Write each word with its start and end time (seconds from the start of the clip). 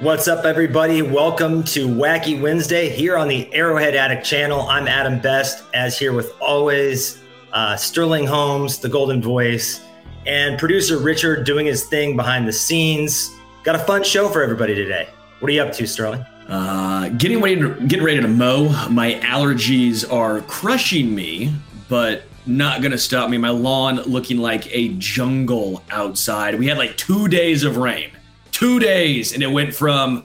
What's 0.00 0.28
up, 0.28 0.44
everybody? 0.44 1.02
Welcome 1.02 1.64
to 1.64 1.88
Wacky 1.88 2.40
Wednesday 2.40 2.88
here 2.88 3.16
on 3.16 3.26
the 3.26 3.52
Arrowhead 3.52 3.96
Addict 3.96 4.24
channel. 4.24 4.60
I'm 4.68 4.86
Adam 4.86 5.18
Best, 5.18 5.64
as 5.74 5.98
here 5.98 6.12
with 6.12 6.32
always 6.40 7.20
uh, 7.52 7.74
Sterling 7.74 8.24
Holmes, 8.24 8.78
the 8.78 8.88
Golden 8.88 9.20
Voice, 9.20 9.80
and 10.24 10.56
producer 10.56 10.98
Richard 10.98 11.44
doing 11.44 11.66
his 11.66 11.86
thing 11.86 12.14
behind 12.14 12.46
the 12.46 12.52
scenes. 12.52 13.28
Got 13.64 13.74
a 13.74 13.80
fun 13.80 14.04
show 14.04 14.28
for 14.28 14.40
everybody 14.40 14.72
today. 14.72 15.08
What 15.40 15.48
are 15.48 15.52
you 15.52 15.62
up 15.62 15.72
to, 15.72 15.84
Sterling? 15.84 16.24
Uh, 16.46 17.08
getting 17.08 17.40
ready 17.40 17.56
to 17.56 17.74
getting 17.88 18.04
ready 18.04 18.20
to 18.20 18.28
mow. 18.28 18.68
My 18.88 19.14
allergies 19.14 20.08
are 20.12 20.42
crushing 20.42 21.12
me, 21.12 21.52
but 21.88 22.22
not 22.46 22.82
gonna 22.82 22.98
stop 22.98 23.30
me. 23.30 23.36
My 23.36 23.50
lawn 23.50 23.96
looking 24.02 24.38
like 24.38 24.72
a 24.72 24.90
jungle 24.98 25.82
outside. 25.90 26.56
We 26.56 26.68
had 26.68 26.78
like 26.78 26.96
two 26.96 27.26
days 27.26 27.64
of 27.64 27.78
rain, 27.78 28.12
two 28.58 28.78
days, 28.80 29.32
and 29.34 29.42
it 29.42 29.46
went 29.46 29.74
from 29.74 30.24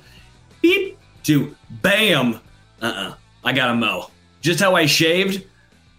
beep 0.61 0.97
to 1.23 1.55
bam. 1.81 2.39
Uh-uh. 2.81 3.15
I 3.43 3.53
gotta 3.53 3.75
mow. 3.75 4.09
Just 4.41 4.59
how 4.59 4.75
I 4.75 4.85
shaved, 4.85 5.45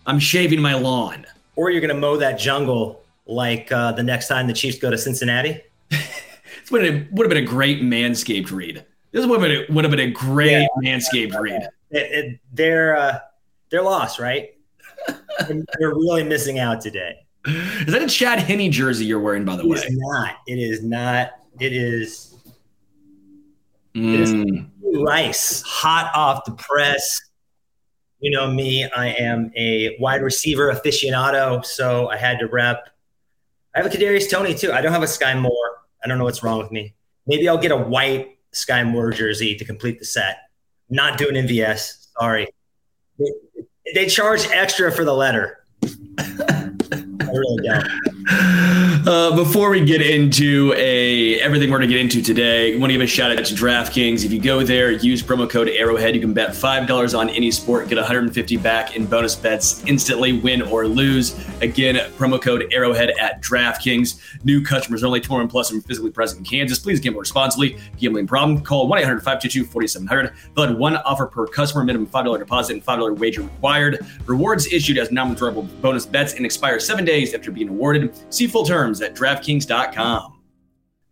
I'm 0.07 0.19
shaving 0.19 0.61
my 0.61 0.75
lawn. 0.75 1.27
Or 1.57 1.71
you're 1.71 1.81
going 1.81 1.95
to 1.95 2.01
mow 2.01 2.17
that 2.17 2.39
jungle 2.39 3.03
like 3.27 3.71
uh, 3.73 3.93
the 3.93 4.03
next 4.03 4.27
time 4.29 4.47
the 4.49 4.53
Chiefs 4.53 4.79
go 4.79 4.91
to 4.91 4.99
Cincinnati? 4.99 5.61
This 6.61 6.71
would 6.71 6.85
have, 6.85 7.07
would 7.13 7.27
have 7.27 7.29
been 7.29 7.45
a 7.45 7.47
great 7.47 7.83
manscaped 7.83 8.51
read. 8.51 8.87
This 9.13 9.27
would 9.27 9.39
have 9.41 9.51
been 9.51 9.67
a, 9.69 9.73
would 9.75 9.85
have 9.85 9.91
been 9.91 10.01
a 10.01 10.11
great 10.11 10.53
Yeah. 10.53 10.67
manscaped 10.83 11.39
read. 11.39 11.61
It, 11.91 11.99
it, 12.25 12.41
they're 12.55 12.97
uh, 12.97 13.19
they're 13.71 13.83
lost, 13.83 14.19
right? 14.19 14.55
They're 15.49 15.91
really 15.91 16.25
missing 16.25 16.59
out 16.59 16.81
today. 16.81 17.17
Is 17.47 17.93
that 17.93 18.01
a 18.03 18.07
Chad 18.07 18.39
Henne 18.39 18.71
jersey 18.73 19.05
you're 19.05 19.21
wearing, 19.21 19.45
by 19.45 19.57
the 19.57 19.63
It 19.65 19.69
way? 19.69 19.77
is 19.77 19.87
not. 19.91 20.37
It 20.47 20.55
is 20.59 20.83
not. 20.83 21.33
It 21.61 21.73
is 21.73 22.31
is- 23.95 24.35
Mm. 24.35 24.71
rice, 25.07 25.63
hot 25.63 26.11
off 26.17 26.45
the 26.45 26.53
press. 26.53 27.21
You 28.19 28.31
know 28.33 28.51
me, 28.51 28.85
I 28.91 29.09
am 29.11 29.53
a 29.57 29.97
wide 30.01 30.23
receiver 30.23 30.73
aficionado, 30.73 31.65
so 31.65 32.09
I 32.09 32.17
had 32.17 32.39
to 32.41 32.47
rep. 32.49 32.89
I 33.75 33.83
have 33.83 33.87
a 33.87 33.97
Kadarius 33.97 34.29
Toney 34.31 34.55
too. 34.55 34.73
I 34.73 34.81
don't 34.81 34.93
have 34.93 35.03
a 35.03 35.07
Sky 35.07 35.35
Moore. 35.35 35.79
I 36.05 36.09
don't 36.09 36.19
know 36.19 36.25
what's 36.25 36.43
wrong 36.43 36.59
with 36.59 36.73
me. 36.73 36.95
Maybe 37.27 37.49
I'll 37.49 37.59
get 37.59 37.71
a 37.71 37.77
white 37.77 38.39
Sky 38.53 38.83
Moore 38.83 39.11
jersey 39.13 39.55
to 39.57 39.65
complete 39.65 39.99
the 39.99 40.05
set. 40.05 40.39
Not 40.91 41.17
doing 41.19 41.35
MVS. 41.37 42.09
Sorry. 42.19 42.49
They, 43.19 43.31
they 43.95 44.07
charge 44.07 44.47
extra 44.49 44.91
for 44.93 45.05
the 45.05 45.15
letter. 45.15 45.65
I 46.19 46.71
really 47.33 47.67
don't. 47.67 47.89
Uh, 49.05 49.37
before 49.37 49.69
we 49.69 49.85
get 49.85 50.01
into 50.01 50.73
a 50.79 51.39
everything 51.41 51.71
we're 51.71 51.77
going 51.77 51.91
to 51.91 51.95
get 51.95 52.01
into 52.01 52.23
today, 52.23 52.75
I 52.75 52.79
want 52.79 52.89
to 52.89 52.95
give 52.95 53.03
a 53.03 53.07
shout 53.07 53.31
out 53.31 53.45
to 53.45 53.55
DraftKings. 53.55 54.25
If 54.25 54.33
you 54.33 54.41
go 54.41 54.63
there, 54.63 54.91
use 54.93 55.23
promo 55.23 55.49
code 55.49 55.69
Arrowhead, 55.69 56.15
you 56.15 56.23
can 56.23 56.33
bet 56.33 56.57
five 56.57 56.89
dollars 56.89 57.13
on 57.13 57.29
any 57.29 57.51
sport, 57.51 57.89
get 57.89 57.99
150 57.99 58.57
back 58.57 58.97
in 58.97 59.05
bonus 59.05 59.35
bets 59.37 59.85
instantly, 59.85 60.33
win 60.33 60.63
or 60.63 60.87
lose. 60.87 61.39
Again, 61.61 61.97
promo 62.13 62.41
code 62.41 62.73
Arrowhead 62.73 63.11
at 63.21 63.43
DraftKings. 63.43 64.19
New 64.43 64.65
customers 64.65 65.05
only 65.05 65.21
21 65.21 65.49
plus 65.49 65.71
and 65.71 65.85
physically 65.85 66.11
present 66.11 66.39
in 66.39 66.45
Kansas. 66.47 66.79
Please 66.79 66.99
gamble 66.99 67.21
responsibly. 67.21 67.77
Gambling 67.99 68.27
problem? 68.27 68.63
Call 68.63 68.89
1 68.89 69.01
800 69.01 69.21
522 69.21 69.67
4700. 69.71 70.35
They'll 70.57 70.79
one 70.79 70.97
offer 70.97 71.27
per 71.27 71.47
customer, 71.47 71.85
minimum 71.85 72.07
$5 72.07 72.39
deposit 72.39 72.73
and 72.73 72.85
$5 72.85 73.19
wager 73.19 73.43
required. 73.43 73.99
Rewards 74.25 74.67
issued 74.69 74.97
as 74.97 75.13
non 75.13 75.35
withdrawable 75.35 75.69
bonus 75.83 76.07
bets 76.07 76.33
and 76.35 76.47
expire 76.47 76.81
seven 76.81 77.05
days 77.05 77.35
after 77.35 77.51
being 77.51 77.69
awarded. 77.69 78.14
See 78.31 78.47
full 78.47 78.65
terms 78.65 79.01
at 79.03 79.15
DraftKings.com. 79.15 80.41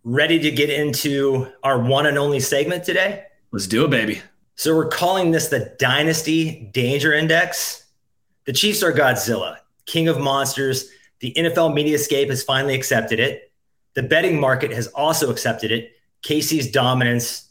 Ready 0.05 0.39
to 0.41 0.51
get 0.51 0.71
into 0.71 1.47
our 1.63 1.79
one 1.79 2.07
and 2.07 2.19
only 2.19 2.41
segment 2.41 2.85
today? 2.85 3.25
Let's 3.53 3.67
do 3.67 3.85
it, 3.85 3.91
baby. 3.91 4.21
So 4.57 4.75
we're 4.75 4.89
calling 4.89 5.31
this 5.31 5.49
the 5.49 5.75
Dynasty 5.79 6.71
Danger 6.73 7.13
Index. 7.13 7.87
The 8.45 8.53
Chiefs 8.53 8.83
are 8.83 8.93
Godzilla, 8.93 9.59
king 9.87 10.09
of 10.09 10.21
monsters. 10.21 10.89
The 11.21 11.33
NFL 11.37 11.73
Mediascape 11.75 12.29
has 12.31 12.43
finally 12.43 12.75
accepted 12.75 13.21
it. 13.21 13.53
The 13.95 14.03
betting 14.03 14.41
market 14.41 14.73
has 14.73 14.89
also 14.89 15.31
accepted 15.31 15.71
it. 15.71 15.93
KC's 16.23 16.71
dominance 16.71 17.49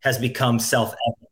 has 0.00 0.18
become 0.18 0.58
self 0.58 0.94
evident. 1.08 1.29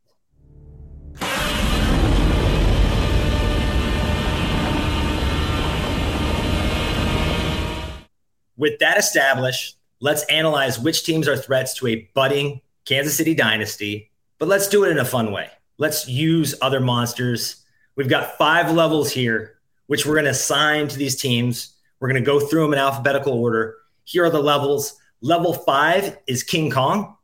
With 8.59 8.81
that 8.81 8.99
established, 8.99 9.77
let's 10.01 10.25
analyze 10.25 10.81
which 10.81 11.05
teams 11.05 11.29
are 11.29 11.37
threats 11.37 11.75
to 11.75 11.87
a 11.87 12.11
budding 12.13 12.61
Kansas 12.85 13.17
City 13.17 13.33
dynasty, 13.33 14.11
but 14.41 14.49
let's 14.49 14.67
do 14.67 14.83
it 14.83 14.91
in 14.91 14.99
a 14.99 15.05
fun 15.05 15.31
way. 15.31 15.49
Let's 15.79 16.09
use 16.09 16.57
other 16.61 16.81
monsters. 16.81 17.65
We've 17.95 18.09
got 18.09 18.37
five 18.37 18.73
levels 18.73 19.13
here, 19.13 19.61
which 19.87 20.05
we're 20.05 20.15
going 20.15 20.25
to 20.25 20.33
assign 20.33 20.89
to 20.89 20.99
these 20.99 21.15
teams. 21.15 21.77
We're 22.01 22.09
going 22.09 22.21
to 22.21 22.27
go 22.27 22.41
through 22.41 22.63
them 22.63 22.73
in 22.73 22.81
alphabetical 22.81 23.33
order. 23.33 23.77
Here 24.03 24.25
are 24.25 24.31
the 24.31 24.43
levels. 24.43 24.97
Level 25.21 25.55
five 25.55 26.19
is 26.27 26.43
King 26.43 26.69
Kong. 26.69 27.17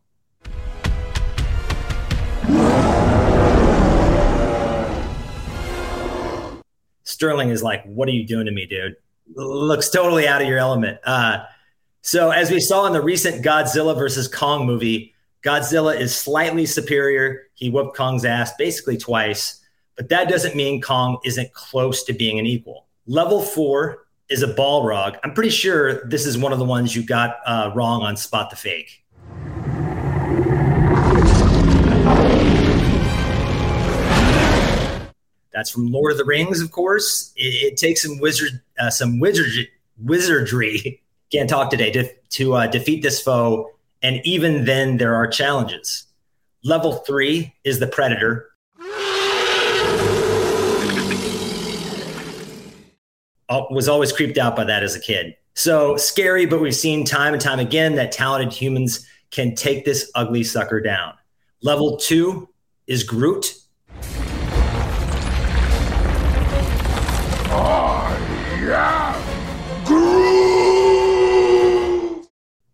Sterling 7.03 7.49
is 7.49 7.61
like, 7.61 7.83
What 7.87 8.09
are 8.09 8.13
you 8.13 8.25
doing 8.25 8.47
to 8.47 8.53
me, 8.53 8.67
dude? 8.67 8.95
Looks 9.35 9.91
totally 9.91 10.29
out 10.29 10.43
of 10.43 10.49
your 10.49 10.59
element. 10.59 10.99
Uh, 11.05 11.45
so, 12.03 12.31
as 12.31 12.51
we 12.51 12.61
saw 12.61 12.87
in 12.87 12.93
the 12.93 13.03
recent 13.03 13.45
Godzilla 13.45 13.97
versus 13.97 14.29
Kong 14.29 14.67
movie, 14.67 15.15
Godzilla 15.43 15.99
is 15.99 16.15
slightly 16.15 16.67
superior. 16.67 17.43
He 17.55 17.71
whooped 17.71 17.97
Kong's 17.97 18.25
ass 18.25 18.53
basically 18.59 18.97
twice, 18.97 19.61
but 19.97 20.09
that 20.09 20.29
doesn't 20.29 20.57
mean 20.57 20.81
Kong 20.81 21.19
isn't 21.25 21.53
close 21.53 22.03
to 22.05 22.13
being 22.13 22.39
an 22.39 22.47
equal. 22.47 22.87
Level 23.07 23.43
four 23.43 24.07
is 24.29 24.43
a 24.43 24.53
Balrog. 24.55 25.19
I'm 25.23 25.35
pretty 25.35 25.51
sure 25.51 26.05
this 26.07 26.27
is 26.27 26.39
one 26.39 26.53
of 26.53 26.59
the 26.59 26.65
ones 26.65 26.97
you 26.97 27.03
got 27.03 27.37
uh, 27.47 27.73
wrong 27.75 28.03
on 28.03 28.17
Spot 28.17 28.51
the 28.51 28.57
Fake. 28.57 29.04
That's 35.55 35.71
from 35.71 35.91
Lord 35.93 36.13
of 36.13 36.19
the 36.19 36.25
Rings, 36.25 36.61
of 36.61 36.73
course. 36.73 37.33
It, 37.37 37.73
it 37.73 37.77
takes 37.77 38.03
some 38.03 38.19
wizard, 38.19 38.61
uh, 38.79 38.91
some 38.91 39.21
wizardry, 39.21 39.71
wizardry. 39.99 41.01
Can't 41.33 41.49
talk 41.49 41.71
today 41.71 41.91
to, 41.93 42.13
to 42.31 42.55
uh, 42.55 42.67
defeat 42.67 43.03
this 43.03 43.23
foe. 43.23 43.71
And 44.03 44.21
even 44.25 44.65
then, 44.65 44.99
there 44.99 45.15
are 45.15 45.27
challenges. 45.27 46.07
Level 46.65 46.95
three 47.07 47.55
is 47.65 47.79
the 47.79 47.87
Predator. 47.87 48.51
Oh, 53.49 53.67
was 53.71 53.89
always 53.89 54.13
creeped 54.13 54.39
out 54.39 54.57
by 54.57 54.65
that 54.65 54.83
as 54.83 54.97
a 54.97 55.01
kid. 55.01 55.37
So 55.55 55.97
scary, 55.97 56.47
but 56.47 56.61
we've 56.61 56.75
seen 56.75 57.05
time 57.05 57.33
and 57.33 57.41
time 57.41 57.61
again 57.61 57.95
that 57.95 58.11
talented 58.11 58.53
humans 58.53 59.07
can 59.31 59.55
take 59.55 59.85
this 59.85 60.11
ugly 60.15 60.43
sucker 60.43 60.81
down. 60.81 61.15
Level 61.63 61.97
two 61.97 62.49
is 62.87 63.05
Groot. 63.05 63.55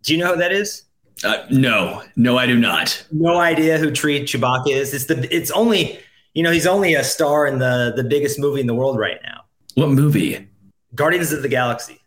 Do 0.02 0.14
you 0.14 0.18
know 0.18 0.32
who 0.32 0.38
that 0.38 0.52
is? 0.52 0.84
Uh, 1.22 1.44
no, 1.50 2.02
no, 2.16 2.38
I 2.38 2.46
do 2.46 2.58
not. 2.58 3.04
No 3.12 3.36
idea 3.36 3.76
who 3.78 3.90
Tree 3.90 4.22
Chewbacca 4.22 4.68
is. 4.70 4.94
It's 4.94 5.04
the. 5.04 5.28
It's 5.34 5.50
only. 5.50 6.00
You 6.32 6.42
know, 6.42 6.50
he's 6.52 6.66
only 6.66 6.94
a 6.94 7.04
star 7.04 7.46
in 7.46 7.58
the 7.58 7.92
the 7.94 8.04
biggest 8.04 8.38
movie 8.38 8.60
in 8.60 8.66
the 8.66 8.74
world 8.74 8.98
right 8.98 9.18
now, 9.22 9.42
What 9.74 9.90
movie? 9.90 10.48
Guardians 10.94 11.32
of 11.32 11.42
the 11.42 11.48
Galaxy, 11.48 12.00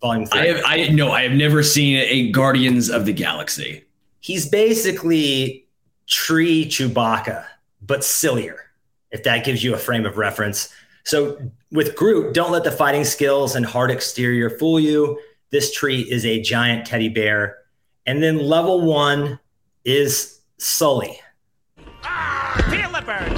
Volume 0.00 0.26
Three. 0.26 0.40
I 0.40 0.46
have, 0.46 0.62
I 0.64 0.88
no, 0.88 1.10
I 1.10 1.22
have 1.22 1.32
never 1.32 1.62
seen 1.62 1.96
a 1.96 2.30
Guardians 2.30 2.88
of 2.90 3.06
the 3.06 3.12
Galaxy. 3.12 3.84
he's 4.20 4.48
basically 4.48 5.66
Tree 6.06 6.66
Chewbacca, 6.66 7.44
but 7.82 8.04
sillier. 8.04 8.60
If 9.10 9.22
that 9.24 9.44
gives 9.44 9.62
you 9.64 9.74
a 9.74 9.78
frame 9.78 10.06
of 10.06 10.16
reference. 10.18 10.72
So 11.04 11.38
with 11.70 11.94
Groot, 11.96 12.34
don't 12.34 12.50
let 12.50 12.64
the 12.64 12.70
fighting 12.70 13.04
skills 13.04 13.56
and 13.56 13.64
hard 13.64 13.90
exterior 13.90 14.50
fool 14.50 14.80
you. 14.80 15.20
This 15.50 15.72
tree 15.72 16.00
is 16.02 16.24
a 16.24 16.40
giant 16.40 16.86
teddy 16.86 17.08
bear. 17.08 17.58
And 18.06 18.22
then 18.22 18.38
level 18.38 18.80
one 18.80 19.38
is 19.84 20.40
Sulley. 20.58 21.20
Ah, 22.02 22.66
Feel 22.70 22.90
the 22.90 23.02
bird. 23.04 23.30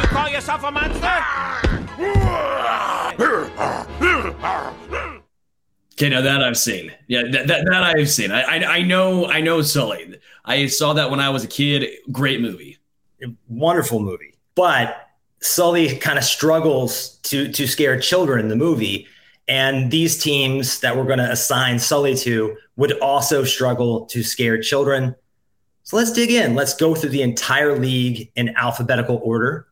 You 0.00 0.08
call 0.08 0.28
yourself 0.28 0.62
a 0.64 0.70
monster? 0.70 1.06
Okay, 5.94 6.10
now 6.10 6.20
that 6.20 6.42
I've 6.42 6.58
seen. 6.58 6.92
Yeah, 7.08 7.22
that, 7.30 7.46
that, 7.46 7.64
that 7.64 7.82
I've 7.82 8.10
seen. 8.10 8.30
I, 8.30 8.42
I 8.42 8.76
I 8.76 8.82
know 8.82 9.26
I 9.26 9.40
know 9.40 9.62
Sulley. 9.62 10.18
I 10.44 10.66
saw 10.66 10.92
that 10.92 11.10
when 11.10 11.20
I 11.20 11.30
was 11.30 11.44
a 11.44 11.48
kid. 11.48 11.88
Great 12.12 12.42
movie. 12.42 12.78
wonderful 13.48 14.00
movie. 14.00 14.34
But 14.54 15.05
Sulley 15.40 15.96
kind 15.96 16.18
of 16.18 16.24
struggles 16.24 17.16
to 17.24 17.50
to 17.52 17.66
scare 17.66 17.98
children 17.98 18.40
in 18.40 18.48
the 18.48 18.56
movie. 18.56 19.06
And 19.48 19.92
these 19.92 20.18
teams 20.18 20.80
that 20.80 20.96
we're 20.96 21.04
going 21.04 21.20
to 21.20 21.30
assign 21.30 21.78
Sulley 21.78 22.16
to 22.16 22.56
would 22.74 22.98
also 22.98 23.44
struggle 23.44 24.06
to 24.06 24.24
scare 24.24 24.60
children. 24.60 25.14
So 25.84 25.96
let's 25.96 26.10
dig 26.10 26.32
in. 26.32 26.56
Let's 26.56 26.74
go 26.74 26.96
through 26.96 27.10
the 27.10 27.22
entire 27.22 27.78
league 27.78 28.32
in 28.34 28.56
alphabetical 28.56 29.20
order, 29.22 29.68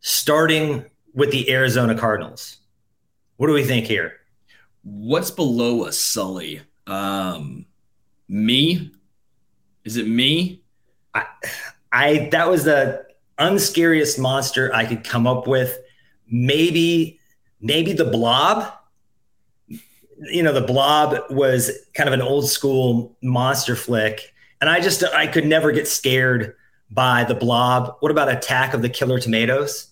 starting 0.00 0.84
with 1.14 1.30
the 1.30 1.50
Arizona 1.50 1.94
Cardinals. 1.94 2.58
What 3.38 3.46
do 3.46 3.54
we 3.54 3.64
think 3.64 3.86
here? 3.86 4.20
What's 4.82 5.30
below 5.30 5.86
a 5.86 5.92
Sulley? 5.92 6.60
Um, 6.86 7.64
me? 8.28 8.92
Is 9.84 9.96
it 9.96 10.06
me? 10.06 10.62
I, 11.14 11.24
I 11.92 12.28
that 12.32 12.50
was 12.50 12.64
the 12.64 13.06
unscariest 13.42 14.18
monster 14.18 14.74
I 14.74 14.86
could 14.86 15.04
come 15.04 15.26
up 15.26 15.46
with. 15.46 15.78
Maybe 16.28 17.20
maybe 17.60 17.92
the 17.92 18.04
blob. 18.04 18.72
You 20.18 20.42
know, 20.42 20.52
the 20.52 20.60
blob 20.60 21.18
was 21.30 21.70
kind 21.94 22.08
of 22.08 22.12
an 22.12 22.22
old 22.22 22.48
school 22.48 23.16
monster 23.22 23.74
flick. 23.74 24.32
And 24.60 24.70
I 24.70 24.80
just 24.80 25.02
I 25.02 25.26
could 25.26 25.46
never 25.46 25.72
get 25.72 25.88
scared 25.88 26.54
by 26.90 27.24
the 27.24 27.34
blob. 27.34 27.96
What 28.00 28.12
about 28.12 28.30
Attack 28.30 28.74
of 28.74 28.82
the 28.82 28.88
Killer 28.88 29.18
Tomatoes? 29.18 29.91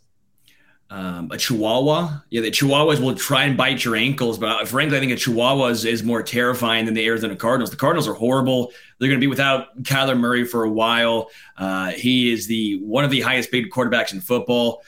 Um, 0.93 1.31
a 1.31 1.39
Chihuahua? 1.39 2.19
Yeah, 2.31 2.41
the 2.41 2.51
Chihuahuas 2.51 3.01
will 3.01 3.15
try 3.15 3.45
and 3.45 3.57
bite 3.57 3.85
your 3.85 3.95
ankles, 3.95 4.39
but 4.39 4.67
frankly, 4.67 4.97
I 4.97 5.01
think 5.01 5.13
a 5.13 5.17
Chihuahua 5.17 5.67
is, 5.67 5.85
is 5.85 6.03
more 6.03 6.21
terrifying 6.21 6.85
than 6.85 6.95
the 6.95 7.07
Arizona 7.07 7.37
Cardinals. 7.37 7.71
The 7.71 7.77
Cardinals 7.77 8.09
are 8.09 8.15
horrible. 8.15 8.73
They're 8.99 9.09
going 9.09 9.21
to 9.21 9.25
be 9.25 9.29
without 9.29 9.81
Kyler 9.85 10.19
Murray 10.19 10.45
for 10.45 10.65
a 10.65 10.71
while. 10.71 11.31
Uh, 11.57 11.91
he 11.93 12.33
is 12.33 12.49
the 12.49 12.81
one 12.83 13.05
of 13.05 13.13
the 13.13 13.21
highest 13.21 13.53
paid 13.53 13.71
quarterbacks 13.71 14.13
in 14.13 14.21
football. 14.21 14.83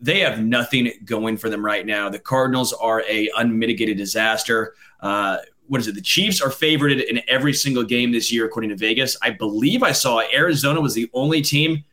They 0.00 0.20
have 0.20 0.40
nothing 0.40 0.92
going 1.04 1.36
for 1.36 1.50
them 1.50 1.64
right 1.64 1.84
now. 1.84 2.08
The 2.08 2.20
Cardinals 2.20 2.72
are 2.72 3.02
a 3.08 3.28
unmitigated 3.36 3.96
disaster. 3.96 4.74
Uh, 5.00 5.38
what 5.66 5.80
is 5.80 5.88
it? 5.88 5.96
The 5.96 6.00
Chiefs 6.00 6.40
are 6.40 6.50
favored 6.50 6.92
in 6.92 7.20
every 7.26 7.54
single 7.54 7.82
game 7.82 8.12
this 8.12 8.30
year, 8.30 8.46
according 8.46 8.70
to 8.70 8.76
Vegas. 8.76 9.16
I 9.20 9.30
believe 9.30 9.82
I 9.82 9.92
saw 9.92 10.22
Arizona 10.32 10.80
was 10.80 10.94
the 10.94 11.10
only 11.12 11.42
team 11.42 11.84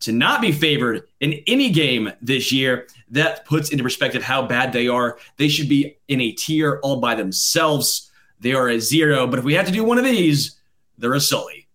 to 0.00 0.12
not 0.12 0.40
be 0.40 0.52
favored 0.52 1.02
in 1.20 1.40
any 1.46 1.70
game 1.70 2.12
this 2.20 2.52
year. 2.52 2.86
That 3.10 3.44
puts 3.44 3.70
into 3.70 3.84
perspective 3.84 4.22
how 4.22 4.46
bad 4.46 4.72
they 4.72 4.88
are. 4.88 5.18
They 5.36 5.48
should 5.48 5.68
be 5.68 5.96
in 6.08 6.20
a 6.20 6.32
tier 6.32 6.80
all 6.82 7.00
by 7.00 7.14
themselves. 7.14 8.10
They 8.40 8.52
are 8.52 8.68
a 8.68 8.80
zero, 8.80 9.26
but 9.26 9.38
if 9.38 9.44
we 9.44 9.54
had 9.54 9.66
to 9.66 9.72
do 9.72 9.84
one 9.84 9.98
of 9.98 10.04
these, 10.04 10.58
they're 10.98 11.14
a 11.14 11.20
Sulley. 11.20 11.68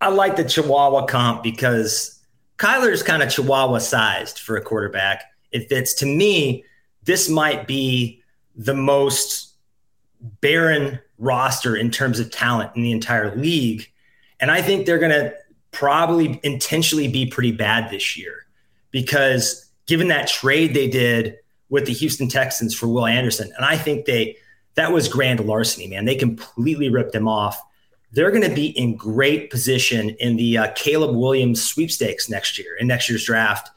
I 0.00 0.08
like 0.08 0.36
the 0.36 0.44
Chihuahua 0.44 1.06
comp 1.06 1.42
because 1.42 2.20
Kyler's 2.58 3.02
kind 3.02 3.22
of 3.22 3.30
Chihuahua 3.30 3.78
sized 3.78 4.38
for 4.38 4.56
a 4.56 4.60
quarterback. 4.60 5.24
It 5.50 5.68
fits 5.68 5.94
to 5.94 6.06
me. 6.06 6.64
This 7.04 7.28
might 7.28 7.66
be 7.66 8.22
the 8.54 8.74
most 8.74 9.54
barren 10.40 11.00
roster 11.18 11.76
in 11.76 11.90
terms 11.90 12.20
of 12.20 12.30
talent 12.30 12.70
in 12.76 12.82
the 12.82 12.92
entire 12.92 13.34
league. 13.34 13.90
And 14.40 14.50
I 14.50 14.62
think 14.62 14.84
they're 14.86 14.98
going 14.98 15.10
to 15.10 15.34
probably 15.74 16.40
intentionally 16.42 17.08
be 17.08 17.26
pretty 17.26 17.52
bad 17.52 17.90
this 17.90 18.16
year 18.16 18.46
because 18.90 19.68
given 19.86 20.08
that 20.08 20.28
trade 20.28 20.72
they 20.72 20.88
did 20.88 21.36
with 21.68 21.86
the 21.86 21.92
Houston 21.92 22.28
Texans 22.28 22.74
for 22.74 22.88
Will 22.88 23.06
Anderson, 23.06 23.52
and 23.56 23.64
I 23.66 23.76
think 23.76 24.06
they 24.06 24.36
that 24.76 24.92
was 24.92 25.08
grand 25.08 25.40
larceny, 25.40 25.86
man. 25.86 26.04
They 26.04 26.16
completely 26.16 26.88
ripped 26.88 27.12
them 27.12 27.28
off. 27.28 27.62
They're 28.12 28.30
going 28.30 28.48
to 28.48 28.54
be 28.54 28.66
in 28.78 28.96
great 28.96 29.50
position 29.50 30.10
in 30.20 30.36
the 30.36 30.58
uh, 30.58 30.72
Caleb 30.74 31.16
Williams 31.16 31.62
sweepstakes 31.62 32.28
next 32.28 32.58
year 32.58 32.76
in 32.76 32.86
next 32.86 33.08
year's 33.08 33.24
draft. 33.24 33.70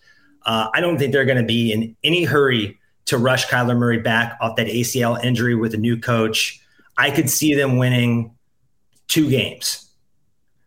Uh, 0.46 0.70
I 0.74 0.80
don't 0.80 0.98
think 0.98 1.12
they're 1.12 1.26
going 1.26 1.38
to 1.38 1.44
be 1.44 1.72
in 1.72 1.96
any 2.04 2.24
hurry 2.24 2.80
to 3.06 3.18
rush 3.18 3.48
Kyler 3.48 3.78
Murray 3.78 4.00
back 4.00 4.38
off 4.42 4.56
that 4.58 4.68
ACL 4.68 5.24
injury 5.24 5.56
with 5.56 5.74
a 5.74 5.78
new 5.78 6.00
coach. 6.00 6.62
I 6.98 7.12
could 7.12 7.30
see 7.30 7.54
them 7.54 7.78
winning 7.78 8.36
two 9.08 9.30
games. 9.30 9.90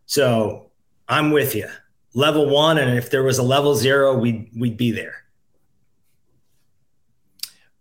So 0.07 0.70
I'm 1.11 1.33
with 1.33 1.57
you. 1.57 1.69
Level 2.15 2.49
one, 2.49 2.79
and 2.79 2.97
if 2.97 3.11
there 3.11 3.25
was 3.25 3.39
a 3.39 3.43
level 3.43 3.75
zero, 3.75 4.17
we'd 4.17 4.49
we'd 4.57 4.77
be 4.77 4.93
there. 4.93 5.17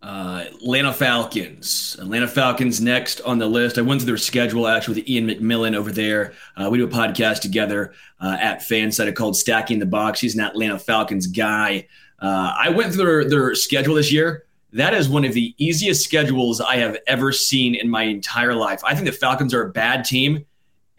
Uh, 0.02 0.46
Atlanta 0.48 0.92
Falcons. 0.92 1.96
Atlanta 2.00 2.28
Falcons 2.28 2.82
next 2.82 3.22
on 3.22 3.38
the 3.38 3.46
list. 3.46 3.78
I 3.78 3.82
went 3.82 4.02
through 4.02 4.08
their 4.08 4.18
schedule 4.18 4.68
actually 4.68 5.02
with 5.02 5.10
Ian 5.10 5.28
McMillan 5.28 5.76
over 5.76 5.92
there. 5.92 6.34
Uh, 6.58 6.70
we 6.72 6.80
do 6.80 6.86
a 6.86 6.90
podcast 6.90 7.42
together 7.42 7.94
uh, 8.20 8.38
at 8.40 8.62
FanSided 8.62 9.16
called 9.16 9.38
Stacking 9.38 9.78
the 9.78 9.86
Box. 9.86 10.22
He's 10.22 10.36
an 10.36 10.42
Atlanta 10.42 10.80
Falcons 10.80 11.28
guy. 11.28 11.88
Uh, 12.20 12.54
I 12.58 12.70
went 12.70 12.94
through 12.94 13.06
their, 13.06 13.30
their 13.30 13.56
schedule 13.56 13.96
this 13.96 14.12
year. 14.12 14.46
That 14.72 14.94
is 14.94 15.10
one 15.10 15.26
of 15.26 15.34
the 15.34 15.54
easiest 15.58 16.04
schedules 16.04 16.62
I 16.62 16.78
have 16.78 16.98
ever 17.06 17.32
seen 17.32 17.76
in 17.76 17.90
my 17.90 18.04
entire 18.04 18.56
life. 18.56 18.82
I 18.84 18.96
think 18.96 19.06
the 19.06 19.12
Falcons 19.12 19.54
are 19.54 19.64
a 19.64 19.70
bad 19.70 20.06
team, 20.06 20.46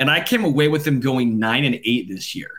and 0.00 0.11
I 0.11 0.21
came 0.21 0.45
away 0.45 0.66
with 0.66 0.85
them 0.85 0.99
going 0.99 1.38
nine 1.38 1.64
and 1.64 1.78
eight 1.85 2.09
this 2.09 2.35
year. 2.35 2.50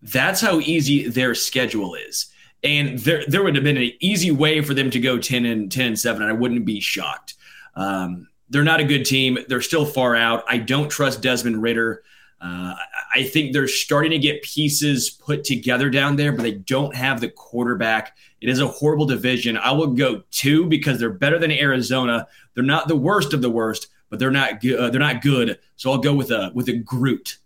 That's 0.00 0.40
how 0.40 0.60
easy 0.60 1.08
their 1.08 1.34
schedule 1.34 1.96
is. 1.96 2.32
And 2.62 2.98
there, 3.00 3.24
there 3.26 3.42
would 3.42 3.56
have 3.56 3.64
been 3.64 3.76
an 3.76 3.92
easy 4.00 4.30
way 4.30 4.60
for 4.60 4.72
them 4.72 4.90
to 4.90 5.00
go 5.00 5.18
10 5.18 5.44
and 5.44 5.70
10 5.70 5.86
and 5.86 5.98
7, 5.98 6.22
and 6.22 6.30
I 6.30 6.34
wouldn't 6.34 6.64
be 6.64 6.80
shocked. 6.80 7.34
Um, 7.74 8.28
they're 8.48 8.62
not 8.62 8.80
a 8.80 8.84
good 8.84 9.04
team. 9.04 9.38
They're 9.48 9.60
still 9.60 9.84
far 9.84 10.14
out. 10.14 10.44
I 10.48 10.58
don't 10.58 10.88
trust 10.88 11.20
Desmond 11.20 11.62
Ridder. 11.62 12.02
Uh, 12.40 12.74
I 13.14 13.24
think 13.24 13.52
they're 13.52 13.68
starting 13.68 14.12
to 14.12 14.18
get 14.18 14.42
pieces 14.42 15.10
put 15.10 15.44
together 15.44 15.90
down 15.90 16.16
there, 16.16 16.32
but 16.32 16.42
they 16.42 16.52
don't 16.52 16.94
have 16.94 17.20
the 17.20 17.28
quarterback. 17.28 18.16
It 18.40 18.48
is 18.48 18.60
a 18.60 18.66
horrible 18.66 19.04
division. 19.04 19.56
I 19.56 19.72
will 19.72 19.88
go 19.88 20.22
two 20.30 20.66
because 20.66 20.98
they're 20.98 21.10
better 21.10 21.38
than 21.38 21.50
Arizona. 21.50 22.26
They're 22.54 22.64
not 22.64 22.88
the 22.88 22.96
worst 22.96 23.34
of 23.34 23.42
the 23.42 23.50
worst, 23.50 23.88
but 24.10 24.18
they're 24.18 24.30
not 24.30 24.60
good. 24.60 24.78
Uh, 24.78 24.90
they're 24.90 25.00
not 25.00 25.22
good. 25.22 25.58
So 25.76 25.90
I'll 25.90 25.98
go 25.98 26.12
with 26.12 26.30
a 26.30 26.50
with 26.54 26.68
a 26.68 26.76
Groot. 26.76 27.38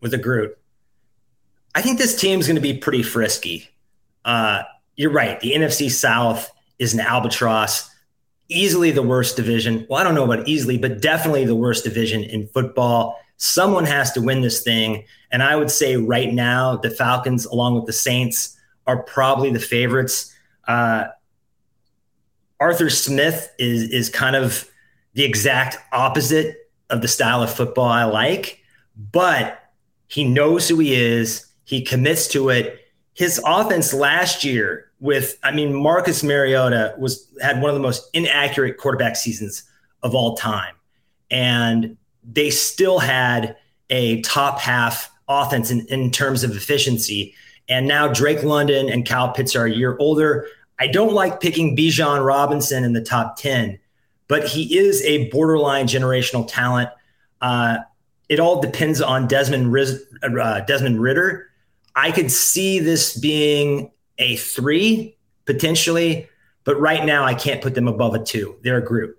With 0.00 0.12
a 0.12 0.18
Groot, 0.18 0.56
I 1.74 1.80
think 1.80 1.98
this 1.98 2.20
team's 2.20 2.46
going 2.46 2.56
to 2.56 2.62
be 2.62 2.76
pretty 2.76 3.02
frisky. 3.02 3.68
Uh, 4.24 4.62
you're 4.94 5.10
right. 5.10 5.40
The 5.40 5.52
NFC 5.54 5.90
South 5.90 6.50
is 6.78 6.92
an 6.92 7.00
albatross, 7.00 7.90
easily 8.48 8.90
the 8.90 9.02
worst 9.02 9.36
division. 9.36 9.86
Well, 9.88 9.98
I 9.98 10.04
don't 10.04 10.14
know 10.14 10.30
about 10.30 10.46
easily, 10.46 10.76
but 10.76 11.00
definitely 11.00 11.46
the 11.46 11.56
worst 11.56 11.82
division 11.82 12.22
in 12.22 12.46
football. 12.48 13.18
Someone 13.38 13.86
has 13.86 14.12
to 14.12 14.20
win 14.20 14.42
this 14.42 14.62
thing. 14.62 15.04
And 15.32 15.42
I 15.42 15.56
would 15.56 15.70
say 15.70 15.96
right 15.96 16.32
now, 16.32 16.76
the 16.76 16.90
Falcons, 16.90 17.46
along 17.46 17.74
with 17.74 17.86
the 17.86 17.92
Saints, 17.92 18.56
are 18.86 19.02
probably 19.02 19.50
the 19.50 19.58
favorites. 19.58 20.32
Uh, 20.68 21.06
Arthur 22.60 22.90
Smith 22.90 23.52
is 23.58 23.90
is 23.90 24.08
kind 24.08 24.36
of 24.36 24.70
the 25.16 25.24
exact 25.24 25.78
opposite 25.92 26.70
of 26.90 27.00
the 27.00 27.08
style 27.08 27.42
of 27.42 27.52
football 27.52 27.88
I 27.88 28.04
like, 28.04 28.60
but 29.10 29.58
he 30.06 30.24
knows 30.24 30.68
who 30.68 30.78
he 30.78 30.94
is. 30.94 31.46
He 31.64 31.82
commits 31.82 32.28
to 32.28 32.50
it. 32.50 32.80
His 33.14 33.40
offense 33.44 33.94
last 33.94 34.44
year 34.44 34.90
with, 35.00 35.38
I 35.42 35.52
mean, 35.52 35.74
Marcus 35.74 36.22
Mariota 36.22 36.94
was 36.98 37.28
had 37.40 37.62
one 37.62 37.70
of 37.70 37.74
the 37.74 37.82
most 37.82 38.08
inaccurate 38.12 38.76
quarterback 38.76 39.16
seasons 39.16 39.64
of 40.02 40.14
all 40.14 40.36
time. 40.36 40.74
And 41.30 41.96
they 42.22 42.50
still 42.50 42.98
had 42.98 43.56
a 43.88 44.20
top 44.20 44.60
half 44.60 45.10
offense 45.28 45.70
in, 45.70 45.86
in 45.86 46.10
terms 46.10 46.44
of 46.44 46.54
efficiency. 46.54 47.34
And 47.70 47.88
now 47.88 48.06
Drake 48.06 48.42
London 48.42 48.90
and 48.90 49.08
Kyle 49.08 49.32
Pitts 49.32 49.56
are 49.56 49.64
a 49.64 49.72
year 49.72 49.96
older. 49.98 50.46
I 50.78 50.88
don't 50.88 51.14
like 51.14 51.40
picking 51.40 51.74
Bijan 51.74 52.24
Robinson 52.24 52.84
in 52.84 52.92
the 52.92 53.00
top 53.02 53.36
10, 53.38 53.78
but 54.28 54.48
he 54.48 54.78
is 54.78 55.02
a 55.02 55.28
borderline 55.30 55.86
generational 55.86 56.46
talent. 56.48 56.90
Uh, 57.40 57.78
it 58.28 58.40
all 58.40 58.60
depends 58.60 59.00
on 59.00 59.28
Desmond, 59.28 59.72
Riz, 59.72 60.04
uh, 60.22 60.60
Desmond 60.60 61.00
Ridder. 61.00 61.48
I 61.94 62.10
could 62.10 62.30
see 62.30 62.78
this 62.78 63.16
being 63.16 63.92
a 64.18 64.36
three 64.36 65.16
potentially, 65.44 66.28
but 66.64 66.78
right 66.80 67.04
now 67.04 67.24
I 67.24 67.34
can't 67.34 67.62
put 67.62 67.74
them 67.74 67.88
above 67.88 68.14
a 68.14 68.22
two. 68.22 68.56
They're 68.62 68.78
a 68.78 68.84
Groot. 68.84 69.16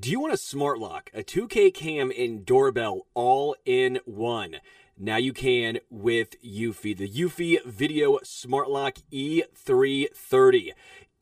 Do 0.00 0.10
you 0.10 0.18
want 0.18 0.32
a 0.32 0.38
smart 0.38 0.78
lock, 0.78 1.10
a 1.14 1.22
2K 1.22 1.72
cam, 1.72 2.10
and 2.16 2.44
doorbell 2.44 3.06
all 3.14 3.54
in 3.64 4.00
one? 4.04 4.56
Now 4.98 5.16
you 5.16 5.32
can 5.32 5.78
with 5.90 6.40
Eufy, 6.42 6.96
the 6.96 7.08
Eufy 7.08 7.64
Video 7.64 8.18
Smart 8.22 8.70
Lock 8.70 8.98
E330. 9.12 10.70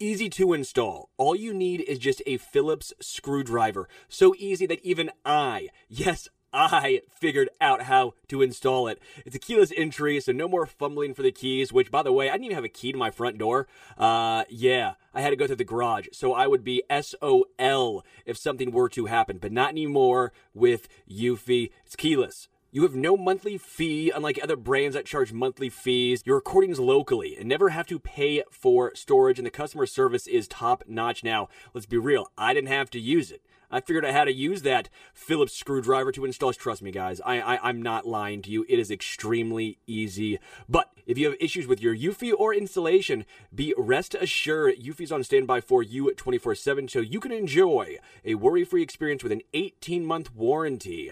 Easy 0.02 0.28
to 0.30 0.52
install. 0.52 1.10
All 1.16 1.36
you 1.36 1.54
need 1.54 1.82
is 1.82 1.96
just 1.96 2.22
a 2.26 2.36
Phillips 2.36 2.92
screwdriver. 2.98 3.88
So 4.08 4.34
easy 4.36 4.66
that 4.66 4.84
even 4.84 5.12
I, 5.24 5.68
yes, 5.88 6.28
I 6.52 7.02
figured 7.08 7.50
out 7.60 7.82
how 7.82 8.14
to 8.26 8.42
install 8.42 8.88
it. 8.88 8.98
It's 9.24 9.36
a 9.36 9.38
keyless 9.38 9.72
entry, 9.76 10.18
so 10.18 10.32
no 10.32 10.48
more 10.48 10.66
fumbling 10.66 11.14
for 11.14 11.22
the 11.22 11.30
keys, 11.30 11.72
which, 11.72 11.92
by 11.92 12.02
the 12.02 12.10
way, 12.10 12.28
I 12.28 12.32
didn't 12.32 12.46
even 12.46 12.56
have 12.56 12.64
a 12.64 12.68
key 12.68 12.90
to 12.90 12.98
my 12.98 13.12
front 13.12 13.38
door. 13.38 13.68
Uh, 13.96 14.42
yeah, 14.50 14.94
I 15.14 15.20
had 15.20 15.30
to 15.30 15.36
go 15.36 15.46
through 15.46 15.54
the 15.54 15.64
garage, 15.64 16.08
so 16.12 16.32
I 16.34 16.48
would 16.48 16.64
be 16.64 16.82
SOL 16.90 18.04
if 18.26 18.36
something 18.36 18.72
were 18.72 18.88
to 18.88 19.06
happen, 19.06 19.38
but 19.38 19.52
not 19.52 19.70
anymore 19.70 20.32
with 20.52 20.88
Eufy. 21.08 21.70
It's 21.86 21.94
keyless. 21.94 22.48
You 22.74 22.84
have 22.84 22.94
no 22.94 23.18
monthly 23.18 23.58
fee, 23.58 24.10
unlike 24.10 24.40
other 24.42 24.56
brands 24.56 24.94
that 24.94 25.04
charge 25.04 25.30
monthly 25.30 25.68
fees. 25.68 26.22
Your 26.24 26.36
recordings 26.36 26.80
locally 26.80 27.36
and 27.36 27.46
never 27.46 27.68
have 27.68 27.86
to 27.88 27.98
pay 27.98 28.42
for 28.50 28.94
storage, 28.94 29.38
and 29.38 29.44
the 29.44 29.50
customer 29.50 29.84
service 29.84 30.26
is 30.26 30.48
top 30.48 30.84
notch. 30.88 31.22
Now, 31.22 31.50
let's 31.74 31.84
be 31.84 31.98
real, 31.98 32.32
I 32.38 32.54
didn't 32.54 32.70
have 32.70 32.88
to 32.92 32.98
use 32.98 33.30
it. 33.30 33.42
I 33.70 33.80
figured 33.80 34.06
out 34.06 34.14
how 34.14 34.24
to 34.24 34.32
use 34.32 34.62
that 34.62 34.88
Phillips 35.12 35.52
screwdriver 35.52 36.12
to 36.12 36.24
install. 36.24 36.54
Trust 36.54 36.80
me, 36.80 36.90
guys, 36.90 37.20
I, 37.26 37.40
I 37.40 37.68
am 37.68 37.82
not 37.82 38.06
lying 38.06 38.40
to 38.42 38.50
you. 38.50 38.64
It 38.70 38.78
is 38.78 38.90
extremely 38.90 39.78
easy. 39.86 40.38
But 40.66 40.92
if 41.06 41.18
you 41.18 41.26
have 41.26 41.36
issues 41.40 41.66
with 41.66 41.82
your 41.82 41.94
Eufy 41.94 42.32
or 42.34 42.54
installation, 42.54 43.26
be 43.54 43.74
rest 43.76 44.14
assured 44.14 44.76
Eufy's 44.76 45.12
on 45.12 45.24
standby 45.24 45.60
for 45.60 45.82
you 45.82 46.10
24/7, 46.16 46.90
so 46.90 47.00
you 47.00 47.20
can 47.20 47.32
enjoy 47.32 47.98
a 48.24 48.34
worry-free 48.34 48.82
experience 48.82 49.22
with 49.22 49.32
an 49.32 49.42
18-month 49.52 50.34
warranty. 50.34 51.10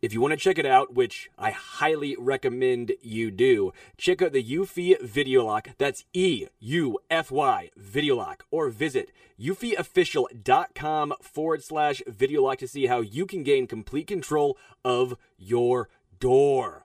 If 0.00 0.12
you 0.12 0.20
want 0.20 0.30
to 0.30 0.36
check 0.36 0.58
it 0.58 0.66
out, 0.66 0.94
which 0.94 1.28
I 1.36 1.50
highly 1.50 2.14
recommend 2.16 2.92
you 3.02 3.32
do, 3.32 3.72
check 3.96 4.22
out 4.22 4.32
the 4.32 4.44
Eufy 4.44 5.00
Video 5.02 5.44
Lock. 5.44 5.70
That's 5.76 6.04
E 6.12 6.46
U 6.60 6.98
F 7.10 7.32
Y 7.32 7.70
Video 7.76 8.14
Lock. 8.16 8.44
Or 8.52 8.68
visit 8.68 9.10
eufyofficial.com 9.40 11.14
forward 11.20 11.64
slash 11.64 12.02
video 12.06 12.42
lock 12.42 12.58
to 12.58 12.68
see 12.68 12.86
how 12.86 13.00
you 13.00 13.26
can 13.26 13.42
gain 13.42 13.66
complete 13.66 14.06
control 14.06 14.56
of 14.84 15.16
your 15.36 15.88
door. 16.20 16.84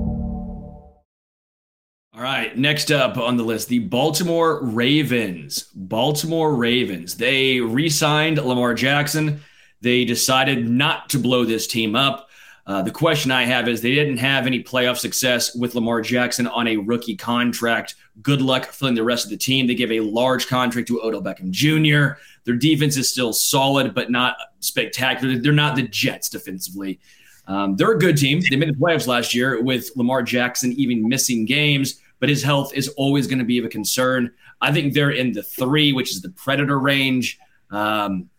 All 2.21 2.27
right, 2.27 2.55
next 2.55 2.91
up 2.91 3.17
on 3.17 3.35
the 3.35 3.43
list, 3.43 3.67
the 3.67 3.79
Baltimore 3.79 4.63
Ravens. 4.63 5.63
Baltimore 5.73 6.53
Ravens. 6.53 7.15
They 7.15 7.59
re 7.59 7.89
signed 7.89 8.37
Lamar 8.37 8.75
Jackson. 8.75 9.41
They 9.81 10.05
decided 10.05 10.69
not 10.69 11.09
to 11.09 11.17
blow 11.17 11.45
this 11.45 11.65
team 11.65 11.95
up. 11.95 12.29
Uh, 12.67 12.83
the 12.83 12.91
question 12.91 13.31
I 13.31 13.45
have 13.45 13.67
is 13.67 13.81
they 13.81 13.95
didn't 13.95 14.17
have 14.17 14.45
any 14.45 14.61
playoff 14.63 14.99
success 14.99 15.55
with 15.55 15.73
Lamar 15.73 15.99
Jackson 16.01 16.45
on 16.45 16.67
a 16.67 16.77
rookie 16.77 17.15
contract. 17.15 17.95
Good 18.21 18.43
luck 18.43 18.65
filling 18.67 18.93
the 18.93 19.03
rest 19.03 19.23
of 19.23 19.31
the 19.31 19.37
team. 19.37 19.65
They 19.65 19.73
give 19.73 19.91
a 19.91 20.01
large 20.01 20.45
contract 20.45 20.89
to 20.89 21.01
Odell 21.01 21.23
Beckham 21.23 21.49
Jr. 21.49 22.21
Their 22.43 22.55
defense 22.55 22.97
is 22.97 23.09
still 23.09 23.33
solid, 23.33 23.95
but 23.95 24.11
not 24.11 24.35
spectacular. 24.59 25.39
They're 25.39 25.53
not 25.53 25.75
the 25.75 25.87
Jets 25.87 26.29
defensively. 26.29 26.99
Um, 27.47 27.75
they're 27.77 27.93
a 27.93 27.99
good 27.99 28.15
team. 28.15 28.43
They 28.47 28.57
made 28.57 28.69
the 28.69 28.73
playoffs 28.73 29.07
last 29.07 29.33
year 29.33 29.59
with 29.63 29.89
Lamar 29.95 30.21
Jackson 30.21 30.71
even 30.73 31.09
missing 31.09 31.45
games 31.45 31.99
but 32.21 32.29
his 32.29 32.41
health 32.41 32.71
is 32.73 32.87
always 32.89 33.27
going 33.27 33.39
to 33.39 33.45
be 33.45 33.57
of 33.57 33.65
a 33.65 33.69
concern. 33.69 34.31
I 34.61 34.71
think 34.71 34.93
they're 34.93 35.11
in 35.11 35.33
the 35.33 35.43
three, 35.43 35.91
which 35.91 36.11
is 36.11 36.21
the 36.21 36.29
Predator 36.29 36.79
range. 36.79 37.37
Um, 37.71 38.29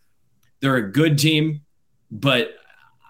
they're 0.61 0.77
a 0.77 0.91
good 0.91 1.19
team, 1.19 1.63
but 2.11 2.55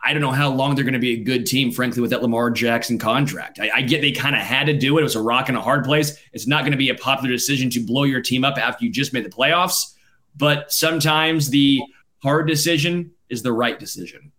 I 0.02 0.14
don't 0.14 0.22
know 0.22 0.32
how 0.32 0.48
long 0.48 0.74
they're 0.74 0.82
going 0.82 0.94
to 0.94 0.98
be 0.98 1.12
a 1.12 1.22
good 1.22 1.44
team, 1.44 1.70
frankly, 1.70 2.00
with 2.00 2.10
that 2.10 2.22
Lamar 2.22 2.50
Jackson 2.50 2.98
contract. 2.98 3.60
I, 3.60 3.70
I 3.74 3.82
get 3.82 4.00
they 4.00 4.12
kind 4.12 4.34
of 4.34 4.40
had 4.40 4.64
to 4.66 4.72
do 4.72 4.96
it. 4.96 5.02
It 5.02 5.04
was 5.04 5.14
a 5.14 5.22
rock 5.22 5.50
and 5.50 5.58
a 5.58 5.60
hard 5.60 5.84
place. 5.84 6.18
It's 6.32 6.46
not 6.46 6.62
going 6.62 6.72
to 6.72 6.78
be 6.78 6.88
a 6.88 6.94
popular 6.94 7.30
decision 7.30 7.68
to 7.70 7.86
blow 7.86 8.04
your 8.04 8.22
team 8.22 8.42
up 8.42 8.56
after 8.56 8.84
you 8.84 8.90
just 8.90 9.12
made 9.12 9.26
the 9.26 9.30
playoffs, 9.30 9.94
but 10.36 10.72
sometimes 10.72 11.50
the 11.50 11.82
hard 12.22 12.48
decision 12.48 13.12
is 13.28 13.42
the 13.42 13.52
right 13.52 13.78
decision. 13.78 14.32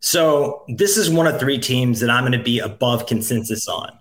So 0.00 0.66
this 0.68 0.98
is 0.98 1.08
one 1.08 1.26
of 1.26 1.40
three 1.40 1.58
teams 1.58 2.00
that 2.00 2.10
I'm 2.10 2.24
going 2.24 2.38
to 2.38 2.44
be 2.44 2.58
above 2.58 3.06
consensus 3.06 3.66
on. 3.66 3.98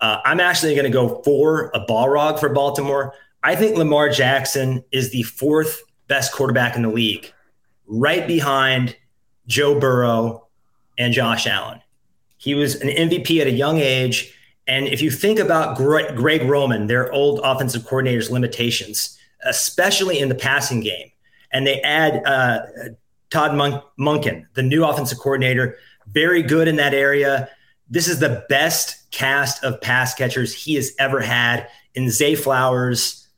Uh, 0.00 0.20
I'm 0.24 0.40
actually 0.40 0.74
going 0.74 0.84
to 0.84 0.90
go 0.90 1.22
for 1.22 1.70
a 1.74 1.80
Balrog 1.86 2.38
for 2.40 2.48
Baltimore. 2.48 3.14
I 3.42 3.56
think 3.56 3.76
Lamar 3.76 4.08
Jackson 4.08 4.84
is 4.90 5.10
the 5.10 5.22
fourth 5.22 5.82
best 6.08 6.32
quarterback 6.32 6.76
in 6.76 6.82
the 6.82 6.88
league, 6.88 7.32
right 7.86 8.26
behind 8.26 8.96
Joe 9.46 9.78
Burrow 9.78 10.46
and 10.98 11.12
Josh 11.12 11.46
Allen. 11.46 11.80
He 12.36 12.54
was 12.54 12.74
an 12.80 12.88
MVP 12.88 13.40
at 13.40 13.46
a 13.46 13.52
young 13.52 13.78
age. 13.78 14.34
And 14.66 14.86
if 14.86 15.02
you 15.02 15.10
think 15.10 15.38
about 15.38 15.76
Greg 15.76 16.42
Roman, 16.42 16.86
their 16.86 17.12
old 17.12 17.40
offensive 17.42 17.84
coordinator's 17.84 18.30
limitations, 18.30 19.18
especially 19.44 20.18
in 20.18 20.28
the 20.28 20.34
passing 20.34 20.80
game, 20.80 21.10
and 21.52 21.66
they 21.66 21.80
add 21.82 22.22
uh, 22.26 22.60
Todd 23.30 23.52
Monken, 23.98 24.46
the 24.54 24.62
new 24.62 24.84
offensive 24.84 25.18
coordinator, 25.18 25.76
very 26.08 26.42
good 26.42 26.68
in 26.68 26.76
that 26.76 26.94
area. 26.94 27.48
This 27.94 28.08
is 28.08 28.18
the 28.18 28.44
best 28.48 29.08
cast 29.12 29.62
of 29.62 29.80
pass 29.80 30.14
catchers 30.14 30.52
he 30.52 30.74
has 30.74 30.90
ever 30.98 31.20
had 31.20 31.68
in 31.94 32.10
Zay 32.10 32.34
Flowers, 32.34 33.28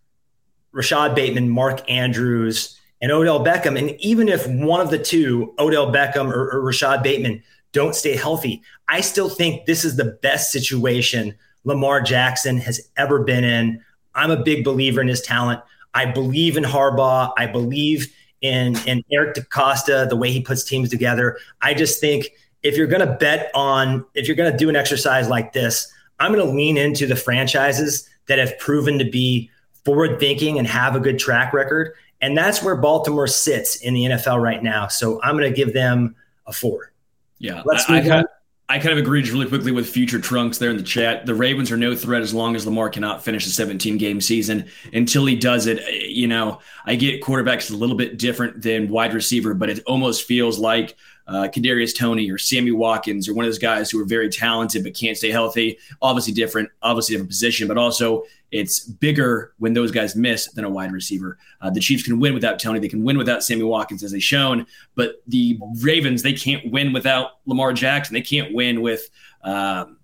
Rashod 0.73 1.15
Bateman, 1.15 1.51
Mark 1.51 1.89
Andrews, 1.91 2.81
and 3.03 3.13
Odell 3.13 3.45
Beckham. 3.45 3.79
And 3.79 3.91
even 4.01 4.31
if 4.31 4.49
one 4.49 4.81
of 4.81 4.89
the 4.89 4.99
two, 4.99 5.53
Odell 5.59 5.93
Beckham 5.93 6.33
or, 6.33 6.51
or 6.51 6.63
Rashod 6.63 7.03
Bateman, 7.03 7.43
don't 7.73 7.95
stay 7.95 8.17
healthy, 8.17 8.63
I 8.89 9.03
still 9.03 9.29
think 9.29 9.67
this 9.67 9.85
is 9.85 9.97
the 9.97 10.17
best 10.23 10.51
situation 10.51 11.35
Lamar 11.65 12.01
Jackson 12.01 12.57
has 12.57 12.81
ever 12.97 13.23
been 13.23 13.45
in. 13.45 13.85
I'm 14.15 14.31
a 14.31 14.43
big 14.43 14.65
believer 14.65 15.03
in 15.03 15.09
his 15.09 15.21
talent. 15.21 15.61
I 15.93 16.07
believe 16.07 16.57
in 16.57 16.65
Harbaugh. 16.65 17.31
I 17.37 17.45
believe 17.45 18.11
in, 18.41 18.75
in 18.87 19.05
Eric 19.13 19.35
DeCosta, 19.35 20.09
the 20.09 20.17
way 20.17 20.31
he 20.31 20.41
puts 20.41 20.65
teams 20.65 20.89
together. 20.89 21.37
I 21.61 21.75
just 21.75 22.01
think– 22.01 22.29
if 22.63 22.77
you're 22.77 22.87
going 22.87 23.07
to 23.07 23.15
bet 23.15 23.51
on, 23.55 24.05
if 24.15 24.27
you're 24.27 24.37
going 24.37 24.51
to 24.51 24.57
do 24.57 24.69
an 24.69 24.77
exercise 24.77 25.29
like 25.29 25.53
this, 25.53 25.93
I'm 26.19 26.33
going 26.33 26.47
to 26.47 26.53
lean 26.53 26.77
into 26.77 27.07
the 27.07 27.17
franchises 27.17 28.09
that 28.27 28.39
have 28.39 28.59
proven 28.59 28.99
to 28.99 29.05
be 29.05 29.51
forward 29.85 30.19
thinking 30.19 30.59
and 30.59 30.67
have 30.67 30.97
a 30.97 31.01
good 31.01 31.19
track 31.19 31.53
record. 31.53 31.95
And 32.21 32.37
that's 32.37 32.63
where 32.63 32.75
Baltimore 32.77 33.27
sits 33.27 33.77
in 33.77 33.95
the 33.95 34.05
NFL 34.05 34.41
right 34.43 34.63
now. 34.63 34.89
So 34.89 35.21
I'm 35.23 35.37
going 35.37 35.51
to 35.51 35.57
give 35.57 35.75
them 35.75 36.17
a 36.47 36.53
four. 36.53 36.93
Yeah. 37.39 37.63
Let's 37.65 37.89
move 37.89 38.11
I, 38.11 38.21
I, 38.21 38.25
I 38.68 38.80
kind 38.80 38.90
of 38.90 38.99
agreed 38.99 39.28
really 39.28 39.46
quickly 39.46 39.70
with 39.70 39.88
future 39.88 40.18
trunks 40.18 40.58
there 40.58 40.70
in 40.70 40.76
the 40.76 40.82
chat. 40.82 41.25
The 41.25 41.37
Ravens 41.37 41.70
are 41.70 41.76
no 41.76 41.94
threat 41.94 42.23
as 42.23 42.35
long 42.35 42.56
as 42.56 42.66
Lamar 42.66 42.88
cannot 42.88 43.23
finish 43.23 43.46
a 43.46 43.50
17 43.50 43.96
game 43.96 44.20
season. 44.20 44.68
Until 44.92 45.25
he 45.25 45.37
does 45.37 45.68
it, 45.68 45.80
you 46.08 46.26
know, 46.26 46.58
I 46.85 46.96
get 46.96 47.23
quarterbacks 47.23 47.70
a 47.70 47.76
little 47.76 47.94
bit 47.94 48.18
different 48.18 48.62
than 48.62 48.88
wide 48.88 49.14
receiver, 49.14 49.54
but 49.54 49.70
it 49.70 49.85
almost 49.87 50.25
feels 50.25 50.58
like 50.58 50.96
uh, 51.28 51.49
Kadarius 51.49 51.96
Toney 51.96 52.28
or 52.28 52.38
Sammy 52.38 52.73
Watkins 52.73 53.28
or 53.28 53.35
one 53.35 53.44
of 53.44 53.49
those 53.49 53.58
guys 53.58 53.88
who 53.88 54.00
are 54.00 54.04
very 54.04 54.28
talented 54.30 54.82
but 54.82 54.94
can't 54.94 55.16
stay 55.16 55.30
healthy. 55.30 55.78
Obviously 56.02 56.32
different, 56.32 56.68
obviously 56.82 57.14
different 57.14 57.30
position, 57.30 57.68
but 57.68 57.78
also 57.78 58.25
it's 58.57 58.81
bigger 58.81 59.55
when 59.59 59.75
those 59.75 59.91
guys 59.91 60.17
miss 60.17 60.51
than 60.53 60.65
a 60.65 60.71
wide 60.71 60.93
receiver. 60.93 61.39
Uh, 61.61 61.71
the 61.71 61.81
Chiefs 61.81 62.03
can 62.03 62.19
win 62.19 62.35
without 62.35 62.59
Toney. 62.59 62.79
They 62.79 62.89
can 62.89 63.05
win 63.05 63.19
without 63.19 63.45
Sammy 63.45 63.63
Watkins, 63.63 64.03
as 64.03 64.13
they've 64.13 64.23
shown. 64.23 64.67
But 64.95 65.23
the 65.27 65.59
Ravens, 65.81 66.23
they 66.23 66.33
can't 66.33 66.71
win 66.71 66.93
without 66.93 67.33
Lamar 67.47 67.73
Jackson. 67.73 68.15
They 68.15 68.23
can't 68.23 68.55
win 68.55 68.81
with 68.81 69.09
um, 69.43 69.99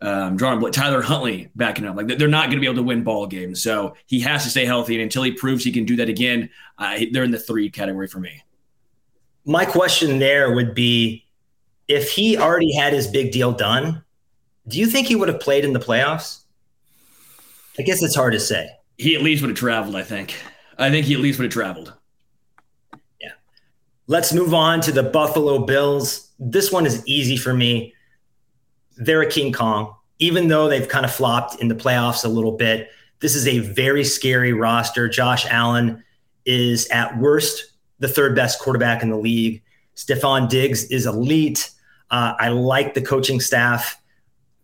um, 0.00 0.36
drawing 0.36 0.70
Tyler 0.72 1.02
Huntley 1.02 1.50
backing 1.56 1.86
up. 1.86 1.96
Like 1.96 2.06
they're 2.18 2.28
not 2.28 2.46
going 2.46 2.56
to 2.56 2.60
be 2.60 2.66
able 2.66 2.76
to 2.76 2.82
win 2.82 3.02
ball 3.02 3.26
games. 3.26 3.62
So 3.62 3.96
he 4.06 4.20
has 4.20 4.44
to 4.44 4.50
stay 4.50 4.64
healthy. 4.64 4.94
And 4.94 5.02
until 5.02 5.22
he 5.22 5.32
proves 5.32 5.64
he 5.64 5.72
can 5.72 5.84
do 5.84 5.96
that 5.96 6.08
again, 6.08 6.50
uh, 6.78 7.00
they're 7.12 7.24
in 7.24 7.30
the 7.30 7.38
three 7.38 7.70
category 7.70 8.06
for 8.06 8.20
me. 8.20 8.42
My 9.44 9.64
question 9.64 10.18
there 10.18 10.54
would 10.54 10.74
be 10.74 11.24
if 11.88 12.12
he 12.12 12.36
already 12.36 12.72
had 12.74 12.92
his 12.92 13.06
big 13.06 13.32
deal 13.32 13.50
done, 13.50 14.04
do 14.68 14.78
you 14.78 14.86
think 14.86 15.06
he 15.06 15.16
would 15.16 15.28
have 15.28 15.40
played 15.40 15.64
in 15.64 15.72
the 15.72 15.80
playoffs? 15.80 16.37
I 17.78 17.82
guess 17.82 18.02
it's 18.02 18.14
hard 18.14 18.32
to 18.32 18.40
say. 18.40 18.70
He 18.96 19.14
at 19.14 19.22
least 19.22 19.42
would 19.42 19.50
have 19.50 19.58
traveled, 19.58 19.94
I 19.94 20.02
think. 20.02 20.34
I 20.78 20.90
think 20.90 21.06
he 21.06 21.14
at 21.14 21.20
least 21.20 21.38
would 21.38 21.44
have 21.44 21.52
traveled. 21.52 21.94
Yeah. 23.20 23.30
Let's 24.06 24.32
move 24.32 24.52
on 24.52 24.80
to 24.82 24.92
the 24.92 25.04
Buffalo 25.04 25.64
Bills. 25.64 26.30
This 26.38 26.72
one 26.72 26.86
is 26.86 27.06
easy 27.06 27.36
for 27.36 27.54
me. 27.54 27.94
They're 28.96 29.22
a 29.22 29.30
King 29.30 29.52
Kong. 29.52 29.94
Even 30.18 30.48
though 30.48 30.68
they've 30.68 30.88
kind 30.88 31.04
of 31.04 31.12
flopped 31.12 31.60
in 31.60 31.68
the 31.68 31.74
playoffs 31.76 32.24
a 32.24 32.28
little 32.28 32.56
bit, 32.56 32.88
this 33.20 33.36
is 33.36 33.46
a 33.46 33.60
very 33.60 34.04
scary 34.04 34.52
roster. 34.52 35.08
Josh 35.08 35.46
Allen 35.46 36.02
is 36.44 36.88
at 36.88 37.16
worst 37.18 37.72
the 38.00 38.08
third 38.08 38.34
best 38.34 38.58
quarterback 38.58 39.02
in 39.02 39.10
the 39.10 39.16
league. 39.16 39.62
Stefon 39.94 40.48
Diggs 40.48 40.84
is 40.84 41.06
elite. 41.06 41.70
Uh, 42.10 42.34
I 42.38 42.48
like 42.48 42.94
the 42.94 43.02
coaching 43.02 43.40
staff 43.40 44.00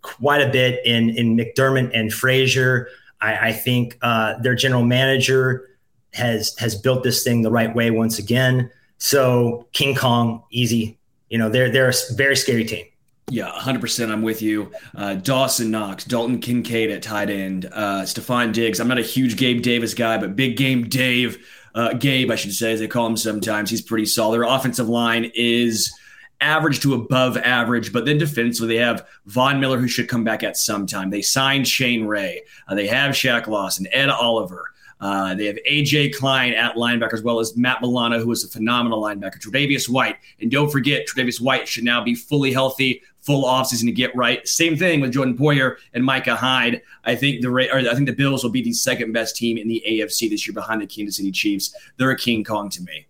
quite 0.03 0.41
a 0.41 0.51
bit 0.51 0.85
in 0.85 1.11
in 1.11 1.37
McDermott 1.37 1.91
and 1.95 2.13
Frazier. 2.13 2.89
I, 3.25 3.49
I 3.49 3.53
think 3.53 3.99
uh, 4.03 4.39
their 4.39 4.55
general 4.55 4.85
manager 4.85 5.71
has 6.13 6.57
has 6.59 6.75
built 6.75 7.03
this 7.03 7.25
thing 7.25 7.43
the 7.43 7.51
right 7.51 7.75
way 7.75 7.91
once 7.91 8.19
again. 8.19 8.71
So 8.99 9.67
King 9.73 9.95
Kong, 9.95 10.43
easy. 10.51 10.99
You 11.31 11.39
know, 11.39 11.49
they're 11.49 11.71
they're 11.71 11.89
a 11.89 12.15
very 12.15 12.37
scary 12.37 12.65
team. 12.65 12.87
Yeah, 13.31 13.51
100%. 13.51 14.13
I'm 14.13 14.21
with 14.21 14.43
you. 14.43 14.71
Uh, 14.95 15.15
Dawson 15.15 15.71
Knox, 15.71 16.05
Dalton 16.05 16.41
Kincaid 16.41 16.91
at 16.91 17.03
tight 17.03 17.31
end, 17.31 17.65
uh, 17.73 18.03
Stefon 18.03 18.53
Diggs. 18.53 18.81
I'm 18.81 18.89
not 18.89 18.99
a 18.99 19.03
huge 19.03 19.39
Gabe 19.39 19.63
Davis 19.63 19.95
guy, 19.95 20.19
but 20.19 20.37
big 20.37 20.59
game 20.59 20.91
Dave, 20.91 21.39
uh, 21.75 21.95
Gabe, 21.95 22.31
I 22.31 22.35
should 22.37 22.53
say, 22.53 22.73
as 22.73 22.81
they 22.81 22.87
call 22.87 23.07
him 23.07 23.17
sometimes. 23.17 23.71
He's 23.71 23.81
pretty 23.81 24.05
solid. 24.05 24.37
Their 24.37 24.43
offensive 24.43 24.91
line 24.91 25.33
is 25.35 25.99
average 26.41 26.81
to 26.81 26.95
above 26.95 27.37
average, 27.37 27.93
but 27.93 28.05
then 28.05 28.19
defensively, 28.19 28.77
they 28.77 28.83
have 28.83 29.07
Von 29.27 29.61
Miller, 29.61 29.79
who 29.79 29.89
should 29.89 30.09
come 30.09 30.25
back 30.25 30.43
at 30.43 30.57
some 30.57 30.87
time. 30.87 31.11
They 31.11 31.23
signed 31.23 31.67
Shane 31.67 32.05
Ray. 32.05 32.43
Uh, 32.69 32.75
they 32.75 32.87
have 32.87 33.13
Shaq 33.13 33.47
Lawson, 33.47 33.87
Ed 33.93 34.11
Oliver. 34.11 34.71
Uh, 35.01 35.35
they 35.35 35.47
have 35.47 35.59
AJ 35.69 36.15
Klein 36.15 36.53
at 36.55 36.77
linebacker, 36.77 37.13
as 37.13 37.23
well 37.23 37.41
as 37.41 37.57
Matt 37.57 37.83
Milano, 37.83 38.21
who 38.21 38.31
is 38.33 38.45
a 38.45 38.49
phenomenal 38.49 39.03
linebacker. 39.03 39.39
Tre'Davious 39.39 39.89
White. 39.89 40.17
And 40.41 40.51
don't 40.51 40.71
forget, 40.71 41.07
Tre'Davious 41.07 41.41
White 41.41 41.69
should 41.69 41.85
now 41.85 42.03
be 42.03 42.15
fully 42.15 42.53
healthy, 42.53 43.03
full 43.21 43.45
offseason 43.45 43.85
to 43.85 43.93
get 43.93 44.15
right. 44.17 44.47
Same 44.47 44.77
thing 44.77 45.01
with 45.01 45.13
Jordan 45.13 45.37
Poyer 45.37 45.77
and 45.93 46.05
Micah 46.05 46.37
Hyde. 46.37 46.81
I 47.05 47.17
think 47.17 47.43
the 47.43 47.89
I 47.91 47.95
think 47.95 48.07
the 48.07 48.15
Bills 48.15 48.45
will 48.45 48.51
be 48.51 48.63
the 48.63 48.73
second 48.73 49.13
best 49.13 49.37
team 49.37 49.59
in 49.59 49.69
the 49.69 49.83
AFC 49.87 50.31
this 50.31 50.47
year 50.47 50.55
behind 50.55 50.81
the 50.81 50.87
Kansas 50.87 51.17
City 51.17 51.33
Chiefs. 51.33 51.75
They're 51.97 52.11
a 52.11 52.17
King 52.17 52.45
Kong 52.45 52.71
to 52.71 52.83
me 52.83 53.07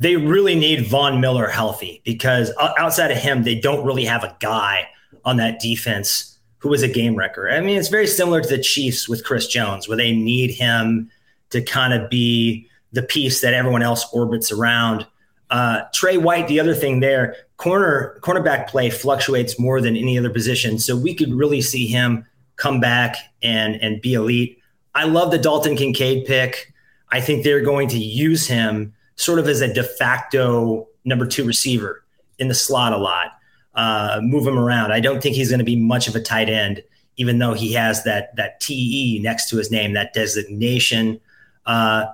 they 0.00 0.16
really 0.16 0.54
need 0.54 0.86
Von 0.86 1.20
Miller 1.20 1.46
healthy 1.46 2.00
because 2.04 2.50
outside 2.58 3.10
of 3.10 3.18
him, 3.18 3.44
they 3.44 3.54
don't 3.54 3.84
really 3.84 4.06
have 4.06 4.24
a 4.24 4.34
guy 4.40 4.88
on 5.26 5.36
that 5.36 5.60
defense 5.60 6.38
who 6.58 6.72
is 6.72 6.82
a 6.82 6.88
game 6.88 7.14
wrecker. 7.14 7.50
I 7.50 7.60
mean, 7.60 7.78
it's 7.78 7.88
very 7.88 8.06
similar 8.06 8.40
to 8.40 8.48
the 8.48 8.62
Chiefs 8.62 9.08
with 9.08 9.24
Chris 9.24 9.46
Jones, 9.46 9.88
where 9.88 9.98
they 9.98 10.12
need 10.12 10.52
him 10.52 11.10
to 11.50 11.60
kind 11.60 11.92
of 11.92 12.08
be 12.08 12.66
the 12.92 13.02
piece 13.02 13.42
that 13.42 13.52
everyone 13.52 13.82
else 13.82 14.06
orbits 14.12 14.50
around. 14.50 15.06
Uh, 15.50 15.82
Trey 15.92 16.16
White, 16.16 16.48
the 16.48 16.60
other 16.60 16.74
thing 16.74 17.00
there, 17.00 17.36
corner 17.58 18.18
cornerback 18.22 18.68
play 18.68 18.88
fluctuates 18.88 19.58
more 19.58 19.82
than 19.82 19.96
any 19.96 20.18
other 20.18 20.30
position, 20.30 20.78
so 20.78 20.96
we 20.96 21.14
could 21.14 21.32
really 21.34 21.60
see 21.60 21.86
him 21.86 22.24
come 22.56 22.80
back 22.80 23.16
and 23.42 23.76
and 23.82 24.00
be 24.00 24.14
elite. 24.14 24.58
I 24.94 25.04
love 25.04 25.30
the 25.30 25.38
Dalton 25.38 25.76
Kincaid 25.76 26.26
pick. 26.26 26.72
I 27.10 27.20
think 27.20 27.44
they're 27.44 27.60
going 27.60 27.88
to 27.88 27.98
use 27.98 28.46
him 28.46 28.94
sort 29.20 29.38
of 29.38 29.46
as 29.48 29.60
a 29.60 29.72
de 29.72 29.82
facto 29.82 30.88
number 31.04 31.26
two 31.26 31.44
receiver 31.44 32.04
in 32.38 32.48
the 32.48 32.54
slot 32.54 32.92
a 32.92 32.96
lot, 32.96 33.32
uh, 33.74 34.18
move 34.22 34.46
him 34.46 34.58
around. 34.58 34.92
I 34.92 35.00
don't 35.00 35.22
think 35.22 35.36
he's 35.36 35.50
going 35.50 35.58
to 35.58 35.64
be 35.64 35.76
much 35.76 36.08
of 36.08 36.16
a 36.16 36.20
tight 36.20 36.48
end, 36.48 36.82
even 37.16 37.38
though 37.38 37.52
he 37.52 37.72
has 37.74 38.02
that 38.04 38.34
that 38.36 38.60
TE 38.60 39.20
next 39.22 39.50
to 39.50 39.56
his 39.56 39.70
name, 39.70 39.92
that 39.92 40.14
designation. 40.14 41.20
Uh, 41.66 42.06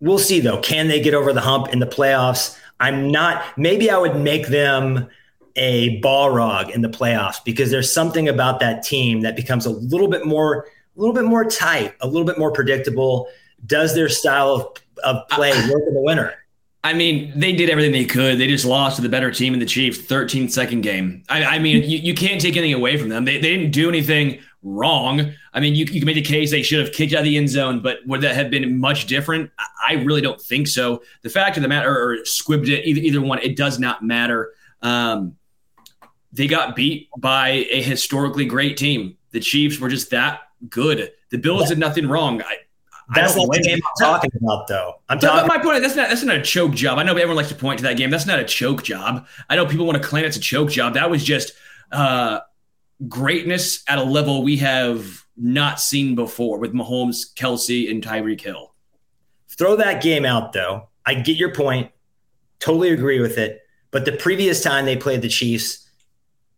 we'll 0.00 0.18
see 0.18 0.40
though. 0.40 0.60
Can 0.60 0.88
they 0.88 1.00
get 1.00 1.14
over 1.14 1.32
the 1.32 1.42
hump 1.42 1.68
in 1.68 1.78
the 1.78 1.86
playoffs? 1.86 2.56
I'm 2.80 3.10
not. 3.10 3.42
Maybe 3.58 3.90
I 3.90 3.98
would 3.98 4.16
make 4.16 4.48
them 4.48 5.08
a 5.56 6.00
Balrog 6.00 6.70
in 6.70 6.80
the 6.80 6.88
playoffs 6.88 7.44
because 7.44 7.70
there's 7.70 7.92
something 7.92 8.28
about 8.28 8.60
that 8.60 8.82
team 8.82 9.20
that 9.20 9.36
becomes 9.36 9.66
a 9.66 9.70
little 9.70 10.08
bit 10.08 10.24
more, 10.24 10.66
a 10.96 11.00
little 11.00 11.14
bit 11.14 11.24
more 11.24 11.44
tight, 11.44 11.94
a 12.00 12.06
little 12.06 12.24
bit 12.24 12.38
more 12.38 12.50
predictable. 12.50 13.28
Does 13.66 13.94
their 13.94 14.08
style 14.08 14.50
of 14.50 14.80
of 15.02 15.28
play 15.28 15.50
work 15.70 15.82
in 15.86 15.94
the 15.94 16.00
winter. 16.00 16.34
I 16.82 16.94
mean, 16.94 17.32
they 17.38 17.52
did 17.52 17.68
everything 17.68 17.92
they 17.92 18.06
could. 18.06 18.38
They 18.38 18.46
just 18.46 18.64
lost 18.64 18.96
to 18.96 19.02
the 19.02 19.08
better 19.08 19.30
team 19.30 19.52
in 19.52 19.60
the 19.60 19.66
Chiefs, 19.66 19.98
13 19.98 20.48
second 20.48 20.80
game. 20.80 21.22
I, 21.28 21.44
I 21.44 21.58
mean, 21.58 21.82
you, 21.82 21.98
you 21.98 22.14
can't 22.14 22.40
take 22.40 22.56
anything 22.56 22.72
away 22.72 22.96
from 22.96 23.10
them. 23.10 23.26
They, 23.26 23.36
they 23.36 23.54
didn't 23.54 23.72
do 23.72 23.88
anything 23.88 24.40
wrong. 24.62 25.32
I 25.52 25.60
mean, 25.60 25.74
you, 25.74 25.84
you 25.84 26.00
can 26.00 26.06
make 26.06 26.14
the 26.14 26.22
case 26.22 26.50
they 26.50 26.62
should 26.62 26.80
have 26.80 26.94
kicked 26.94 27.12
out 27.12 27.18
of 27.18 27.24
the 27.24 27.36
end 27.36 27.50
zone, 27.50 27.80
but 27.80 27.98
would 28.06 28.22
that 28.22 28.34
have 28.34 28.50
been 28.50 28.78
much 28.78 29.06
different? 29.06 29.50
I 29.86 29.94
really 29.94 30.22
don't 30.22 30.40
think 30.40 30.68
so. 30.68 31.02
The 31.20 31.28
fact 31.28 31.58
of 31.58 31.62
the 31.62 31.68
matter, 31.68 31.90
or, 31.90 32.12
or 32.12 32.16
squibbed 32.18 32.68
it, 32.68 32.86
either, 32.86 33.00
either 33.00 33.20
one, 33.20 33.40
it 33.40 33.56
does 33.56 33.78
not 33.78 34.02
matter. 34.02 34.54
Um, 34.80 35.36
they 36.32 36.46
got 36.46 36.76
beat 36.76 37.10
by 37.18 37.48
a 37.48 37.82
historically 37.82 38.46
great 38.46 38.78
team. 38.78 39.18
The 39.32 39.40
Chiefs 39.40 39.78
were 39.78 39.90
just 39.90 40.10
that 40.10 40.40
good. 40.70 41.12
The 41.30 41.38
Bills 41.38 41.62
yeah. 41.62 41.68
did 41.70 41.78
nothing 41.78 42.08
wrong. 42.08 42.40
I, 42.40 42.56
that's 43.14 43.36
not 43.36 43.50
the 43.50 43.60
game 43.60 43.78
I'm 43.78 44.06
talking 44.06 44.30
about, 44.40 44.68
though. 44.68 44.94
I'm 45.08 45.18
talking. 45.18 45.44
About. 45.44 45.48
My 45.48 45.62
point. 45.62 45.82
That's 45.82 45.96
not. 45.96 46.08
That's 46.08 46.22
not 46.22 46.36
a 46.36 46.42
choke 46.42 46.72
job. 46.72 46.98
I 46.98 47.02
know 47.02 47.12
everyone 47.12 47.36
likes 47.36 47.48
to 47.48 47.54
point 47.54 47.78
to 47.78 47.84
that 47.84 47.96
game. 47.96 48.10
That's 48.10 48.26
not 48.26 48.38
a 48.38 48.44
choke 48.44 48.82
job. 48.82 49.26
I 49.48 49.56
know 49.56 49.66
people 49.66 49.86
want 49.86 50.00
to 50.00 50.06
claim 50.06 50.24
it's 50.24 50.36
a 50.36 50.40
choke 50.40 50.70
job. 50.70 50.94
That 50.94 51.10
was 51.10 51.24
just 51.24 51.52
uh, 51.92 52.40
greatness 53.08 53.82
at 53.88 53.98
a 53.98 54.02
level 54.02 54.42
we 54.42 54.58
have 54.58 55.24
not 55.36 55.80
seen 55.80 56.14
before 56.14 56.58
with 56.58 56.72
Mahomes, 56.72 57.34
Kelce, 57.34 57.90
and 57.90 58.02
Tyreek 58.02 58.40
Hill. 58.40 58.74
Throw 59.48 59.76
that 59.76 60.02
game 60.02 60.24
out, 60.24 60.52
though. 60.52 60.88
I 61.04 61.14
get 61.14 61.36
your 61.36 61.54
point. 61.54 61.90
Totally 62.58 62.90
agree 62.90 63.20
with 63.20 63.38
it. 63.38 63.62
But 63.90 64.04
the 64.04 64.12
previous 64.12 64.62
time 64.62 64.84
they 64.84 64.96
played 64.96 65.22
the 65.22 65.28
Chiefs 65.28 65.88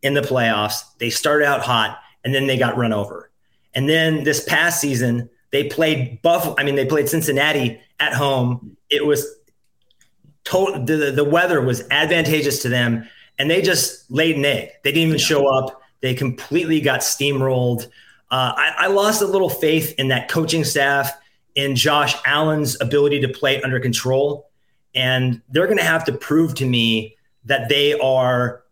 in 0.03 0.15
the 0.15 0.21
playoffs, 0.21 0.83
they 0.99 1.11
started 1.11 1.47
out 1.47 1.63
hot 1.63 1.99
and 2.25 2.35
then 2.35 2.47
they 2.47 2.59
got 2.59 2.77
run 2.77 2.93
over. 2.93 3.31
And 3.75 3.89
then 3.89 4.25
this 4.25 4.45
past 4.45 4.81
season, 4.81 5.31
they 5.53 5.65
played 5.65 6.21
Buffalo. 6.23 6.55
I 6.59 6.65
mean, 6.65 6.75
they 6.75 6.87
played 6.87 7.09
Cincinnati 7.09 7.81
at 8.01 8.15
home. 8.15 8.77
It 8.91 9.07
was 9.07 9.27
total. 10.45 10.85
The, 10.85 11.13
the 11.13 11.25
weather 11.25 11.61
was 11.61 11.83
advantageous 11.91 12.63
to 12.63 12.69
them, 12.69 13.09
and 13.39 13.51
they 13.51 13.63
just 13.63 14.11
laid 14.11 14.37
an 14.37 14.45
egg. 14.45 14.71
They 14.83 14.93
didn't 14.93 15.09
even 15.09 15.19
show 15.19 15.47
up. 15.47 15.81
They 16.01 16.15
completely 16.15 16.81
got 16.81 17.01
steamrolled. 17.01 17.87
Uh, 18.31 18.53
I, 18.57 18.75
I 18.79 18.87
lost 18.89 19.23
a 19.23 19.27
little 19.27 19.51
faith 19.51 19.95
in 19.99 20.09
that 20.09 20.29
coaching 20.29 20.65
staff, 20.65 21.13
in 21.55 21.77
Josh 21.77 22.15
Allen's 22.25 22.81
ability 22.81 23.21
to 23.21 23.29
play 23.29 23.61
under 23.63 23.79
control, 23.79 24.49
and 24.95 25.43
they're 25.51 25.67
going 25.67 25.79
to 25.79 25.85
have 25.85 26.05
to 26.07 26.13
prove 26.13 26.55
to 26.57 26.67
me 26.67 27.17
that 27.45 27.69
they 27.69 27.99
are 27.99 28.63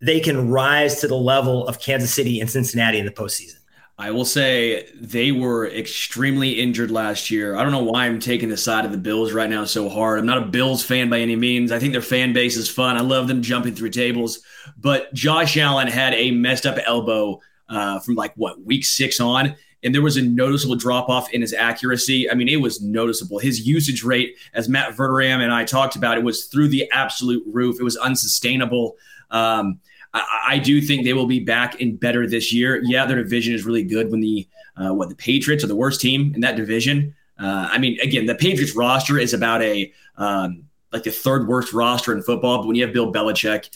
they 0.00 0.20
can 0.20 0.50
rise 0.50 1.00
to 1.00 1.08
the 1.08 1.16
level 1.16 1.66
of 1.66 1.80
Kansas 1.80 2.12
City 2.12 2.40
and 2.40 2.50
Cincinnati 2.50 2.98
in 2.98 3.06
the 3.06 3.12
postseason. 3.12 3.56
I 3.96 4.10
will 4.10 4.24
say 4.24 4.88
they 5.00 5.30
were 5.30 5.68
extremely 5.68 6.60
injured 6.60 6.90
last 6.90 7.30
year. 7.30 7.56
I 7.56 7.62
don't 7.62 7.70
know 7.70 7.84
why 7.84 8.06
I'm 8.06 8.18
taking 8.18 8.48
the 8.48 8.56
side 8.56 8.84
of 8.84 8.90
the 8.90 8.98
Bills 8.98 9.32
right 9.32 9.48
now 9.48 9.64
so 9.64 9.88
hard. 9.88 10.18
I'm 10.18 10.26
not 10.26 10.42
a 10.42 10.46
Bills 10.46 10.84
fan 10.84 11.08
by 11.08 11.20
any 11.20 11.36
means. 11.36 11.70
I 11.70 11.78
think 11.78 11.92
their 11.92 12.02
fan 12.02 12.32
base 12.32 12.56
is 12.56 12.68
fun. 12.68 12.96
I 12.96 13.02
love 13.02 13.28
them 13.28 13.40
jumping 13.40 13.76
through 13.76 13.90
tables. 13.90 14.40
But 14.76 15.14
Josh 15.14 15.56
Allen 15.56 15.86
had 15.86 16.12
a 16.14 16.32
messed 16.32 16.66
up 16.66 16.76
elbow 16.84 17.40
uh, 17.68 18.00
from 18.00 18.16
like 18.16 18.34
what 18.34 18.60
week 18.64 18.84
six 18.84 19.20
on, 19.20 19.54
and 19.84 19.94
there 19.94 20.02
was 20.02 20.16
a 20.16 20.22
noticeable 20.22 20.74
drop 20.74 21.08
off 21.08 21.32
in 21.32 21.40
his 21.40 21.52
accuracy. 21.52 22.28
I 22.28 22.34
mean, 22.34 22.48
it 22.48 22.56
was 22.56 22.82
noticeable. 22.82 23.38
His 23.38 23.64
usage 23.64 24.02
rate, 24.02 24.36
as 24.54 24.68
Matt 24.68 24.96
Verderame 24.96 25.40
and 25.40 25.52
I 25.52 25.64
talked 25.64 25.94
about, 25.94 26.18
it 26.18 26.24
was 26.24 26.46
through 26.46 26.68
the 26.68 26.90
absolute 26.90 27.44
roof. 27.46 27.78
It 27.78 27.84
was 27.84 27.96
unsustainable. 27.96 28.96
Um, 29.30 29.78
I, 30.14 30.44
I, 30.50 30.58
do 30.58 30.80
think 30.80 31.04
they 31.04 31.12
will 31.12 31.26
be 31.26 31.40
back 31.40 31.80
in 31.80 31.96
better 31.96 32.26
this 32.26 32.52
year. 32.52 32.80
Yeah, 32.84 33.04
their 33.04 33.22
division 33.22 33.54
is 33.54 33.64
really 33.64 33.82
good 33.82 34.10
when 34.10 34.20
the 34.20 34.48
uh, 34.76 34.94
what 34.94 35.08
the 35.08 35.14
Patriots 35.14 35.64
are 35.64 35.66
the 35.66 35.76
worst 35.76 36.00
team 36.00 36.32
in 36.34 36.40
that 36.40 36.56
division. 36.56 37.14
Uh, 37.38 37.68
I 37.70 37.78
mean, 37.78 37.98
again, 38.00 38.26
the 38.26 38.34
Patriots 38.34 38.76
roster 38.76 39.18
is 39.18 39.34
about 39.34 39.62
a 39.62 39.92
um, 40.16 40.64
like 40.92 41.02
the 41.02 41.10
third 41.10 41.48
worst 41.48 41.72
roster 41.72 42.12
in 42.12 42.22
football. 42.22 42.58
But 42.58 42.68
when 42.68 42.76
you 42.76 42.84
have 42.84 42.94
Bill 42.94 43.12
Belichick, 43.12 43.70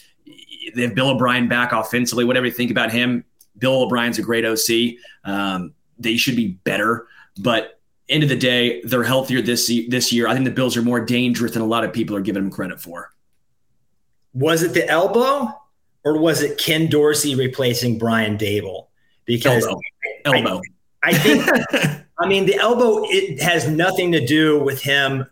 they 0.74 0.82
have 0.82 0.94
Bill 0.94 1.10
O'Brien 1.10 1.48
back 1.48 1.72
offensively. 1.72 2.24
Whatever 2.24 2.46
you 2.46 2.52
think 2.52 2.70
about 2.70 2.92
him, 2.92 3.24
Bill 3.58 3.82
O'Brien's 3.82 4.18
a 4.18 4.22
great 4.22 4.44
OC. 4.44 4.96
Um, 5.24 5.74
they 5.98 6.16
should 6.16 6.36
be 6.36 6.48
better, 6.62 7.08
but 7.40 7.80
end 8.08 8.22
of 8.22 8.28
the 8.28 8.36
day, 8.36 8.80
they're 8.82 9.02
healthier 9.02 9.42
this 9.42 9.66
this 9.88 10.12
year. 10.12 10.28
I 10.28 10.34
think 10.34 10.44
the 10.44 10.52
Bills 10.52 10.76
are 10.76 10.82
more 10.82 11.04
dangerous 11.04 11.52
than 11.52 11.62
a 11.62 11.66
lot 11.66 11.84
of 11.84 11.92
people 11.92 12.16
are 12.16 12.20
giving 12.20 12.42
them 12.42 12.52
credit 12.52 12.80
for. 12.80 13.12
Was 14.32 14.62
it 14.62 14.74
the 14.74 14.88
elbow, 14.88 15.52
or 16.08 16.18
was 16.18 16.42
it 16.42 16.58
Ken 16.58 16.88
Dorsey 16.88 17.34
replacing 17.34 17.98
Brian 17.98 18.38
Daboll? 18.38 18.86
Because 19.26 19.66
elbow. 19.66 19.80
elbow. 20.24 20.62
I, 21.02 21.10
I 21.10 21.12
think. 21.12 22.04
I 22.18 22.26
mean, 22.26 22.46
the 22.46 22.56
elbow 22.56 23.04
it 23.04 23.40
has 23.42 23.68
nothing 23.68 24.12
to 24.12 24.24
do 24.24 24.58
with 24.58 24.80
him 24.82 25.26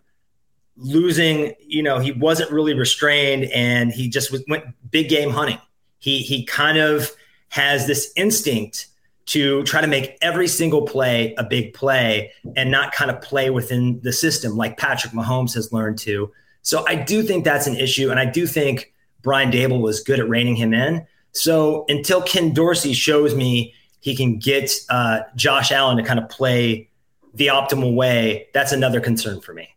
losing. 0.76 1.54
You 1.66 1.82
know, 1.82 1.98
he 1.98 2.12
wasn't 2.12 2.50
really 2.50 2.74
restrained, 2.74 3.44
and 3.44 3.90
he 3.90 4.08
just 4.08 4.34
went 4.48 4.64
big 4.90 5.08
game 5.08 5.30
hunting. 5.30 5.58
He 5.98 6.18
he 6.18 6.44
kind 6.44 6.76
of 6.76 7.10
has 7.48 7.86
this 7.86 8.12
instinct 8.16 8.88
to 9.26 9.62
try 9.64 9.80
to 9.80 9.86
make 9.86 10.18
every 10.20 10.46
single 10.46 10.82
play 10.82 11.34
a 11.38 11.42
big 11.42 11.74
play 11.74 12.30
and 12.54 12.70
not 12.70 12.92
kind 12.92 13.10
of 13.10 13.20
play 13.22 13.50
within 13.50 13.98
the 14.02 14.12
system 14.12 14.56
like 14.56 14.76
Patrick 14.76 15.12
Mahomes 15.12 15.54
has 15.54 15.72
learned 15.72 15.98
to. 15.98 16.30
So 16.62 16.84
I 16.86 16.96
do 16.96 17.22
think 17.22 17.44
that's 17.44 17.66
an 17.66 17.76
issue. 17.76 18.10
And 18.10 18.20
I 18.20 18.26
do 18.26 18.46
think 18.46 18.92
Brian 19.26 19.50
Daboll 19.50 19.80
was 19.80 19.98
good 19.98 20.20
at 20.20 20.28
reining 20.28 20.54
him 20.54 20.72
in. 20.72 21.04
So 21.32 21.84
until 21.88 22.22
Ken 22.22 22.54
Dorsey 22.54 22.92
shows 22.92 23.34
me 23.34 23.74
he 23.98 24.14
can 24.14 24.38
get 24.38 24.70
uh, 24.88 25.22
Josh 25.34 25.72
Allen 25.72 25.96
to 25.96 26.04
kind 26.04 26.20
of 26.20 26.28
play 26.28 26.88
the 27.34 27.48
optimal 27.48 27.96
way, 27.96 28.46
that's 28.54 28.70
another 28.70 29.00
concern 29.00 29.40
for 29.40 29.52
me. 29.52 29.68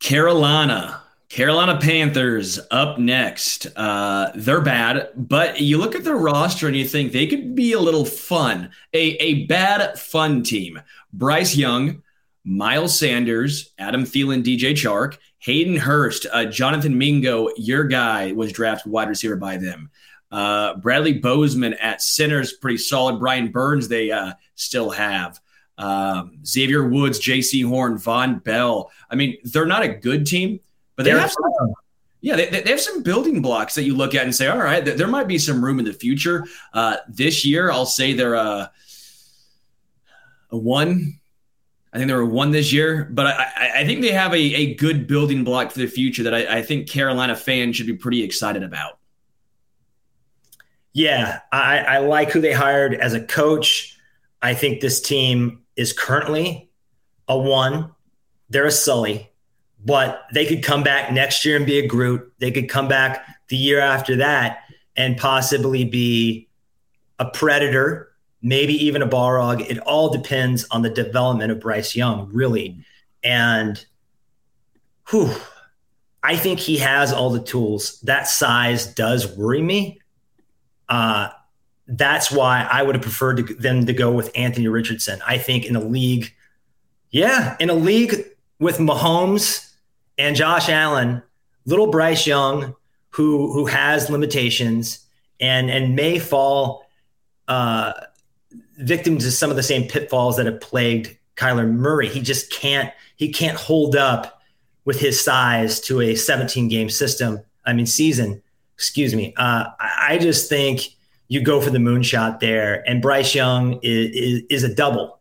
Carolina 0.00 1.00
Carolina 1.30 1.78
Panthers 1.80 2.60
up 2.70 2.98
next. 2.98 3.66
Uh, 3.74 4.30
they're 4.34 4.60
bad, 4.60 5.08
but 5.16 5.62
you 5.62 5.78
look 5.78 5.94
at 5.94 6.04
their 6.04 6.18
roster 6.18 6.66
and 6.66 6.76
you 6.76 6.86
think 6.86 7.12
they 7.12 7.26
could 7.26 7.54
be 7.54 7.72
a 7.72 7.80
little 7.80 8.04
fun. 8.04 8.70
A, 8.92 8.98
a 9.16 9.46
bad, 9.46 9.98
fun 9.98 10.42
team. 10.42 10.82
Bryce 11.14 11.56
Young, 11.56 12.02
Miles 12.44 12.96
Sanders, 12.96 13.70
Adam 13.78 14.04
Thielen, 14.04 14.44
DJ 14.44 14.72
Chark, 14.72 15.16
Hayden 15.44 15.76
Hurst, 15.76 16.26
uh, 16.32 16.46
Jonathan 16.46 16.96
Mingo, 16.96 17.48
your 17.56 17.84
guy 17.84 18.32
was 18.32 18.52
drafted 18.52 18.90
wide 18.90 19.08
receiver 19.08 19.36
by 19.36 19.56
them. 19.56 19.90
Uh, 20.30 20.76
Bradley 20.76 21.14
Bozeman 21.14 21.74
at 21.74 22.02
center's 22.02 22.54
pretty 22.54 22.78
solid. 22.78 23.20
Brian 23.20 23.52
Burns, 23.52 23.88
they 23.88 24.10
uh, 24.10 24.32
still 24.54 24.90
have. 24.90 25.40
Um, 25.76 26.38
Xavier 26.46 26.88
Woods, 26.88 27.20
Jaycee 27.20 27.66
Horn, 27.66 27.96
Vonn 27.96 28.42
Bell. 28.42 28.90
I 29.10 29.16
mean, 29.16 29.36
they're 29.44 29.66
not 29.66 29.82
a 29.82 29.88
good 29.88 30.26
team 30.26 30.60
but 30.96 31.04
they 31.04 31.10
have 31.10 31.30
some, 31.30 31.74
yeah, 32.20 32.36
they, 32.36 32.46
they 32.48 32.70
have 32.70 32.80
some 32.80 33.02
building 33.02 33.42
blocks 33.42 33.74
that 33.74 33.82
you 33.82 33.96
look 33.96 34.14
at 34.14 34.24
and 34.24 34.34
say, 34.34 34.46
all 34.46 34.58
right, 34.58 34.84
there 34.84 35.08
might 35.08 35.26
be 35.26 35.38
some 35.38 35.64
room 35.64 35.78
in 35.78 35.84
the 35.84 35.92
future. 35.92 36.46
Uh, 36.72 36.96
this 37.08 37.44
year, 37.44 37.70
I'll 37.70 37.86
say 37.86 38.12
they're 38.12 38.34
a, 38.34 38.70
a 40.50 40.56
one. 40.56 41.18
I 41.94 41.98
think 41.98 42.08
they 42.08 42.14
were 42.14 42.26
one 42.26 42.50
this 42.50 42.72
year, 42.72 43.08
but 43.10 43.26
I, 43.26 43.70
I 43.76 43.84
think 43.86 44.00
they 44.00 44.10
have 44.10 44.34
a, 44.34 44.36
a 44.36 44.74
good 44.74 45.06
building 45.06 45.44
block 45.44 45.70
for 45.70 45.78
the 45.78 45.86
future 45.86 46.24
that 46.24 46.34
I, 46.34 46.58
I 46.58 46.62
think 46.62 46.88
Carolina 46.88 47.36
fans 47.36 47.76
should 47.76 47.86
be 47.86 47.94
pretty 47.94 48.24
excited 48.24 48.64
about. 48.64 48.98
Yeah, 50.92 51.40
I, 51.52 51.78
I 51.78 51.98
like 51.98 52.30
who 52.30 52.40
they 52.40 52.52
hired 52.52 52.94
as 52.94 53.14
a 53.14 53.20
coach. 53.20 53.96
I 54.42 54.54
think 54.54 54.80
this 54.80 55.00
team 55.00 55.62
is 55.76 55.92
currently 55.92 56.70
a 57.28 57.38
one. 57.38 57.92
They're 58.50 58.66
a 58.66 58.72
Sulley 58.72 59.30
but 59.84 60.26
they 60.32 60.46
could 60.46 60.62
come 60.62 60.82
back 60.82 61.12
next 61.12 61.44
year 61.44 61.56
and 61.56 61.66
be 61.66 61.78
a 61.78 61.86
Groot. 61.86 62.32
They 62.38 62.50
could 62.50 62.68
come 62.68 62.88
back 62.88 63.26
the 63.48 63.56
year 63.56 63.80
after 63.80 64.16
that 64.16 64.64
and 64.96 65.16
possibly 65.16 65.84
be 65.84 66.48
a 67.18 67.26
predator, 67.26 68.10
maybe 68.44 68.74
even 68.84 69.00
a 69.00 69.08
Balrog. 69.08 69.68
It 69.68 69.78
all 69.78 70.10
depends 70.10 70.66
on 70.70 70.82
the 70.82 70.90
development 70.90 71.50
of 71.50 71.58
Bryce 71.58 71.96
Young, 71.96 72.30
really. 72.30 72.84
And 73.24 73.84
whew, 75.08 75.34
I 76.22 76.36
think 76.36 76.60
he 76.60 76.76
has 76.76 77.10
all 77.10 77.30
the 77.30 77.42
tools. 77.42 77.98
That 78.02 78.28
size 78.28 78.86
does 78.86 79.34
worry 79.34 79.62
me. 79.62 79.98
Uh, 80.90 81.30
that's 81.88 82.30
why 82.30 82.68
I 82.70 82.82
would 82.82 82.94
have 82.94 83.02
preferred 83.02 83.38
to, 83.38 83.54
them 83.54 83.86
to 83.86 83.94
go 83.94 84.12
with 84.12 84.30
Anthony 84.34 84.68
Richardson. 84.68 85.20
I 85.26 85.38
think 85.38 85.64
in 85.64 85.74
a 85.74 85.82
league, 85.82 86.32
yeah, 87.10 87.56
in 87.58 87.70
a 87.70 87.74
league 87.74 88.14
with 88.58 88.76
Mahomes 88.76 89.72
and 90.18 90.36
Josh 90.36 90.68
Allen, 90.68 91.22
little 91.64 91.86
Bryce 91.86 92.26
Young, 92.26 92.74
who 93.10 93.52
who 93.52 93.66
has 93.66 94.10
limitations 94.10 94.98
and 95.40 95.70
and 95.70 95.94
may 95.94 96.18
fall 96.18 96.86
uh, 97.48 97.92
victim 98.78 99.18
to 99.18 99.30
some 99.30 99.50
of 99.50 99.56
the 99.56 99.62
same 99.62 99.88
pitfalls 99.88 100.36
that 100.36 100.46
have 100.46 100.60
plagued 100.60 101.16
Kyler 101.36 101.70
Murray. 101.70 102.08
He 102.08 102.20
just 102.20 102.50
can't 102.50 102.92
he 103.16 103.32
can't 103.32 103.56
hold 103.56 103.96
up 103.96 104.42
with 104.84 105.00
his 105.00 105.20
size 105.20 105.80
to 105.80 106.00
a 106.00 106.14
17 106.14 106.68
game 106.68 106.90
system. 106.90 107.40
I 107.64 107.72
mean 107.72 107.86
season. 107.86 108.42
Excuse 108.74 109.14
me. 109.14 109.32
Uh, 109.36 109.66
I 109.78 110.18
just 110.20 110.48
think 110.48 110.82
you 111.28 111.40
go 111.40 111.60
for 111.60 111.70
the 111.70 111.78
moonshot 111.78 112.40
there, 112.40 112.88
and 112.88 113.00
Bryce 113.00 113.34
Young 113.34 113.78
is, 113.82 114.10
is, 114.10 114.42
is 114.50 114.64
a 114.64 114.74
double. 114.74 115.20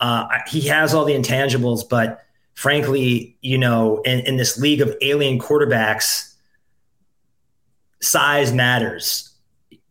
Uh, 0.00 0.26
he 0.46 0.62
has 0.62 0.94
all 0.94 1.04
the 1.04 1.14
intangibles, 1.14 1.88
but 1.88 2.24
frankly, 2.54 3.36
you 3.40 3.58
know, 3.58 3.98
in, 4.02 4.20
in 4.20 4.36
this 4.36 4.58
league 4.58 4.80
of 4.80 4.94
alien 5.00 5.38
quarterbacks, 5.38 6.34
size 8.00 8.52
matters, 8.52 9.31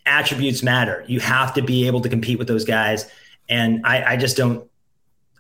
attributes 0.06 0.64
matter. 0.64 1.04
You 1.08 1.20
have 1.20 1.54
to 1.56 1.62
be 1.62 1.88
able 1.88 2.02
to 2.02 2.10
compete 2.10 2.40
with 2.40 2.48
those 2.48 2.66
guys. 2.66 3.10
And 3.50 3.86
I, 3.86 4.14
I 4.14 4.18
just 4.18 4.38
don't, 4.38 4.70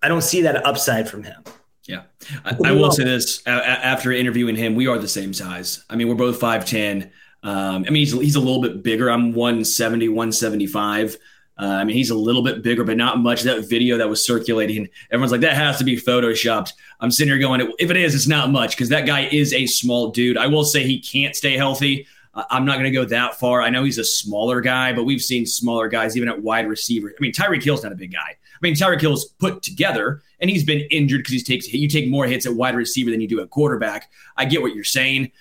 I 0.03 0.07
don't 0.07 0.21
see 0.21 0.41
that 0.41 0.65
upside 0.65 1.09
from 1.09 1.23
him. 1.23 1.43
Yeah. 1.85 2.03
I, 2.45 2.55
I 2.65 2.71
will 2.71 2.91
say 2.91 3.03
this 3.03 3.45
after 3.47 4.11
interviewing 4.11 4.55
him, 4.55 4.75
we 4.75 4.87
are 4.87 4.97
the 4.97 5.07
same 5.07 5.33
size. 5.33 5.83
I 5.89 5.95
mean, 5.95 6.07
we're 6.07 6.15
both 6.15 6.39
5'10. 6.39 7.09
Um, 7.43 7.85
I 7.87 7.89
mean, 7.89 7.95
he's, 7.95 8.13
he's 8.13 8.35
a 8.35 8.39
little 8.39 8.61
bit 8.61 8.83
bigger. 8.83 9.09
I'm 9.09 9.33
170, 9.33 10.09
175. 10.09 11.17
Uh, 11.61 11.65
I 11.65 11.83
mean, 11.83 11.95
he's 11.95 12.09
a 12.09 12.15
little 12.15 12.43
bit 12.43 12.63
bigger, 12.63 12.83
but 12.83 12.97
not 12.97 13.19
much. 13.19 13.43
That 13.43 13.67
video 13.69 13.97
that 13.97 14.09
was 14.09 14.25
circulating, 14.25 14.89
everyone's 15.11 15.31
like, 15.31 15.41
that 15.41 15.55
has 15.55 15.77
to 15.77 15.83
be 15.83 15.95
photoshopped. 15.95 16.73
I'm 16.99 17.11
sitting 17.11 17.31
here 17.31 17.39
going, 17.39 17.71
if 17.77 17.91
it 17.91 17.97
is, 17.97 18.15
it's 18.15 18.27
not 18.27 18.49
much 18.49 18.71
because 18.71 18.89
that 18.89 19.05
guy 19.05 19.21
is 19.31 19.53
a 19.53 19.65
small 19.65 20.09
dude. 20.09 20.37
I 20.37 20.47
will 20.47 20.63
say 20.63 20.83
he 20.83 20.99
can't 20.99 21.35
stay 21.35 21.57
healthy. 21.57 22.07
I'm 22.33 22.63
not 22.65 22.73
going 22.73 22.85
to 22.85 22.91
go 22.91 23.05
that 23.05 23.39
far. 23.39 23.61
I 23.61 23.69
know 23.69 23.83
he's 23.83 23.97
a 23.97 24.05
smaller 24.05 24.61
guy, 24.61 24.93
but 24.93 25.03
we've 25.03 25.21
seen 25.21 25.45
smaller 25.45 25.89
guys 25.89 26.15
even 26.15 26.29
at 26.29 26.41
wide 26.41 26.67
receiver. 26.67 27.09
I 27.09 27.21
mean, 27.21 27.33
Tyreek 27.33 27.61
Hill's 27.61 27.83
not 27.83 27.91
a 27.91 27.95
big 27.95 28.13
guy. 28.13 28.19
I 28.19 28.57
mean, 28.61 28.73
Tyreek 28.73 29.01
Hill's 29.01 29.25
put 29.25 29.61
together 29.61 30.21
and 30.39 30.49
he's 30.49 30.63
been 30.63 30.81
injured 30.91 31.19
because 31.19 31.33
he 31.33 31.41
takes 31.41 31.71
you 31.71 31.87
take 31.89 32.09
more 32.09 32.25
hits 32.25 32.45
at 32.45 32.53
wide 32.53 32.75
receiver 32.75 33.11
than 33.11 33.19
you 33.19 33.27
do 33.27 33.41
at 33.41 33.49
quarterback. 33.49 34.11
I 34.37 34.45
get 34.45 34.61
what 34.61 34.75
you're 34.75 34.83
saying. 34.83 35.31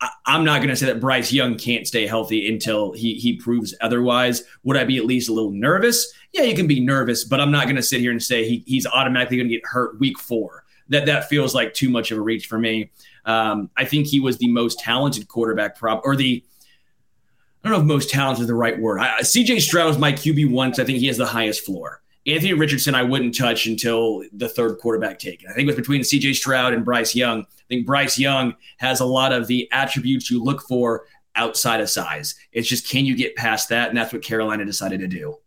I, 0.00 0.10
am 0.26 0.44
not 0.44 0.58
going 0.58 0.68
to 0.68 0.76
say 0.76 0.86
that 0.86 1.00
Bryce 1.00 1.32
Young 1.32 1.56
can't 1.56 1.86
stay 1.86 2.06
healthy 2.06 2.52
until 2.52 2.92
he 2.92 3.14
he 3.14 3.36
proves 3.36 3.74
otherwise. 3.80 4.44
Would 4.62 4.76
I 4.76 4.84
be 4.84 4.98
at 4.98 5.06
least 5.06 5.28
a 5.28 5.32
little 5.32 5.50
nervous? 5.50 6.12
Yeah, 6.32 6.42
you 6.42 6.54
can 6.54 6.66
be 6.66 6.80
nervous, 6.80 7.24
but 7.24 7.40
I'm 7.40 7.50
not 7.50 7.64
going 7.64 7.76
to 7.76 7.82
sit 7.82 8.00
here 8.00 8.10
and 8.10 8.22
say 8.22 8.46
he, 8.46 8.62
he's 8.66 8.86
automatically 8.86 9.38
going 9.38 9.48
to 9.48 9.54
get 9.54 9.64
hurt 9.64 9.98
week 9.98 10.18
four. 10.18 10.64
That 10.88 11.06
that 11.06 11.28
feels 11.28 11.54
like 11.54 11.74
too 11.74 11.88
much 11.88 12.10
of 12.10 12.18
a 12.18 12.20
reach 12.20 12.46
for 12.46 12.58
me. 12.58 12.90
Um, 13.26 13.70
I 13.76 13.84
think 13.84 14.06
he 14.06 14.20
was 14.20 14.38
the 14.38 14.48
most 14.48 14.78
talented 14.78 15.28
quarterback, 15.28 15.76
prop 15.76 16.02
or 16.04 16.16
the 16.16 16.42
I 17.64 17.68
don't 17.68 17.78
know 17.78 17.82
if 17.82 17.88
most 17.88 18.10
talented 18.10 18.42
is 18.42 18.46
the 18.46 18.54
right 18.54 18.78
word. 18.78 19.00
I, 19.00 19.20
CJ 19.20 19.60
Stroud 19.60 19.90
is 19.90 19.98
my 19.98 20.12
QB 20.12 20.50
one 20.50 20.70
I 20.70 20.84
think 20.84 20.98
he 20.98 21.08
has 21.08 21.16
the 21.16 21.26
highest 21.26 21.64
floor. 21.64 22.00
Anthony 22.26 22.52
Richardson, 22.52 22.94
I 22.94 23.02
wouldn't 23.02 23.36
touch 23.36 23.66
until 23.66 24.22
the 24.32 24.48
third 24.48 24.78
quarterback 24.78 25.18
taken. 25.18 25.48
I 25.48 25.52
think 25.52 25.64
it 25.64 25.66
was 25.66 25.76
between 25.76 26.02
CJ 26.02 26.34
Stroud 26.34 26.74
and 26.74 26.84
Bryce 26.84 27.14
Young. 27.14 27.42
I 27.42 27.64
think 27.68 27.86
Bryce 27.86 28.18
Young 28.18 28.54
has 28.78 29.00
a 29.00 29.04
lot 29.04 29.32
of 29.32 29.46
the 29.46 29.68
attributes 29.72 30.30
you 30.30 30.42
look 30.42 30.62
for 30.62 31.06
outside 31.36 31.80
of 31.80 31.90
size. 31.90 32.34
It's 32.52 32.68
just 32.68 32.88
can 32.88 33.04
you 33.04 33.16
get 33.16 33.36
past 33.36 33.68
that? 33.68 33.88
And 33.88 33.98
that's 33.98 34.12
what 34.12 34.22
Carolina 34.22 34.64
decided 34.64 35.00
to 35.00 35.08
do. 35.08 35.38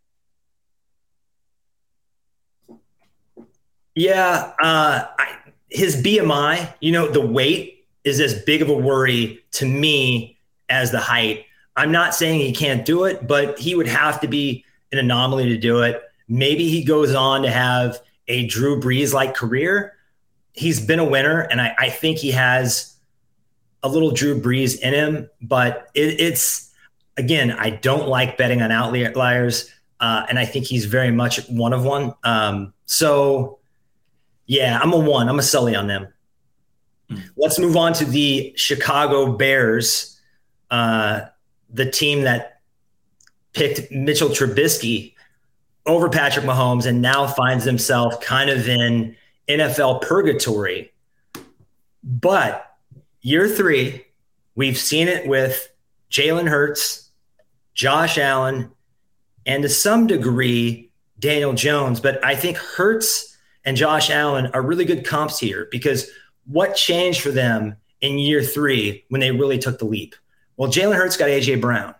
Yeah. 3.96 4.54
Uh, 4.62 5.08
I, 5.18 5.39
his 5.70 6.02
BMI, 6.02 6.74
you 6.80 6.92
know, 6.92 7.08
the 7.08 7.26
weight 7.26 7.86
is 8.04 8.20
as 8.20 8.42
big 8.44 8.62
of 8.62 8.70
a 8.70 8.74
worry 8.74 9.44
to 9.52 9.66
me 9.66 10.38
as 10.70 10.92
the 10.92 11.00
height. 11.00 11.46
I'm 11.76 11.92
not 11.92 12.16
saying 12.16 12.40
he 12.40 12.52
can't 12.52 12.86
do 12.86 13.06
it, 13.06 13.28
but 13.28 13.58
he 13.60 13.76
would 13.76 13.88
have 13.88 14.20
to 14.22 14.28
be 14.28 14.66
an 14.92 14.98
anomaly 14.98 15.50
to 15.50 15.58
do 15.58 15.82
it 15.82 16.04
maybe 16.30 16.70
he 16.70 16.84
goes 16.84 17.14
on 17.14 17.42
to 17.42 17.50
have 17.50 18.00
a 18.28 18.46
Drew 18.46 18.80
Brees 18.80 19.12
like 19.12 19.34
career. 19.34 19.96
He's 20.54 20.80
been 20.86 21.00
a 21.00 21.06
winner, 21.06 21.42
and 21.42 21.60
I, 21.60 21.76
I 21.78 21.90
think 21.90 22.20
he 22.20 22.32
has 22.32 22.96
a 23.82 23.90
little 23.90 24.12
Drew 24.12 24.40
Brees 24.40 24.80
in 24.80 24.94
him, 24.94 25.30
but 25.42 25.90
it, 25.96 26.22
it's 26.22 26.72
again, 27.18 27.52
I 27.52 27.72
don't 27.72 28.08
like 28.08 28.38
betting 28.38 28.62
on 28.62 28.72
outliers, 28.72 29.70
uh, 30.00 30.26
and 30.30 30.40
I 30.40 30.46
think 30.46 30.66
he's 30.66 30.86
very 30.86 31.12
much 31.12 31.46
one 31.50 31.74
of 31.74 31.84
one. 31.84 32.14
Um, 32.24 32.74
so, 32.86 33.59
yeah, 34.50 34.80
I'm 34.82 34.92
a 34.94 34.98
one. 34.98 35.30
I'm 35.30 35.38
a 35.38 35.44
Sulley 35.44 35.76
on 35.76 35.86
them. 35.86 36.08
Mm. 37.12 37.22
Let's 37.38 37.60
move 37.60 37.78
on 37.78 37.94
to 37.94 38.06
the 38.06 38.52
Chicago 38.56 39.34
Bears, 39.34 40.20
uh, 40.72 41.22
the 41.70 41.90
team 41.90 42.24
that 42.24 42.62
picked 43.54 43.92
Mitchell 43.92 44.30
Trubisky 44.30 45.14
over 45.86 46.10
Patrick 46.10 46.46
Mahomes 46.46 46.88
and 46.88 47.00
now 47.00 47.28
finds 47.28 47.64
himself 47.64 48.22
kind 48.22 48.50
of 48.50 48.68
in 48.68 49.16
NFL 49.48 50.02
purgatory. 50.02 50.92
But 52.04 52.76
year 53.22 53.48
three, 53.48 54.04
we've 54.56 54.80
seen 54.80 55.08
it 55.08 55.28
with 55.28 55.70
Jalen 56.10 56.50
Hurts, 56.50 57.12
Josh 57.76 58.18
Allen, 58.18 58.72
and 59.46 59.62
to 59.62 59.70
some 59.70 60.08
degree, 60.08 60.90
Daniel 61.20 61.54
Jones. 61.54 62.00
But 62.00 62.24
I 62.26 62.34
think 62.34 62.58
Hurts 62.58 63.29
and 63.66 63.78
Josh 63.78 64.10
Allen 64.10 64.48
are 64.54 64.62
really 64.62 64.86
good 64.86 65.06
comps 65.06 65.40
here 65.40 65.68
because 65.72 66.10
what 66.46 66.76
changed 66.76 67.22
for 67.22 67.32
them 67.32 67.76
in 68.02 68.18
year 68.18 68.42
three 68.42 69.06
when 69.10 69.22
they 69.22 69.32
really 69.32 69.58
took 69.58 69.80
the 69.80 69.86
leap? 69.86 70.16
Well, 70.58 70.72
Jalen 70.72 70.96
Hurts 70.96 71.18
got 71.18 71.30
AJ 71.30 71.62
Brown, 71.62 71.96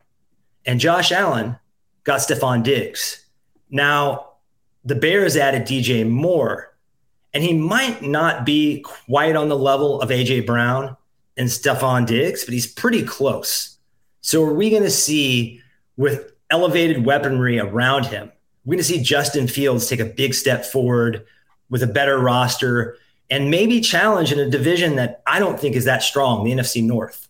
and 0.66 0.80
Josh 0.80 1.12
Allen 1.12 1.58
got 2.04 2.20
Stefon 2.20 2.64
Diggs. 2.64 3.26
Now, 3.70 4.34
the 4.84 4.96
Bears 4.96 5.38
added 5.38 5.64
DJ 5.64 6.10
Moore, 6.10 6.76
and 7.34 7.44
he 7.44 7.54
might 7.54 8.02
not 8.02 8.46
be 8.46 8.82
quite 8.82 9.36
on 9.36 9.50
the 9.50 9.58
level 9.58 10.02
of 10.02 10.10
AJ 10.10 10.46
Brown, 10.46 10.96
and 11.40 11.48
Stefon 11.48 12.06
Diggs, 12.06 12.44
but 12.44 12.54
he's 12.54 12.68
pretty 12.68 13.02
close. 13.02 13.78
So 14.22 14.44
are 14.44 14.54
we 14.54 14.70
going 14.70 14.84
to 14.84 14.92
see 14.92 15.62
with 15.96 16.34
elevated 16.50 17.06
weaponry 17.06 17.60
around 17.60 18.08
him, 18.08 18.32
we're 18.66 18.74
going 18.74 18.80
to 18.80 18.84
see 18.84 19.02
Justin 19.02 19.48
Fields 19.48 19.88
take 19.88 20.02
a 20.02 20.06
big 20.06 20.34
step 20.34 20.66
forward 20.66 21.26
with 21.70 21.84
a 21.84 21.88
better 21.88 22.20
roster 22.20 22.98
and 23.30 23.52
maybe 23.52 23.80
challenge 23.80 24.32
in 24.32 24.40
a 24.40 24.50
division 24.50 24.96
that 24.96 25.22
I 25.28 25.40
don't 25.40 25.60
think 25.60 25.76
is 25.76 25.86
that 25.86 26.04
strong, 26.04 26.44
the 26.44 26.52
NFC 26.52 26.84
North 26.84 27.30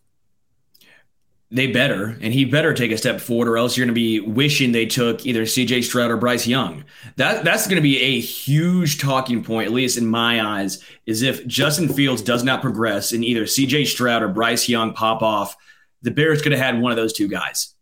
they 1.51 1.67
better, 1.67 2.15
and 2.21 2.31
he 2.31 2.45
better 2.45 2.73
take 2.73 2.91
a 2.91 2.97
step 2.97 3.19
forward, 3.19 3.47
or 3.47 3.57
else 3.57 3.75
you're 3.75 3.85
going 3.85 3.93
to 3.95 3.99
be 3.99 4.19
wishing 4.19 4.71
they 4.71 4.85
took 4.85 5.25
either 5.25 5.47
C.J. 5.47 5.81
Stroud 5.81 6.11
or 6.11 6.17
Bryce 6.17 6.45
Young. 6.45 6.83
That 7.15 7.43
that's 7.43 7.65
going 7.65 7.77
to 7.77 7.81
be 7.81 7.99
a 7.99 8.19
huge 8.19 8.99
talking 8.99 9.43
point, 9.43 9.67
at 9.67 9.73
least 9.73 9.97
in 9.97 10.05
my 10.05 10.45
eyes, 10.45 10.83
is 11.07 11.23
if 11.23 11.45
Justin 11.47 11.89
Fields 11.89 12.21
does 12.21 12.43
not 12.43 12.61
progress 12.61 13.13
and 13.13 13.25
either 13.25 13.47
C.J. 13.47 13.85
Stroud 13.85 14.21
or 14.21 14.27
Bryce 14.27 14.69
Young 14.69 14.93
pop 14.93 15.23
off, 15.23 15.57
the 16.03 16.11
Bears 16.11 16.41
could 16.41 16.51
have 16.51 16.61
had 16.61 16.79
one 16.79 16.91
of 16.91 16.97
those 16.97 17.13
two 17.13 17.27
guys. 17.27 17.73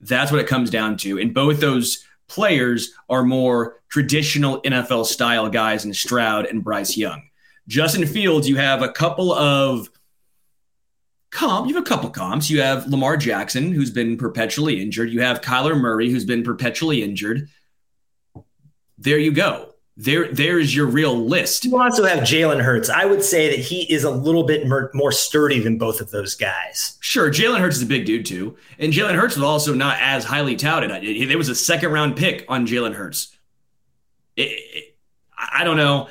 That's 0.00 0.30
what 0.30 0.40
it 0.40 0.46
comes 0.46 0.68
down 0.68 0.98
to, 0.98 1.18
and 1.18 1.32
both 1.32 1.60
those 1.60 2.04
players 2.28 2.94
are 3.08 3.22
more 3.22 3.80
traditional 3.88 4.60
NFL 4.62 5.06
style 5.06 5.48
guys 5.48 5.84
in 5.84 5.94
Stroud 5.94 6.46
and 6.46 6.64
Bryce 6.64 6.96
Young. 6.96 7.22
Justin 7.68 8.06
Fields, 8.06 8.48
you 8.48 8.56
have 8.56 8.82
a 8.82 8.90
couple 8.90 9.32
of 9.32 9.88
comp, 11.30 11.68
you 11.68 11.74
have 11.74 11.82
a 11.82 11.86
couple 11.86 12.08
comps. 12.10 12.48
You 12.48 12.62
have 12.62 12.86
Lamar 12.86 13.16
Jackson, 13.16 13.72
who's 13.72 13.90
been 13.90 14.16
perpetually 14.16 14.80
injured. 14.80 15.10
You 15.10 15.20
have 15.20 15.40
Kyler 15.40 15.78
Murray, 15.78 16.10
who's 16.10 16.24
been 16.24 16.42
perpetually 16.42 17.02
injured. 17.02 17.48
There 18.98 19.18
you 19.18 19.32
go. 19.32 19.73
There, 19.96 20.32
there's 20.32 20.74
your 20.74 20.86
real 20.86 21.16
list. 21.16 21.64
You 21.64 21.80
also 21.80 22.04
have 22.04 22.20
Jalen 22.20 22.60
Hurts. 22.60 22.90
I 22.90 23.04
would 23.04 23.22
say 23.22 23.48
that 23.50 23.64
he 23.64 23.82
is 23.92 24.02
a 24.02 24.10
little 24.10 24.42
bit 24.42 24.66
more, 24.66 24.90
more 24.92 25.12
sturdy 25.12 25.60
than 25.60 25.78
both 25.78 26.00
of 26.00 26.10
those 26.10 26.34
guys. 26.34 26.98
Sure, 27.00 27.30
Jalen 27.30 27.60
Hurts 27.60 27.76
is 27.76 27.82
a 27.82 27.86
big 27.86 28.04
dude 28.04 28.26
too, 28.26 28.56
and 28.78 28.92
Jalen 28.92 29.14
Hurts 29.14 29.36
was 29.36 29.44
also 29.44 29.72
not 29.72 29.98
as 30.00 30.24
highly 30.24 30.56
touted. 30.56 30.90
There 31.28 31.38
was 31.38 31.48
a 31.48 31.54
second 31.54 31.92
round 31.92 32.16
pick 32.16 32.44
on 32.48 32.66
Jalen 32.66 32.94
Hurts. 32.94 33.36
It, 34.36 34.50
it, 34.50 34.96
I 35.38 35.62
don't 35.62 35.76
know 35.76 36.08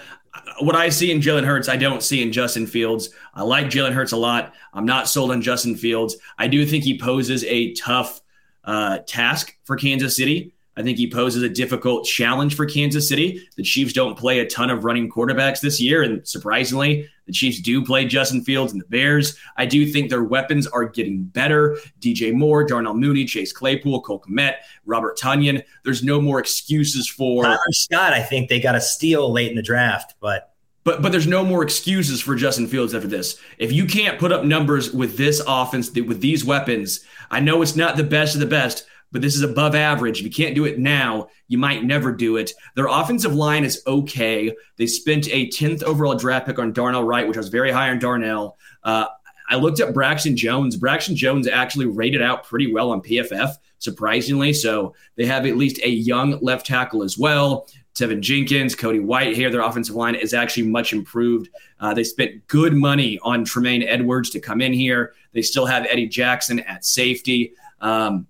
what 0.59 0.75
I 0.75 0.89
see 0.89 1.11
in 1.11 1.19
Jalen 1.19 1.45
Hurts, 1.45 1.69
I 1.69 1.77
don't 1.77 2.01
see 2.01 2.21
in 2.21 2.31
Justin 2.31 2.67
Fields. 2.67 3.09
I 3.33 3.43
like 3.43 3.67
Jalen 3.67 3.93
Hurts 3.93 4.11
a 4.11 4.17
lot. 4.17 4.53
I'm 4.73 4.85
not 4.85 5.07
sold 5.07 5.31
on 5.31 5.41
Justin 5.41 5.75
Fields. 5.75 6.15
I 6.37 6.47
do 6.47 6.65
think 6.65 6.83
he 6.83 6.97
poses 6.97 7.43
a 7.45 7.73
tough 7.73 8.21
uh, 8.63 8.99
task 8.99 9.57
for 9.63 9.75
Kansas 9.75 10.15
City. 10.15 10.52
I 10.75 10.81
think 10.81 10.97
he 10.97 11.09
poses 11.09 11.43
a 11.43 11.49
difficult 11.49 12.05
challenge 12.05 12.55
for 12.55 12.65
Kansas 12.65 13.07
City. 13.07 13.47
The 13.57 13.63
Chiefs 13.63 13.93
don't 13.93 14.17
play 14.17 14.39
a 14.39 14.47
ton 14.47 14.69
of 14.69 14.83
running 14.83 15.09
quarterbacks 15.09 15.61
this 15.61 15.79
year, 15.79 16.01
and 16.01 16.27
surprisingly, 16.27 17.07
the 17.25 17.31
Chiefs 17.31 17.61
do 17.61 17.85
play 17.85 18.05
Justin 18.05 18.43
Fields 18.43 18.73
and 18.73 18.81
the 18.81 18.87
Bears. 18.87 19.37
I 19.55 19.65
do 19.65 19.85
think 19.85 20.09
their 20.09 20.23
weapons 20.23 20.67
are 20.67 20.85
getting 20.85 21.23
better. 21.23 21.77
DJ 21.99 22.33
Moore, 22.33 22.63
Darnell 22.63 22.95
Mooney, 22.95 23.25
Chase 23.25 23.53
Claypool, 23.53 24.01
Cole 24.01 24.21
Kmet, 24.21 24.55
Robert 24.85 25.17
Tonyan. 25.17 25.63
There's 25.83 26.03
no 26.03 26.19
more 26.19 26.39
excuses 26.39 27.07
for 27.07 27.43
Tyler 27.43 27.59
Scott. 27.71 28.13
I 28.13 28.23
think 28.23 28.49
they 28.49 28.59
got 28.59 28.75
a 28.75 28.81
steal 28.81 29.31
late 29.31 29.49
in 29.49 29.55
the 29.55 29.61
draft, 29.61 30.15
but 30.19 30.53
but 30.83 31.01
but 31.01 31.11
there's 31.11 31.27
no 31.27 31.45
more 31.45 31.63
excuses 31.63 32.19
for 32.19 32.35
Justin 32.35 32.67
Fields 32.67 32.93
after 32.93 33.07
this. 33.07 33.39
If 33.57 33.71
you 33.71 33.85
can't 33.85 34.19
put 34.19 34.31
up 34.31 34.43
numbers 34.43 34.91
with 34.91 35.17
this 35.17 35.41
offense, 35.47 35.91
with 35.91 36.19
these 36.19 36.43
weapons, 36.43 37.01
I 37.31 37.39
know 37.39 37.61
it's 37.61 37.75
not 37.75 37.95
the 37.95 38.03
best 38.03 38.33
of 38.33 38.41
the 38.41 38.47
best, 38.47 38.85
but 39.13 39.21
this 39.21 39.35
is 39.35 39.43
above 39.43 39.75
average. 39.75 40.19
If 40.19 40.25
you 40.25 40.31
can't 40.31 40.55
do 40.55 40.65
it 40.65 40.79
now, 40.79 41.27
you 41.47 41.57
might 41.57 41.85
never 41.85 42.11
do 42.11 42.35
it. 42.35 42.51
Their 42.75 42.87
offensive 42.87 43.33
line 43.33 43.63
is 43.63 43.81
okay. 43.87 44.53
They 44.75 44.87
spent 44.87 45.29
a 45.29 45.47
10th 45.49 45.83
overall 45.83 46.15
draft 46.15 46.47
pick 46.47 46.59
on 46.59 46.73
Darnell 46.73 47.03
Wright, 47.03 47.27
which 47.27 47.37
was 47.37 47.49
very 47.49 47.71
high 47.71 47.91
on 47.91 47.99
Darnell. 47.99 48.57
Uh, 48.83 49.05
I 49.49 49.55
looked 49.55 49.79
at 49.79 49.93
Braxton 49.93 50.35
Jones. 50.35 50.75
Braxton 50.75 51.15
Jones 51.15 51.47
actually 51.47 51.85
rated 51.85 52.23
out 52.23 52.43
pretty 52.43 52.73
well 52.73 52.89
on 52.89 53.01
PFF, 53.01 53.53
surprisingly. 53.77 54.51
So 54.51 54.95
they 55.15 55.25
have 55.27 55.45
at 55.45 55.57
least 55.57 55.79
a 55.83 55.89
young 55.89 56.39
left 56.41 56.65
tackle 56.65 57.03
as 57.03 57.17
well. 57.17 57.67
Teven 57.93 58.21
Jenkins, 58.21 58.73
Cody 58.73 58.99
Whitehair. 58.99 59.51
their 59.51 59.61
offensive 59.61 59.93
line 59.93 60.15
is 60.15 60.33
actually 60.33 60.63
much 60.63 60.91
improved. 60.91 61.49
Uh, 61.79 61.93
they 61.93 62.03
spent 62.03 62.47
good 62.47 62.73
money 62.73 63.19
on 63.21 63.45
Tremaine 63.45 63.83
Edmunds 63.83 64.31
to 64.31 64.39
come 64.39 64.61
in 64.61 64.73
here. 64.73 65.13
They 65.33 65.43
still 65.43 65.67
have 65.67 65.85
Eddie 65.87 66.07
Jackson 66.07 66.61
at 66.61 66.83
safety. 66.83 67.53
Um, 67.79 68.25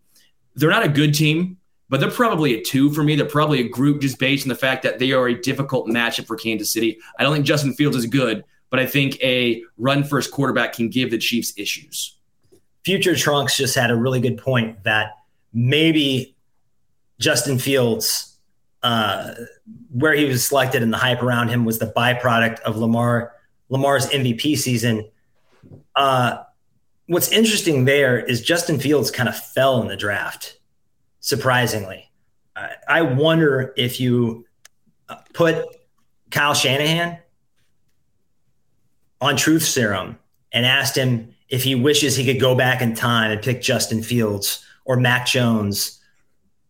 they're 0.55 0.69
not 0.69 0.83
a 0.83 0.89
good 0.89 1.13
team, 1.13 1.57
but 1.89 1.99
they're 1.99 2.11
probably 2.11 2.55
a 2.55 2.61
two 2.61 2.91
for 2.91 3.03
me. 3.03 3.15
They're 3.15 3.25
probably 3.25 3.59
a 3.59 3.69
Groot 3.69 4.01
just 4.01 4.19
based 4.19 4.45
on 4.45 4.49
the 4.49 4.55
fact 4.55 4.83
that 4.83 4.99
they 4.99 5.11
are 5.11 5.27
a 5.27 5.41
difficult 5.41 5.87
matchup 5.87 6.25
for 6.25 6.35
Kansas 6.35 6.71
City. 6.71 6.97
I 7.19 7.23
don't 7.23 7.33
think 7.33 7.45
Justin 7.45 7.73
Fields 7.73 7.95
is 7.95 8.05
good, 8.05 8.43
but 8.69 8.79
I 8.79 8.85
think 8.85 9.21
a 9.21 9.63
run 9.77 10.03
first 10.03 10.31
quarterback 10.31 10.73
can 10.73 10.89
give 10.89 11.11
the 11.11 11.17
Chiefs 11.17 11.53
issues. 11.57 12.17
Future 12.83 13.15
Trunks 13.15 13.55
just 13.55 13.75
had 13.75 13.91
a 13.91 13.95
really 13.95 14.19
good 14.19 14.37
point 14.37 14.83
that 14.83 15.11
maybe 15.53 16.35
Justin 17.19 17.57
Fields 17.57 18.37
uh, 18.83 19.33
where 19.91 20.13
he 20.13 20.25
was 20.25 20.45
selected 20.45 20.83
and 20.83 20.91
the 20.91 20.97
hype 20.97 21.21
around 21.23 21.47
him 21.47 21.63
was 21.63 21.79
the 21.79 21.93
byproduct 21.95 22.59
of 22.61 22.77
Lamar 22.77 23.33
Lamar's 23.69 24.07
MVP 24.07 24.57
season. 24.57 25.09
Uh, 25.95 26.43
what's 27.13 27.31
interesting 27.31 27.85
there 27.85 28.19
is 28.19 28.41
Justin 28.41 28.79
Fields 28.79 29.11
kind 29.11 29.29
of 29.29 29.37
fell 29.37 29.81
in 29.81 29.87
the 29.87 29.95
draft, 29.95 30.57
surprisingly. 31.19 32.11
I, 32.55 32.71
I 32.87 33.01
wonder 33.01 33.73
if 33.77 33.99
you 33.99 34.45
uh, 35.07 35.17
put 35.33 35.65
Kyle 36.31 36.53
Shanahan 36.53 37.19
on 39.21 39.37
Truth 39.37 39.63
Serum 39.63 40.17
and 40.51 40.65
asked 40.65 40.97
him 40.97 41.33
if 41.49 41.63
he 41.63 41.75
wishes 41.75 42.15
he 42.15 42.25
could 42.25 42.41
go 42.41 42.55
back 42.55 42.81
in 42.81 42.95
time 42.95 43.31
and 43.31 43.41
pick 43.41 43.61
Justin 43.61 44.01
Fields 44.01 44.65
or 44.85 44.97
Mac 44.97 45.27
Jones 45.27 46.01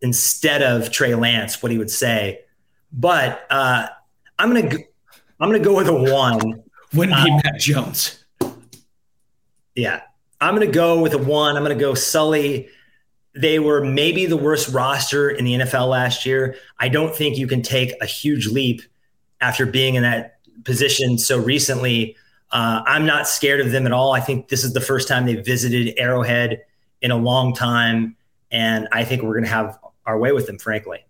instead 0.02 0.62
of 0.62 0.92
Trey 0.92 1.14
Lance, 1.14 1.62
what 1.62 1.72
he 1.72 1.78
would 1.78 1.90
say. 1.90 2.40
But 2.92 3.44
uh, 3.50 3.88
I'm 4.38 4.48
gonna 4.48 4.68
go, 4.68 4.78
I'm 5.40 5.48
gonna 5.48 5.58
go 5.58 5.74
with 5.74 5.88
a 5.88 5.94
one. 5.94 6.62
Wouldn't 6.94 7.24
be 7.24 7.30
uh, 7.30 7.40
Matt 7.42 7.58
Jones. 7.58 8.24
Yeah, 9.74 10.02
I'm 10.44 10.54
gonna 10.54 10.66
go 10.66 11.00
with 11.00 11.14
a 11.14 11.18
one. 11.18 11.56
I'm 11.56 11.62
gonna 11.62 11.74
go 11.74 11.94
Sulley. 11.94 12.68
They 13.34 13.58
were 13.58 13.82
maybe 13.82 14.26
the 14.26 14.36
worst 14.36 14.68
roster 14.68 15.30
in 15.30 15.44
the 15.44 15.54
NFL 15.54 15.88
last 15.88 16.26
year. 16.26 16.56
I 16.78 16.88
don't 16.88 17.16
think 17.16 17.38
you 17.38 17.46
can 17.46 17.62
take 17.62 17.94
a 18.02 18.06
huge 18.06 18.46
leap 18.46 18.82
after 19.40 19.64
being 19.64 19.94
in 19.94 20.02
that 20.02 20.38
position 20.64 21.18
so 21.18 21.38
recently. 21.38 22.16
Uh, 22.52 22.82
I'm 22.86 23.06
not 23.06 23.26
scared 23.26 23.60
of 23.60 23.72
them 23.72 23.86
at 23.86 23.92
all. 23.92 24.12
I 24.12 24.20
think 24.20 24.48
this 24.48 24.64
is 24.64 24.74
the 24.74 24.80
first 24.80 25.08
time 25.08 25.26
they've 25.26 25.44
visited 25.44 25.94
Arrowhead 25.96 26.62
in 27.00 27.10
a 27.10 27.16
long 27.16 27.54
time. 27.54 28.14
And 28.52 28.86
I 28.92 29.04
think 29.04 29.22
we're 29.22 29.32
going 29.32 29.44
to 29.44 29.50
have 29.50 29.78
our 30.06 30.18
way 30.18 30.30
with 30.32 30.46
them, 30.46 30.58
frankly. 30.58 31.04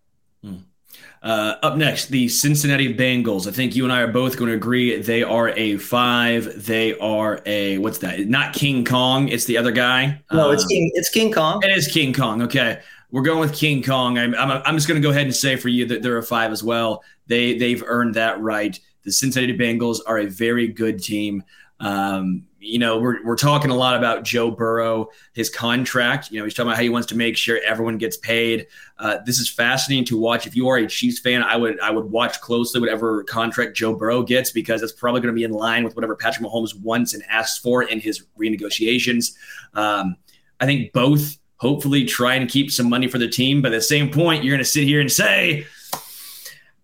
Uh, 1.24 1.56
up 1.62 1.78
next, 1.78 2.08
the 2.08 2.28
Cincinnati 2.28 2.94
Bengals. 2.94 3.48
I 3.48 3.50
think 3.50 3.74
you 3.74 3.84
and 3.84 3.92
I 3.92 4.02
are 4.02 4.08
both 4.08 4.36
going 4.36 4.50
to 4.50 4.54
agree 4.54 4.98
they 4.98 5.22
are 5.22 5.48
a 5.48 5.78
five. 5.78 6.66
They 6.66 6.98
are 6.98 7.40
a 7.46 7.78
what's 7.78 7.96
that? 7.98 8.20
Not 8.28 8.52
King 8.52 8.84
Kong. 8.84 9.28
It's 9.28 9.46
the 9.46 9.56
other 9.56 9.72
guy. 9.72 10.20
No, 10.30 10.50
it's 10.50 10.64
um, 10.64 10.68
King. 10.68 10.90
It's 10.92 11.08
King 11.08 11.32
Kong. 11.32 11.62
It 11.64 11.70
is 11.70 11.88
King 11.88 12.12
Kong. 12.12 12.42
Okay. 12.42 12.78
we're 13.10 13.22
going 13.22 13.38
with 13.40 13.54
King 13.54 13.82
Kong. 13.82 14.18
I'm, 14.18 14.34
I'm, 14.34 14.60
I'm 14.66 14.74
just 14.74 14.86
going 14.86 15.00
to 15.00 15.06
go 15.06 15.12
ahead 15.12 15.24
and 15.24 15.34
say 15.34 15.56
for 15.56 15.70
you 15.70 15.86
that 15.86 16.02
they're 16.02 16.18
a 16.18 16.22
five 16.22 16.52
as 16.52 16.62
well. 16.62 17.02
They 17.26 17.56
they've 17.56 17.82
earned 17.86 18.16
that 18.16 18.38
right. 18.42 18.78
The 19.04 19.12
Cincinnati 19.12 19.56
Bengals 19.56 20.00
are 20.06 20.18
a 20.18 20.26
very 20.26 20.68
good 20.68 21.02
team. 21.02 21.42
Um, 21.80 22.44
you 22.64 22.78
know, 22.78 22.98
we're, 22.98 23.22
we're 23.24 23.36
talking 23.36 23.70
a 23.70 23.74
lot 23.74 23.96
about 23.96 24.24
Joe 24.24 24.50
Burrow, 24.50 25.10
his 25.32 25.50
contract. 25.50 26.30
You 26.30 26.38
know, 26.38 26.44
he's 26.44 26.54
talking 26.54 26.68
about 26.68 26.76
how 26.76 26.82
he 26.82 26.88
wants 26.88 27.06
to 27.08 27.16
make 27.16 27.36
sure 27.36 27.60
everyone 27.64 27.98
gets 27.98 28.16
paid. 28.16 28.66
Uh, 28.98 29.18
this 29.26 29.38
is 29.38 29.48
fascinating 29.48 30.04
to 30.06 30.18
watch. 30.18 30.46
If 30.46 30.56
you 30.56 30.68
are 30.68 30.78
a 30.78 30.86
Chiefs 30.86 31.18
fan, 31.18 31.42
I 31.42 31.56
would 31.56 31.78
I 31.80 31.90
would 31.90 32.06
watch 32.06 32.40
closely 32.40 32.80
whatever 32.80 33.22
contract 33.24 33.76
Joe 33.76 33.94
Burrow 33.94 34.22
gets 34.22 34.50
because 34.50 34.82
it's 34.82 34.92
probably 34.92 35.20
going 35.20 35.34
to 35.34 35.38
be 35.38 35.44
in 35.44 35.52
line 35.52 35.84
with 35.84 35.94
whatever 35.94 36.16
Patrick 36.16 36.46
Mahomes 36.46 36.78
wants 36.80 37.14
and 37.14 37.22
asks 37.28 37.58
for 37.58 37.82
in 37.82 38.00
his 38.00 38.24
renegotiations. 38.38 39.34
Um, 39.74 40.16
I 40.60 40.66
think 40.66 40.92
both 40.92 41.36
hopefully 41.56 42.04
try 42.04 42.34
and 42.34 42.48
keep 42.48 42.70
some 42.70 42.88
money 42.88 43.06
for 43.06 43.18
the 43.18 43.28
team, 43.28 43.62
but 43.62 43.72
at 43.72 43.76
the 43.76 43.82
same 43.82 44.10
point, 44.10 44.44
you're 44.44 44.52
going 44.52 44.64
to 44.64 44.70
sit 44.70 44.84
here 44.84 45.00
and 45.00 45.12
say, 45.12 45.66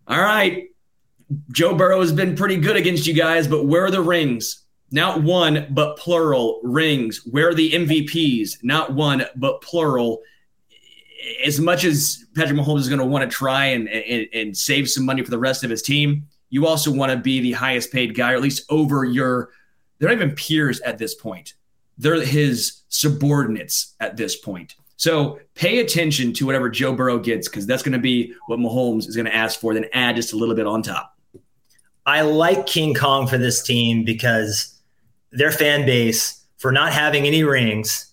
"All 0.07 0.21
right, 0.21 0.69
Joe 1.53 1.75
Burrow 1.75 2.01
has 2.01 2.13
been 2.13 2.35
pretty 2.37 2.57
good 2.57 2.77
against 2.77 3.07
you 3.07 3.15
guys, 3.15 3.49
but 3.49 3.65
where 3.65 3.85
are 3.85 3.91
the 3.91 4.03
rings?" 4.03 4.61
Not 4.91 5.23
one, 5.23 5.67
but 5.71 5.97
plural 5.97 6.61
rings. 6.63 7.25
Where 7.27 7.49
are 7.49 7.55
the 7.55 7.73
MVPs? 7.73 8.59
Not 8.63 8.93
one, 8.93 9.25
but 9.37 9.61
plural. 9.61 10.23
As 11.45 11.61
much 11.61 11.85
as 11.85 12.25
Patrick 12.35 12.59
Mahomes 12.59 12.81
is 12.81 12.89
going 12.89 12.99
to 12.99 13.07
want 13.07 13.29
to 13.29 13.35
try 13.35 13.67
and, 13.67 13.89
and, 13.89 14.27
and 14.33 14.57
save 14.57 14.91
some 14.91 15.05
money 15.05 15.23
for 15.23 15.31
the 15.31 15.39
rest 15.39 15.63
of 15.63 15.71
his 15.71 15.83
team, 15.83 16.27
you 16.49 16.67
also 16.67 16.91
want 16.91 17.13
to 17.13 17.19
be 17.19 17.41
the 17.41 17.53
highest 17.53 17.93
paid 17.93 18.15
guy, 18.15 18.33
or 18.33 18.37
at 18.37 18.43
least 18.43 18.65
over 18.71 19.05
your. 19.05 19.51
They're 19.99 20.09
not 20.09 20.17
even 20.17 20.35
peers 20.35 20.81
at 20.81 20.99
this 20.99 21.15
point. 21.15 21.55
They're 21.99 22.25
his 22.25 22.83
subordinates 22.89 23.95
at 24.01 24.17
this 24.17 24.37
point. 24.37 24.75
So 24.97 25.39
pay 25.55 25.81
attention 25.81 26.33
to 26.35 26.47
whatever 26.47 26.69
Joe 26.69 26.95
Burrow 26.95 27.19
gets 27.19 27.49
because 27.49 27.67
that's 27.67 27.83
going 27.83 27.93
to 27.93 27.99
be 27.99 28.35
what 28.47 28.59
Mahomes 28.59 29.09
is 29.09 29.15
going 29.15 29.27
to 29.27 29.35
ask 29.35 29.61
for. 29.61 29.73
Then 29.73 29.87
add 29.93 30.17
just 30.17 30.33
a 30.33 30.37
little 30.37 30.55
bit 30.55 30.67
on 30.67 30.83
top. 30.83 31.17
I 32.07 32.23
like 32.23 32.67
King 32.67 32.95
Kong 32.95 33.27
for 33.27 33.39
this 33.39 33.63
team 33.63 34.05
because 34.05 34.80
their 35.33 35.53
fan 35.53 35.87
base 35.87 36.45
for 36.59 36.73
not 36.73 36.93
having 36.93 37.27
any 37.27 37.45
rings 37.45 38.13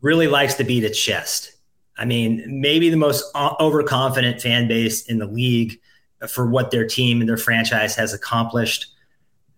really 0.00 0.28
likes 0.28 0.54
to 0.54 0.64
beat 0.64 0.84
its 0.84 1.02
chest. 1.02 1.52
I 1.96 2.04
mean, 2.04 2.44
maybe 2.46 2.90
the 2.90 2.96
most 2.96 3.24
overconfident 3.34 4.40
fan 4.40 4.68
base 4.68 5.06
in 5.06 5.18
the 5.18 5.26
league 5.26 5.80
for 6.28 6.46
what 6.46 6.70
their 6.70 6.86
team 6.86 7.20
and 7.20 7.28
their 7.28 7.36
franchise 7.36 7.94
has 7.96 8.12
accomplished. 8.12 8.86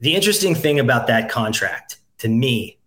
The 0.00 0.14
interesting 0.14 0.54
thing 0.54 0.78
about 0.78 1.06
that 1.06 1.30
contract 1.30 1.98
to 2.18 2.28
me 2.28 2.78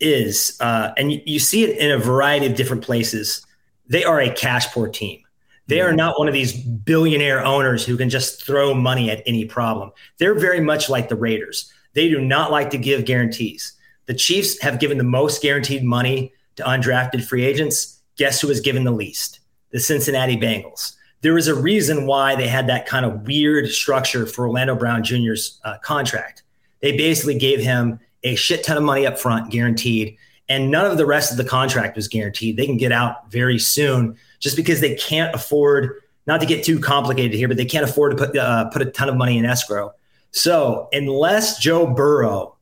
is, 0.00 0.56
uh, 0.60 0.92
and 0.96 1.12
you, 1.12 1.20
you 1.26 1.38
see 1.38 1.64
it 1.64 1.76
in 1.78 1.90
a 1.90 1.98
variety 1.98 2.46
of 2.46 2.54
different 2.54 2.82
places, 2.82 3.44
they 3.88 4.04
are 4.04 4.20
a 4.20 4.32
cash 4.32 4.72
poor 4.72 4.88
team. 4.88 5.20
They 5.66 5.80
are 5.80 5.92
not 5.92 6.18
one 6.18 6.28
of 6.28 6.34
these 6.34 6.52
billionaire 6.52 7.44
owners 7.44 7.86
who 7.86 7.96
can 7.96 8.10
just 8.10 8.44
throw 8.44 8.74
money 8.74 9.10
at 9.10 9.22
any 9.26 9.44
problem. 9.44 9.92
They're 10.18 10.34
very 10.34 10.60
much 10.60 10.90
like 10.90 11.08
the 11.08 11.16
Raiders. 11.16 11.72
They 11.94 12.08
do 12.08 12.20
not 12.20 12.50
like 12.50 12.70
to 12.70 12.78
give 12.78 13.04
guarantees. 13.04 13.72
The 14.06 14.14
Chiefs 14.14 14.60
have 14.60 14.80
given 14.80 14.98
the 14.98 15.04
most 15.04 15.40
guaranteed 15.40 15.82
money 15.82 16.32
to 16.56 16.62
undrafted 16.62 17.24
free 17.24 17.44
agents. 17.44 18.00
Guess 18.16 18.40
who 18.40 18.48
has 18.48 18.60
given 18.60 18.84
the 18.84 18.92
least? 18.92 19.40
The 19.70 19.80
Cincinnati 19.80 20.36
Bengals. 20.36 20.94
There 21.22 21.38
is 21.38 21.48
a 21.48 21.54
reason 21.54 22.06
why 22.06 22.36
they 22.36 22.46
had 22.46 22.66
that 22.68 22.86
kind 22.86 23.06
of 23.06 23.26
weird 23.26 23.68
structure 23.70 24.26
for 24.26 24.46
Orlando 24.46 24.76
Brown 24.76 25.02
Jr.'s 25.02 25.58
uh, 25.64 25.78
contract. 25.78 26.42
They 26.80 26.96
basically 26.96 27.38
gave 27.38 27.60
him 27.60 27.98
a 28.24 28.34
shit 28.34 28.62
ton 28.62 28.76
of 28.76 28.82
money 28.82 29.06
up 29.06 29.18
front, 29.18 29.50
guaranteed, 29.50 30.18
and 30.48 30.70
none 30.70 30.84
of 30.84 30.98
the 30.98 31.06
rest 31.06 31.30
of 31.30 31.38
the 31.38 31.44
contract 31.44 31.96
was 31.96 32.08
guaranteed. 32.08 32.56
They 32.56 32.66
can 32.66 32.76
get 32.76 32.92
out 32.92 33.30
very 33.30 33.58
soon 33.58 34.16
just 34.38 34.56
because 34.56 34.80
they 34.80 34.94
can't 34.96 35.34
afford, 35.34 36.02
not 36.26 36.40
to 36.40 36.46
get 36.46 36.64
too 36.64 36.78
complicated 36.78 37.32
here, 37.32 37.48
but 37.48 37.56
they 37.56 37.64
can't 37.64 37.88
afford 37.88 38.16
to 38.16 38.26
put, 38.26 38.36
uh, 38.36 38.68
put 38.68 38.82
a 38.82 38.86
ton 38.86 39.08
of 39.08 39.16
money 39.16 39.38
in 39.38 39.46
escrow. 39.46 39.94
So, 40.36 40.88
unless 40.92 41.60
Joe 41.60 41.86
Burrow 41.86 42.56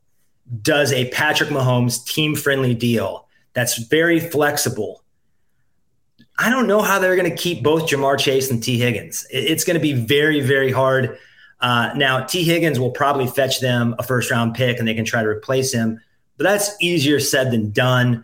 does 0.60 0.92
a 0.92 1.08
Patrick 1.08 1.48
Mahomes 1.48 2.04
team 2.04 2.36
friendly 2.36 2.74
deal 2.74 3.26
that's 3.54 3.78
very 3.78 4.20
flexible, 4.20 5.02
I 6.38 6.50
don't 6.50 6.66
know 6.66 6.82
how 6.82 6.98
they're 6.98 7.16
going 7.16 7.30
to 7.30 7.34
keep 7.34 7.62
both 7.62 7.88
Ja'Marr 7.88 8.18
Chase 8.18 8.50
and 8.50 8.62
Tee 8.62 8.78
Higgins. 8.78 9.26
It's 9.30 9.64
going 9.64 9.78
to 9.78 9.80
be 9.80 9.94
very, 9.94 10.42
very 10.42 10.70
hard. 10.70 11.18
Uh, 11.60 11.94
now, 11.96 12.22
Tee 12.22 12.44
Higgins 12.44 12.78
will 12.78 12.90
probably 12.90 13.26
fetch 13.26 13.60
them 13.60 13.94
a 13.98 14.02
first 14.02 14.30
round 14.30 14.54
pick 14.54 14.78
and 14.78 14.86
they 14.86 14.94
can 14.94 15.06
try 15.06 15.22
to 15.22 15.28
replace 15.28 15.72
him, 15.72 15.98
but 16.36 16.44
that's 16.44 16.76
easier 16.78 17.20
said 17.20 17.50
than 17.50 17.70
done. 17.70 18.22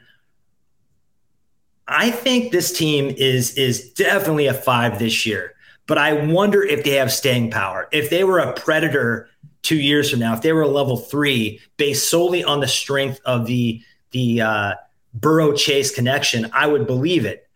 I 1.86 2.10
think 2.10 2.52
this 2.52 2.70
team 2.70 3.14
is 3.16 3.54
is 3.54 3.92
definitely 3.92 4.46
a 4.46 4.52
five 4.52 4.98
this 4.98 5.24
year, 5.24 5.54
but 5.86 5.96
I 5.96 6.12
wonder 6.12 6.62
if 6.62 6.84
they 6.84 6.96
have 6.96 7.10
staying 7.10 7.50
power. 7.50 7.88
If 7.92 8.10
they 8.10 8.24
were 8.24 8.40
a 8.40 8.52
predator 8.52 9.30
two 9.62 9.76
years 9.76 10.10
from 10.10 10.20
now, 10.20 10.34
if 10.34 10.42
they 10.42 10.52
were 10.52 10.62
a 10.62 10.68
level 10.68 10.96
three 10.96 11.60
based 11.76 12.10
solely 12.10 12.44
on 12.44 12.60
the 12.60 12.68
strength 12.68 13.20
of 13.24 13.46
the 13.46 13.82
the 14.10 14.40
uh, 14.40 14.74
Burrow 15.14 15.52
Chase 15.52 15.94
connection, 15.94 16.50
I 16.52 16.66
would 16.66 16.86
believe 16.86 17.26
it. 17.26 17.48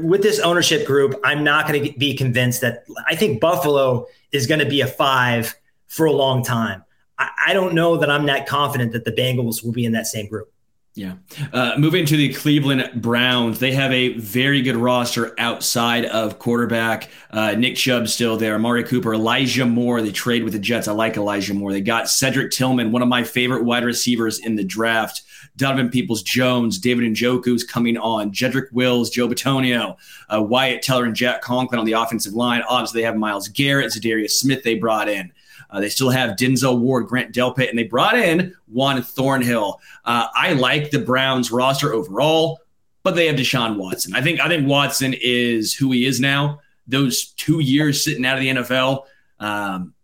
With 0.00 0.22
this 0.22 0.38
ownership 0.38 0.86
group, 0.86 1.20
I'm 1.24 1.44
not 1.44 1.68
going 1.68 1.84
to 1.84 1.98
be 1.98 2.16
convinced 2.16 2.60
that 2.60 2.84
I 3.06 3.16
think 3.16 3.40
Buffalo 3.40 4.06
is 4.30 4.46
going 4.46 4.60
to 4.60 4.68
be 4.68 4.80
a 4.80 4.86
five 4.86 5.54
for 5.88 6.06
a 6.06 6.12
long 6.12 6.42
time. 6.42 6.84
I, 7.18 7.30
I 7.48 7.52
don't 7.52 7.74
know 7.74 7.96
that 7.96 8.10
I'm 8.10 8.26
that 8.26 8.46
confident 8.46 8.92
that 8.92 9.04
the 9.04 9.12
Bengals 9.12 9.64
will 9.64 9.72
be 9.72 9.84
in 9.84 9.92
that 9.92 10.06
same 10.06 10.28
group. 10.28 10.51
Yeah. 10.94 11.14
Uh, 11.54 11.72
moving 11.78 12.04
to 12.04 12.16
the 12.18 12.34
Cleveland 12.34 13.00
Browns, 13.00 13.60
they 13.60 13.72
have 13.72 13.90
a 13.92 14.12
very 14.18 14.60
good 14.60 14.76
roster 14.76 15.34
outside 15.38 16.04
of 16.04 16.38
quarterback. 16.38 17.08
Uh, 17.30 17.52
Nick 17.52 17.76
Chubb 17.76 18.08
still 18.08 18.36
there. 18.36 18.56
Amari 18.56 18.84
Cooper, 18.84 19.14
Elijah 19.14 19.64
Moore. 19.64 20.02
They 20.02 20.12
trade 20.12 20.44
with 20.44 20.52
the 20.52 20.58
Jets. 20.58 20.88
I 20.88 20.92
like 20.92 21.16
Elijah 21.16 21.54
Moore. 21.54 21.72
They 21.72 21.80
got 21.80 22.10
Cedric 22.10 22.50
Tillman, 22.50 22.92
one 22.92 23.00
of 23.00 23.08
my 23.08 23.24
favorite 23.24 23.64
wide 23.64 23.84
receivers 23.84 24.38
in 24.40 24.56
the 24.56 24.64
draft. 24.64 25.22
Donovan 25.56 25.88
Peoples 25.88 26.22
Jones, 26.22 26.78
David 26.78 27.10
Njoku's 27.14 27.64
coming 27.64 27.96
on. 27.96 28.30
Jedrick 28.30 28.70
Wills, 28.72 29.08
Joe 29.08 29.28
Bitonio, 29.28 29.96
uh, 30.28 30.42
Wyatt 30.42 30.82
Teller, 30.82 31.04
and 31.04 31.16
Jack 31.16 31.40
Conklin 31.40 31.78
on 31.78 31.86
the 31.86 31.92
offensive 31.92 32.34
line. 32.34 32.62
Obviously, 32.68 33.00
they 33.00 33.06
have 33.06 33.16
Myles 33.16 33.48
Garrett, 33.48 33.92
Za'Darius 33.92 34.32
Smith 34.32 34.62
they 34.62 34.74
brought 34.74 35.08
in. 35.08 35.32
Uh, 35.72 35.80
they 35.80 35.88
still 35.88 36.10
have 36.10 36.36
Denzel 36.36 36.78
Ward, 36.78 37.06
Grant 37.06 37.34
Delpit, 37.34 37.70
and 37.70 37.78
they 37.78 37.84
brought 37.84 38.16
in 38.16 38.54
Juan 38.68 39.02
Thornhill. 39.02 39.80
Uh, 40.04 40.28
I 40.34 40.52
like 40.52 40.90
the 40.90 40.98
Browns 40.98 41.50
roster 41.50 41.94
overall, 41.94 42.60
but 43.02 43.14
they 43.14 43.26
have 43.26 43.36
Deshaun 43.36 43.76
Watson. 43.76 44.14
I 44.14 44.20
think 44.20 44.38
I 44.38 44.48
think 44.48 44.68
Watson 44.68 45.14
is 45.18 45.74
who 45.74 45.90
he 45.90 46.04
is 46.04 46.20
now. 46.20 46.60
Those 46.86 47.32
two 47.32 47.60
years 47.60 48.04
sitting 48.04 48.26
out 48.26 48.36
of 48.36 48.42
the 48.42 48.50
NFL, 48.50 49.06
um, 49.40 49.94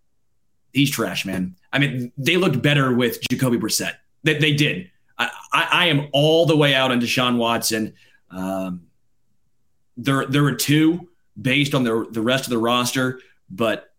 he's 0.72 0.90
trash, 0.90 1.26
man. 1.26 1.54
I 1.70 1.78
mean, 1.78 2.12
they 2.16 2.38
looked 2.38 2.62
better 2.62 2.94
with 2.94 3.18
Jacoby 3.30 3.58
Brissett. 3.58 3.94
They, 4.22 4.38
they 4.38 4.54
did. 4.54 4.90
I, 5.18 5.30
I, 5.52 5.68
I, 5.70 5.86
am 5.86 6.08
all 6.12 6.46
the 6.46 6.56
way 6.56 6.74
out 6.74 6.90
on 6.90 7.00
Deshaun 7.00 7.36
Watson. 7.36 7.94
Um, 8.30 8.86
there, 9.96 10.24
there 10.26 10.44
are 10.44 10.54
two 10.54 11.08
based 11.40 11.74
on 11.74 11.84
the 11.84 12.06
the 12.10 12.22
rest 12.22 12.44
of 12.44 12.50
the 12.50 12.58
roster, 12.58 13.20
but 13.50 13.92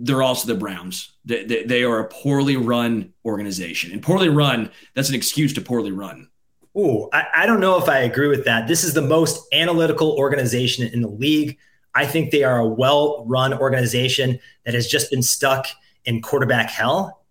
they're 0.00 0.22
also 0.22 0.46
the 0.48 0.58
Browns. 0.58 1.12
They, 1.24 1.44
they, 1.44 1.64
they, 1.64 1.84
are 1.84 1.98
a 1.98 2.08
poorly 2.08 2.56
run 2.56 3.12
organization. 3.24 3.92
And 3.92 4.02
poorly 4.02 4.30
run, 4.30 4.70
that's 4.94 5.10
an 5.10 5.14
excuse 5.14 5.52
to 5.54 5.60
poorly 5.60 5.92
run. 5.92 6.28
Ooh, 6.76 7.08
I, 7.12 7.26
I 7.34 7.46
don't 7.46 7.60
know 7.60 7.76
if 7.78 7.88
I 7.88 7.98
agree 7.98 8.28
with 8.28 8.44
that. 8.46 8.66
This 8.66 8.82
is 8.82 8.94
the 8.94 9.02
most 9.02 9.46
analytical 9.52 10.12
organization 10.12 10.88
in 10.88 11.02
the 11.02 11.08
league. 11.08 11.58
I 11.94 12.06
think 12.06 12.30
they 12.30 12.44
are 12.44 12.58
a 12.58 12.66
well 12.66 13.24
run 13.26 13.52
organization 13.52 14.38
that 14.64 14.74
has 14.74 14.86
just 14.86 15.10
been 15.10 15.22
stuck 15.22 15.66
in 16.04 16.22
quarterback 16.22 16.70
hell. 16.70 17.24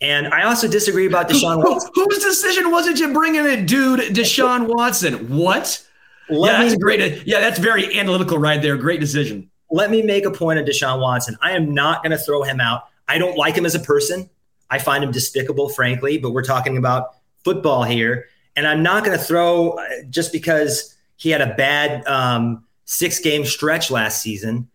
And 0.00 0.28
I 0.28 0.44
also 0.44 0.68
disagree 0.68 1.06
about 1.06 1.28
Deshaun 1.28 1.58
Watson. 1.58 1.90
Whose 1.94 2.18
decision 2.18 2.70
was 2.70 2.86
it 2.86 2.96
to 2.98 3.12
bring 3.12 3.34
in 3.34 3.46
a 3.46 3.62
dude, 3.62 4.00
Deshaun 4.14 4.66
Watson? 4.66 5.36
What? 5.36 5.84
Let 6.28 6.52
yeah, 6.52 6.62
that's 6.62 6.74
me, 6.74 6.78
great. 6.78 7.26
Yeah, 7.26 7.40
that's 7.40 7.58
very 7.58 7.98
analytical 7.98 8.38
right 8.38 8.60
there. 8.62 8.76
Great 8.76 9.00
decision 9.00 9.50
let 9.74 9.90
me 9.90 10.02
make 10.02 10.24
a 10.24 10.30
point 10.30 10.60
of 10.60 10.64
Deshaun 10.64 11.00
Watson. 11.00 11.36
I 11.42 11.50
am 11.52 11.74
not 11.74 12.04
going 12.04 12.12
to 12.12 12.18
throw 12.18 12.44
him 12.44 12.60
out. 12.60 12.84
I 13.08 13.18
don't 13.18 13.36
like 13.36 13.56
him 13.56 13.66
as 13.66 13.74
a 13.74 13.80
person. 13.80 14.30
I 14.70 14.78
find 14.78 15.02
him 15.02 15.10
despicable, 15.10 15.68
frankly, 15.68 16.16
but 16.16 16.30
we're 16.30 16.44
talking 16.44 16.76
about 16.76 17.16
football 17.42 17.82
here. 17.82 18.26
And 18.54 18.68
I'm 18.68 18.84
not 18.84 19.04
going 19.04 19.18
to 19.18 19.22
throw 19.22 19.70
uh, 19.70 19.84
just 20.08 20.30
because 20.32 20.96
he 21.16 21.30
had 21.30 21.40
a 21.40 21.54
bad 21.54 22.06
um, 22.06 22.64
six 22.84 23.18
game 23.18 23.44
stretch 23.44 23.90
last 23.90 24.22
season. 24.22 24.68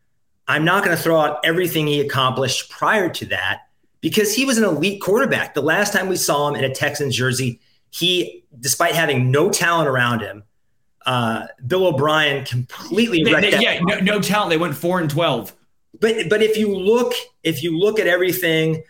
I'm 0.50 0.66
not 0.66 0.84
going 0.84 0.95
to 0.95 1.02
throw 1.02 1.18
out 1.18 1.39
everything 1.45 1.88
he 1.88 2.02
accomplished 2.02 2.70
prior 2.70 3.08
to 3.08 3.26
that 3.28 3.70
because 4.02 4.36
he 4.36 4.43
was 4.43 4.58
an 4.58 4.66
elite 4.66 5.02
quarterback. 5.02 5.54
The 5.54 5.62
last 5.62 5.93
time 5.93 6.10
we 6.10 6.18
saw 6.18 6.50
him 6.50 6.56
in 6.56 6.70
a 6.70 6.76
Texans 6.76 7.16
jersey, 7.16 7.62
he, 7.89 8.43
despite 8.60 8.95
having 8.95 9.32
no 9.32 9.50
talent 9.50 9.88
around 9.88 10.20
him, 10.20 10.43
uh, 11.06 11.47
Bill 11.66 11.88
O'Brien 11.88 12.45
completely 12.45 13.24
they, 13.24 13.34
they, 13.34 13.60
yeah 13.60 13.80
no, 13.82 14.00
no, 14.00 14.20
talent. 14.20 14.50
They 14.50 14.58
went 14.58 14.76
four 14.76 15.00
and 15.00 15.10
twelve. 15.10 15.56
But 16.00 16.30
but 16.30 16.41
if 16.41 16.58
you 16.58 16.76
look 16.76 17.14
if 17.43 17.64
you 17.64 17.78
look 17.78 18.00
at 18.00 18.08
everything, 18.08 18.84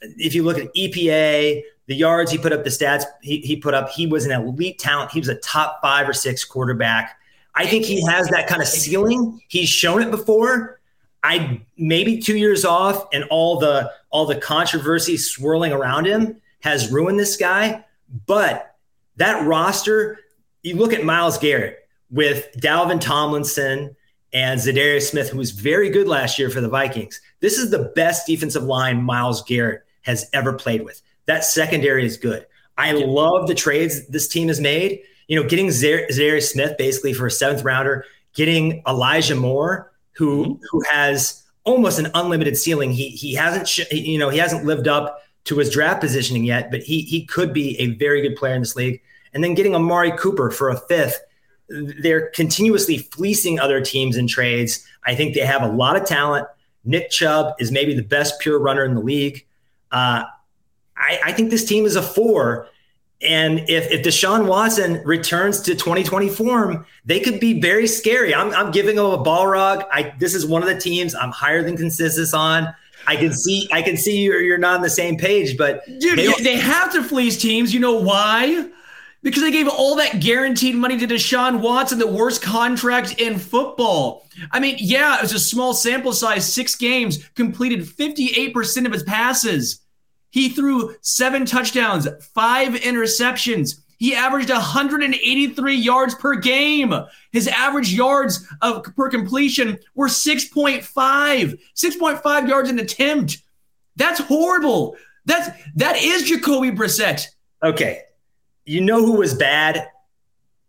if 0.00 0.34
you 0.34 0.42
look 0.42 0.58
at 0.58 0.72
EPA, 0.74 1.62
the 1.86 1.94
yards 1.94 2.30
he 2.30 2.38
put 2.38 2.52
up, 2.52 2.64
the 2.64 2.70
stats 2.70 3.04
he, 3.22 3.38
he 3.38 3.56
put 3.56 3.74
up, 3.74 3.90
he 3.90 4.06
was 4.06 4.26
an 4.26 4.32
elite 4.32 4.78
talent. 4.78 5.10
He 5.12 5.20
was 5.20 5.28
a 5.28 5.36
top 5.36 5.80
five 5.82 6.08
or 6.08 6.12
six 6.12 6.44
quarterback. 6.44 7.18
I 7.54 7.66
think 7.66 7.84
he 7.84 8.04
has 8.06 8.28
that 8.28 8.46
kind 8.48 8.62
of 8.62 8.68
ceiling. 8.68 9.40
He's 9.48 9.68
shown 9.68 10.02
it 10.02 10.10
before. 10.10 10.80
I 11.22 11.60
maybe 11.76 12.18
two 12.18 12.36
years 12.36 12.64
off, 12.64 13.06
and 13.12 13.24
all 13.30 13.58
the 13.58 13.92
all 14.10 14.26
the 14.26 14.36
controversy 14.36 15.16
swirling 15.16 15.72
around 15.72 16.06
him 16.06 16.40
has 16.60 16.90
ruined 16.90 17.18
this 17.18 17.36
guy. 17.36 17.84
But 18.26 18.74
that 19.16 19.46
roster, 19.46 20.18
you 20.62 20.76
look 20.76 20.92
at 20.92 21.04
Myles 21.04 21.38
Garrett 21.38 21.88
with 22.10 22.48
Dalvin 22.58 23.00
Tomlinson 23.00 23.96
and 24.32 24.60
Za'Darius 24.60 25.10
Smith, 25.10 25.30
who 25.30 25.38
was 25.38 25.50
very 25.50 25.90
good 25.90 26.08
last 26.08 26.38
year 26.38 26.50
for 26.50 26.60
the 26.60 26.68
Vikings. 26.68 27.20
This 27.40 27.58
is 27.58 27.70
the 27.70 27.90
best 27.94 28.26
defensive 28.26 28.62
line 28.62 29.02
Myles 29.02 29.42
Garrett 29.42 29.82
has 30.02 30.28
ever 30.32 30.52
played 30.52 30.82
with. 30.82 31.02
That 31.26 31.44
secondary 31.44 32.04
is 32.04 32.16
good. 32.16 32.46
I 32.78 32.92
love 32.92 33.46
the 33.46 33.54
trades 33.54 34.06
this 34.08 34.28
team 34.28 34.48
has 34.48 34.60
made. 34.60 35.02
You 35.28 35.40
know, 35.40 35.48
getting 35.48 35.68
Za'Darius 35.68 36.50
Smith 36.50 36.76
basically 36.78 37.12
for 37.12 37.26
a 37.26 37.30
seventh 37.30 37.64
rounder, 37.64 38.04
getting 38.34 38.82
Elijah 38.86 39.36
Moore, 39.36 39.92
who 40.12 40.44
mm-hmm. 40.44 40.64
who 40.70 40.82
has 40.90 41.42
almost 41.64 41.98
an 41.98 42.10
unlimited 42.14 42.56
ceiling. 42.56 42.92
He 42.92 43.10
he 43.10 43.34
hasn't 43.34 43.68
sh- 43.68 43.90
you 43.92 44.18
know 44.18 44.30
he 44.30 44.38
hasn't 44.38 44.64
lived 44.64 44.88
up 44.88 45.22
to 45.44 45.58
his 45.58 45.70
draft 45.70 46.00
positioning 46.00 46.44
yet, 46.44 46.70
but 46.70 46.82
he 46.82 47.02
he 47.02 47.24
could 47.24 47.52
be 47.52 47.78
a 47.78 47.88
very 47.94 48.20
good 48.20 48.36
player 48.36 48.54
in 48.54 48.62
this 48.62 48.76
league. 48.76 49.00
And 49.34 49.42
then 49.42 49.54
getting 49.54 49.74
Amari 49.74 50.12
Cooper 50.12 50.50
for 50.50 50.70
a 50.70 50.76
fifth. 50.76 51.20
They're 51.68 52.28
continuously 52.30 52.98
fleecing 52.98 53.58
other 53.58 53.80
teams 53.80 54.16
in 54.16 54.26
trades. 54.26 54.86
I 55.04 55.14
think 55.14 55.34
they 55.34 55.40
have 55.40 55.62
a 55.62 55.68
lot 55.68 55.96
of 55.96 56.04
talent. 56.04 56.46
Nick 56.84 57.10
Chubb 57.10 57.54
is 57.58 57.72
maybe 57.72 57.94
the 57.94 58.02
best 58.02 58.40
pure 58.40 58.58
runner 58.58 58.84
in 58.84 58.94
the 58.94 59.00
league. 59.00 59.46
Uh, 59.90 60.24
I, 60.96 61.20
I 61.26 61.32
think 61.32 61.50
this 61.50 61.64
team 61.64 61.86
is 61.86 61.96
a 61.96 62.02
four. 62.02 62.68
And 63.22 63.60
if, 63.68 63.90
if 63.90 64.04
Deshaun 64.04 64.46
Watson 64.46 65.00
returns 65.04 65.60
to 65.62 65.74
2020 65.74 66.28
form, 66.28 66.84
they 67.04 67.20
could 67.20 67.38
be 67.38 67.60
very 67.60 67.86
scary. 67.86 68.34
I'm, 68.34 68.52
I'm 68.52 68.72
giving 68.72 68.96
them 68.96 69.06
a 69.06 69.18
Balrog. 69.18 69.86
I, 69.92 70.14
this 70.18 70.34
is 70.34 70.44
one 70.44 70.62
of 70.62 70.68
the 70.68 70.78
teams 70.78 71.14
I'm 71.14 71.30
higher 71.30 71.62
than 71.62 71.76
consensus 71.76 72.34
on. 72.34 72.74
I 73.06 73.16
can 73.16 73.32
see 73.32 73.68
I 73.72 73.82
can 73.82 73.96
see 73.96 74.22
you're, 74.22 74.40
you're 74.40 74.58
not 74.58 74.76
on 74.76 74.82
the 74.82 74.90
same 74.90 75.16
page, 75.16 75.56
but 75.56 75.84
dude, 75.98 76.16
they, 76.16 76.32
they 76.42 76.56
have 76.56 76.92
to 76.92 77.02
fleece 77.02 77.36
teams. 77.36 77.74
You 77.74 77.80
know 77.80 77.94
why? 77.94 78.70
Because 79.22 79.42
they 79.42 79.52
gave 79.52 79.68
all 79.68 79.96
that 79.96 80.20
guaranteed 80.20 80.74
money 80.74 80.98
to 80.98 81.06
Deshaun 81.06 81.60
Watson, 81.60 81.98
the 81.98 82.06
worst 82.06 82.42
contract 82.42 83.20
in 83.20 83.38
football. 83.38 84.26
I 84.50 84.58
mean, 84.58 84.76
yeah, 84.78 85.16
it 85.16 85.22
was 85.22 85.32
a 85.32 85.38
small 85.38 85.74
sample 85.74 86.12
size, 86.12 86.52
six 86.52 86.74
games, 86.74 87.24
completed 87.34 87.80
58% 87.80 88.86
of 88.86 88.92
his 88.92 89.04
passes. 89.04 89.80
He 90.30 90.48
threw 90.48 90.96
seven 91.02 91.44
touchdowns, 91.44 92.08
five 92.34 92.72
interceptions. 92.72 93.80
He 93.98 94.16
averaged 94.16 94.50
183 94.50 95.76
yards 95.76 96.16
per 96.16 96.34
game. 96.34 96.92
His 97.30 97.46
average 97.46 97.92
yards 97.92 98.44
of 98.60 98.82
per 98.96 99.08
completion 99.08 99.78
were 99.94 100.08
6.5, 100.08 100.82
6.5 101.76 102.48
yards 102.48 102.68
an 102.68 102.80
attempt. 102.80 103.38
That's 103.94 104.18
horrible. 104.18 104.96
That's 105.24 105.50
that 105.76 106.02
is 106.02 106.24
Jacoby 106.24 106.72
Brissett. 106.72 107.26
Okay, 107.62 108.00
you 108.64 108.80
know 108.80 109.04
who 109.04 109.12
was 109.18 109.34
bad 109.34 109.88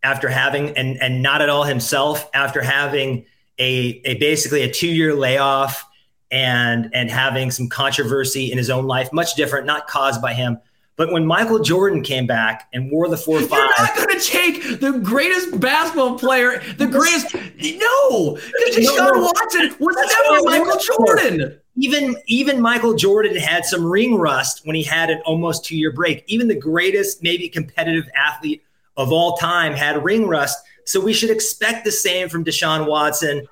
after 0.01 0.27
having 0.29 0.75
and 0.77 1.01
and 1.01 1.21
not 1.21 1.41
at 1.41 1.49
all 1.49 1.63
himself 1.63 2.29
after 2.33 2.61
having 2.61 3.25
a, 3.59 4.01
a 4.05 4.15
basically 4.15 4.63
a 4.63 4.71
two 4.71 4.87
year 4.87 5.15
layoff 5.15 5.85
and 6.31 6.89
and 6.93 7.09
having 7.11 7.51
some 7.51 7.69
controversy 7.69 8.51
in 8.51 8.57
his 8.57 8.69
own 8.69 8.85
life, 8.85 9.13
much 9.13 9.35
different, 9.35 9.65
not 9.65 9.87
caused 9.87 10.21
by 10.21 10.33
him. 10.33 10.59
But 10.95 11.11
when 11.11 11.25
Michael 11.25 11.59
Jordan 11.59 12.03
came 12.03 12.27
back 12.27 12.69
and 12.71 12.91
wore 12.91 13.09
the 13.09 13.17
four 13.17 13.41
five, 13.41 13.49
you're 13.49 13.87
not 13.87 13.95
going 13.95 14.19
to 14.19 14.19
take 14.19 14.79
the 14.79 14.99
greatest 14.99 15.59
basketball 15.59 16.19
player, 16.19 16.61
the 16.77 16.85
greatest. 16.85 17.33
No, 17.33 18.35
because 18.35 18.75
Deshaun 18.75 18.97
no, 18.97 19.09
no, 19.09 19.31
Watson 19.33 19.75
was 19.79 19.95
never 19.95 20.43
Michael 20.43 20.79
Jordan. 20.79 21.59
Even 21.77 22.15
even 22.27 22.61
Michael 22.61 22.93
Jordan 22.93 23.35
had 23.35 23.65
some 23.65 23.83
ring 23.83 24.15
rust 24.15 24.61
when 24.65 24.75
he 24.75 24.83
had 24.83 25.09
an 25.09 25.19
almost 25.25 25.65
two 25.65 25.75
year 25.75 25.91
break. 25.91 26.23
Even 26.27 26.47
the 26.47 26.55
greatest, 26.55 27.23
maybe 27.23 27.49
competitive 27.49 28.07
athlete 28.15 28.63
of 28.95 29.11
all 29.11 29.35
time 29.37 29.73
had 29.73 30.03
ring 30.03 30.27
rust. 30.27 30.63
So 30.85 30.99
we 30.99 31.13
should 31.13 31.31
expect 31.31 31.85
the 31.85 31.91
same 31.91 32.29
from 32.29 32.45
Deshaun 32.45 32.85
Watson. 32.85 33.47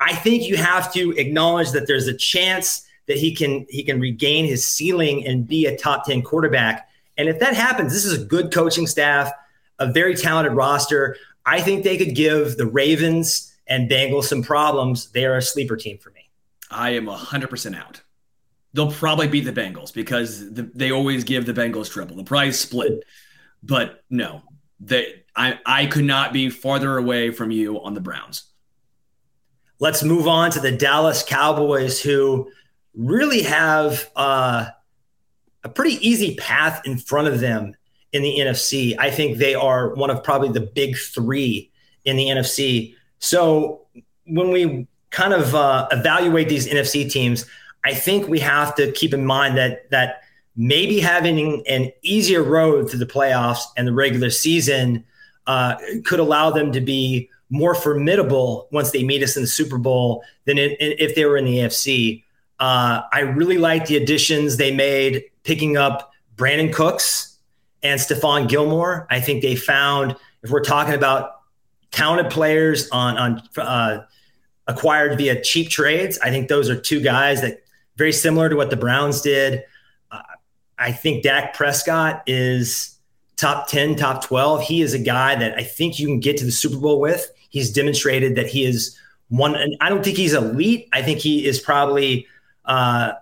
I 0.00 0.14
think 0.16 0.42
you 0.42 0.58
have 0.58 0.92
to 0.92 1.12
acknowledge 1.12 1.70
that 1.70 1.86
there's 1.86 2.08
a 2.08 2.14
chance 2.14 2.86
that 3.12 3.18
he 3.18 3.34
can 3.34 3.66
he 3.68 3.82
can 3.82 4.00
regain 4.00 4.46
his 4.46 4.66
ceiling 4.66 5.26
and 5.26 5.46
be 5.46 5.66
a 5.66 5.76
top 5.76 6.06
10 6.06 6.22
quarterback. 6.22 6.88
And 7.18 7.28
if 7.28 7.38
that 7.40 7.54
happens, 7.54 7.92
this 7.92 8.06
is 8.06 8.20
a 8.20 8.24
good 8.24 8.50
coaching 8.50 8.86
staff, 8.86 9.30
a 9.78 9.92
very 9.92 10.14
talented 10.14 10.54
roster. 10.54 11.16
I 11.44 11.60
think 11.60 11.84
they 11.84 11.98
could 11.98 12.14
give 12.14 12.56
the 12.56 12.66
Ravens 12.66 13.54
and 13.66 13.90
Bengals 13.90 14.24
some 14.24 14.42
problems. 14.42 15.10
They 15.10 15.26
are 15.26 15.36
a 15.36 15.42
sleeper 15.42 15.76
team 15.76 15.98
for 15.98 16.10
me. 16.10 16.30
I 16.70 16.90
am 16.90 17.04
100% 17.04 17.76
out. 17.76 18.00
They'll 18.72 18.90
probably 18.90 19.28
beat 19.28 19.44
the 19.44 19.52
Bengals 19.52 19.92
because 19.92 20.54
the, 20.54 20.62
they 20.74 20.90
always 20.90 21.24
give 21.24 21.44
the 21.44 21.52
Bengals 21.52 21.90
trouble. 21.90 22.16
The 22.16 22.24
prize 22.24 22.58
split. 22.58 23.04
But 23.62 24.02
no, 24.08 24.42
they 24.80 25.24
I 25.36 25.58
I 25.66 25.84
could 25.86 26.06
not 26.06 26.32
be 26.32 26.48
farther 26.48 26.96
away 26.96 27.30
from 27.30 27.50
you 27.50 27.82
on 27.82 27.92
the 27.92 28.00
Browns. 28.00 28.44
Let's 29.78 30.02
move 30.02 30.26
on 30.26 30.50
to 30.52 30.60
the 30.60 30.72
Dallas 30.72 31.22
Cowboys, 31.22 32.00
who 32.00 32.50
really 32.94 33.42
have 33.42 34.10
uh, 34.16 34.66
a 35.64 35.68
pretty 35.68 35.96
easy 36.06 36.34
path 36.36 36.82
in 36.84 36.98
front 36.98 37.28
of 37.28 37.40
them 37.40 37.74
in 38.12 38.22
the 38.22 38.38
NFC. 38.38 38.94
I 38.98 39.10
think 39.10 39.38
they 39.38 39.54
are 39.54 39.94
one 39.94 40.10
of 40.10 40.22
probably 40.22 40.50
the 40.50 40.60
big 40.60 40.96
three 40.96 41.70
in 42.04 42.16
the 42.16 42.26
NFC. 42.26 42.94
So 43.18 43.82
when 44.26 44.50
we 44.50 44.86
kind 45.10 45.32
of 45.32 45.54
uh, 45.54 45.88
evaluate 45.90 46.48
these 46.48 46.66
NFC 46.66 47.10
teams, 47.10 47.46
I 47.84 47.94
think 47.94 48.28
we 48.28 48.38
have 48.40 48.74
to 48.76 48.92
keep 48.92 49.14
in 49.14 49.24
mind 49.24 49.56
that 49.56 49.90
that 49.90 50.22
maybe 50.56 51.00
having 51.00 51.66
an 51.66 51.90
easier 52.02 52.42
road 52.42 52.88
to 52.90 52.96
the 52.96 53.06
playoffs 53.06 53.62
and 53.76 53.88
the 53.88 53.92
regular 53.92 54.30
season 54.30 55.04
uh, 55.46 55.76
could 56.04 56.20
allow 56.20 56.50
them 56.50 56.72
to 56.72 56.80
be 56.80 57.30
more 57.48 57.74
formidable 57.74 58.68
once 58.70 58.90
they 58.90 59.02
meet 59.02 59.22
us 59.22 59.36
in 59.36 59.42
the 59.42 59.48
Super 59.48 59.78
Bowl 59.78 60.22
than 60.44 60.56
if 60.58 61.14
they 61.14 61.24
were 61.24 61.36
in 61.36 61.44
the 61.44 61.58
AFC. 61.58 62.21
Uh, 62.62 63.02
I 63.12 63.22
really 63.22 63.58
like 63.58 63.86
the 63.86 63.96
additions 63.96 64.56
they 64.56 64.72
made, 64.72 65.24
picking 65.42 65.76
up 65.76 66.12
Brandin 66.36 66.72
Cooks 66.72 67.36
and 67.82 67.98
Stephon 67.98 68.48
Gilmore. 68.48 69.08
I 69.10 69.18
think 69.18 69.42
they 69.42 69.56
found, 69.56 70.14
if 70.44 70.50
we're 70.50 70.62
talking 70.62 70.94
about 70.94 71.40
talented 71.90 72.30
players 72.30 72.88
on 72.90 73.18
on 73.18 73.42
uh, 73.58 74.04
acquired 74.68 75.18
via 75.18 75.42
cheap 75.42 75.70
trades, 75.70 76.20
I 76.20 76.30
think 76.30 76.46
those 76.46 76.70
are 76.70 76.80
two 76.80 77.00
guys 77.00 77.40
that 77.40 77.64
very 77.96 78.12
similar 78.12 78.48
to 78.48 78.54
what 78.54 78.70
the 78.70 78.76
Browns 78.76 79.22
did. 79.22 79.64
Uh, 80.12 80.22
I 80.78 80.92
think 80.92 81.24
Dak 81.24 81.54
Prescott 81.54 82.22
is 82.28 82.96
top 83.34 83.66
10, 83.66 83.96
top 83.96 84.24
12. 84.24 84.62
He 84.62 84.82
is 84.82 84.94
a 84.94 85.00
guy 85.00 85.34
that 85.34 85.58
I 85.58 85.64
think 85.64 85.98
you 85.98 86.06
can 86.06 86.20
get 86.20 86.36
to 86.36 86.44
the 86.44 86.52
Super 86.52 86.76
Bowl 86.76 87.00
with. 87.00 87.28
He's 87.50 87.72
demonstrated 87.72 88.36
that 88.36 88.46
he 88.46 88.64
is 88.64 88.96
one, 89.30 89.56
and 89.56 89.76
I 89.80 89.88
don't 89.88 90.04
think 90.04 90.16
he's 90.16 90.32
elite. 90.32 90.88
I 90.92 91.02
think 91.02 91.18
he 91.18 91.44
is 91.44 91.58
probably 91.58 92.28
uh, 92.72 93.12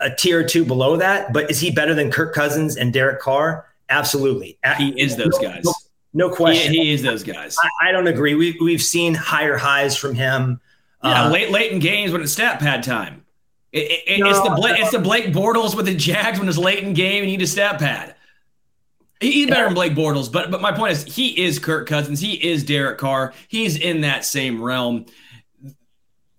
a 0.00 0.10
tier 0.14 0.40
or 0.40 0.44
two 0.44 0.64
below 0.64 0.96
that. 0.96 1.32
But 1.32 1.50
is 1.50 1.60
he 1.60 1.70
better 1.70 1.94
than 1.94 2.10
Kirk 2.10 2.34
Cousins 2.34 2.76
and 2.76 2.92
Derek 2.92 3.20
Carr? 3.20 3.66
Absolutely. 3.88 4.58
He 4.76 5.00
is 5.00 5.16
those 5.16 5.38
guys. 5.38 5.64
No, 5.64 5.74
no 6.14 6.30
question. 6.30 6.72
He, 6.72 6.84
he, 6.84 6.92
is 6.92 7.02
those 7.02 7.22
guys. 7.22 7.56
I, 7.60 7.88
I, 7.88 7.92
don't 7.92 8.06
agree. 8.06 8.34
We, 8.34 8.56
we've 8.60 8.82
seen 8.82 9.14
higher 9.14 9.56
highs 9.56 9.96
from 9.96 10.14
him. 10.14 10.60
Yeah, 11.02 11.24
uh, 11.24 11.30
late 11.30 11.50
late 11.50 11.72
in 11.72 11.78
games 11.78 12.12
when 12.12 12.22
it's 12.22 12.32
stat 12.32 12.58
pad 12.58 12.82
time. 12.82 13.24
It, 13.72 14.02
it, 14.06 14.20
no, 14.20 14.30
it's 14.30 14.40
the 14.40 14.50
Blake, 14.50 14.80
it's 14.80 14.90
the 14.90 14.98
Blake 14.98 15.26
Bortles 15.26 15.76
with 15.76 15.86
the 15.86 15.94
Jags 15.94 16.38
when 16.38 16.48
it's 16.48 16.58
late 16.58 16.82
in 16.82 16.92
game 16.94 17.22
and 17.22 17.30
you 17.30 17.36
need 17.36 17.44
a 17.44 17.46
stat 17.46 17.78
pad. 17.78 18.14
He's 19.20 19.48
better 19.48 19.64
than 19.64 19.74
Blake 19.74 19.94
Bortles, 19.94 20.30
but 20.30 20.50
but 20.50 20.60
my 20.60 20.72
point 20.72 20.92
is 20.92 21.04
he 21.04 21.44
is 21.44 21.58
Kirk 21.58 21.88
Cousins. 21.88 22.20
He 22.20 22.34
is 22.34 22.64
Derek 22.64 22.98
Carr. 22.98 23.32
He's 23.48 23.76
in 23.76 24.02
that 24.02 24.24
same 24.24 24.62
realm. 24.62 25.06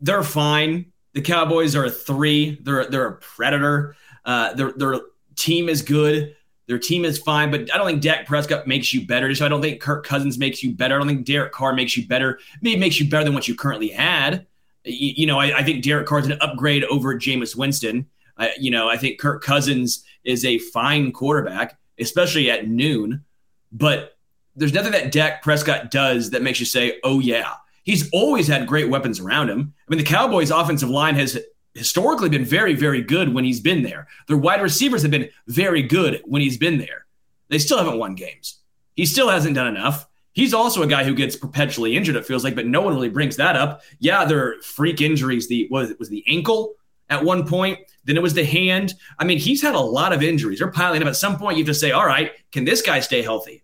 They're 0.02 0.24
fine. 0.24 0.92
The 1.14 1.22
Cowboys 1.22 1.76
are 1.76 1.86
a 1.86 1.90
three. 1.90 2.60
They're 2.62 2.86
they're 2.86 3.08
a 3.08 3.16
predator. 3.18 3.96
Uh, 4.26 4.54
their 4.54 4.72
their 4.74 5.02
team 5.36 5.70
is 5.70 5.82
good. 5.82 6.36
Their 6.68 6.78
team 6.78 7.04
is 7.04 7.18
fine, 7.18 7.50
but 7.50 7.74
I 7.74 7.78
don't 7.78 7.88
think 7.88 8.02
Dak 8.04 8.28
Prescott 8.28 8.68
makes 8.68 8.94
you 8.94 9.08
better. 9.08 9.34
So 9.34 9.44
I 9.44 9.50
don't 9.50 9.62
think 9.62 9.82
Kirk 9.82 10.06
Cousins 10.06 10.38
makes 10.38 10.62
you 10.62 10.72
better. 10.76 10.96
I 10.96 10.98
don't 11.00 11.08
think 11.08 11.26
Derek 11.26 11.52
Carr 11.52 11.74
makes 11.74 11.98
you 11.98 12.08
better. 12.08 12.40
Maybe 12.62 12.80
makes 12.80 13.00
you 13.00 13.10
better 13.10 13.24
than 13.24 13.34
what 13.34 13.48
you 13.48 13.56
currently 13.56 13.90
had. 13.90 14.46
You, 14.84 15.14
you 15.18 15.26
know, 15.26 15.40
I, 15.40 15.58
I, 15.58 15.64
think 15.64 15.84
Derek 15.84 16.06
Carr 16.06 16.20
is 16.20 16.28
an 16.28 16.38
upgrade 16.42 16.84
over 16.86 17.16
Jameis 17.16 17.56
Winston. 17.56 18.06
I, 18.38 18.52
you 18.60 18.70
know, 18.70 18.88
I 18.88 18.98
think 18.98 19.20
Kirk 19.20 19.44
Cousins 19.44 20.06
is 20.24 20.46
a 20.46 20.60
fine 20.60 21.12
quarterback 21.12 21.80
especially 22.00 22.50
at 22.50 22.68
noon. 22.68 23.24
But 23.72 24.18
there's 24.56 24.74
nothing 24.74 24.94
that 24.94 25.12
Dak 25.12 25.44
Prescott 25.44 25.92
does 25.92 26.32
that 26.32 26.42
makes 26.42 26.60
you 26.60 26.66
say, 26.66 27.00
oh, 27.04 27.20
yeah. 27.20 27.54
He's 27.90 28.08
always 28.12 28.46
had 28.46 28.68
great 28.68 28.88
weapons 28.88 29.20
around 29.20 29.50
him. 29.50 29.74
I 29.88 29.90
mean, 29.90 29.98
the 29.98 30.04
Cowboys' 30.04 30.52
offensive 30.52 30.92
line 30.92 31.16
has 31.16 31.40
historically 31.74 32.30
been 32.30 32.46
very, 32.46 32.76
very 32.76 33.02
good 33.02 33.34
when 33.34 33.44
he's 33.44 33.62
been 33.62 33.82
there. 33.82 34.08
Their 34.28 34.38
wide 34.38 34.62
receivers 34.62 35.02
have 35.02 35.10
been 35.10 35.28
very 35.48 35.82
good 35.82 36.22
when 36.26 36.44
he's 36.44 36.56
been 36.56 36.78
there. 36.78 37.08
They 37.48 37.58
still 37.58 37.80
haven't 37.80 37.98
won 37.98 38.14
games. 38.14 38.60
He 38.96 39.08
still 39.08 39.28
hasn't 39.28 39.56
done 39.56 39.66
enough. 39.66 40.08
He's 40.34 40.54
also 40.54 40.84
a 40.84 40.88
guy 40.88 41.04
who 41.04 41.16
gets 41.16 41.36
perpetually 41.36 41.98
injured, 41.98 42.16
it 42.16 42.28
feels 42.28 42.44
like, 42.44 42.54
but 42.54 42.68
no 42.68 42.82
one 42.82 42.94
really 42.94 43.10
brings 43.10 43.38
that 43.38 43.56
up. 43.56 43.82
Yeah, 43.98 44.24
there 44.24 44.50
are 44.50 44.62
freak 44.62 45.02
injuries. 45.02 45.48
The 45.48 45.68
was 45.72 45.90
it 45.90 45.98
was 45.98 46.10
the 46.10 46.24
ankle 46.28 46.76
at 47.10 47.26
one 47.26 47.48
point, 47.48 47.80
then 48.04 48.18
it 48.18 48.22
was 48.22 48.36
the 48.36 48.46
hand. 48.46 48.94
I 49.18 49.24
mean, 49.24 49.40
he's 49.40 49.64
had 49.64 49.74
a 49.74 49.80
lot 49.80 50.14
of 50.14 50.22
injuries. 50.22 50.60
They're 50.60 50.70
piling 50.70 51.02
up. 51.02 51.08
At 51.08 51.16
some 51.16 51.40
point, 51.40 51.58
you 51.58 51.64
have 51.64 51.74
to 51.74 51.80
say, 51.80 51.90
all 51.90 52.06
right, 52.06 52.34
can 52.52 52.66
this 52.66 52.84
guy 52.84 53.00
stay 53.00 53.24
healthy? 53.24 53.64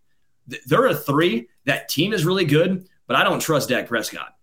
There 0.66 0.88
are 0.88 0.96
three. 0.96 1.48
That 1.66 1.90
team 1.90 2.12
is 2.12 2.26
really 2.26 2.46
good, 2.46 2.88
but 3.08 3.16
I 3.16 3.24
don't 3.24 3.40
trust 3.40 3.70
Dak 3.70 3.88
Prescott. 3.88 4.36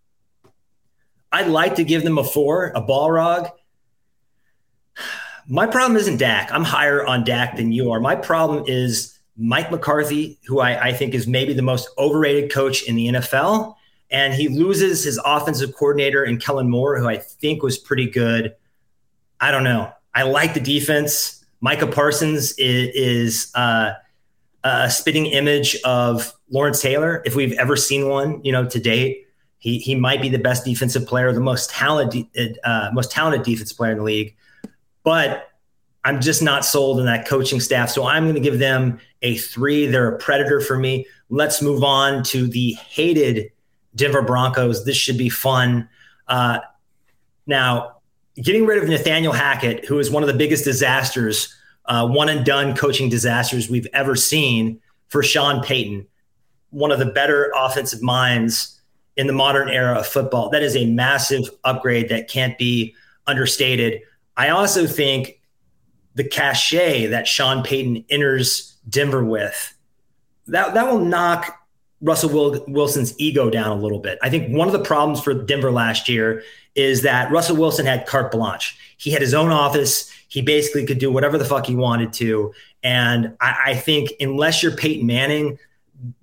I'd 1.30 1.48
like 1.48 1.76
to 1.76 1.84
give 1.84 2.02
them 2.02 2.18
a 2.18 2.24
four, 2.24 2.72
a 2.74 2.82
Balrog. 2.82 3.50
My 5.48 5.66
problem 5.66 5.96
isn't 5.96 6.18
Dak. 6.18 6.52
I'm 6.52 6.64
higher 6.64 7.04
on 7.04 7.24
Dak 7.24 7.56
than 7.56 7.72
you 7.72 7.90
are. 7.90 8.00
My 8.00 8.14
problem 8.14 8.64
is 8.66 9.18
Mike 9.36 9.70
McCarthy, 9.70 10.38
who 10.46 10.60
I, 10.60 10.88
I 10.88 10.92
think 10.92 11.14
is 11.14 11.26
maybe 11.26 11.54
the 11.54 11.62
most 11.62 11.88
overrated 11.98 12.52
coach 12.52 12.82
in 12.82 12.96
the 12.96 13.08
NFL. 13.08 13.74
And 14.10 14.34
he 14.34 14.48
loses 14.48 15.02
his 15.04 15.18
offensive 15.24 15.74
coordinator 15.74 16.22
in 16.22 16.38
Kellen 16.38 16.68
Moore, 16.68 16.98
who 16.98 17.08
I 17.08 17.16
think 17.16 17.62
was 17.62 17.78
pretty 17.78 18.08
good. 18.08 18.54
I 19.40 19.50
don't 19.50 19.64
know. 19.64 19.90
I 20.14 20.24
like 20.24 20.52
the 20.52 20.60
defense. 20.60 21.44
Micah 21.62 21.86
Parsons 21.86 22.52
is, 22.58 22.90
is 22.94 23.52
uh, 23.54 23.94
a 24.64 24.90
spitting 24.90 25.26
image 25.26 25.80
of 25.82 26.34
Lawrence 26.52 26.80
Taylor, 26.80 27.22
if 27.24 27.34
we've 27.34 27.52
ever 27.54 27.76
seen 27.76 28.08
one, 28.08 28.44
you 28.44 28.52
know, 28.52 28.64
to 28.66 28.78
date. 28.78 29.26
He, 29.58 29.78
he 29.78 29.94
might 29.94 30.20
be 30.20 30.28
the 30.28 30.38
best 30.38 30.64
defensive 30.64 31.06
player, 31.06 31.32
the 31.32 31.40
most 31.40 31.70
talented, 31.70 32.58
uh, 32.64 32.90
most 32.92 33.10
talented 33.10 33.44
defensive 33.44 33.76
player 33.76 33.92
in 33.92 33.98
the 33.98 34.04
league. 34.04 34.36
But 35.04 35.48
I'm 36.04 36.20
just 36.20 36.42
not 36.42 36.64
sold 36.64 36.98
in 36.98 37.06
that 37.06 37.26
coaching 37.26 37.60
staff. 37.60 37.90
So 37.90 38.04
I'm 38.04 38.24
going 38.24 38.34
to 38.34 38.40
give 38.40 38.58
them 38.58 38.98
a 39.22 39.36
three. 39.36 39.86
They're 39.86 40.14
a 40.14 40.18
predator 40.18 40.60
for 40.60 40.76
me. 40.76 41.06
Let's 41.30 41.62
move 41.62 41.84
on 41.84 42.24
to 42.24 42.46
the 42.46 42.72
hated 42.72 43.50
Denver 43.94 44.22
Broncos. 44.22 44.84
This 44.84 44.96
should 44.96 45.16
be 45.16 45.28
fun. 45.28 45.88
Uh, 46.26 46.58
now, 47.46 47.98
getting 48.36 48.66
rid 48.66 48.82
of 48.82 48.88
Nathaniel 48.88 49.32
Hackett, 49.32 49.84
who 49.84 49.98
is 49.98 50.10
one 50.10 50.22
of 50.22 50.26
the 50.26 50.34
biggest 50.34 50.64
disasters, 50.64 51.54
uh, 51.86 52.06
one 52.06 52.28
and 52.28 52.44
done 52.44 52.76
coaching 52.76 53.08
disasters 53.08 53.70
we've 53.70 53.88
ever 53.92 54.16
seen 54.16 54.80
for 55.08 55.22
Sean 55.22 55.62
Payton, 55.62 56.06
one 56.72 56.90
of 56.90 56.98
the 56.98 57.06
better 57.06 57.52
offensive 57.56 58.02
minds 58.02 58.80
in 59.16 59.26
the 59.26 59.32
modern 59.32 59.68
era 59.68 59.98
of 59.98 60.06
football. 60.06 60.50
That 60.50 60.62
is 60.62 60.74
a 60.74 60.86
massive 60.86 61.48
upgrade 61.64 62.08
that 62.08 62.28
can't 62.28 62.58
be 62.58 62.94
understated. 63.26 64.00
I 64.36 64.48
also 64.48 64.86
think 64.86 65.40
the 66.14 66.24
cachet 66.24 67.06
that 67.06 67.28
Sean 67.28 67.62
Payton 67.62 68.04
enters 68.10 68.76
Denver 68.88 69.24
with, 69.24 69.74
that, 70.46 70.74
that 70.74 70.90
will 70.90 70.98
knock 70.98 71.58
Russell 72.00 72.64
Wilson's 72.66 73.14
ego 73.18 73.48
down 73.48 73.70
a 73.70 73.80
little 73.80 74.00
bit. 74.00 74.18
I 74.22 74.28
think 74.28 74.54
one 74.54 74.66
of 74.66 74.72
the 74.72 74.80
problems 74.80 75.20
for 75.20 75.34
Denver 75.34 75.70
last 75.70 76.08
year 76.08 76.42
is 76.74 77.02
that 77.02 77.30
Russell 77.30 77.56
Wilson 77.56 77.86
had 77.86 78.06
carte 78.06 78.32
blanche. 78.32 78.76
He 78.96 79.10
had 79.10 79.22
his 79.22 79.34
own 79.34 79.52
office. 79.52 80.10
He 80.28 80.42
basically 80.42 80.86
could 80.86 80.98
do 80.98 81.12
whatever 81.12 81.38
the 81.38 81.44
fuck 81.44 81.66
he 81.66 81.76
wanted 81.76 82.12
to. 82.14 82.52
And 82.82 83.36
I, 83.40 83.56
I 83.66 83.74
think 83.74 84.10
unless 84.18 84.62
you're 84.62 84.74
Peyton 84.74 85.06
Manning, 85.06 85.58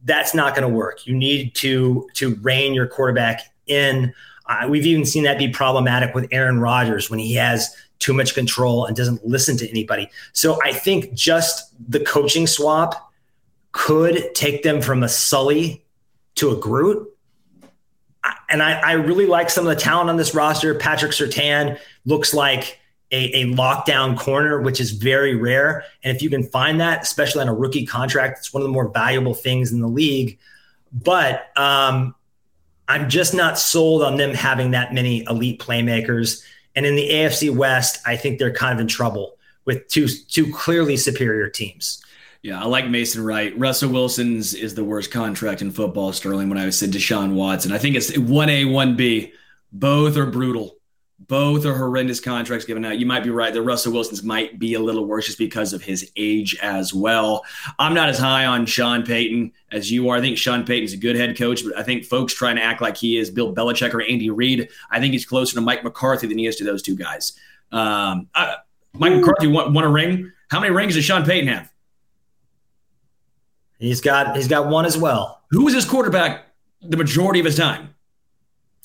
that's 0.04 0.34
not 0.34 0.56
going 0.56 0.68
to 0.68 0.74
work. 0.74 1.06
You 1.08 1.16
need 1.16 1.56
to 1.56 2.08
to 2.16 2.36
rein 2.36 2.74
your 2.74 2.88
quarterback 2.88 3.42
in. 3.68 4.14
Uh, 4.48 4.68
we've 4.68 4.86
even 4.86 5.06
seen 5.06 5.24
that 5.24 5.38
be 5.38 5.48
problematic 5.48 6.16
with 6.16 6.28
Aaron 6.32 6.60
Rodgers 6.60 7.10
when 7.10 7.20
he 7.20 7.36
has 7.36 7.76
too 8.00 8.14
much 8.14 8.34
control 8.34 8.86
and 8.86 8.96
doesn't 8.96 9.26
listen 9.26 9.58
to 9.58 9.70
anybody. 9.70 10.10
So 10.34 10.60
I 10.64 10.74
think 10.74 11.14
just 11.14 11.74
the 11.90 12.00
coaching 12.00 12.48
swap 12.48 13.12
could 13.72 14.34
take 14.34 14.64
them 14.64 14.82
from 14.82 15.04
a 15.04 15.10
Sully 15.10 15.84
to 16.36 16.52
a 16.52 16.56
Groot. 16.56 17.08
And 18.50 18.64
I, 18.64 18.80
I 18.80 18.92
really 18.94 19.28
like 19.28 19.50
some 19.50 19.68
of 19.68 19.76
the 19.76 19.80
talent 19.80 20.10
on 20.10 20.18
this 20.18 20.34
roster. 20.34 20.74
Patrick 20.74 21.12
Surtain 21.12 21.78
looks 22.06 22.34
like 22.34 22.80
a, 23.12 23.42
a 23.42 23.46
lockdown 23.46 24.18
corner, 24.18 24.62
which 24.62 24.80
is 24.80 24.92
very 24.92 25.36
rare. 25.36 25.84
And 26.04 26.16
if 26.16 26.22
you 26.22 26.30
can 26.30 26.44
find 26.44 26.80
that, 26.80 27.02
especially 27.02 27.42
on 27.42 27.50
a 27.50 27.54
rookie 27.54 27.86
contract, 27.86 28.40
it's 28.40 28.54
one 28.54 28.62
of 28.62 28.68
the 28.68 28.74
more 28.74 28.88
valuable 28.90 29.34
things 29.34 29.72
in 29.72 29.80
the 29.80 29.88
league. 29.88 30.38
But 30.92 31.48
um, 31.58 32.16
I'm 32.88 33.10
just 33.10 33.34
not 33.34 33.58
sold 33.58 34.04
on 34.04 34.18
them 34.18 34.34
having 34.34 34.72
that 34.72 34.94
many 34.94 35.24
elite 35.24 35.60
playmakers. 35.60 36.44
And 36.76 36.86
in 36.86 36.96
the 36.96 37.10
AFC 37.10 37.56
West, 37.56 38.00
I 38.06 38.16
think 38.16 38.40
they're 38.40 38.54
kind 38.54 38.74
of 38.74 38.80
in 38.80 38.88
trouble 38.88 39.38
with 39.66 39.88
two 39.88 40.08
two 40.08 40.52
clearly 40.52 40.98
superior 40.98 41.50
teams. 41.50 42.04
Yeah, 42.42 42.62
I 42.62 42.66
like 42.66 42.88
Mason 42.88 43.24
Wright. 43.24 43.58
Russell 43.60 43.92
Wilson's 43.92 44.54
is 44.54 44.74
the 44.74 44.84
worst 44.84 45.12
contract 45.12 45.62
in 45.62 45.72
football, 45.72 46.14
Sterling, 46.14 46.48
when 46.48 46.58
I 46.58 46.70
said 46.70 46.92
Deshaun 46.92 47.34
Watson. 47.34 47.74
I 47.74 47.78
think 47.78 47.98
it's 47.98 48.12
1A, 48.12 48.66
1B. 48.66 49.34
Both 49.74 50.16
are 50.16 50.26
brutal. 50.26 50.79
Both 51.30 51.64
are 51.68 51.76
horrendous 51.76 52.20
contracts 52.20 52.66
given 52.66 52.84
out. 52.84 52.98
You 52.98 53.06
might 53.06 53.24
be 53.24 53.30
right. 53.30 53.54
The 53.54 53.62
Russell 53.62 53.94
Wilsons 53.94 54.24
might 54.24 54.58
be 54.58 54.74
a 54.74 54.80
little 54.80 55.06
worse 55.06 55.28
just 55.28 55.38
because 55.38 55.74
of 55.74 55.84
his 55.84 56.12
age 56.16 56.58
as 56.60 56.92
well. 56.92 57.46
I'm 57.78 57.94
not 57.94 58.10
as 58.10 58.18
high 58.18 58.48
on 58.48 58.66
Sean 58.66 59.06
Payton 59.06 59.52
as 59.72 59.92
you 59.92 60.10
are. 60.10 60.18
I 60.18 60.22
think 60.22 60.40
Sean 60.40 60.66
Payton's 60.66 60.94
a 60.94 60.98
good 60.98 61.16
head 61.16 61.38
coach, 61.38 61.64
but 61.64 61.78
I 61.78 61.84
think 61.84 62.04
folks 62.04 62.34
trying 62.34 62.56
to 62.56 62.64
act 62.64 62.82
like 62.82 62.98
he 62.98 63.16
is 63.16 63.30
Bill 63.30 63.54
Belichick 63.54 63.94
or 63.94 64.02
Andy 64.02 64.32
Reid. 64.32 64.70
I 64.90 65.00
think 65.00 65.14
he's 65.14 65.24
closer 65.24 65.54
to 65.54 65.62
Mike 65.62 65.84
McCarthy 65.84 66.26
than 66.26 66.40
he 66.40 66.48
is 66.48 66.56
to 66.56 66.64
those 66.64 66.82
two 66.82 66.96
guys. 66.96 67.34
Um, 67.72 68.28
I, 68.34 68.56
Mike 68.94 69.14
McCarthy 69.14 69.46
won, 69.46 69.72
won 69.72 69.84
a 69.84 69.90
ring. 69.90 70.32
How 70.50 70.60
many 70.60 70.74
rings 70.74 70.96
does 70.96 71.06
Sean 71.06 71.24
Payton 71.26 71.48
have? 71.48 71.72
He's 73.78 74.02
got 74.02 74.36
he's 74.36 74.48
got 74.48 74.68
one 74.68 74.86
as 74.86 74.98
well. 74.98 75.42
Who 75.52 75.66
was 75.66 75.76
his 75.76 75.86
quarterback 75.86 76.46
the 76.82 76.98
majority 76.98 77.40
of 77.40 77.46
his 77.46 77.56
time? 77.56 77.94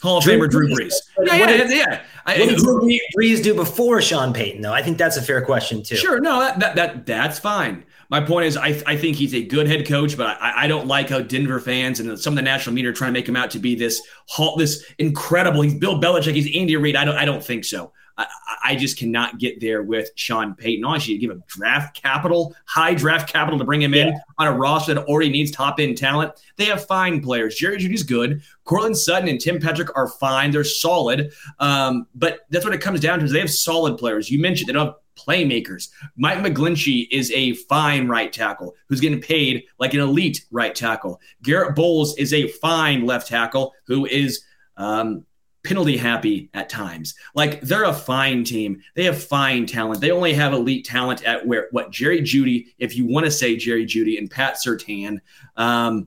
Hall 0.03 0.18
of 0.18 0.24
Famer 0.24 0.51
Drew 0.51 0.68
Brees. 0.68 0.92
Yeah, 1.22 1.34
yeah, 1.36 1.51
yeah. 1.51 1.68
yeah. 1.68 2.03
I, 2.26 2.38
what 2.38 2.49
did 2.49 2.59
Drew 2.59 2.80
Brees 3.16 3.42
do 3.42 3.55
before 3.55 4.01
Sean 4.01 4.32
Payton, 4.32 4.62
though? 4.62 4.72
I 4.72 4.82
think 4.82 4.99
that's 4.99 5.16
a 5.16 5.22
fair 5.22 5.45
question 5.45 5.82
too. 5.82 5.97
Sure, 5.97 6.20
no, 6.20 6.40
that, 6.40 6.61
that, 6.61 6.76
that 6.76 7.07
that's 7.07 7.38
fine. 7.38 7.84
My 8.11 8.20
point 8.20 8.47
is, 8.47 8.57
I, 8.57 8.80
I 8.86 8.97
think 8.97 9.16
he's 9.16 9.34
a 9.34 9.42
good 9.42 9.66
head 9.66 9.86
coach, 9.86 10.16
but 10.16 10.38
I, 10.40 10.64
I 10.64 10.66
don't 10.66 10.86
like 10.86 11.09
how 11.09 11.20
Denver 11.20 11.59
fans 11.59 12.01
and 12.01 12.18
some 12.18 12.34
of 12.34 12.36
the 12.36 12.42
national 12.42 12.74
media 12.74 12.90
are 12.90 12.95
trying 12.95 13.12
to 13.12 13.18
make 13.18 13.28
him 13.28 13.36
out 13.36 13.51
to 13.53 13.59
be 13.59 13.74
this 13.74 14.01
halt, 14.26 14.59
this 14.59 14.84
incredible. 14.99 15.62
He's 15.62 15.74
Bill 15.74 16.01
Belichick. 16.01 16.34
He's 16.34 16.55
Andy 16.57 16.76
Reid. 16.76 16.97
I 16.97 17.05
don't 17.05 17.16
I 17.16 17.24
don't 17.24 17.42
think 17.42 17.64
so. 17.64 17.92
I, 18.16 18.26
I 18.64 18.76
just 18.76 18.98
cannot 18.98 19.38
get 19.38 19.60
there 19.60 19.82
with 19.82 20.10
Sean 20.14 20.54
Payton. 20.54 20.84
Honestly, 20.84 21.14
you 21.14 21.20
give 21.20 21.30
him 21.30 21.42
draft 21.46 22.00
capital, 22.00 22.54
high 22.66 22.94
draft 22.94 23.32
capital 23.32 23.58
to 23.58 23.64
bring 23.64 23.82
him 23.82 23.94
in 23.94 24.18
on 24.38 24.46
a 24.46 24.52
roster 24.52 24.94
that 24.94 25.04
already 25.04 25.30
needs 25.30 25.50
top 25.50 25.80
end 25.80 25.98
talent. 25.98 26.32
They 26.56 26.66
have 26.66 26.86
fine 26.86 27.20
players. 27.20 27.56
Jerry 27.56 27.78
Jeudy's 27.78 28.02
good. 28.02 28.42
Courtland 28.64 28.96
Sutton 28.96 29.28
and 29.28 29.40
Tim 29.40 29.60
Patrick 29.60 29.94
are 29.96 30.08
fine. 30.08 30.50
They're 30.50 30.64
solid. 30.64 31.32
Um, 31.58 32.06
but 32.14 32.40
that's 32.50 32.64
what 32.64 32.74
it 32.74 32.80
comes 32.80 33.00
down 33.00 33.18
to 33.18 33.24
is 33.24 33.32
they 33.32 33.40
have 33.40 33.50
solid 33.50 33.98
players. 33.98 34.30
You 34.30 34.38
mentioned 34.38 34.68
they 34.68 34.72
don't 34.72 34.86
have 34.86 34.94
playmakers. 35.16 35.90
Mike 36.16 36.38
McGlinchey 36.38 37.08
is 37.10 37.30
a 37.32 37.54
fine 37.54 38.08
right 38.08 38.32
tackle 38.32 38.74
who's 38.88 39.00
getting 39.00 39.20
paid 39.20 39.64
like 39.78 39.94
an 39.94 40.00
elite 40.00 40.44
right 40.50 40.74
tackle. 40.74 41.20
Garett 41.42 41.74
Bolles 41.74 42.16
is 42.18 42.32
a 42.32 42.48
fine 42.48 43.06
left 43.06 43.28
tackle 43.28 43.72
who 43.86 44.06
is 44.06 44.44
um, 44.76 45.24
penalty 45.64 45.96
happy 45.96 46.50
at 46.54 46.68
times. 46.68 47.14
Like 47.34 47.60
they're 47.62 47.84
a 47.84 47.92
fine 47.92 48.44
team. 48.44 48.82
They 48.94 49.04
have 49.04 49.22
fine 49.22 49.66
talent. 49.66 50.00
They 50.00 50.10
only 50.10 50.34
have 50.34 50.52
elite 50.52 50.84
talent 50.84 51.24
at 51.24 51.44
where 51.46 51.68
what 51.72 51.90
Jerry 51.90 52.20
Jeudy, 52.20 52.66
if 52.78 52.94
you 52.94 53.06
want 53.06 53.24
to 53.24 53.30
say 53.30 53.56
Jerry 53.56 53.86
Jeudy 53.86 54.18
and 54.18 54.30
Pat 54.30 54.58
Surtain, 54.64 55.20
um, 55.56 56.06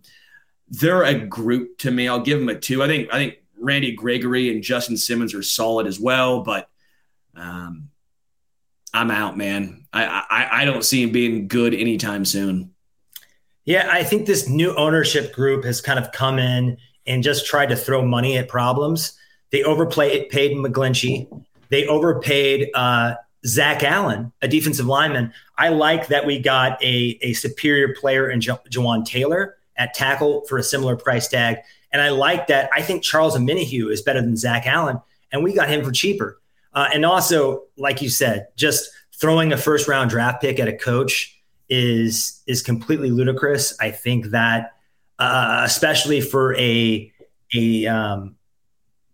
they're 0.69 1.03
a 1.03 1.13
Groot 1.13 1.79
to 1.79 1.91
me. 1.91 2.07
I'll 2.07 2.21
give 2.21 2.39
them 2.39 2.49
a 2.49 2.59
two. 2.59 2.83
I 2.83 2.87
think 2.87 3.09
I 3.11 3.17
think 3.17 3.37
Randy 3.59 3.93
Gregory 3.93 4.51
and 4.51 4.63
Justin 4.63 4.95
Simmons 4.95 5.33
are 5.33 5.43
solid 5.43 5.87
as 5.87 5.99
well, 5.99 6.41
but 6.41 6.69
um, 7.35 7.89
I'm 8.93 9.11
out, 9.11 9.37
man. 9.37 9.85
I, 9.91 10.05
I 10.29 10.61
I 10.61 10.65
don't 10.65 10.83
see 10.83 11.03
him 11.03 11.11
being 11.11 11.47
good 11.47 11.73
anytime 11.73 12.25
soon. 12.25 12.73
Yeah, 13.65 13.89
I 13.91 14.03
think 14.03 14.25
this 14.25 14.47
new 14.47 14.73
ownership 14.75 15.33
group 15.33 15.65
has 15.65 15.81
kind 15.81 15.99
of 15.99 16.11
come 16.11 16.39
in 16.39 16.77
and 17.05 17.23
just 17.23 17.45
tried 17.45 17.69
to 17.69 17.75
throw 17.75 18.01
money 18.05 18.37
at 18.37 18.47
problems. 18.47 19.17
They 19.51 19.63
overpaid 19.63 20.29
McGlinchey. 20.31 21.45
They 21.69 21.87
overpaid 21.87 22.69
uh, 22.73 23.15
Zach 23.45 23.83
Allen, 23.83 24.31
a 24.41 24.47
defensive 24.47 24.85
lineman. 24.85 25.33
I 25.57 25.69
like 25.69 26.07
that 26.07 26.25
we 26.25 26.39
got 26.39 26.81
a, 26.83 27.17
a 27.21 27.33
superior 27.33 27.93
player 27.93 28.29
in 28.29 28.39
Jawaan 28.39 29.05
Taylor 29.05 29.57
at 29.77 29.93
tackle 29.93 30.45
for 30.47 30.57
a 30.57 30.63
similar 30.63 30.95
price 30.95 31.27
tag. 31.27 31.57
And 31.91 32.01
I 32.01 32.09
like 32.09 32.47
that. 32.47 32.69
I 32.73 32.81
think 32.81 33.03
Charles 33.03 33.37
Omenihu 33.37 33.91
is 33.91 34.01
better 34.01 34.21
than 34.21 34.35
Zach 34.35 34.67
Allen, 34.67 34.99
and 35.31 35.43
we 35.43 35.53
got 35.53 35.69
him 35.69 35.83
for 35.83 35.91
cheaper. 35.91 36.39
Uh, 36.73 36.89
and 36.93 37.05
also, 37.05 37.63
like 37.77 38.01
you 38.01 38.09
said, 38.09 38.47
just 38.55 38.89
throwing 39.13 39.53
a 39.53 39.57
first 39.57 39.87
round 39.87 40.09
draft 40.09 40.41
pick 40.41 40.59
at 40.59 40.67
a 40.67 40.77
coach 40.77 41.41
is 41.69 42.41
is 42.47 42.61
completely 42.61 43.09
ludicrous. 43.09 43.77
I 43.79 43.91
think 43.91 44.27
that, 44.27 44.73
uh, 45.19 45.61
especially 45.63 46.21
for 46.21 46.55
a 46.55 47.11
a 47.53 47.87
um, 47.87 48.36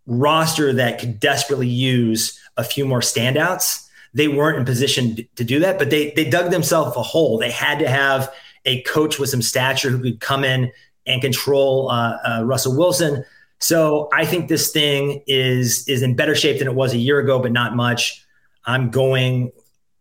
roster 0.05 0.73
that 0.73 0.99
could 0.99 1.19
desperately 1.19 1.67
use 1.67 2.39
a 2.57 2.63
few 2.63 2.85
more 2.85 2.99
standouts. 2.99 3.87
They 4.13 4.27
weren't 4.27 4.57
in 4.57 4.65
position 4.65 5.17
to 5.35 5.43
do 5.43 5.59
that, 5.59 5.79
but 5.79 5.89
they 5.89 6.11
they 6.11 6.29
dug 6.29 6.51
themselves 6.51 6.95
a 6.95 7.03
hole. 7.03 7.37
They 7.37 7.51
had 7.51 7.79
to 7.79 7.87
have 7.87 8.31
a 8.65 8.81
coach 8.83 9.19
with 9.19 9.29
some 9.29 9.41
stature 9.41 9.89
who 9.89 9.99
could 9.99 10.19
come 10.19 10.43
in 10.43 10.71
and 11.05 11.21
control 11.21 11.89
uh, 11.89 12.17
uh, 12.25 12.43
Russell 12.43 12.77
Wilson. 12.77 13.25
So 13.59 14.09
I 14.13 14.25
think 14.25 14.49
this 14.49 14.71
thing 14.71 15.23
is 15.25 15.87
is 15.87 16.01
in 16.01 16.15
better 16.15 16.35
shape 16.35 16.59
than 16.59 16.67
it 16.67 16.75
was 16.75 16.93
a 16.93 16.97
year 16.97 17.19
ago, 17.19 17.39
but 17.39 17.51
not 17.51 17.75
much. 17.75 18.25
I'm 18.65 18.89
going 18.89 19.51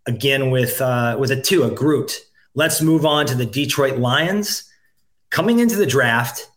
again 0.07 0.51
with 0.51 0.81
uh, 0.81 1.17
with 1.19 1.31
a 1.31 1.41
two, 1.41 1.65
a 1.65 1.71
Groot. 1.71 2.21
Let's 2.55 2.83
move 2.83 3.07
on 3.07 3.27
to 3.27 3.35
the 3.35 3.47
Detroit 3.47 3.99
Lions. 3.99 4.69
Coming 5.31 5.61
into 5.61 5.77
the 5.77 5.87
draft, 5.87 6.51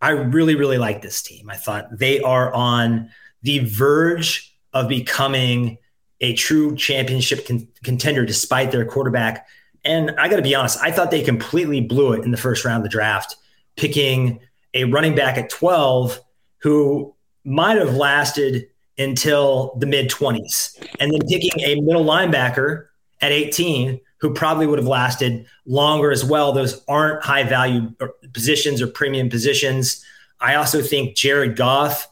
I 0.00 0.10
really, 0.10 0.54
really 0.54 0.78
like 0.78 1.02
this 1.02 1.22
team. 1.22 1.50
I 1.50 1.56
thought 1.56 1.98
they 1.98 2.20
are 2.20 2.52
on 2.52 3.10
the 3.42 3.60
verge 3.60 4.54
of 4.72 4.88
becoming 4.88 5.78
a 6.20 6.34
true 6.34 6.76
championship 6.76 7.46
con- 7.46 7.68
contender 7.82 8.24
despite 8.24 8.70
their 8.70 8.84
quarterback. 8.84 9.46
And 9.84 10.12
I 10.18 10.28
got 10.28 10.36
to 10.36 10.42
be 10.42 10.54
honest, 10.54 10.78
I 10.82 10.90
thought 10.90 11.10
they 11.10 11.22
completely 11.22 11.80
blew 11.80 12.12
it 12.12 12.24
in 12.24 12.30
the 12.30 12.36
first 12.36 12.64
round 12.64 12.78
of 12.78 12.82
the 12.84 12.88
draft, 12.88 13.36
picking 13.76 14.40
a 14.74 14.84
running 14.84 15.14
back 15.14 15.38
at 15.38 15.50
12 15.50 16.20
who 16.58 17.14
might 17.44 17.78
have 17.78 17.94
lasted 17.94 18.68
until 18.98 19.76
the 19.78 19.86
mid 19.86 20.10
20s, 20.10 20.76
and 20.98 21.12
then 21.12 21.20
picking 21.28 21.60
a 21.60 21.80
middle 21.80 22.04
linebacker 22.04 22.86
at 23.20 23.32
18 23.32 24.00
who 24.18 24.34
probably 24.34 24.66
would 24.66 24.78
have 24.78 24.88
lasted 24.88 25.46
longer 25.64 26.10
as 26.10 26.24
well. 26.24 26.52
Those 26.52 26.82
aren't 26.86 27.22
high 27.22 27.44
value 27.44 27.92
positions 28.32 28.82
or 28.82 28.88
premium 28.88 29.28
positions. 29.28 30.04
I 30.40 30.54
also 30.54 30.82
think 30.82 31.16
Jared 31.16 31.56
Goff, 31.56 32.08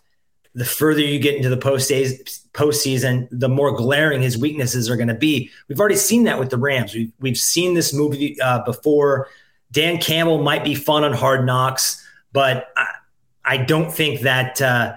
the 0.55 0.65
further 0.65 1.01
you 1.01 1.19
get 1.19 1.35
into 1.35 1.49
the 1.49 1.57
post 1.57 1.91
postseason, 1.91 3.29
the 3.31 3.49
more 3.49 3.77
glaring 3.77 4.23
his 4.23 4.39
weaknesses 4.39 4.89
are 4.89 4.97
going 4.97 5.09
to 5.09 5.15
be. 5.15 5.51
We've 5.69 5.79
already 5.79 5.97
seen 5.97 6.25
that 6.25 6.39
with 6.39 6.51
the 6.51 6.59
Rams. 6.59 6.95
We've, 6.95 7.13
we've 7.21 7.39
seen 7.39 7.75
this 7.75 7.93
movie 7.93 8.41
uh, 8.41 8.65
before. 8.65 9.29
Dan 9.73 9.99
Campbell 9.99 10.43
might 10.43 10.65
be 10.65 10.75
fun 10.75 11.05
on 11.05 11.13
hard 11.13 11.45
knocks, 11.45 12.03
but 12.33 12.69
I, 12.77 12.87
I 13.45 13.57
don't 13.59 13.93
think 13.93 14.23
that 14.23 14.63
uh, 14.63 14.97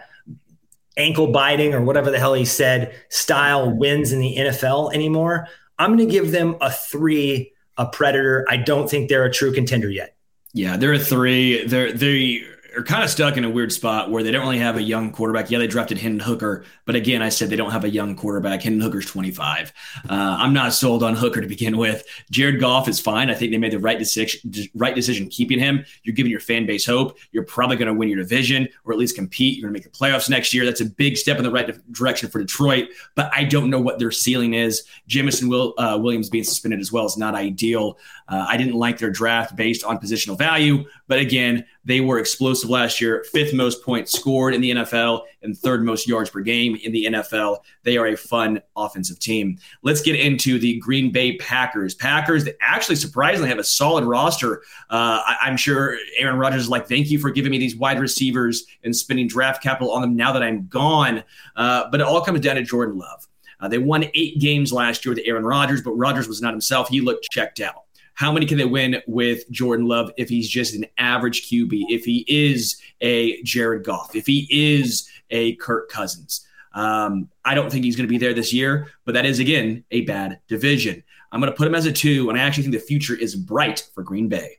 ankle 0.95 1.27
biting 1.27 1.73
or 1.73 1.81
whatever 1.81 2.11
the 2.11 2.19
hell 2.19 2.33
he 2.33 2.45
said 2.45 2.95
style 3.09 3.69
wins 3.69 4.11
in 4.11 4.19
the 4.19 4.35
NFL 4.37 4.93
anymore. 4.93 5.47
I'm 5.79 5.95
going 5.95 6.07
to 6.07 6.11
give 6.11 6.31
them 6.31 6.55
a 6.61 6.71
three, 6.71 7.53
a 7.77 7.87
predator. 7.87 8.45
I 8.49 8.57
don't 8.57 8.89
think 8.89 9.09
they're 9.09 9.23
a 9.23 9.31
true 9.31 9.53
contender 9.53 9.89
yet. 9.89 10.15
Yeah, 10.53 10.77
they're 10.77 10.93
a 10.93 10.99
three. 10.99 11.65
They're 11.65 11.91
they 11.91 12.43
are 12.79 12.83
kind 12.83 13.03
of 13.03 13.09
stuck 13.09 13.35
in 13.35 13.43
a 13.43 13.49
weird 13.49 13.73
spot 13.73 14.09
where 14.09 14.23
they 14.23 14.31
don't 14.31 14.41
really 14.41 14.57
have 14.57 14.77
a 14.77 14.81
young 14.81 15.11
quarterback. 15.11 15.51
Yeah, 15.51 15.59
they 15.59 15.67
drafted 15.67 15.97
Hendon 15.97 16.21
Hooker, 16.21 16.63
but 16.85 16.95
again, 16.95 17.21
I 17.21 17.27
said 17.27 17.49
they 17.49 17.57
don't 17.57 17.71
have 17.71 17.83
a 17.83 17.89
young 17.89 18.15
quarterback. 18.15 18.63
Hendon 18.63 18.81
Hooker's 18.81 19.05
25. 19.05 19.73
Uh, 20.09 20.13
I'm 20.39 20.53
not 20.53 20.73
sold 20.73 21.03
on 21.03 21.13
Hooker 21.13 21.41
to 21.41 21.47
begin 21.47 21.77
with. 21.77 22.05
Jared 22.31 22.61
Goff 22.61 22.87
is 22.87 22.99
fine. 22.99 23.29
I 23.29 23.33
think 23.33 23.51
they 23.51 23.57
made 23.57 23.73
the 23.73 23.79
right 23.79 23.99
decision, 23.99 24.69
right 24.73 24.95
decision 24.95 25.27
keeping 25.27 25.59
him. 25.59 25.83
You're 26.03 26.15
giving 26.15 26.31
your 26.31 26.39
fan 26.39 26.65
base 26.65 26.85
hope. 26.85 27.17
You're 27.31 27.43
probably 27.43 27.75
going 27.75 27.87
to 27.87 27.93
win 27.93 28.07
your 28.07 28.19
division 28.19 28.67
or 28.85 28.93
at 28.93 28.99
least 28.99 29.15
compete. 29.15 29.57
You're 29.57 29.69
going 29.69 29.73
to 29.73 29.85
make 29.85 29.91
the 29.91 29.97
playoffs 29.97 30.29
next 30.29 30.53
year. 30.53 30.63
That's 30.63 30.81
a 30.81 30.85
big 30.85 31.17
step 31.17 31.37
in 31.37 31.43
the 31.43 31.51
right 31.51 31.77
direction 31.91 32.29
for 32.29 32.39
Detroit, 32.39 32.87
but 33.15 33.29
I 33.35 33.43
don't 33.43 33.69
know 33.69 33.81
what 33.81 33.99
their 33.99 34.11
ceiling 34.11 34.53
is. 34.53 34.83
Jameson 35.05 35.49
Will, 35.49 35.73
uh, 35.77 35.97
Williams 36.01 36.29
being 36.29 36.45
suspended 36.45 36.79
as 36.79 36.93
well 36.93 37.05
is 37.05 37.17
not 37.17 37.35
ideal. 37.35 37.97
Uh, 38.29 38.45
I 38.47 38.57
didn't 38.57 38.75
like 38.75 38.99
their 38.99 39.09
draft 39.09 39.55
based 39.55 39.83
on 39.83 39.97
positional 39.97 40.37
value, 40.37 40.85
but 41.07 41.17
again, 41.17 41.65
they 41.83 41.99
were 41.99 42.19
explosive 42.19 42.69
last 42.69 43.01
year, 43.01 43.25
fifth 43.31 43.53
most 43.53 43.83
points 43.83 44.11
scored 44.11 44.53
in 44.53 44.61
the 44.61 44.71
NFL 44.71 45.23
and 45.41 45.57
third 45.57 45.83
most 45.83 46.07
yards 46.07 46.29
per 46.29 46.41
game 46.41 46.77
in 46.83 46.91
the 46.91 47.05
NFL. 47.05 47.57
They 47.83 47.97
are 47.97 48.05
a 48.05 48.15
fun 48.15 48.61
offensive 48.75 49.17
team. 49.17 49.57
Let's 49.81 50.01
get 50.01 50.15
into 50.15 50.59
the 50.59 50.79
Green 50.79 51.11
Bay 51.11 51.37
Packers. 51.37 51.95
Packers 51.95 52.45
they 52.45 52.53
actually 52.61 52.97
surprisingly 52.97 53.49
have 53.49 53.57
a 53.57 53.63
solid 53.63 54.05
roster. 54.05 54.61
Uh, 54.91 55.23
I, 55.25 55.47
am 55.47 55.57
sure 55.57 55.97
Aaron 56.19 56.37
Rodgers 56.37 56.63
is 56.63 56.69
like, 56.69 56.87
thank 56.87 57.09
you 57.09 57.17
for 57.17 57.31
giving 57.31 57.49
me 57.49 57.57
these 57.57 57.75
wide 57.75 57.99
receivers 57.99 58.65
and 58.83 58.95
spending 58.95 59.27
draft 59.27 59.63
capital 59.63 59.91
on 59.91 60.01
them 60.01 60.15
now 60.15 60.31
that 60.33 60.43
I'm 60.43 60.67
gone. 60.67 61.23
Uh, 61.55 61.89
but 61.89 61.99
it 61.99 62.05
all 62.05 62.21
comes 62.21 62.41
down 62.41 62.57
to 62.57 62.63
Jordan 62.63 62.97
Love. 62.97 63.27
Uh, 63.59 63.67
they 63.67 63.77
won 63.77 64.05
eight 64.13 64.39
games 64.39 64.71
last 64.71 65.03
year 65.03 65.13
with 65.13 65.23
Aaron 65.25 65.43
Rodgers, 65.43 65.81
but 65.81 65.91
Rodgers 65.91 66.27
was 66.27 66.41
not 66.41 66.53
himself. 66.53 66.87
He 66.87 67.01
looked 67.01 67.27
checked 67.31 67.59
out. 67.59 67.85
How 68.19 68.33
many 68.33 68.45
can 68.45 68.57
they 68.57 68.65
win 68.65 69.01
with 69.07 69.49
Jordan 69.49 69.87
Love 69.87 70.11
if 70.17 70.27
he's 70.27 70.49
just 70.49 70.75
an 70.75 70.85
average 70.97 71.49
QB, 71.49 71.85
if 71.87 72.03
he 72.03 72.25
is 72.27 72.81
a 72.99 73.41
Jared 73.43 73.85
Goff, 73.85 74.13
if 74.13 74.25
he 74.25 74.45
is 74.51 75.09
a 75.29 75.55
Kirk 75.55 75.89
Cousins? 75.89 76.45
Um, 76.73 77.29
I 77.45 77.55
don't 77.55 77.71
think 77.71 77.85
he's 77.85 77.95
going 77.95 78.07
to 78.07 78.11
be 78.11 78.17
there 78.17 78.33
this 78.33 78.51
year, 78.51 78.89
but 79.05 79.13
that 79.13 79.25
is, 79.25 79.39
again, 79.39 79.85
a 79.91 80.01
bad 80.01 80.41
division. 80.49 81.01
I'm 81.31 81.39
going 81.39 81.49
to 81.49 81.55
put 81.55 81.65
him 81.65 81.75
as 81.75 81.85
a 81.85 81.93
two, 81.93 82.29
and 82.29 82.37
I 82.37 82.43
actually 82.43 82.63
think 82.63 82.73
the 82.73 82.81
future 82.81 83.15
is 83.15 83.37
bright 83.37 83.87
for 83.95 84.03
Green 84.03 84.27
Bay. 84.27 84.57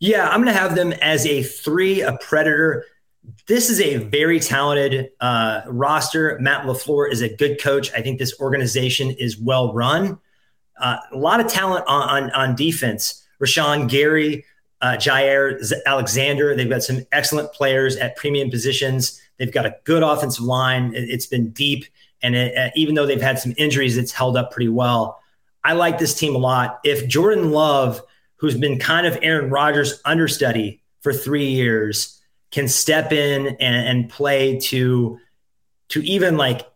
Yeah, 0.00 0.28
I'm 0.28 0.42
going 0.42 0.52
to 0.52 0.60
have 0.60 0.74
them 0.74 0.92
as 0.94 1.24
a 1.26 1.44
three, 1.44 2.00
a 2.00 2.18
predator. 2.18 2.84
This 3.46 3.70
is 3.70 3.80
a 3.80 3.98
very 3.98 4.40
talented 4.40 5.10
uh, 5.20 5.60
roster. 5.68 6.40
Matt 6.40 6.66
LaFleur 6.66 7.08
is 7.08 7.22
a 7.22 7.32
good 7.36 7.60
coach. 7.62 7.92
I 7.92 8.02
think 8.02 8.18
this 8.18 8.40
organization 8.40 9.12
is 9.12 9.38
well 9.38 9.72
run. 9.72 10.18
Uh, 10.82 10.98
a 11.12 11.16
lot 11.16 11.40
of 11.40 11.46
talent 11.46 11.84
on, 11.86 12.24
on, 12.24 12.30
on 12.32 12.56
defense. 12.56 13.24
Rashan 13.40 13.88
Gary, 13.88 14.44
uh, 14.80 14.96
Jaire 14.98 15.62
Alexander. 15.86 16.54
They've 16.54 16.68
got 16.68 16.82
some 16.82 17.06
excellent 17.12 17.52
players 17.52 17.96
at 17.96 18.16
premium 18.16 18.50
positions. 18.50 19.22
They've 19.38 19.52
got 19.52 19.64
a 19.64 19.76
good 19.84 20.02
offensive 20.02 20.44
line. 20.44 20.92
It, 20.94 21.08
has 21.10 21.26
been 21.26 21.50
deep, 21.50 21.86
and 22.20 22.34
it, 22.34 22.56
uh, 22.56 22.70
even 22.74 22.96
though 22.96 23.06
they've 23.06 23.22
had 23.22 23.38
some 23.38 23.54
injuries, 23.56 23.96
it's 23.96 24.12
held 24.12 24.36
up 24.36 24.50
pretty 24.50 24.68
well. 24.68 25.20
I 25.64 25.74
like 25.74 25.98
this 25.98 26.14
team 26.14 26.34
a 26.34 26.38
lot. 26.38 26.80
If 26.84 27.08
Jordan 27.08 27.52
Love, 27.52 28.02
who's 28.36 28.58
been 28.58 28.78
kind 28.78 29.06
of 29.06 29.16
Aaron 29.22 29.50
Rodgers' 29.50 30.00
understudy 30.04 30.82
for 31.00 31.12
three 31.12 31.46
years, 31.46 32.20
can 32.50 32.66
step 32.68 33.12
in 33.12 33.46
and, 33.46 33.60
and 33.88 34.10
play 34.10 34.58
to 34.58 35.18
to 35.88 36.02
even 36.04 36.36
like 36.36 36.66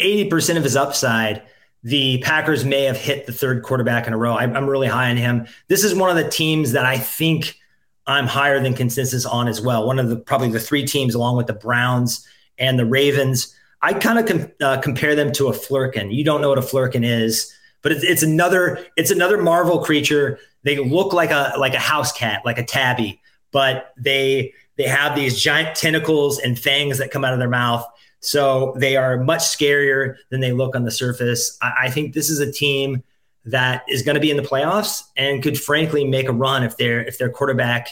80% 0.00 0.56
of 0.56 0.64
his 0.64 0.74
upside, 0.74 1.42
the 1.84 2.18
Packers 2.18 2.64
may 2.64 2.84
have 2.84 2.96
hit 2.96 3.26
the 3.26 3.32
third 3.32 3.62
quarterback 3.62 4.06
in 4.06 4.14
a 4.14 4.16
row. 4.16 4.34
I'm, 4.34 4.56
I'm, 4.56 4.66
really 4.66 4.88
high 4.88 5.10
on 5.10 5.18
him. 5.18 5.46
This 5.68 5.84
is 5.84 5.94
one 5.94 6.08
of 6.08 6.16
the 6.16 6.28
teams 6.28 6.72
that 6.72 6.86
I 6.86 6.96
think 6.96 7.60
I'm 8.06 8.26
higher 8.26 8.58
than 8.58 8.72
consensus 8.72 9.26
on 9.26 9.48
as 9.48 9.60
well. 9.60 9.86
One 9.86 9.98
of 9.98 10.08
the 10.08 10.16
probably 10.16 10.50
the 10.50 10.58
three 10.58 10.86
teams, 10.86 11.14
along 11.14 11.36
with 11.36 11.46
the 11.46 11.52
Browns 11.52 12.26
and 12.58 12.78
the 12.78 12.86
Ravens. 12.86 13.54
I 13.82 13.92
kind 13.92 14.18
of 14.18 14.26
com- 14.26 14.52
uh, 14.62 14.80
compare 14.80 15.14
them 15.14 15.30
to 15.32 15.48
a 15.48 15.52
Flerken. 15.52 16.12
You 16.12 16.24
don't 16.24 16.40
know 16.40 16.48
what 16.48 16.58
a 16.58 16.62
Flerken 16.62 17.04
is, 17.04 17.54
but 17.82 17.92
it's, 17.92 18.02
it's 18.02 18.22
another 18.22 18.86
it's 18.96 19.10
another 19.10 19.40
Marvel 19.40 19.78
creature. 19.84 20.38
They 20.62 20.78
look 20.78 21.12
like 21.12 21.30
a 21.30 21.52
like 21.58 21.74
a 21.74 21.78
house 21.78 22.12
cat, 22.12 22.42
like 22.46 22.56
a 22.56 22.64
tabby, 22.64 23.20
but 23.52 23.92
they 23.98 24.54
they 24.76 24.84
have 24.84 25.14
these 25.14 25.38
giant 25.38 25.76
tentacles 25.76 26.38
and 26.38 26.58
fangs 26.58 26.96
that 26.96 27.10
come 27.10 27.26
out 27.26 27.34
of 27.34 27.38
their 27.38 27.50
mouth 27.50 27.86
so 28.24 28.74
they 28.76 28.96
are 28.96 29.18
much 29.18 29.40
scarier 29.42 30.16
than 30.30 30.40
they 30.40 30.52
look 30.52 30.74
on 30.74 30.84
the 30.84 30.90
surface. 30.90 31.56
I, 31.60 31.74
I 31.82 31.90
think 31.90 32.14
this 32.14 32.30
is 32.30 32.40
a 32.40 32.50
team 32.50 33.02
that 33.44 33.84
is 33.88 34.02
going 34.02 34.14
to 34.14 34.20
be 34.20 34.30
in 34.30 34.36
the 34.36 34.42
playoffs 34.42 35.02
and 35.16 35.42
could 35.42 35.60
frankly 35.60 36.04
make 36.04 36.28
a 36.28 36.32
run 36.32 36.64
if 36.64 36.76
their 36.76 37.04
if 37.04 37.18
their 37.18 37.30
quarterback 37.30 37.88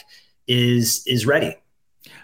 is 0.47 1.03
is 1.05 1.25
ready. 1.25 1.55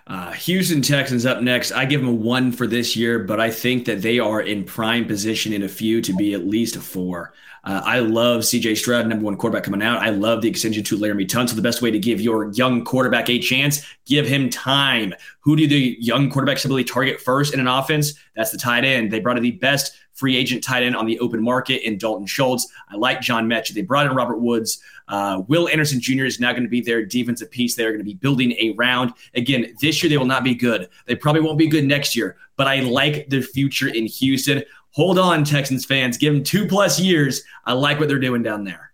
Uh, 0.09 0.31
Houston 0.31 0.81
Texans 0.81 1.23
up 1.27 1.43
next. 1.43 1.71
I 1.71 1.85
give 1.85 2.01
them 2.01 2.09
a 2.09 2.13
one 2.13 2.51
for 2.51 2.65
this 2.65 2.95
year, 2.95 3.19
but 3.19 3.39
I 3.39 3.51
think 3.51 3.85
that 3.85 4.01
they 4.01 4.17
are 4.17 4.41
in 4.41 4.63
prime 4.63 5.05
position 5.05 5.53
in 5.53 5.61
a 5.61 5.69
few 5.69 6.01
to 6.01 6.13
be 6.13 6.33
at 6.33 6.47
least 6.47 6.75
a 6.75 6.81
four. 6.81 7.33
Uh, 7.63 7.81
I 7.85 7.99
love 7.99 8.41
CJ 8.41 8.77
Stroud, 8.77 9.05
number 9.05 9.25
one 9.25 9.37
quarterback 9.37 9.65
coming 9.65 9.83
out. 9.83 10.01
I 10.01 10.09
love 10.09 10.41
the 10.41 10.49
extension 10.49 10.83
to 10.83 10.97
Laremy 10.97 11.27
Tunsil. 11.27 11.55
The 11.55 11.61
best 11.61 11.83
way 11.83 11.91
to 11.91 11.99
give 11.99 12.21
your 12.21 12.51
young 12.53 12.83
quarterback 12.83 13.29
a 13.29 13.37
chance, 13.37 13.85
give 14.05 14.25
him 14.25 14.49
time. 14.49 15.13
Who 15.41 15.55
do 15.55 15.67
the 15.67 15.95
young 15.99 16.31
quarterbacks 16.31 16.61
typically 16.61 16.85
target 16.85 17.21
first 17.21 17.53
in 17.53 17.59
an 17.59 17.67
offense? 17.67 18.13
That's 18.35 18.51
the 18.51 18.57
tight 18.57 18.85
end. 18.85 19.11
They 19.11 19.19
brought 19.19 19.37
in 19.37 19.43
the 19.43 19.51
best 19.51 19.93
free 20.19 20.35
agent 20.35 20.63
tight 20.63 20.83
end 20.83 20.95
on 20.95 21.05
the 21.05 21.19
open 21.19 21.41
market 21.41 21.85
in 21.87 21.97
Dalton 21.97 22.27
Schultz. 22.27 22.67
I 22.89 22.95
like 22.95 23.21
John 23.21 23.47
Metchie. 23.47 23.73
They 23.73 23.81
brought 23.81 24.05
in 24.05 24.13
Robert 24.13 24.39
Woods. 24.39 24.81
Uh, 25.07 25.41
Will 25.47 25.67
Anderson 25.69 25.99
Jr. 25.99 26.25
is 26.25 26.39
now 26.39 26.51
going 26.51 26.63
to 26.63 26.69
be 26.69 26.81
their 26.81 27.05
defensive 27.05 27.49
piece. 27.49 27.75
They're 27.75 27.91
going 27.91 27.99
to 27.99 28.03
be 28.03 28.13
building 28.13 28.51
a 28.53 28.73
round. 28.77 29.13
Again, 29.33 29.75
this 29.81 30.03
year 30.03 30.09
they 30.09 30.17
will 30.17 30.25
not 30.25 30.43
be 30.43 30.53
good. 30.53 30.89
They 31.05 31.15
probably 31.15 31.41
won't 31.41 31.57
be 31.57 31.67
good 31.67 31.85
next 31.85 32.15
year, 32.15 32.37
but 32.57 32.67
I 32.67 32.81
like 32.81 33.29
the 33.29 33.41
future 33.41 33.87
in 33.87 34.05
Houston 34.05 34.63
hold 34.91 35.19
on, 35.19 35.43
Texans 35.43 35.85
fans. 35.85 36.17
Give 36.17 36.33
them 36.33 36.43
two 36.43 36.67
plus 36.67 36.99
years. 36.99 37.43
I 37.65 37.73
like 37.73 37.99
what 37.99 38.07
they're 38.07 38.19
doing 38.19 38.43
down 38.43 38.63
there. 38.63 38.91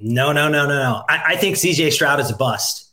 No, 0.00 0.32
no, 0.32 0.48
no, 0.48 0.66
no, 0.66 0.74
no. 0.74 1.04
I, 1.08 1.22
I 1.28 1.36
think 1.36 1.56
CJ 1.56 1.92
Stroud 1.92 2.20
is 2.20 2.30
a 2.30 2.36
bust. 2.36 2.92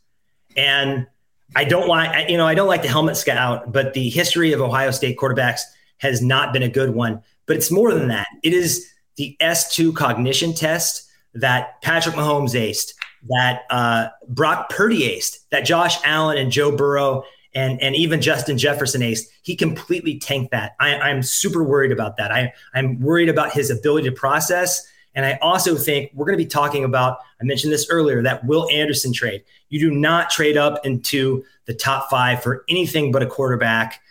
And 0.56 1.06
I 1.54 1.64
don't 1.64 1.86
like, 1.86 2.28
you 2.28 2.36
know, 2.36 2.46
I 2.46 2.54
don't 2.54 2.66
like 2.66 2.82
the 2.82 2.88
helmet 2.88 3.16
scout, 3.16 3.72
but 3.72 3.94
the 3.94 4.08
history 4.08 4.52
of 4.52 4.60
Ohio 4.60 4.90
State 4.90 5.16
quarterbacks 5.16 5.60
has 5.98 6.20
not 6.20 6.52
been 6.52 6.62
a 6.62 6.68
good 6.68 6.90
one. 6.90 7.22
But 7.46 7.56
it's 7.56 7.70
more 7.70 7.94
than 7.94 8.08
that. 8.08 8.26
It 8.42 8.52
is 8.52 8.90
the 9.16 9.36
S2 9.40 9.94
cognition 9.94 10.54
test 10.54 11.08
that 11.34 11.80
Patrick 11.82 12.14
Mahomes 12.14 12.54
aced, 12.54 12.92
that 13.28 13.62
uh, 13.70 14.08
Brock 14.28 14.70
Purdy 14.70 15.02
aced, 15.02 15.48
that 15.50 15.64
Josh 15.64 15.98
Allen 16.04 16.38
and 16.38 16.50
Joe 16.50 16.74
Burrow 16.74 17.24
and 17.54 17.80
and 17.82 17.96
even 17.96 18.20
Justin 18.20 18.58
Jefferson 18.58 19.02
ace, 19.02 19.28
he 19.42 19.56
completely 19.56 20.18
tanked 20.18 20.50
that. 20.50 20.76
I, 20.78 20.96
I'm 20.96 21.22
super 21.22 21.64
worried 21.64 21.90
about 21.90 22.18
that. 22.18 22.30
I, 22.30 22.52
I'm 22.74 23.00
worried 23.00 23.30
about 23.30 23.52
his 23.52 23.70
ability 23.70 24.08
to 24.10 24.14
process. 24.14 24.86
And 25.14 25.24
I 25.24 25.38
also 25.40 25.76
think 25.76 26.10
we're 26.12 26.26
going 26.26 26.38
to 26.38 26.44
be 26.44 26.48
talking 26.48 26.84
about, 26.84 27.20
I 27.40 27.44
mentioned 27.44 27.72
this 27.72 27.88
earlier, 27.88 28.22
that 28.22 28.44
Will 28.44 28.68
Anderson 28.70 29.14
trade. 29.14 29.42
You 29.70 29.80
do 29.80 29.90
not 29.90 30.28
trade 30.28 30.58
up 30.58 30.84
into 30.84 31.42
the 31.64 31.72
top 31.72 32.10
five 32.10 32.42
for 32.42 32.64
anything 32.68 33.10
but 33.10 33.22
a 33.22 33.26
quarterback. 33.26 34.02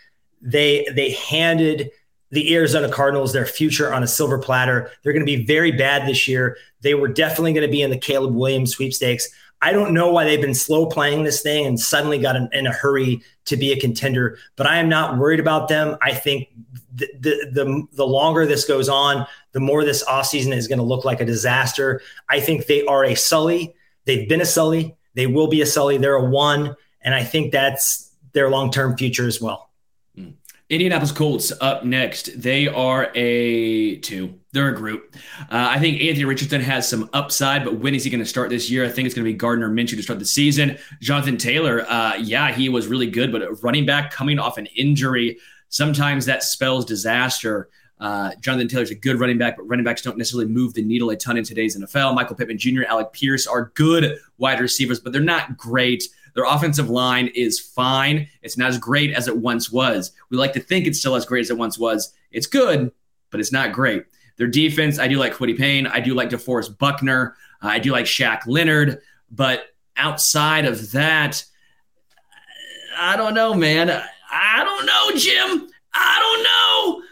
They 0.42 0.86
they 0.94 1.12
handed 1.12 1.90
the 2.30 2.54
Arizona 2.54 2.90
Cardinals 2.90 3.32
their 3.32 3.46
future 3.46 3.92
on 3.92 4.02
a 4.02 4.06
silver 4.06 4.38
platter. 4.38 4.90
They're 5.02 5.12
going 5.12 5.24
to 5.24 5.36
be 5.36 5.44
very 5.44 5.72
bad 5.72 6.08
this 6.08 6.26
year. 6.26 6.56
They 6.80 6.94
were 6.94 7.08
definitely 7.08 7.52
going 7.52 7.66
to 7.66 7.70
be 7.70 7.82
in 7.82 7.90
the 7.90 7.98
Caleb 7.98 8.34
Williams 8.34 8.72
sweepstakes. 8.72 9.28
I 9.62 9.72
don't 9.72 9.94
know 9.94 10.10
why 10.10 10.24
they've 10.24 10.40
been 10.40 10.54
slow 10.54 10.86
playing 10.86 11.24
this 11.24 11.40
thing 11.40 11.66
and 11.66 11.80
suddenly 11.80 12.18
got 12.18 12.36
in, 12.36 12.48
in 12.52 12.66
a 12.66 12.72
hurry 12.72 13.22
to 13.46 13.56
be 13.56 13.72
a 13.72 13.80
contender, 13.80 14.38
but 14.56 14.66
I 14.66 14.76
am 14.76 14.88
not 14.88 15.18
worried 15.18 15.40
about 15.40 15.68
them. 15.68 15.96
I 16.02 16.12
think 16.12 16.48
the, 16.94 17.08
the, 17.18 17.50
the, 17.52 17.86
the 17.92 18.06
longer 18.06 18.44
this 18.44 18.66
goes 18.66 18.88
on, 18.88 19.26
the 19.52 19.60
more 19.60 19.84
this 19.84 20.04
offseason 20.04 20.54
is 20.54 20.68
going 20.68 20.78
to 20.78 20.84
look 20.84 21.04
like 21.04 21.20
a 21.20 21.24
disaster. 21.24 22.02
I 22.28 22.40
think 22.40 22.66
they 22.66 22.84
are 22.84 23.04
a 23.04 23.14
Sully. 23.14 23.74
They've 24.04 24.28
been 24.28 24.42
a 24.42 24.46
Sully. 24.46 24.94
They 25.14 25.26
will 25.26 25.48
be 25.48 25.62
a 25.62 25.66
Sully. 25.66 25.96
They're 25.96 26.14
a 26.16 26.24
one. 26.24 26.76
And 27.00 27.14
I 27.14 27.24
think 27.24 27.52
that's 27.52 28.12
their 28.32 28.50
long 28.50 28.70
term 28.70 28.96
future 28.96 29.26
as 29.26 29.40
well. 29.40 29.70
Indianapolis 30.68 31.12
Colts 31.12 31.52
up 31.60 31.84
next. 31.84 32.40
They 32.40 32.66
are 32.66 33.12
a 33.14 33.96
two. 33.98 34.40
They're 34.52 34.70
a 34.70 34.74
Groot. 34.74 35.02
Uh, 35.42 35.46
I 35.50 35.78
think 35.78 36.00
Anthony 36.00 36.24
Richardson 36.24 36.60
has 36.60 36.88
some 36.88 37.08
upside, 37.12 37.64
but 37.64 37.78
when 37.78 37.94
is 37.94 38.02
he 38.02 38.10
going 38.10 38.22
to 38.22 38.26
start 38.26 38.50
this 38.50 38.68
year? 38.68 38.84
I 38.84 38.88
think 38.88 39.06
it's 39.06 39.14
going 39.14 39.24
to 39.24 39.30
be 39.30 39.36
Gardner 39.36 39.70
Minshew 39.70 39.96
to 39.96 40.02
start 40.02 40.18
the 40.18 40.24
season. 40.24 40.76
Jonathan 41.00 41.36
Taylor, 41.36 41.82
uh, 41.88 42.16
yeah, 42.16 42.50
he 42.52 42.68
was 42.68 42.88
really 42.88 43.06
good, 43.06 43.30
but 43.30 43.62
running 43.62 43.86
back 43.86 44.10
coming 44.10 44.40
off 44.40 44.58
an 44.58 44.66
injury, 44.74 45.38
sometimes 45.68 46.24
that 46.26 46.42
spells 46.42 46.84
disaster. 46.84 47.68
Uh, 48.00 48.32
Jonathan 48.40 48.66
Taylor's 48.66 48.90
a 48.90 48.96
good 48.96 49.20
running 49.20 49.38
back, 49.38 49.56
but 49.56 49.62
running 49.64 49.84
backs 49.84 50.02
don't 50.02 50.18
necessarily 50.18 50.50
move 50.50 50.74
the 50.74 50.82
needle 50.82 51.10
a 51.10 51.16
ton 51.16 51.36
in 51.36 51.44
today's 51.44 51.78
NFL. 51.78 52.14
Michael 52.14 52.34
Pittman 52.34 52.58
Jr., 52.58 52.82
Alec 52.88 53.12
Pierce 53.12 53.46
are 53.46 53.70
good 53.74 54.18
wide 54.38 54.60
receivers, 54.60 54.98
but 54.98 55.12
they're 55.12 55.22
not 55.22 55.56
great. 55.56 56.08
Their 56.36 56.44
offensive 56.44 56.90
line 56.90 57.30
is 57.34 57.58
fine. 57.58 58.28
It's 58.42 58.58
not 58.58 58.68
as 58.68 58.78
great 58.78 59.14
as 59.14 59.26
it 59.26 59.38
once 59.38 59.72
was. 59.72 60.12
We 60.28 60.36
like 60.36 60.52
to 60.52 60.60
think 60.60 60.86
it's 60.86 61.00
still 61.00 61.16
as 61.16 61.24
great 61.24 61.40
as 61.40 61.50
it 61.50 61.56
once 61.56 61.78
was. 61.78 62.12
It's 62.30 62.46
good, 62.46 62.92
but 63.30 63.40
it's 63.40 63.52
not 63.52 63.72
great. 63.72 64.04
Their 64.36 64.46
defense, 64.46 64.98
I 64.98 65.08
do 65.08 65.16
like 65.16 65.34
Kwity 65.34 65.56
Paye. 65.56 65.86
I 65.86 65.98
do 65.98 66.12
like 66.12 66.28
DeForest 66.28 66.76
Buckner. 66.76 67.36
I 67.62 67.78
do 67.78 67.90
like 67.90 68.04
Shaq 68.04 68.42
Leonard. 68.46 69.00
But 69.30 69.68
outside 69.96 70.66
of 70.66 70.92
that, 70.92 71.42
I 72.98 73.16
don't 73.16 73.32
know, 73.32 73.54
man. 73.54 73.88
I 74.30 74.62
don't 74.62 74.84
know, 74.84 75.18
Jim. 75.18 75.70
I 75.94 76.18
don't 76.20 76.42
know. 76.42 77.02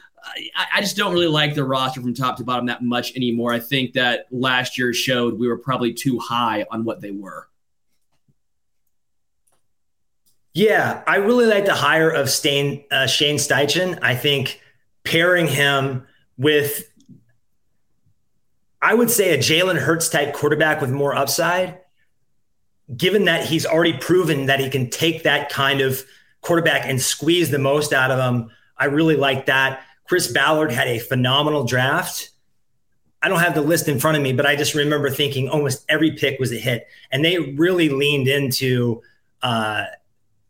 I, 0.75 0.81
just 0.81 0.97
don't 0.97 1.15
really 1.15 1.29
like 1.29 1.55
the 1.55 1.65
roster 1.65 2.03
from 2.03 2.13
top 2.13 2.37
to 2.39 2.45
bottom 2.45 2.67
that 2.67 2.83
much 2.83 3.15
anymore. 3.17 3.55
I 3.55 3.61
think 3.61 3.95
that 3.95 4.27
last 4.31 4.77
year 4.77 4.93
showed 4.93 5.39
we 5.39 5.49
were 5.49 5.57
probably 5.57 5.95
too 5.95 6.19
high 6.19 6.67
on 6.71 6.85
what 6.85 7.01
they 7.01 7.13
were. 7.13 7.49
Yeah, 10.55 11.03
I 11.07 11.17
really 11.17 11.47
like 11.47 11.65
the 11.65 11.75
hire 11.75 12.11
of 12.11 12.31
Stain, 12.31 12.85
uh, 12.93 13.09
Shane 13.09 13.37
Steichen. 13.37 13.99
I 14.03 14.15
think 14.15 14.61
pairing 15.03 15.49
him 15.49 16.07
with, 16.39 16.89
I 18.81 18.95
would 18.95 19.11
say, 19.11 19.35
a 19.35 19.39
Jalen 19.39 19.79
Hurts 19.79 20.09
type 20.09 20.33
quarterback 20.33 20.81
with 20.81 20.93
more 20.93 21.13
upside, 21.13 21.81
given 22.97 23.25
that 23.25 23.45
he's 23.45 23.67
already 23.67 23.95
proven 23.99 24.47
that 24.47 24.61
he 24.61 24.71
can 24.71 24.91
take 24.91 25.25
that 25.25 25.51
kind 25.51 25.81
of 25.81 26.05
quarterback 26.41 26.87
and 26.87 27.03
squeeze 27.03 27.51
the 27.51 27.59
most 27.59 27.93
out 27.93 28.13
of 28.13 28.21
him. 28.21 28.49
I 28.79 28.85
really 28.85 29.17
like 29.17 29.47
that. 29.47 29.83
Chris 30.07 30.31
Ballard 30.31 30.71
had 30.71 30.87
a 30.87 31.01
phenomenal 31.01 31.65
draft. 31.65 32.31
I 33.21 33.29
don't 33.29 33.41
have 33.41 33.55
the 33.55 33.63
list 33.63 33.89
in 33.89 33.99
front 33.99 34.19
of 34.19 34.23
me, 34.23 34.33
but 34.33 34.47
I 34.47 34.55
just 34.55 34.75
remember 34.75 35.11
thinking 35.11 35.49
almost 35.49 35.85
every 35.89 36.13
pick 36.13 36.39
was 36.39 36.53
a 36.53 36.57
hit. 36.57 36.87
And 37.11 37.25
they 37.25 37.39
really 37.39 37.89
leaned 37.89 38.29
into, 38.29 39.03
uh, 39.43 39.87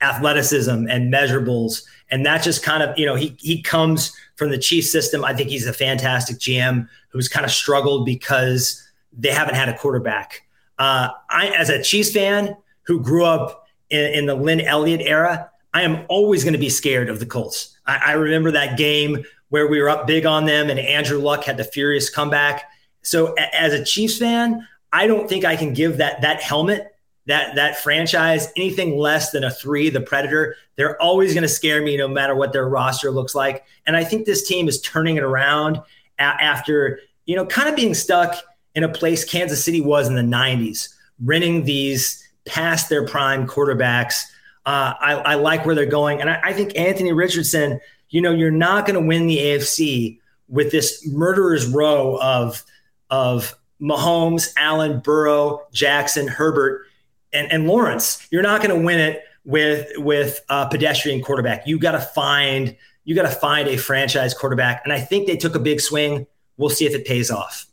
athleticism 0.04 0.86
and 0.88 1.12
measurables. 1.12 1.84
And 2.10 2.24
that 2.26 2.42
just 2.42 2.62
kind 2.62 2.82
of, 2.82 2.96
you 2.98 3.06
know, 3.06 3.14
he 3.14 3.34
he 3.38 3.62
comes 3.62 4.14
from 4.36 4.50
the 4.50 4.58
Chief 4.58 4.84
system. 4.84 5.24
I 5.24 5.34
think 5.34 5.50
he's 5.50 5.66
a 5.66 5.72
fantastic 5.72 6.38
GM 6.38 6.88
who's 7.08 7.28
kind 7.28 7.46
of 7.46 7.50
struggled 7.50 8.04
because 8.04 8.82
they 9.12 9.30
haven't 9.30 9.54
had 9.54 9.68
a 9.68 9.76
quarterback. 9.78 10.42
Uh, 10.78 11.08
I, 11.30 11.48
as 11.48 11.70
a 11.70 11.82
Chiefs 11.82 12.12
fan 12.12 12.56
who 12.82 13.00
grew 13.00 13.24
up 13.24 13.66
in, 13.90 14.04
in 14.12 14.26
the 14.26 14.34
Lin 14.34 14.60
Elliott 14.60 15.00
era, 15.00 15.50
I 15.72 15.82
am 15.82 16.04
always 16.08 16.44
going 16.44 16.52
to 16.54 16.58
be 16.58 16.68
scared 16.68 17.08
of 17.08 17.20
the 17.20 17.26
Colts. 17.26 17.76
I, 17.86 18.00
I 18.06 18.12
remember 18.12 18.50
that 18.52 18.76
game 18.76 19.24
where 19.48 19.68
we 19.68 19.80
were 19.80 19.88
up 19.88 20.06
big 20.06 20.26
on 20.26 20.46
them 20.46 20.68
and 20.68 20.78
Andrew 20.78 21.18
Luck 21.18 21.44
had 21.44 21.56
the 21.56 21.64
furious 21.64 22.10
comeback. 22.10 22.64
So 23.02 23.34
a, 23.38 23.54
as 23.54 23.72
a 23.72 23.84
Chiefs 23.84 24.18
fan, 24.18 24.66
I 24.92 25.06
don't 25.06 25.28
think 25.28 25.44
I 25.44 25.56
can 25.56 25.72
give 25.72 25.96
that 25.98 26.22
that 26.22 26.42
helmet 26.42 26.93
that 27.26 27.54
that 27.54 27.78
franchise 27.78 28.48
anything 28.56 28.98
less 28.98 29.30
than 29.30 29.44
a 29.44 29.50
three 29.50 29.88
the 29.88 30.00
predator 30.00 30.56
they're 30.76 31.00
always 31.00 31.32
going 31.32 31.42
to 31.42 31.48
scare 31.48 31.82
me 31.82 31.96
no 31.96 32.08
matter 32.08 32.34
what 32.34 32.52
their 32.52 32.68
roster 32.68 33.10
looks 33.10 33.34
like. 33.34 33.64
And 33.86 33.96
i 33.96 34.04
think 34.04 34.26
this 34.26 34.46
team 34.46 34.68
is 34.68 34.80
turning 34.80 35.16
it 35.16 35.22
around 35.22 35.76
a- 36.18 36.22
after 36.22 37.00
you 37.26 37.36
know 37.36 37.46
kind 37.46 37.68
of 37.68 37.76
being 37.76 37.94
stuck 37.94 38.36
in 38.74 38.84
a 38.84 38.88
place 38.88 39.24
kansas 39.24 39.64
city 39.64 39.80
was 39.80 40.08
in 40.08 40.14
the 40.14 40.22
90s 40.22 40.88
renting 41.22 41.64
these 41.64 42.20
past 42.46 42.88
their 42.88 43.06
prime 43.06 43.46
quarterbacks. 43.46 44.24
Uh, 44.66 44.92
I, 44.98 45.12
I, 45.14 45.34
like 45.34 45.64
where 45.64 45.74
they're 45.74 45.86
going. 45.86 46.20
And 46.20 46.28
I, 46.28 46.40
I 46.42 46.52
think 46.52 46.76
anthony 46.76 47.12
richardson 47.12 47.80
you 48.10 48.20
know 48.20 48.32
you're 48.32 48.50
not 48.50 48.86
going 48.86 49.00
to 49.00 49.06
win 49.06 49.26
the 49.26 49.38
afc 49.38 50.18
with 50.48 50.70
this 50.70 51.06
murderer's 51.08 51.66
row 51.66 52.18
of 52.20 52.62
of 53.10 53.56
Mahomes, 53.80 54.52
Allen, 54.56 55.00
Burrow, 55.00 55.62
Jackson, 55.72 56.26
Herbert 56.26 56.86
and, 57.34 57.50
and 57.52 57.66
Lawrence, 57.66 58.26
you're 58.30 58.42
not 58.42 58.62
going 58.62 58.78
to 58.78 58.84
win 58.84 58.98
it 58.98 59.24
with 59.44 59.90
with 59.96 60.40
a 60.48 60.68
pedestrian 60.68 61.22
quarterback. 61.22 61.66
You 61.66 61.78
got 61.78 61.92
to 61.92 62.00
find 62.00 62.76
you 63.04 63.14
got 63.14 63.22
to 63.22 63.36
find 63.36 63.68
a 63.68 63.76
franchise 63.76 64.34
quarterback, 64.34 64.82
and 64.84 64.92
I 64.92 65.00
think 65.00 65.26
they 65.26 65.36
took 65.36 65.54
a 65.54 65.58
big 65.58 65.80
swing. 65.80 66.26
We'll 66.56 66.70
see 66.70 66.86
if 66.86 66.94
it 66.94 67.04
pays 67.04 67.30
off. 67.30 67.66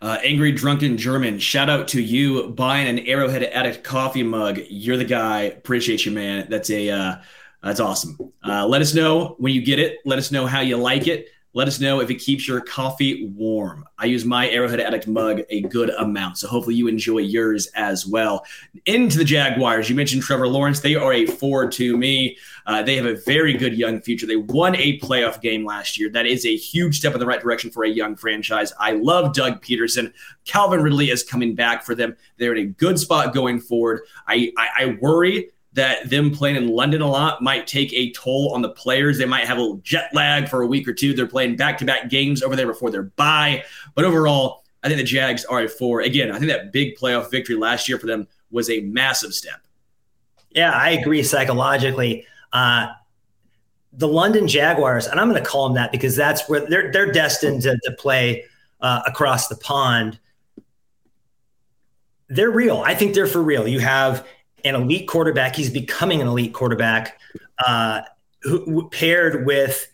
Uh, 0.00 0.18
Angry 0.22 0.52
Drunken 0.52 0.96
German, 0.96 1.40
shout 1.40 1.68
out 1.68 1.88
to 1.88 2.00
you 2.00 2.50
buying 2.50 2.86
an 2.86 3.04
Arrowhead 3.06 3.42
Addict 3.42 3.82
coffee 3.82 4.22
mug. 4.22 4.60
You're 4.68 4.96
the 4.96 5.04
guy. 5.04 5.42
Appreciate 5.42 6.06
you, 6.06 6.12
man. 6.12 6.46
That's 6.48 6.70
a 6.70 6.88
uh, 6.88 7.16
that's 7.62 7.80
awesome. 7.80 8.16
Uh, 8.46 8.66
let 8.66 8.80
us 8.80 8.94
know 8.94 9.34
when 9.38 9.52
you 9.52 9.60
get 9.60 9.78
it. 9.78 9.98
Let 10.04 10.18
us 10.18 10.30
know 10.30 10.46
how 10.46 10.60
you 10.60 10.76
like 10.76 11.08
it. 11.08 11.28
Let 11.54 11.66
us 11.66 11.80
know 11.80 12.00
if 12.00 12.10
it 12.10 12.16
keeps 12.16 12.46
your 12.46 12.60
coffee 12.60 13.26
warm. 13.34 13.84
I 13.96 14.04
use 14.04 14.24
my 14.24 14.50
Arrowhead 14.50 14.80
Addict 14.80 15.06
mug 15.06 15.40
a 15.48 15.62
good 15.62 15.88
amount, 15.90 16.38
so 16.38 16.46
hopefully 16.46 16.76
you 16.76 16.88
enjoy 16.88 17.18
yours 17.18 17.68
as 17.74 18.06
well. 18.06 18.44
Into 18.84 19.16
the 19.16 19.24
Jaguars, 19.24 19.88
you 19.88 19.96
mentioned 19.96 20.22
Trevor 20.22 20.46
Lawrence. 20.46 20.80
They 20.80 20.94
are 20.94 21.12
a 21.12 21.24
four 21.24 21.70
to 21.70 21.96
me. 21.96 22.36
Uh, 22.66 22.82
they 22.82 22.96
have 22.96 23.06
a 23.06 23.14
very 23.14 23.54
good 23.54 23.78
young 23.78 24.02
future. 24.02 24.26
They 24.26 24.36
won 24.36 24.76
a 24.76 24.98
playoff 24.98 25.40
game 25.40 25.64
last 25.64 25.98
year. 25.98 26.10
That 26.10 26.26
is 26.26 26.44
a 26.44 26.54
huge 26.54 26.98
step 26.98 27.14
in 27.14 27.18
the 27.18 27.26
right 27.26 27.40
direction 27.40 27.70
for 27.70 27.84
a 27.84 27.88
young 27.88 28.14
franchise. 28.14 28.72
I 28.78 28.92
love 28.92 29.32
Doug 29.32 29.62
Pederson. 29.62 30.12
Calvin 30.44 30.82
Ridley 30.82 31.10
is 31.10 31.22
coming 31.22 31.54
back 31.54 31.82
for 31.82 31.94
them. 31.94 32.14
They're 32.36 32.54
in 32.54 32.66
a 32.66 32.70
good 32.70 32.98
spot 32.98 33.32
going 33.32 33.58
forward. 33.58 34.02
I, 34.26 34.52
I, 34.58 34.68
I 34.76 34.98
worry 35.00 35.50
that 35.78 36.10
them 36.10 36.30
playing 36.30 36.56
in 36.56 36.68
London 36.68 37.00
a 37.00 37.08
lot 37.08 37.40
might 37.40 37.66
take 37.66 37.92
a 37.92 38.10
toll 38.10 38.52
on 38.52 38.62
the 38.62 38.68
players. 38.68 39.16
They 39.16 39.26
might 39.26 39.46
have 39.46 39.58
a 39.58 39.78
jet 39.82 40.10
lag 40.12 40.48
for 40.48 40.62
a 40.62 40.66
week 40.66 40.88
or 40.88 40.92
two. 40.92 41.14
They're 41.14 41.26
playing 41.26 41.54
back 41.54 41.78
to 41.78 41.84
back 41.84 42.10
games 42.10 42.42
over 42.42 42.56
there 42.56 42.66
before 42.66 42.90
their 42.90 43.04
bye. 43.04 43.62
But 43.94 44.04
overall, 44.04 44.64
I 44.82 44.88
think 44.88 44.98
the 44.98 45.04
Jags 45.04 45.44
are 45.44 45.60
a 45.60 45.68
four. 45.68 46.00
Again, 46.00 46.32
I 46.32 46.38
think 46.38 46.50
that 46.50 46.72
big 46.72 46.96
playoff 46.96 47.30
victory 47.30 47.54
last 47.54 47.88
year 47.88 47.98
for 47.98 48.06
them 48.06 48.26
was 48.50 48.68
a 48.68 48.80
massive 48.80 49.32
step. 49.32 49.60
Yeah, 50.50 50.72
I 50.72 50.90
agree 50.90 51.22
psychologically. 51.22 52.26
Uh, 52.52 52.88
the 53.92 54.08
London 54.08 54.48
Jaguars, 54.48 55.06
and 55.06 55.20
I'm 55.20 55.30
going 55.30 55.42
to 55.42 55.48
call 55.48 55.68
them 55.68 55.76
that 55.76 55.92
because 55.92 56.16
that's 56.16 56.48
where 56.48 56.66
they're 56.66 56.90
they're 56.90 57.12
destined 57.12 57.62
to, 57.62 57.78
to 57.84 57.92
play 57.92 58.44
uh, 58.80 59.02
across 59.06 59.48
the 59.48 59.56
pond. 59.56 60.18
They're 62.28 62.50
real. 62.50 62.82
I 62.84 62.94
think 62.94 63.14
they're 63.14 63.26
for 63.26 63.42
real. 63.42 63.66
You 63.66 63.78
have 63.78 64.26
an 64.64 64.74
elite 64.74 65.08
quarterback. 65.08 65.56
He's 65.56 65.70
becoming 65.70 66.20
an 66.20 66.28
elite 66.28 66.54
quarterback, 66.54 67.20
uh, 67.64 68.02
who, 68.42 68.64
who, 68.64 68.88
paired 68.90 69.46
with 69.46 69.86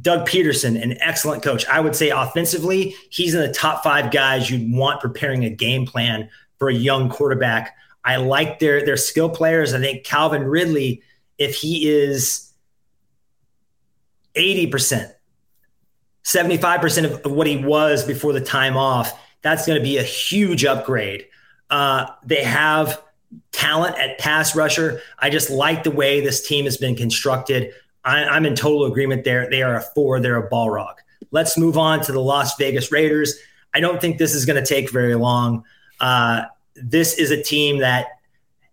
Doug 0.00 0.28
Pederson, 0.28 0.80
an 0.80 0.96
excellent 1.00 1.42
coach. 1.42 1.66
I 1.66 1.80
would 1.80 1.96
say 1.96 2.10
offensively, 2.10 2.94
he's 3.10 3.34
in 3.34 3.40
the 3.40 3.52
top 3.52 3.82
five 3.82 4.12
guys 4.12 4.50
you'd 4.50 4.72
want 4.72 5.00
preparing 5.00 5.44
a 5.44 5.50
game 5.50 5.86
plan 5.86 6.28
for 6.58 6.68
a 6.68 6.74
young 6.74 7.08
quarterback. 7.08 7.76
I 8.04 8.16
like 8.16 8.58
their 8.58 8.84
their 8.84 8.96
skill 8.96 9.28
players. 9.28 9.74
I 9.74 9.80
think 9.80 10.04
Calvin 10.04 10.44
Ridley, 10.44 11.02
if 11.36 11.56
he 11.56 11.88
is 11.88 12.52
80%, 14.34 15.12
75% 16.24 17.24
of 17.24 17.32
what 17.32 17.46
he 17.46 17.56
was 17.56 18.04
before 18.04 18.32
the 18.32 18.40
time 18.40 18.76
off, 18.76 19.18
that's 19.42 19.66
going 19.66 19.78
to 19.78 19.82
be 19.82 19.98
a 19.98 20.02
huge 20.02 20.64
upgrade. 20.64 21.26
Uh, 21.70 22.06
they 22.24 22.42
have 22.42 23.02
talent 23.52 23.98
at 23.98 24.18
pass 24.18 24.56
rusher. 24.56 25.00
I 25.18 25.30
just 25.30 25.50
like 25.50 25.82
the 25.82 25.90
way 25.90 26.20
this 26.20 26.46
team 26.46 26.64
has 26.64 26.76
been 26.76 26.96
constructed. 26.96 27.72
I, 28.04 28.36
am 28.36 28.46
in 28.46 28.54
total 28.54 28.86
agreement 28.86 29.24
there. 29.24 29.48
They 29.50 29.62
are 29.62 29.76
a 29.76 29.82
four, 29.82 30.20
they're 30.20 30.38
a 30.38 30.48
Balrog. 30.48 30.94
Let's 31.30 31.58
move 31.58 31.76
on 31.76 32.00
to 32.02 32.12
the 32.12 32.20
Las 32.20 32.56
Vegas 32.56 32.90
Raiders. 32.90 33.38
I 33.74 33.80
don't 33.80 34.00
think 34.00 34.18
this 34.18 34.34
is 34.34 34.46
going 34.46 34.62
to 34.62 34.66
take 34.66 34.90
very 34.90 35.14
long. 35.14 35.64
Uh, 36.00 36.44
this 36.74 37.18
is 37.18 37.30
a 37.30 37.42
team 37.42 37.78
that 37.78 38.06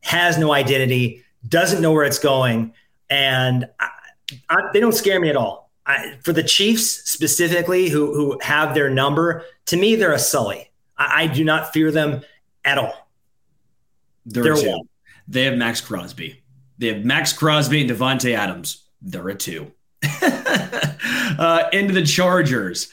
has 0.02 0.38
no 0.38 0.54
identity, 0.54 1.24
doesn't 1.48 1.82
know 1.82 1.92
where 1.92 2.06
it's 2.06 2.20
going, 2.20 2.74
and 3.10 3.68
I, 3.80 3.90
I, 4.50 4.70
they 4.72 4.80
don't 4.80 4.94
scare 4.94 5.20
me 5.20 5.30
at 5.30 5.36
all. 5.36 5.70
I, 5.86 6.18
for 6.24 6.34
the 6.34 6.44
Chiefs 6.44 7.10
specifically, 7.10 7.90
who 7.90 8.14
who 8.14 8.40
have 8.42 8.74
their 8.74 8.90
number, 8.90 9.44
to 9.66 9.78
me 9.78 9.96
they're 9.96 10.14
a 10.14 10.20
sully. 10.20 10.72
I, 10.98 11.28
do 11.28 11.44
not 11.44 11.74
fear 11.74 11.92
them 11.92 12.22
at 12.64 12.78
all. 12.78 13.05
They're, 14.26 14.44
they're 14.44 14.56
two. 14.56 14.70
One. 14.70 14.90
They 15.28 15.44
have 15.44 15.58
Maxx 15.58 15.82
Crosby. 15.82 16.44
They 16.78 16.88
have 16.88 17.06
Maxx 17.06 17.34
Crosby 17.34 17.82
and 17.82 17.90
Davante 17.90 18.36
Adams. 18.36 18.84
They're 19.02 19.30
a 19.30 19.36
two. 19.36 19.72
uh, 20.22 21.70
into 21.72 21.94
the 21.94 22.04
Chargers. 22.06 22.90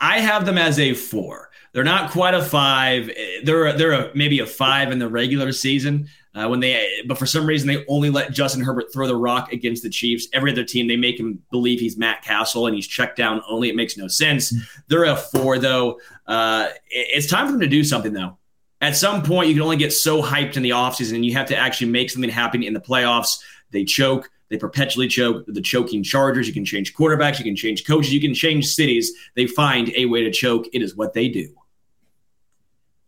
I 0.00 0.20
have 0.20 0.46
them 0.46 0.58
as 0.58 0.78
a 0.78 0.94
four. 0.94 1.50
They're 1.72 1.84
not 1.84 2.10
quite 2.10 2.34
a 2.34 2.42
five. 2.42 3.10
They're 3.44 3.66
a, 3.66 3.72
they're 3.74 3.92
a, 3.92 4.10
maybe 4.14 4.40
a 4.40 4.46
five 4.46 4.92
in 4.92 4.98
the 4.98 5.08
regular 5.08 5.52
season. 5.52 6.08
Uh, 6.34 6.46
when 6.48 6.60
they, 6.60 7.02
but 7.06 7.16
for 7.16 7.24
some 7.24 7.46
reason 7.46 7.66
they 7.66 7.82
only 7.88 8.10
let 8.10 8.30
Justin 8.30 8.62
Herbert 8.62 8.92
throw 8.92 9.06
the 9.06 9.16
rock 9.16 9.52
against 9.52 9.82
the 9.82 9.88
Chiefs. 9.88 10.28
Every 10.34 10.52
other 10.52 10.64
team 10.64 10.86
they 10.86 10.96
make 10.96 11.18
him 11.18 11.42
believe 11.50 11.80
he's 11.80 11.96
Matt 11.96 12.22
Cassel 12.22 12.66
and 12.66 12.74
he's 12.74 12.86
checked 12.86 13.16
down 13.16 13.42
only. 13.48 13.70
It 13.70 13.76
makes 13.76 13.96
no 13.96 14.06
sense. 14.06 14.54
They're 14.88 15.04
a 15.04 15.16
four 15.16 15.58
though. 15.58 15.98
Uh, 16.26 16.68
it's 16.88 17.26
time 17.26 17.46
for 17.46 17.52
them 17.52 17.60
to 17.60 17.66
do 17.66 17.82
something 17.82 18.12
though. 18.12 18.36
At 18.80 18.96
some 18.96 19.22
point, 19.22 19.48
you 19.48 19.54
can 19.54 19.62
only 19.62 19.76
get 19.76 19.92
so 19.92 20.22
hyped 20.22 20.56
in 20.56 20.62
the 20.62 20.70
offseason 20.70 21.14
and 21.14 21.24
you 21.24 21.32
have 21.34 21.46
to 21.48 21.56
actually 21.56 21.90
make 21.90 22.10
something 22.10 22.30
happen 22.30 22.62
in 22.62 22.74
the 22.74 22.80
playoffs. 22.80 23.38
They 23.70 23.84
choke. 23.84 24.30
They 24.48 24.58
perpetually 24.58 25.08
choke 25.08 25.44
the 25.46 25.60
choking 25.60 26.02
Chargers. 26.02 26.46
You 26.46 26.52
can 26.52 26.64
change 26.64 26.94
quarterbacks. 26.94 27.38
You 27.38 27.44
can 27.44 27.56
change 27.56 27.84
coaches. 27.86 28.12
You 28.12 28.20
can 28.20 28.34
change 28.34 28.66
cities. 28.66 29.12
They 29.34 29.46
find 29.46 29.90
a 29.96 30.06
way 30.06 30.22
to 30.22 30.30
choke. 30.30 30.66
It 30.72 30.82
is 30.82 30.94
what 30.94 31.14
they 31.14 31.28
do. 31.28 31.48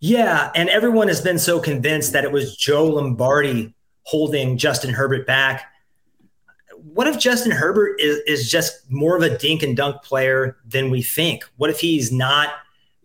Yeah, 0.01 0.51
and 0.55 0.69
everyone 0.69 1.09
has 1.09 1.21
been 1.21 1.39
so 1.39 1.61
convinced 1.61 2.13
that 2.13 2.25
it 2.25 2.31
was 2.31 2.57
Joe 2.57 2.87
Lombardi 2.87 3.75
holding 4.05 4.57
Justin 4.57 4.95
Herbert 4.95 5.27
back. 5.27 5.73
What 6.77 7.09
if 7.09 7.19
Justin 7.19 7.51
Herbert 7.51 8.01
is, 8.01 8.19
is 8.27 8.51
just 8.51 8.91
more 8.91 9.17
of 9.17 9.23
a 9.23 9.37
dink 9.37 9.63
and 9.63 9.77
dunk 9.77 10.03
player 10.03 10.57
than 10.67 10.91
we 10.91 11.03
think? 11.03 11.45
What 11.57 11.71
if 11.71 11.81
he's 11.81 12.13
not? 12.13 12.51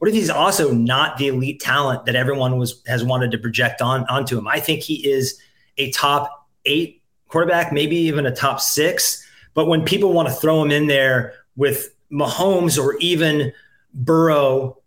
What 0.03 0.09
if 0.09 0.15
he's 0.15 0.29
also 0.29 0.73
not 0.73 1.15
the 1.15 1.29
elite 1.29 1.61
talent 1.61 2.07
that 2.07 2.15
everyone 2.17 2.57
was 2.57 2.83
has 2.87 3.05
wanted 3.05 3.31
to 3.31 3.37
project 3.37 3.81
on 3.81 4.03
onto 4.09 4.37
him? 4.37 4.49
I 4.49 4.59
think 4.59 4.81
he 4.81 4.95
is 5.09 5.39
a 5.77 5.91
top 5.91 6.49
eight 6.65 7.01
quarterback, 7.29 7.71
maybe 7.71 7.95
even 7.95 8.25
a 8.25 8.35
top 8.35 8.59
six. 8.59 9.25
But 9.53 9.67
when 9.67 9.85
people 9.85 10.11
want 10.11 10.27
to 10.27 10.33
throw 10.33 10.61
him 10.61 10.71
in 10.71 10.87
there 10.87 11.35
with 11.55 11.95
Mahomes 12.11 12.77
or 12.77 12.97
even 12.97 13.53
Burrow, 13.93 14.77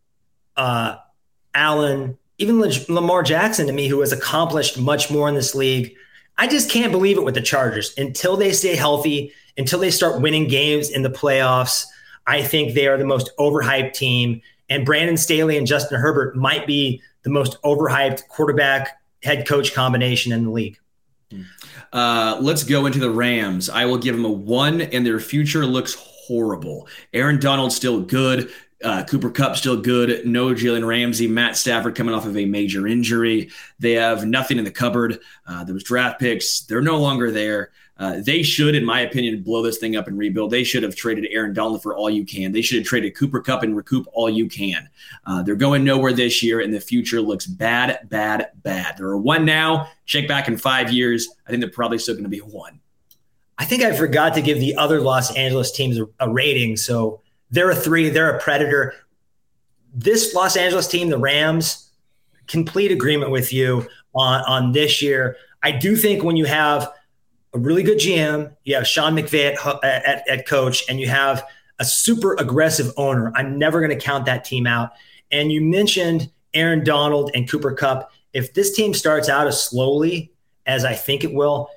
uh, 0.59 0.97
Allen, 1.55 2.19
even 2.37 2.61
Lamar 2.91 3.23
Jackson 3.23 3.67
to 3.69 3.73
me, 3.73 3.89
who 3.89 4.01
has 4.01 4.13
accomplished 4.13 4.79
much 4.79 5.11
more 5.11 5.31
in 5.31 5.35
this 5.35 5.55
league. 5.55 5.95
I 6.37 6.47
just 6.47 6.71
can't 6.71 6.93
believe 6.93 7.17
it 7.17 7.25
with 7.25 7.37
the 7.37 7.41
Chargers 7.41 7.95
until 7.97 8.37
they 8.37 8.53
stay 8.53 8.77
healthy, 8.77 9.33
until 9.57 9.79
they 9.79 9.91
start 9.91 10.21
winning 10.21 10.47
games 10.47 10.91
in 10.91 11.01
the 11.01 11.09
playoffs. 11.09 11.87
I 12.27 12.43
think 12.43 12.75
they 12.75 12.87
are 12.87 12.99
the 12.99 13.07
most 13.07 13.31
overhyped 13.39 13.95
team. 13.95 14.43
And 14.69 14.85
Brandon 14.85 15.17
Staley 15.17 15.57
and 15.57 15.67
Justin 15.67 16.01
Herbert 16.01 16.37
might 16.37 16.67
be 16.67 17.01
the 17.23 17.31
most 17.31 17.61
overhyped 17.63 18.29
quarterback 18.29 19.01
head 19.23 19.47
coach 19.47 19.75
combination 19.75 20.33
in 20.33 20.45
the 20.45 20.51
league. 20.51 20.79
Uh, 21.93 22.39
let's 22.41 22.63
go 22.65 22.87
into 22.87 22.99
the 22.99 23.11
Rams. 23.11 23.69
I 23.69 23.85
will 23.85 23.99
give 23.99 24.15
them 24.15 24.25
a 24.25 24.31
one, 24.31 24.81
and 24.81 25.05
their 25.05 25.21
future 25.21 25.67
looks 25.67 25.95
horrible. 25.95 26.89
Aaron 27.13 27.39
Donald's 27.39 27.77
still 27.77 28.01
good. 28.01 28.51
Uh, 28.85 29.03
Cooper 29.05 29.31
Kupp 29.31 29.57
still 29.57 29.81
good. 29.81 30.27
No 30.27 30.49
Jalen 30.49 30.87
Ramsey. 30.87 31.27
Matt 31.27 31.57
Stafford 31.57 31.95
coming 31.95 32.15
off 32.15 32.27
of 32.27 32.37
a 32.37 32.45
major 32.45 32.87
injury. 32.87 33.51
They 33.79 33.93
have 33.93 34.27
nothing 34.27 34.59
in 34.59 34.65
the 34.65 34.71
cupboard. 34.71 35.19
Uh, 35.47 35.65
those 35.65 35.83
draft 35.83 36.21
picks, 36.21 36.61
they're 36.61 36.83
no 36.83 36.99
longer 36.99 37.31
there. 37.31 37.71
Uh, 37.99 38.21
they 38.21 38.43
should, 38.43 38.75
in 38.75 38.85
my 38.85 39.01
opinion, 39.01 39.43
blow 39.43 39.63
this 39.63 39.79
thing 39.79 39.97
up 39.97 40.07
and 40.07 40.19
rebuild. 40.19 40.51
They 40.51 40.65
should 40.65 40.83
have 40.83 40.95
traded 40.95 41.29
Aaron 41.31 41.55
Donald 41.55 41.83
for 41.83 41.97
all 41.97 42.11
you 42.11 42.27
can. 42.27 42.53
They 42.53 42.61
should 42.61 42.79
have 42.79 42.87
traded 42.87 43.17
Cooper 43.17 43.41
Kupp 43.41 43.63
and 43.63 43.75
recoup 43.75 44.07
all 44.13 44.29
you 44.29 44.49
can. 44.49 44.89
Uh, 45.25 45.43
they're 45.43 45.57
going 45.57 45.83
nowhere 45.83 46.13
this 46.13 46.43
year, 46.43 46.61
and 46.61 46.75
the 46.75 46.81
future 46.81 47.23
looks 47.23 47.47
bad, 47.47 48.01
bad, 48.11 48.51
bad. 48.57 48.99
There 48.99 49.07
are 49.07 49.17
one 49.17 49.47
now. 49.47 49.89
Check 50.05 50.29
back 50.29 50.47
in 50.47 50.59
five 50.59 50.93
years. 50.93 51.29
I 51.47 51.51
think 51.51 51.63
they're 51.63 51.71
probably 51.71 51.99
still 51.99 52.15
going 52.15 52.25
to 52.25 52.31
be 52.31 52.41
one. 52.41 52.81
I 53.59 53.65
think 53.65 53.83
I 53.83 53.97
forgot 53.97 54.35
to 54.35 54.43
give 54.43 54.61
the 54.61 54.77
other 54.77 55.01
Los 55.01 55.35
Angeles 55.35 55.73
teams 55.73 55.99
a, 55.99 56.07
a 56.21 56.31
rating. 56.31 56.77
So 56.77 57.23
they're 57.51 57.71
a 57.71 57.75
three, 57.75 58.11
they're 58.11 58.37
a 58.37 58.41
predator. 58.41 58.93
This 59.95 60.35
Los 60.35 60.57
Angeles 60.57 60.87
team, 60.87 61.09
the 61.09 61.19
Rams, 61.19 61.91
complete 62.47 62.93
agreement 62.93 63.31
with 63.31 63.55
you 63.55 63.89
on, 64.15 64.43
on 64.43 64.73
this 64.73 65.01
year. 65.01 65.37
I 65.63 65.73
do 65.73 65.97
think 65.97 66.23
when 66.23 66.37
you 66.37 66.45
have 66.45 66.93
a 67.57 67.61
really 67.61 67.83
good 67.83 67.99
GM, 67.99 68.55
you 68.65 68.75
have 68.75 68.87
Sean 68.87 69.15
McVay 69.15 69.55
at, 69.55 69.85
at, 69.85 70.29
at 70.29 70.47
coach, 70.47 70.85
and 70.89 71.01
you 71.01 71.09
have 71.09 71.45
a 71.79 71.85
super 71.85 72.35
aggressive 72.35 72.93
owner. 72.97 73.33
I'm 73.35 73.59
never 73.59 73.81
going 73.81 73.97
to 73.97 74.05
count 74.05 74.27
that 74.27 74.45
team 74.45 74.67
out. 74.67 74.93
And 75.31 75.51
you 75.53 75.61
mentioned 75.61 76.31
Aaron 76.55 76.85
Donald 76.85 77.31
and 77.35 77.51
Cooper 77.51 77.73
Kupp. 77.73 78.11
If 78.33 78.55
this 78.55 78.75
team 78.75 78.95
starts 78.95 79.29
out 79.29 79.47
as 79.47 79.63
slowly 79.63 80.33
as 80.67 80.85
I 80.85 80.95
think 80.95 81.25
it 81.25 81.33
will, 81.33 81.69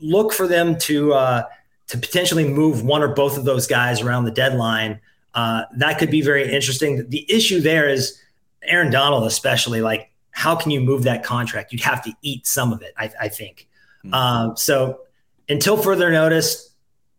look 0.00 0.32
for 0.32 0.46
them 0.46 0.78
to 0.78 1.12
uh, 1.12 1.44
to 1.88 1.98
potentially 1.98 2.48
move 2.48 2.84
one 2.84 3.02
or 3.02 3.08
both 3.08 3.36
of 3.36 3.44
those 3.44 3.66
guys 3.66 4.00
around 4.00 4.24
the 4.24 4.30
deadline 4.30 5.00
uh, 5.34 5.64
that 5.76 5.98
could 5.98 6.10
be 6.10 6.20
very 6.20 6.52
interesting. 6.52 7.08
The 7.08 7.24
issue 7.32 7.60
there 7.60 7.88
is 7.88 8.20
Aaron 8.62 8.90
Donald, 8.90 9.24
especially 9.24 9.80
like 9.80 10.10
how 10.30 10.54
can 10.54 10.70
you 10.70 10.80
move 10.80 11.04
that 11.04 11.24
contract? 11.24 11.72
You'd 11.72 11.82
have 11.82 12.02
to 12.04 12.12
eat 12.22 12.46
some 12.46 12.72
of 12.72 12.82
it, 12.82 12.94
I, 12.96 13.10
I 13.20 13.28
think. 13.28 13.68
Mm-hmm. 14.04 14.14
Um, 14.14 14.56
so 14.56 15.00
until 15.48 15.76
further 15.76 16.10
notice, 16.10 16.70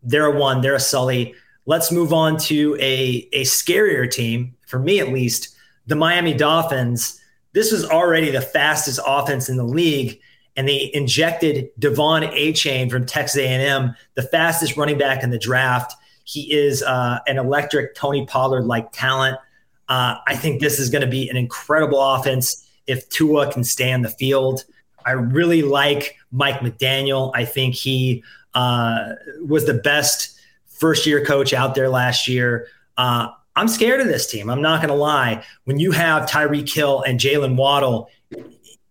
they're 0.02 0.26
a 0.26 0.38
one, 0.38 0.60
they're 0.60 0.74
a 0.74 0.80
Sully. 0.80 1.34
Let's 1.66 1.90
move 1.90 2.12
on 2.12 2.36
to 2.40 2.76
a, 2.78 3.28
a 3.32 3.42
scarier 3.42 4.10
team, 4.10 4.54
for 4.66 4.78
me 4.78 5.00
at 5.00 5.08
least, 5.08 5.56
the 5.86 5.96
Miami 5.96 6.34
Dolphins. 6.34 7.20
This 7.52 7.72
was 7.72 7.84
already 7.84 8.30
the 8.30 8.40
fastest 8.40 9.00
offense 9.06 9.48
in 9.48 9.56
the 9.56 9.64
league, 9.64 10.20
and 10.56 10.68
they 10.68 10.90
injected 10.92 11.70
De'Von 11.80 12.30
Achane 12.32 12.90
from 12.90 13.06
Texas 13.06 13.40
A&M, 13.40 13.94
the 14.14 14.22
fastest 14.22 14.76
running 14.76 14.98
back 14.98 15.22
in 15.22 15.30
the 15.30 15.38
draft. 15.38 15.94
He 16.24 16.52
is 16.52 16.82
uh, 16.82 17.20
an 17.26 17.38
electric 17.38 17.94
Tony 17.94 18.26
Pollard 18.26 18.64
like 18.64 18.92
talent. 18.92 19.38
Uh, 19.88 20.16
I 20.26 20.36
think 20.36 20.60
this 20.60 20.78
is 20.78 20.90
going 20.90 21.02
to 21.02 21.10
be 21.10 21.28
an 21.28 21.36
incredible 21.36 22.00
offense 22.00 22.66
if 22.86 23.08
Tua 23.08 23.52
can 23.52 23.64
stay 23.64 23.92
on 23.92 24.02
the 24.02 24.08
field. 24.08 24.64
I 25.06 25.12
really 25.12 25.62
like 25.62 26.16
Mike 26.34 26.60
McDaniel. 26.60 27.30
I 27.34 27.44
think 27.44 27.74
he 27.74 28.22
uh, 28.54 29.12
was 29.46 29.64
the 29.66 29.74
best 29.74 30.38
first 30.66 31.06
year 31.06 31.24
coach 31.24 31.54
out 31.54 31.74
there 31.74 31.88
last 31.88 32.28
year. 32.28 32.66
Uh, 32.96 33.28
I'm 33.56 33.68
scared 33.68 34.00
of 34.00 34.08
this 34.08 34.30
team. 34.30 34.50
I'm 34.50 34.60
not 34.60 34.80
going 34.80 34.88
to 34.88 35.00
lie. 35.00 35.44
When 35.64 35.78
you 35.78 35.92
have 35.92 36.28
Tyreek 36.28 36.72
Hill 36.72 37.02
and 37.02 37.20
Jaylen 37.20 37.56
Waddle, 37.56 38.10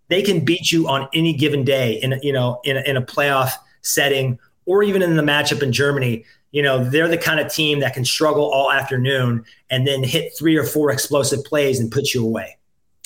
they 0.08 0.22
can 0.22 0.46
beat 0.46 0.72
you 0.72 0.88
on 0.88 1.10
any 1.14 1.34
given 1.34 1.64
day 1.64 1.94
in 1.94 2.20
you 2.24 2.34
know 2.34 2.62
in 2.64 2.78
in 2.78 2.98
a 2.98 3.02
playoff 3.02 3.52
setting 3.82 4.40
or 4.66 4.82
even 4.82 5.02
in 5.02 5.18
the 5.18 5.24
matchup 5.24 5.62
in 5.62 5.72
Germany 5.72 6.26
you 6.54 6.62
know, 6.62 6.88
they're 6.88 7.08
the 7.08 7.18
kind 7.18 7.40
of 7.40 7.52
team 7.52 7.80
that 7.82 7.96
can 7.96 8.06
struggle 8.06 8.46
all 8.46 8.72
afternoon 8.72 9.44
and 9.70 9.86
then 9.86 10.04
hit 10.04 10.38
three 10.38 10.56
or 10.56 10.64
four 10.64 10.92
explosive 10.92 11.44
plays 11.44 11.80
and 11.80 11.92
put 11.92 12.14
you 12.14 12.24
away. 12.24 12.58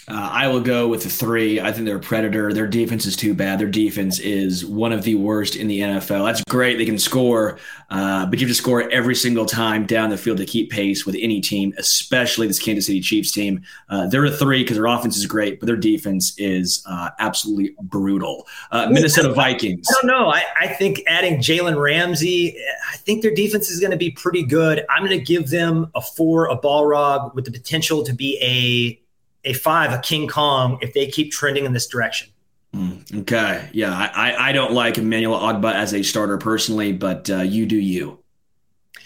Uh, 0.10 0.30
I 0.32 0.48
will 0.48 0.62
go 0.62 0.88
with 0.88 1.04
the 1.04 1.10
three. 1.10 1.60
I 1.60 1.74
think 1.74 1.86
they're 1.86 1.98
a 1.98 2.00
predator. 2.00 2.54
Their 2.54 2.66
defense 2.66 3.06
is 3.06 3.18
too 3.18 3.34
bad. 3.34 3.60
Their 3.60 3.68
defense 3.68 4.20
is 4.20 4.66
one 4.66 4.94
of 4.94 5.04
the 5.04 5.16
worst 5.16 5.58
in 5.58 5.68
the 5.68 5.82
NFL. 5.82 6.26
That's 6.26 6.42
great. 6.46 6.78
They 6.78 6.86
can 6.86 6.98
score, 6.98 7.60
uh, 7.90 8.26
but 8.26 8.40
you 8.40 8.48
have 8.48 8.56
to 8.56 8.58
score 8.58 8.90
every 8.90 9.16
single 9.16 9.46
time 9.46 9.86
down 9.86 10.10
the 10.10 10.18
field 10.18 10.38
to 10.38 10.46
keep 10.46 10.72
pace 10.72 11.06
with 11.06 11.18
any 11.20 11.42
team, 11.42 11.74
especially 11.78 12.48
this 12.48 12.58
Kansas 12.58 12.86
City 12.86 13.02
Chiefs 13.02 13.34
team. 13.34 13.62
Uh, 13.90 14.08
they're 14.08 14.24
a 14.24 14.32
three 14.32 14.64
because 14.64 14.78
their 14.78 14.86
offense 14.86 15.18
is 15.18 15.26
great, 15.26 15.60
but 15.60 15.66
their 15.66 15.76
defense 15.76 16.34
is 16.38 16.84
uh, 16.86 17.10
absolutely 17.20 17.76
brutal. 17.82 18.48
Uh, 18.72 18.88
Minnesota 18.90 19.34
Vikings. 19.34 19.88
I 19.90 19.94
don't 19.96 20.08
know. 20.08 20.30
I, 20.30 20.46
I 20.62 20.68
think 20.68 21.02
adding 21.08 21.40
Jalen 21.40 21.78
Ramsey, 21.78 22.58
I 22.94 22.96
think 22.96 23.24
their 23.24 23.36
defense 23.36 23.70
is 23.70 23.82
going 23.82 23.92
to 23.92 23.98
be 23.98 24.12
pretty 24.12 24.44
good. 24.44 24.86
I'm 24.90 25.06
going 25.06 25.20
to 25.20 25.26
give 25.26 25.50
them 25.50 25.92
a 25.96 26.02
four, 26.02 26.48
a 26.48 26.58
Balrog 26.58 27.36
with 27.36 27.44
the 27.44 27.52
potential 27.52 28.04
to 28.04 28.14
be 28.14 28.40
a 28.42 29.04
a 29.48 29.54
five, 29.54 29.92
a 29.92 30.00
King 30.00 30.28
Kong, 30.28 30.78
if 30.82 30.94
they 30.94 31.08
keep 31.08 31.32
trending 31.32 31.66
in 31.66 31.74
this 31.74 31.88
direction. 31.88 32.30
Mm, 32.76 33.22
okay. 33.22 33.70
Yeah. 33.72 33.94
I, 33.94 34.50
I 34.50 34.52
don't 34.52 34.74
like 34.74 34.98
Emmanuel 34.98 35.40
Ogbah 35.40 35.74
as 35.74 35.94
a 35.94 36.04
starter 36.04 36.38
personally, 36.38 36.92
but 36.92 37.30
uh, 37.30 37.38
you 37.38 37.66
do 37.66 37.78
you. 37.78 38.20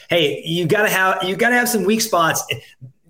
Hey, 0.10 0.42
you 0.44 0.66
gotta 0.66 0.90
have 0.90 1.24
you 1.24 1.38
gotta 1.38 1.56
have 1.56 1.70
some 1.70 1.86
weak 1.86 2.02
spots. 2.02 2.44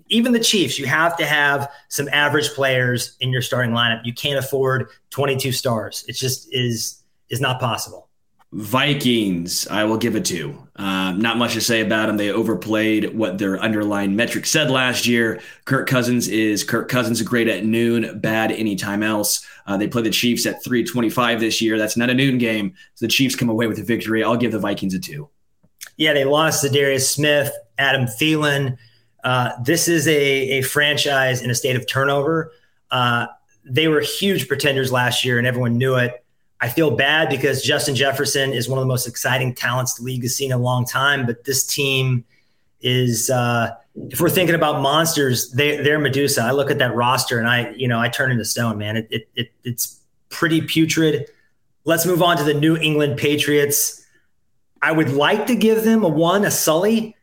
even 0.08 0.32
the 0.32 0.38
Chiefs, 0.38 0.78
you 0.78 0.86
have 0.86 1.16
to 1.16 1.26
have 1.26 1.68
some 1.88 2.08
average 2.12 2.50
players 2.50 3.16
in 3.18 3.30
your 3.30 3.42
starting 3.42 3.72
lineup. 3.72 4.02
You 4.04 4.12
can't 4.12 4.38
afford 4.38 4.88
22 5.10 5.50
stars. 5.50 6.04
It 6.06 6.12
just 6.12 6.46
is 6.52 7.02
is 7.28 7.40
not 7.40 7.58
possible. 7.58 8.08
Vikings, 8.52 9.66
I 9.68 9.84
will 9.84 9.96
give 9.96 10.14
it 10.14 10.26
to. 10.26 10.58
Um, 10.76 11.20
not 11.20 11.38
much 11.38 11.54
to 11.54 11.60
say 11.60 11.80
about 11.80 12.06
them. 12.06 12.18
They 12.18 12.30
overplayed 12.30 13.14
what 13.16 13.38
their 13.38 13.58
underlying 13.58 14.14
metric 14.14 14.44
said 14.44 14.70
last 14.70 15.06
year. 15.06 15.40
Kirk 15.64 15.88
Cousins 15.88 16.28
is 16.28 16.62
Kirk 16.62 16.88
Cousins 16.88 17.22
great 17.22 17.48
at 17.48 17.64
noon, 17.64 18.20
bad 18.20 18.52
anytime 18.52 19.02
else. 19.02 19.46
Uh, 19.66 19.76
they 19.78 19.88
play 19.88 20.02
the 20.02 20.10
Chiefs 20.10 20.44
at 20.44 20.62
325 20.62 21.40
this 21.40 21.62
year. 21.62 21.78
That's 21.78 21.96
not 21.96 22.10
a 22.10 22.14
noon 22.14 22.36
game. 22.36 22.74
So 22.94 23.06
the 23.06 23.10
Chiefs 23.10 23.36
come 23.36 23.48
away 23.48 23.66
with 23.66 23.78
a 23.78 23.84
victory. 23.84 24.22
I'll 24.22 24.36
give 24.36 24.52
the 24.52 24.58
Vikings 24.58 24.94
a 24.94 24.98
two. 24.98 25.30
Yeah, 25.96 26.12
they 26.12 26.24
lost 26.24 26.62
to 26.62 26.68
Darius 26.68 27.10
Smith, 27.10 27.50
Adam 27.78 28.06
Thielen. 28.06 28.76
Uh, 29.24 29.52
this 29.62 29.88
is 29.88 30.06
a, 30.08 30.12
a 30.12 30.62
franchise 30.62 31.42
in 31.42 31.50
a 31.50 31.54
state 31.54 31.76
of 31.76 31.86
turnover. 31.86 32.52
Uh, 32.90 33.26
they 33.64 33.88
were 33.88 34.00
huge 34.00 34.48
pretenders 34.48 34.90
last 34.90 35.24
year, 35.24 35.38
and 35.38 35.46
everyone 35.46 35.78
knew 35.78 35.94
it. 35.96 36.21
I 36.62 36.68
feel 36.68 36.92
bad 36.92 37.28
because 37.28 37.60
Justin 37.60 37.96
Jefferson 37.96 38.52
is 38.52 38.68
one 38.68 38.78
of 38.78 38.82
the 38.84 38.88
most 38.88 39.08
exciting 39.08 39.52
talents 39.52 39.94
the 39.94 40.04
league 40.04 40.22
has 40.22 40.36
seen 40.36 40.52
in 40.52 40.58
a 40.58 40.62
long 40.62 40.84
time. 40.84 41.26
But 41.26 41.42
this 41.42 41.66
team 41.66 42.24
is, 42.80 43.30
uh, 43.30 43.74
if 44.10 44.20
we're 44.20 44.30
thinking 44.30 44.54
about 44.54 44.80
monsters, 44.80 45.50
they, 45.50 45.78
they're 45.78 45.98
Medusa. 45.98 46.40
I 46.42 46.52
look 46.52 46.70
at 46.70 46.78
that 46.78 46.94
roster 46.94 47.40
and 47.40 47.48
I, 47.48 47.72
you 47.72 47.88
know, 47.88 47.98
I 47.98 48.08
turn 48.08 48.30
into 48.30 48.44
stone, 48.44 48.78
man. 48.78 48.96
It, 48.96 49.08
it, 49.10 49.28
it, 49.34 49.52
it's 49.64 50.00
pretty 50.28 50.60
putrid. 50.60 51.28
Let's 51.84 52.06
move 52.06 52.22
on 52.22 52.36
to 52.36 52.44
the 52.44 52.54
New 52.54 52.76
England 52.76 53.18
Patriots. 53.18 54.06
I 54.80 54.92
would 54.92 55.10
like 55.10 55.48
to 55.48 55.56
give 55.56 55.82
them 55.82 56.04
a 56.04 56.08
one, 56.08 56.44
a 56.44 56.50
Sully. 56.52 57.16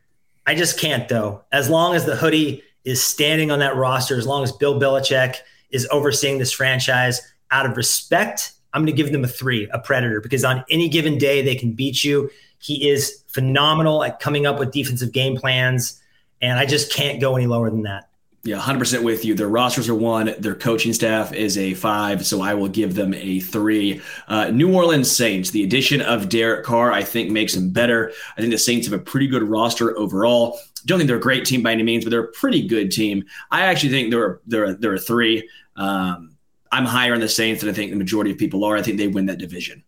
I 0.46 0.54
just 0.54 0.78
can't, 0.78 1.08
though. 1.08 1.42
As 1.50 1.70
long 1.70 1.94
as 1.94 2.04
the 2.04 2.14
hoodie 2.14 2.62
is 2.84 3.02
standing 3.02 3.50
on 3.50 3.60
that 3.60 3.74
roster, 3.74 4.18
as 4.18 4.26
long 4.26 4.42
as 4.42 4.52
Bill 4.52 4.78
Belichick 4.78 5.36
is 5.70 5.88
overseeing 5.90 6.38
this 6.38 6.52
franchise 6.52 7.22
out 7.50 7.64
of 7.64 7.78
respect 7.78 8.52
I'm 8.72 8.82
going 8.82 8.94
to 8.94 9.02
give 9.02 9.12
them 9.12 9.24
a 9.24 9.28
three, 9.28 9.68
a 9.72 9.78
predator, 9.78 10.20
because 10.20 10.44
on 10.44 10.64
any 10.70 10.88
given 10.88 11.18
day 11.18 11.42
they 11.42 11.54
can 11.54 11.72
beat 11.72 12.04
you. 12.04 12.30
He 12.58 12.88
is 12.88 13.24
phenomenal 13.28 14.04
at 14.04 14.20
coming 14.20 14.46
up 14.46 14.58
with 14.58 14.70
defensive 14.70 15.12
game 15.12 15.36
plans, 15.36 16.00
and 16.42 16.58
I 16.58 16.66
just 16.66 16.92
can't 16.92 17.20
go 17.20 17.36
any 17.36 17.46
lower 17.46 17.70
than 17.70 17.82
that. 17.82 18.10
Yeah, 18.42 18.58
100% 18.58 19.02
with 19.02 19.22
you. 19.22 19.34
Their 19.34 19.48
rosters 19.48 19.86
are 19.90 19.94
one. 19.94 20.34
Their 20.38 20.54
coaching 20.54 20.94
staff 20.94 21.34
is 21.34 21.58
a 21.58 21.74
five, 21.74 22.24
so 22.24 22.40
I 22.40 22.54
will 22.54 22.68
give 22.68 22.94
them 22.94 23.12
a 23.12 23.40
three. 23.40 24.00
Uh, 24.28 24.48
New 24.48 24.74
Orleans 24.74 25.10
Saints, 25.10 25.50
the 25.50 25.62
addition 25.62 26.00
of 26.00 26.30
Derek 26.30 26.64
Carr, 26.64 26.90
I 26.90 27.02
think 27.02 27.30
makes 27.30 27.54
them 27.54 27.70
better. 27.70 28.12
I 28.38 28.40
think 28.40 28.50
the 28.50 28.58
Saints 28.58 28.86
have 28.86 28.98
a 28.98 29.02
pretty 29.02 29.26
good 29.26 29.42
roster 29.42 29.96
overall. 29.98 30.58
Don't 30.86 30.98
think 30.98 31.08
they're 31.08 31.18
a 31.18 31.20
great 31.20 31.44
team 31.44 31.62
by 31.62 31.72
any 31.72 31.82
means, 31.82 32.04
but 32.04 32.10
they're 32.10 32.24
a 32.24 32.32
pretty 32.32 32.66
good 32.66 32.90
team. 32.90 33.24
I 33.50 33.66
actually 33.66 33.90
think 33.90 34.10
they're 34.10 34.40
they're 34.46 34.72
they're 34.72 34.94
a 34.94 34.98
three. 34.98 35.46
Um, 35.76 36.29
I'm 36.72 36.84
higher 36.84 37.14
on 37.14 37.20
the 37.20 37.28
Saints 37.28 37.60
than 37.60 37.70
I 37.70 37.72
think 37.72 37.90
the 37.90 37.96
majority 37.96 38.30
of 38.30 38.38
people 38.38 38.64
are. 38.64 38.76
I 38.76 38.82
think 38.82 38.98
they 38.98 39.08
win 39.08 39.26
that 39.26 39.38
division. 39.38 39.82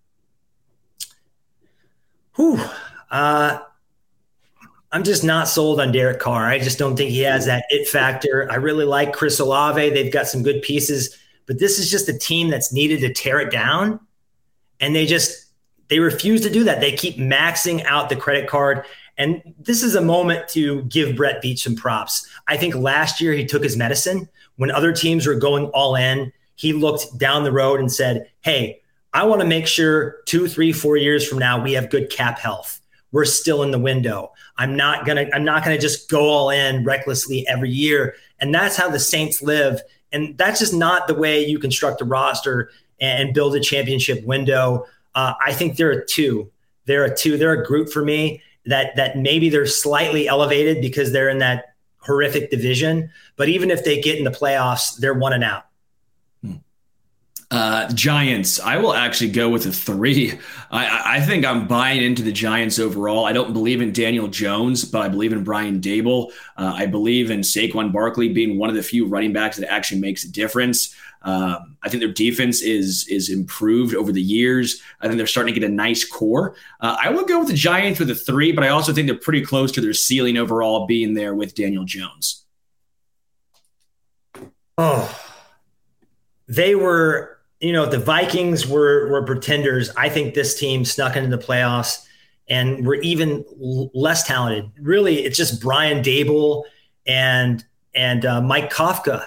Whew. 2.36 2.60
Uh, 3.10 3.60
I'm 4.90 5.04
just 5.04 5.24
not 5.24 5.48
sold 5.48 5.80
on 5.80 5.92
Derek 5.92 6.18
Carr. 6.18 6.46
I 6.46 6.58
just 6.58 6.78
don't 6.78 6.96
think 6.96 7.10
he 7.10 7.20
has 7.20 7.46
that 7.46 7.64
it 7.70 7.88
factor. 7.88 8.50
I 8.50 8.56
really 8.56 8.84
like 8.84 9.12
Chris 9.12 9.38
Olave. 9.40 9.90
They've 9.90 10.12
got 10.12 10.26
some 10.26 10.42
good 10.42 10.60
pieces, 10.62 11.16
but 11.46 11.58
this 11.58 11.78
is 11.78 11.90
just 11.90 12.08
a 12.08 12.18
team 12.18 12.50
that's 12.50 12.72
needed 12.72 13.00
to 13.00 13.12
tear 13.12 13.40
it 13.40 13.50
down. 13.50 14.00
And 14.80 14.94
they 14.94 15.06
just 15.06 15.46
they 15.88 15.98
refuse 15.98 16.40
to 16.42 16.50
do 16.50 16.64
that. 16.64 16.80
They 16.80 16.92
keep 16.92 17.16
maxing 17.16 17.84
out 17.84 18.08
the 18.08 18.16
credit 18.16 18.48
card. 18.48 18.84
And 19.18 19.42
this 19.58 19.82
is 19.82 19.94
a 19.94 20.00
moment 20.00 20.48
to 20.48 20.82
give 20.84 21.16
Brett 21.16 21.42
Veach 21.42 21.60
some 21.60 21.76
props. 21.76 22.26
I 22.48 22.56
think 22.56 22.74
last 22.74 23.20
year 23.20 23.32
he 23.34 23.44
took 23.44 23.62
his 23.62 23.76
medicine 23.76 24.28
when 24.56 24.70
other 24.70 24.92
teams 24.92 25.26
were 25.26 25.34
going 25.34 25.66
all 25.66 25.96
in 25.96 26.32
he 26.62 26.72
looked 26.72 27.18
down 27.18 27.42
the 27.42 27.50
road 27.50 27.80
and 27.80 27.90
said, 27.90 28.30
Hey, 28.42 28.82
I 29.12 29.24
want 29.24 29.40
to 29.40 29.46
make 29.46 29.66
sure 29.66 30.18
two, 30.26 30.46
three, 30.46 30.72
four 30.72 30.96
years 30.96 31.26
from 31.26 31.38
now 31.38 31.60
we 31.60 31.72
have 31.72 31.90
good 31.90 32.08
cap 32.08 32.38
health. 32.38 32.80
We're 33.10 33.24
still 33.24 33.64
in 33.64 33.72
the 33.72 33.80
window. 33.80 34.30
I'm 34.58 34.76
not 34.76 35.04
gonna, 35.04 35.28
I'm 35.34 35.42
not 35.42 35.64
gonna 35.64 35.76
just 35.76 36.08
go 36.08 36.20
all 36.20 36.50
in 36.50 36.84
recklessly 36.84 37.44
every 37.48 37.70
year. 37.70 38.14
And 38.38 38.54
that's 38.54 38.76
how 38.76 38.88
the 38.88 39.00
Saints 39.00 39.42
live. 39.42 39.80
And 40.12 40.38
that's 40.38 40.60
just 40.60 40.72
not 40.72 41.08
the 41.08 41.14
way 41.14 41.44
you 41.44 41.58
construct 41.58 42.00
a 42.00 42.04
roster 42.04 42.70
and 43.00 43.34
build 43.34 43.56
a 43.56 43.60
championship 43.60 44.24
window. 44.24 44.86
Uh, 45.16 45.34
I 45.44 45.52
think 45.52 45.76
there 45.76 45.90
are 45.90 46.00
two. 46.00 46.48
They're 46.84 47.04
a 47.04 47.14
two. 47.14 47.36
They're 47.36 47.60
a 47.60 47.66
Groot 47.66 47.92
for 47.92 48.04
me 48.04 48.40
that 48.66 48.94
that 48.94 49.18
maybe 49.18 49.48
they're 49.48 49.66
slightly 49.66 50.28
elevated 50.28 50.80
because 50.80 51.10
they're 51.10 51.28
in 51.28 51.38
that 51.38 51.74
horrific 51.98 52.52
division. 52.52 53.10
But 53.34 53.48
even 53.48 53.68
if 53.68 53.84
they 53.84 54.00
get 54.00 54.16
in 54.16 54.22
the 54.22 54.30
playoffs, 54.30 54.96
they're 54.96 55.12
one 55.12 55.32
and 55.32 55.42
out. 55.42 55.64
Uh, 57.52 57.86
Giants, 57.92 58.58
I 58.60 58.78
will 58.78 58.94
actually 58.94 59.30
go 59.30 59.50
with 59.50 59.66
a 59.66 59.72
three. 59.72 60.38
I, 60.70 61.16
I, 61.18 61.20
think 61.20 61.44
I'm 61.44 61.66
buying 61.68 62.02
into 62.02 62.22
the 62.22 62.32
Giants 62.32 62.78
overall. 62.78 63.26
I 63.26 63.34
don't 63.34 63.52
believe 63.52 63.82
in 63.82 63.92
Daniel 63.92 64.26
Jones, 64.26 64.86
but 64.86 65.02
I 65.02 65.08
believe 65.08 65.34
in 65.34 65.44
Brian 65.44 65.78
Daboll. 65.78 66.32
Uh, 66.56 66.72
I 66.74 66.86
believe 66.86 67.30
in 67.30 67.40
Saquon 67.40 67.92
Barkley 67.92 68.30
being 68.30 68.58
one 68.58 68.70
of 68.70 68.74
the 68.74 68.82
few 68.82 69.06
running 69.06 69.34
backs 69.34 69.58
that 69.58 69.70
actually 69.70 70.00
makes 70.00 70.24
a 70.24 70.32
difference. 70.32 70.96
Um, 71.20 71.76
I 71.82 71.90
think 71.90 72.02
their 72.02 72.10
defense 72.10 72.62
is 72.62 73.06
is 73.08 73.28
improved 73.28 73.94
over 73.94 74.12
the 74.12 74.22
years. 74.22 74.80
I 75.02 75.06
think 75.06 75.18
they're 75.18 75.26
starting 75.26 75.52
to 75.52 75.60
get 75.60 75.68
a 75.68 75.72
nice 75.72 76.06
core. 76.06 76.56
Uh, 76.80 76.96
I 76.98 77.10
will 77.10 77.26
go 77.26 77.40
with 77.40 77.48
the 77.48 77.54
Giants 77.54 78.00
with 78.00 78.08
a 78.08 78.14
three, 78.14 78.52
but 78.52 78.64
I 78.64 78.68
also 78.68 78.94
think 78.94 79.08
they're 79.08 79.16
pretty 79.18 79.44
close 79.44 79.70
to 79.72 79.82
their 79.82 79.92
ceiling 79.92 80.38
overall, 80.38 80.86
being 80.86 81.12
there 81.12 81.34
with 81.34 81.54
Daniel 81.54 81.84
Jones. 81.84 82.46
Oh, 84.78 85.20
they 86.48 86.74
were 86.74 87.41
you 87.62 87.72
know, 87.72 87.86
the 87.86 87.98
Vikings 87.98 88.66
were 88.66 89.08
were 89.08 89.24
pretenders. 89.24 89.88
I 89.96 90.08
think 90.08 90.34
this 90.34 90.58
team 90.58 90.84
snuck 90.84 91.16
into 91.16 91.34
the 91.34 91.42
playoffs 91.42 92.04
and 92.48 92.84
were 92.84 92.96
even 92.96 93.44
less 93.94 94.26
talented. 94.26 94.70
Really, 94.80 95.20
it's 95.20 95.36
just 95.38 95.62
Brian 95.62 96.02
Daboll 96.02 96.64
and 97.06 97.64
and 97.94 98.26
uh, 98.26 98.40
Mike 98.40 98.72
Kafka, 98.72 99.24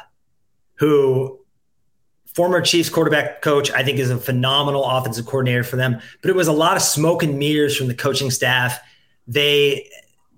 who 0.75 1.39
former 2.25 2.59
Chiefs 2.59 2.89
quarterback 2.89 3.41
coach, 3.41 3.71
I 3.71 3.83
think 3.83 3.99
is 3.99 4.11
a 4.11 4.17
phenomenal 4.17 4.83
offensive 4.83 5.25
coordinator 5.25 5.63
for 5.63 5.77
them. 5.77 6.01
But 6.21 6.29
it 6.29 6.35
was 6.35 6.49
a 6.49 6.53
lot 6.53 6.75
of 6.75 6.83
smoke 6.83 7.23
and 7.23 7.39
mirrors 7.39 7.77
from 7.77 7.87
the 7.87 7.95
coaching 7.95 8.31
staff. 8.31 8.81
They 9.27 9.89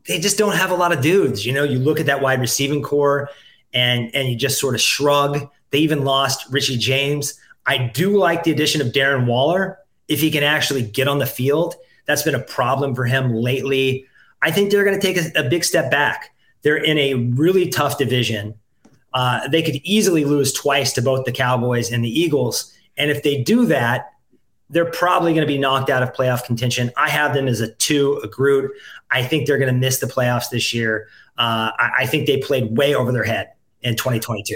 they 0.07 0.19
just 0.19 0.37
don't 0.37 0.55
have 0.55 0.69
a 0.69 0.75
lot 0.75 0.91
of 0.91 1.01
dudes. 1.01 1.47
You 1.47 1.51
know, 1.51 1.63
you 1.63 1.79
look 1.79 1.99
at 1.99 2.05
that 2.05 2.21
wide 2.21 2.41
receiving 2.41 2.83
core 2.83 3.31
and 3.73 4.13
and 4.15 4.29
you 4.29 4.35
just 4.35 4.59
sort 4.59 4.75
of 4.75 4.81
shrug. 4.81 5.49
They 5.71 5.79
even 5.79 6.05
lost 6.05 6.45
Richie 6.51 6.77
James. 6.77 7.39
I 7.67 7.91
do 7.93 8.17
like 8.17 8.43
the 8.43 8.51
addition 8.51 8.81
of 8.81 8.87
Darren 8.87 9.25
Waller 9.25 9.77
if 10.07 10.21
he 10.21 10.31
can 10.31 10.43
actually 10.43 10.83
get 10.83 11.07
on 11.07 11.19
the 11.19 11.25
field. 11.25 11.75
That's 12.05 12.23
been 12.23 12.35
a 12.35 12.39
problem 12.39 12.95
for 12.95 13.05
him 13.05 13.33
lately. 13.33 14.07
I 14.41 14.51
think 14.51 14.71
they're 14.71 14.85
going 14.85 14.99
to 14.99 15.05
take 15.05 15.17
a, 15.17 15.45
a, 15.45 15.49
big 15.49 15.65
step 15.65 15.91
back. 15.91 16.33
They're 16.61 16.77
in 16.77 16.97
a 16.97 17.15
really 17.15 17.67
tough 17.67 17.97
division. 17.97 18.55
Uh, 19.13 19.47
they 19.49 19.61
could 19.61 19.75
easily 19.83 20.23
lose 20.23 20.53
twice 20.53 20.93
to 20.93 21.01
both 21.01 21.25
the 21.25 21.31
Cowboys 21.31 21.91
and 21.91 22.03
the 22.03 22.19
Eagles. 22.19 22.73
And 22.97 23.11
if 23.11 23.23
they 23.23 23.43
do 23.43 23.65
that, 23.65 24.13
they're 24.69 24.91
probably 24.91 25.33
going 25.33 25.45
to 25.45 25.51
be 25.51 25.57
knocked 25.57 25.89
out 25.89 26.03
of 26.03 26.13
playoff 26.13 26.45
contention. 26.45 26.91
I 26.97 27.09
have 27.09 27.33
them 27.33 27.47
as 27.47 27.61
a 27.61 27.71
two, 27.73 28.19
a 28.23 28.27
Groot. 28.27 28.71
I 29.11 29.23
think 29.23 29.47
they're 29.47 29.57
going 29.57 29.73
to 29.73 29.79
miss 29.79 29.99
the 29.99 30.07
playoffs 30.07 30.49
this 30.49 30.73
year. 30.73 31.07
Uh, 31.37 31.71
I, 31.77 31.91
I 31.99 32.05
think 32.05 32.27
they 32.27 32.37
played 32.37 32.77
way 32.77 32.93
over 32.95 33.11
their 33.11 33.23
head 33.23 33.53
in 33.81 33.95
2022. 33.95 34.55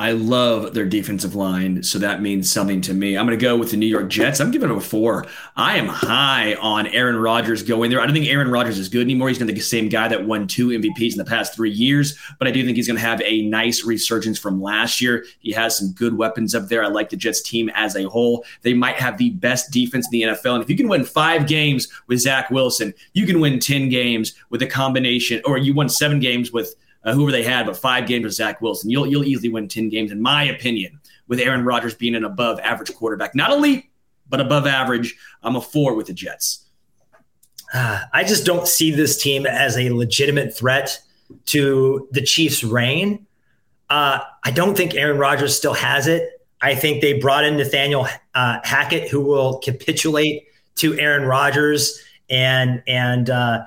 I 0.00 0.12
love 0.12 0.74
their 0.74 0.86
defensive 0.86 1.34
line, 1.34 1.82
so 1.82 1.98
that 1.98 2.22
means 2.22 2.52
something 2.52 2.80
to 2.82 2.94
me. 2.94 3.18
I'm 3.18 3.26
going 3.26 3.36
to 3.36 3.44
go 3.44 3.56
with 3.56 3.72
the 3.72 3.76
New 3.76 3.86
York 3.86 4.08
Jets. 4.08 4.38
I'm 4.38 4.52
giving 4.52 4.68
them 4.68 4.78
a 4.78 4.80
four. 4.80 5.26
I 5.56 5.76
am 5.76 5.88
high 5.88 6.54
on 6.54 6.86
Aaron 6.86 7.16
Rodgers 7.16 7.64
going 7.64 7.90
there. 7.90 8.00
I 8.00 8.06
don't 8.06 8.14
think 8.14 8.28
Aaron 8.28 8.48
Rodgers 8.48 8.78
is 8.78 8.88
good 8.88 9.02
anymore. 9.02 9.26
He's 9.26 9.38
going 9.38 9.48
to 9.48 9.52
be 9.52 9.58
the 9.58 9.64
same 9.64 9.88
guy 9.88 10.06
that 10.06 10.24
won 10.24 10.46
two 10.46 10.68
MVPs 10.68 11.12
in 11.12 11.18
the 11.18 11.24
past 11.24 11.52
three 11.52 11.72
years, 11.72 12.16
but 12.38 12.46
I 12.46 12.52
do 12.52 12.64
think 12.64 12.76
he's 12.76 12.86
going 12.86 12.96
to 12.96 13.04
have 13.04 13.20
a 13.22 13.42
nice 13.48 13.82
resurgence 13.82 14.38
from 14.38 14.62
last 14.62 15.00
year. 15.00 15.24
He 15.40 15.50
has 15.50 15.76
some 15.76 15.90
good 15.90 16.16
weapons 16.16 16.54
up 16.54 16.68
there. 16.68 16.84
I 16.84 16.86
like 16.86 17.10
the 17.10 17.16
Jets 17.16 17.42
team 17.42 17.68
as 17.74 17.96
a 17.96 18.04
whole. 18.04 18.44
They 18.62 18.74
might 18.74 19.00
have 19.00 19.18
the 19.18 19.30
best 19.30 19.72
defense 19.72 20.06
in 20.06 20.12
the 20.12 20.22
NFL. 20.28 20.54
And 20.54 20.62
if 20.62 20.70
you 20.70 20.76
can 20.76 20.86
win 20.86 21.02
five 21.02 21.48
games 21.48 21.88
with 22.06 22.20
Zach 22.20 22.50
Wilson, 22.52 22.94
you 23.14 23.26
can 23.26 23.40
win 23.40 23.58
10 23.58 23.88
games 23.88 24.34
with 24.50 24.62
a 24.62 24.66
combination, 24.68 25.42
or 25.44 25.58
you 25.58 25.74
won 25.74 25.88
seven 25.88 26.20
games 26.20 26.52
with– 26.52 26.76
uh, 27.08 27.14
whoever 27.14 27.32
they 27.32 27.42
had, 27.42 27.64
but 27.64 27.76
five 27.76 28.06
games 28.06 28.24
with 28.24 28.34
Zach 28.34 28.60
Wilson. 28.60 28.90
You'll 28.90 29.06
you'll 29.06 29.24
easily 29.24 29.48
win 29.48 29.66
ten 29.66 29.88
games, 29.88 30.12
in 30.12 30.20
my 30.20 30.44
opinion, 30.44 31.00
with 31.26 31.40
Aaron 31.40 31.64
Rodgers 31.64 31.94
being 31.94 32.14
an 32.14 32.24
above 32.24 32.60
average 32.60 32.94
quarterback, 32.94 33.34
not 33.34 33.50
elite, 33.50 33.86
but 34.28 34.40
above 34.40 34.66
average. 34.66 35.16
I'm 35.42 35.56
a 35.56 35.60
four 35.60 35.94
with 35.94 36.08
the 36.08 36.12
Jets. 36.12 36.66
I 37.74 38.24
just 38.26 38.44
don't 38.44 38.68
see 38.68 38.90
this 38.90 39.20
team 39.20 39.46
as 39.46 39.78
a 39.78 39.90
legitimate 39.90 40.54
threat 40.54 41.00
to 41.46 42.08
the 42.12 42.22
Chiefs' 42.22 42.62
reign. 42.62 43.26
Uh, 43.88 44.20
I 44.44 44.50
don't 44.50 44.76
think 44.76 44.94
Aaron 44.94 45.18
Rodgers 45.18 45.56
still 45.56 45.74
has 45.74 46.06
it. 46.06 46.42
I 46.60 46.74
think 46.74 47.00
they 47.00 47.14
brought 47.14 47.44
in 47.44 47.56
Nathaniel 47.56 48.06
uh, 48.34 48.58
Hackett, 48.64 49.08
who 49.08 49.20
will 49.20 49.58
capitulate 49.58 50.48
to 50.76 50.98
Aaron 50.98 51.26
Rodgers 51.26 52.02
and 52.28 52.82
and 52.86 53.30
uh, 53.30 53.64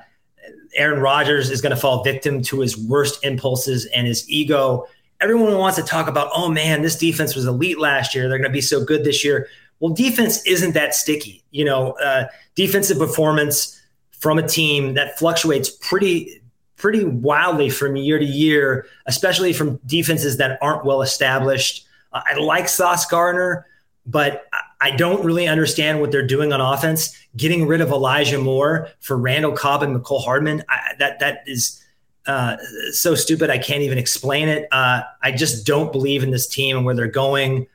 Aaron 0.75 0.99
Rodgers 0.99 1.49
is 1.49 1.61
going 1.61 1.75
to 1.75 1.79
fall 1.79 2.03
victim 2.03 2.41
to 2.43 2.59
his 2.59 2.77
worst 2.77 3.23
impulses 3.23 3.85
and 3.87 4.07
his 4.07 4.29
ego. 4.29 4.87
Everyone 5.19 5.57
wants 5.57 5.77
to 5.77 5.83
talk 5.83 6.07
about, 6.07 6.31
oh 6.33 6.49
man, 6.49 6.81
this 6.81 6.97
defense 6.97 7.35
was 7.35 7.45
elite 7.45 7.79
last 7.79 8.15
year. 8.15 8.27
They're 8.27 8.37
going 8.37 8.49
to 8.49 8.53
be 8.53 8.61
so 8.61 8.83
good 8.83 9.03
this 9.03 9.23
year. 9.23 9.47
Well, 9.79 9.93
defense 9.93 10.45
isn't 10.45 10.73
that 10.73 10.95
sticky. 10.95 11.43
You 11.51 11.65
know, 11.65 11.93
uh, 11.93 12.27
defensive 12.55 12.97
performance 12.97 13.81
from 14.11 14.37
a 14.37 14.47
team 14.47 14.93
that 14.93 15.17
fluctuates 15.17 15.69
pretty 15.69 16.41
pretty 16.77 17.03
wildly 17.03 17.69
from 17.69 17.95
year 17.95 18.17
to 18.17 18.25
year, 18.25 18.87
especially 19.05 19.53
from 19.53 19.79
defenses 19.85 20.37
that 20.37 20.57
aren't 20.63 20.83
well 20.83 21.03
established. 21.03 21.85
Uh, 22.11 22.21
I 22.25 22.33
like 22.39 22.67
Sauce 22.67 23.05
Gardner, 23.05 23.67
but 24.07 24.47
I 24.81 24.91
don't 24.91 25.23
really 25.23 25.47
understand 25.47 26.01
what 26.01 26.11
they're 26.11 26.25
doing 26.25 26.51
on 26.51 26.59
offense. 26.59 27.15
Getting 27.37 27.67
rid 27.67 27.81
of 27.81 27.91
Elijah 27.91 28.39
Moore 28.39 28.89
for 28.99 29.15
Randall 29.17 29.53
Cobb 29.53 29.83
and 29.83 29.95
Mecole 29.95 30.23
Hardman, 30.23 30.63
I, 30.67 30.93
that 30.99 31.19
that 31.19 31.43
is 31.45 31.81
uh, 32.25 32.57
so 32.91 33.15
stupid. 33.15 33.49
I 33.49 33.57
can't 33.57 33.81
even 33.81 33.97
explain 33.97 34.49
it. 34.49 34.67
Uh, 34.71 35.01
I 35.21 35.31
just 35.31 35.65
don't 35.65 35.91
believe 35.91 36.23
in 36.23 36.31
this 36.31 36.47
team 36.47 36.77
and 36.77 36.85
where 36.85 36.95
they're 36.95 37.07
going. 37.07 37.67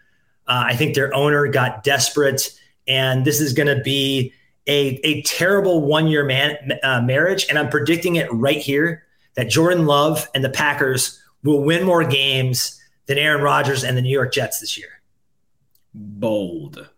Uh, 0.46 0.64
I 0.66 0.76
think 0.76 0.94
their 0.94 1.14
owner 1.14 1.46
got 1.48 1.82
desperate, 1.82 2.52
and 2.86 3.24
this 3.24 3.40
is 3.40 3.52
going 3.52 3.74
to 3.74 3.82
be 3.82 4.32
a, 4.66 5.00
a 5.04 5.22
terrible 5.22 5.80
one 5.80 6.08
year 6.08 6.24
man, 6.24 6.56
uh, 6.82 7.00
marriage. 7.02 7.46
And 7.48 7.58
I'm 7.58 7.68
predicting 7.68 8.16
it 8.16 8.32
right 8.32 8.58
here 8.58 9.04
that 9.34 9.48
Jordan 9.48 9.86
Love 9.86 10.28
and 10.34 10.44
the 10.44 10.50
Packers 10.50 11.22
will 11.42 11.62
win 11.62 11.84
more 11.84 12.04
games 12.04 12.80
than 13.06 13.18
Aaron 13.18 13.42
Rodgers 13.42 13.84
and 13.84 13.96
the 13.96 14.02
New 14.02 14.10
York 14.10 14.32
Jets 14.32 14.60
this 14.60 14.76
year. 14.76 15.00
Bold, 15.94 16.88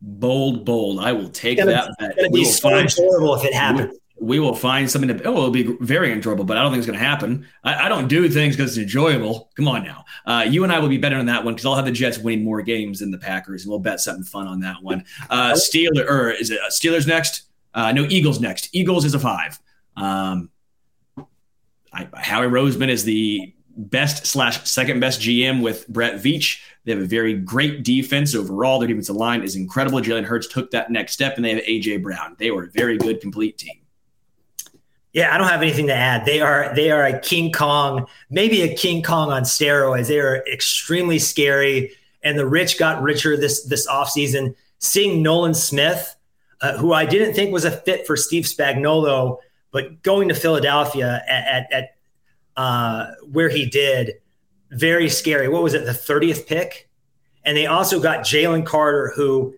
bold, 0.00 0.64
bold. 0.64 1.00
I 1.00 1.12
will 1.12 1.28
take 1.28 1.58
gonna, 1.58 1.72
that 1.72 1.94
bet. 1.98 2.10
It's 2.10 2.16
going 2.16 2.30
to 2.30 2.34
be 2.34 2.44
so 2.44 2.70
find, 2.70 2.82
enjoyable 2.82 3.34
if 3.36 3.44
it 3.44 3.54
happens. 3.54 3.92
We, 3.92 4.38
we 4.38 4.40
will 4.40 4.54
find 4.54 4.90
something 4.90 5.16
to. 5.16 5.24
Oh, 5.24 5.32
it'll 5.32 5.50
be 5.50 5.76
very 5.80 6.12
enjoyable, 6.12 6.44
but 6.44 6.56
I 6.56 6.62
don't 6.62 6.72
think 6.72 6.78
it's 6.78 6.86
going 6.86 6.98
to 6.98 7.04
happen. 7.04 7.46
I, 7.64 7.86
I, 7.86 7.88
don't 7.88 8.08
do 8.08 8.28
things 8.28 8.56
because 8.56 8.76
it's 8.76 8.82
enjoyable. 8.82 9.50
Come 9.56 9.68
on 9.68 9.84
now. 9.84 10.04
Uh, 10.24 10.46
you 10.48 10.64
and 10.64 10.72
I 10.72 10.78
will 10.78 10.88
be 10.88 10.98
better 10.98 11.16
on 11.16 11.26
that 11.26 11.44
one 11.44 11.54
because 11.54 11.66
I'll 11.66 11.74
have 11.74 11.84
the 11.84 11.92
Jets 11.92 12.18
winning 12.18 12.44
more 12.44 12.62
games 12.62 13.00
than 13.00 13.10
the 13.10 13.18
Packers, 13.18 13.64
and 13.64 13.70
we'll 13.70 13.78
bet 13.78 14.00
something 14.00 14.24
fun 14.24 14.46
on 14.46 14.60
that 14.60 14.82
one. 14.82 15.04
Uh, 15.28 15.52
Steelers, 15.52 16.08
or 16.08 16.30
is 16.30 16.50
it 16.50 16.60
uh, 16.60 16.70
Steelers 16.70 17.06
next? 17.06 17.42
Uh, 17.74 17.92
no, 17.92 18.06
Eagles 18.08 18.40
next. 18.40 18.74
Eagles 18.74 19.04
is 19.04 19.14
a 19.14 19.18
five. 19.18 19.58
Um, 19.96 20.50
I, 21.92 22.08
Howie 22.14 22.46
Roseman 22.46 22.88
is 22.88 23.04
the 23.04 23.54
best 23.76 24.26
slash 24.26 24.68
second 24.68 25.00
best 25.00 25.20
GM 25.20 25.62
with 25.62 25.86
Brett 25.88 26.14
Veach. 26.14 26.60
They 26.84 26.92
have 26.92 27.02
a 27.02 27.06
very 27.06 27.34
great 27.34 27.82
defense 27.82 28.34
overall. 28.34 28.78
Their 28.78 28.88
defensive 28.88 29.16
line 29.16 29.42
is 29.42 29.56
incredible. 29.56 30.00
Jalen 30.00 30.24
Hurts 30.24 30.48
took 30.48 30.70
that 30.70 30.90
next 30.90 31.12
step, 31.12 31.36
and 31.36 31.44
they 31.44 31.54
have 31.54 31.62
AJ 31.64 32.02
Brown. 32.02 32.36
They 32.38 32.50
were 32.50 32.64
a 32.64 32.70
very 32.70 32.96
good, 32.96 33.20
complete 33.20 33.58
team. 33.58 33.80
Yeah, 35.12 35.34
I 35.34 35.38
don't 35.38 35.48
have 35.48 35.62
anything 35.62 35.86
to 35.86 35.94
add. 35.94 36.26
They 36.26 36.40
are 36.40 36.74
they 36.74 36.90
are 36.90 37.04
a 37.04 37.18
King 37.18 37.50
Kong, 37.50 38.06
maybe 38.28 38.62
a 38.62 38.74
King 38.74 39.02
Kong 39.02 39.32
on 39.32 39.44
steroids. 39.44 40.08
They 40.08 40.20
are 40.20 40.44
extremely 40.46 41.18
scary, 41.18 41.92
and 42.22 42.38
the 42.38 42.46
rich 42.46 42.78
got 42.78 43.02
richer 43.02 43.36
this 43.36 43.64
this 43.64 43.86
offseason. 43.86 44.54
Seeing 44.78 45.22
Nolan 45.22 45.54
Smith, 45.54 46.14
uh, 46.60 46.76
who 46.76 46.92
I 46.92 47.06
didn't 47.06 47.32
think 47.32 47.50
was 47.50 47.64
a 47.64 47.70
fit 47.70 48.06
for 48.06 48.14
Steve 48.14 48.44
Spagnuolo, 48.44 49.38
but 49.70 50.02
going 50.02 50.28
to 50.28 50.34
Philadelphia 50.34 51.24
at, 51.26 51.46
at, 51.46 51.72
at 51.72 51.95
uh, 52.56 53.12
where 53.30 53.48
he 53.48 53.66
did, 53.66 54.14
very 54.70 55.08
scary. 55.08 55.48
What 55.48 55.62
was 55.62 55.74
it, 55.74 55.84
the 55.84 55.92
30th 55.92 56.46
pick? 56.46 56.88
And 57.44 57.56
they 57.56 57.66
also 57.66 58.00
got 58.00 58.20
Jalen 58.20 58.66
Carter, 58.66 59.12
who 59.14 59.54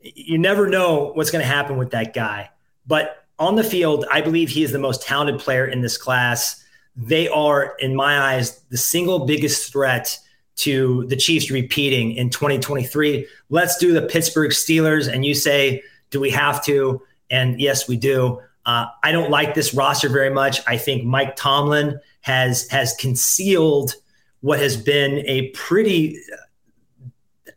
you 0.00 0.38
never 0.38 0.68
know 0.68 1.10
what's 1.14 1.30
going 1.30 1.42
to 1.42 1.48
happen 1.48 1.76
with 1.76 1.90
that 1.90 2.14
guy. 2.14 2.50
But 2.86 3.26
on 3.38 3.56
the 3.56 3.64
field, 3.64 4.04
I 4.10 4.20
believe 4.20 4.48
he 4.48 4.62
is 4.62 4.72
the 4.72 4.78
most 4.78 5.02
talented 5.02 5.40
player 5.40 5.66
in 5.66 5.80
this 5.80 5.96
class. 5.96 6.62
They 6.96 7.28
are, 7.28 7.76
in 7.78 7.94
my 7.94 8.34
eyes, 8.34 8.60
the 8.70 8.76
single 8.76 9.26
biggest 9.26 9.72
threat 9.72 10.18
to 10.56 11.06
the 11.06 11.16
Chiefs 11.16 11.50
repeating 11.50 12.12
in 12.12 12.30
2023. 12.30 13.26
Let's 13.48 13.76
do 13.78 13.92
the 13.92 14.02
Pittsburgh 14.02 14.50
Steelers. 14.50 15.12
And 15.12 15.24
you 15.24 15.34
say, 15.34 15.82
do 16.10 16.20
we 16.20 16.30
have 16.30 16.64
to? 16.64 17.00
And 17.30 17.60
yes, 17.60 17.88
we 17.88 17.96
do. 17.96 18.40
Uh, 18.66 18.86
I 19.02 19.12
don't 19.12 19.30
like 19.30 19.54
this 19.54 19.72
roster 19.72 20.08
very 20.08 20.30
much. 20.30 20.60
I 20.66 20.76
think 20.76 21.04
Mike 21.04 21.36
Tomlin 21.36 22.00
has 22.20 22.68
has 22.68 22.94
concealed 22.94 23.94
what 24.40 24.60
has 24.60 24.76
been 24.76 25.24
a 25.26 25.48
pretty, 25.50 26.18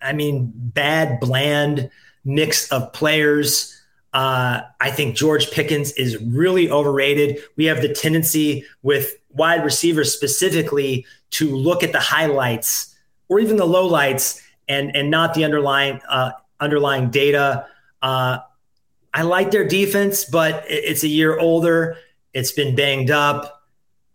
I 0.01 0.13
mean, 0.13 0.51
bad, 0.55 1.19
bland 1.19 1.89
mix 2.25 2.71
of 2.71 2.91
players. 2.93 3.77
Uh, 4.13 4.61
I 4.79 4.91
think 4.91 5.15
George 5.15 5.51
Pickens 5.51 5.91
is 5.93 6.17
really 6.17 6.69
overrated. 6.69 7.39
We 7.55 7.65
have 7.65 7.81
the 7.81 7.93
tendency 7.93 8.65
with 8.81 9.13
wide 9.29 9.63
receivers 9.63 10.13
specifically 10.13 11.05
to 11.31 11.55
look 11.55 11.83
at 11.83 11.91
the 11.91 11.99
highlights 11.99 12.95
or 13.29 13.39
even 13.39 13.55
the 13.55 13.65
lowlights 13.65 14.41
and 14.67 14.95
and 14.95 15.09
not 15.09 15.33
the 15.33 15.45
underlying 15.45 16.01
uh, 16.09 16.31
underlying 16.59 17.09
data. 17.09 17.65
Uh, 18.01 18.39
I 19.13 19.23
like 19.23 19.51
their 19.51 19.67
defense, 19.67 20.25
but 20.25 20.63
it's 20.67 21.03
a 21.03 21.07
year 21.07 21.37
older. 21.39 21.97
It's 22.33 22.51
been 22.51 22.75
banged 22.75 23.11
up. 23.11 23.60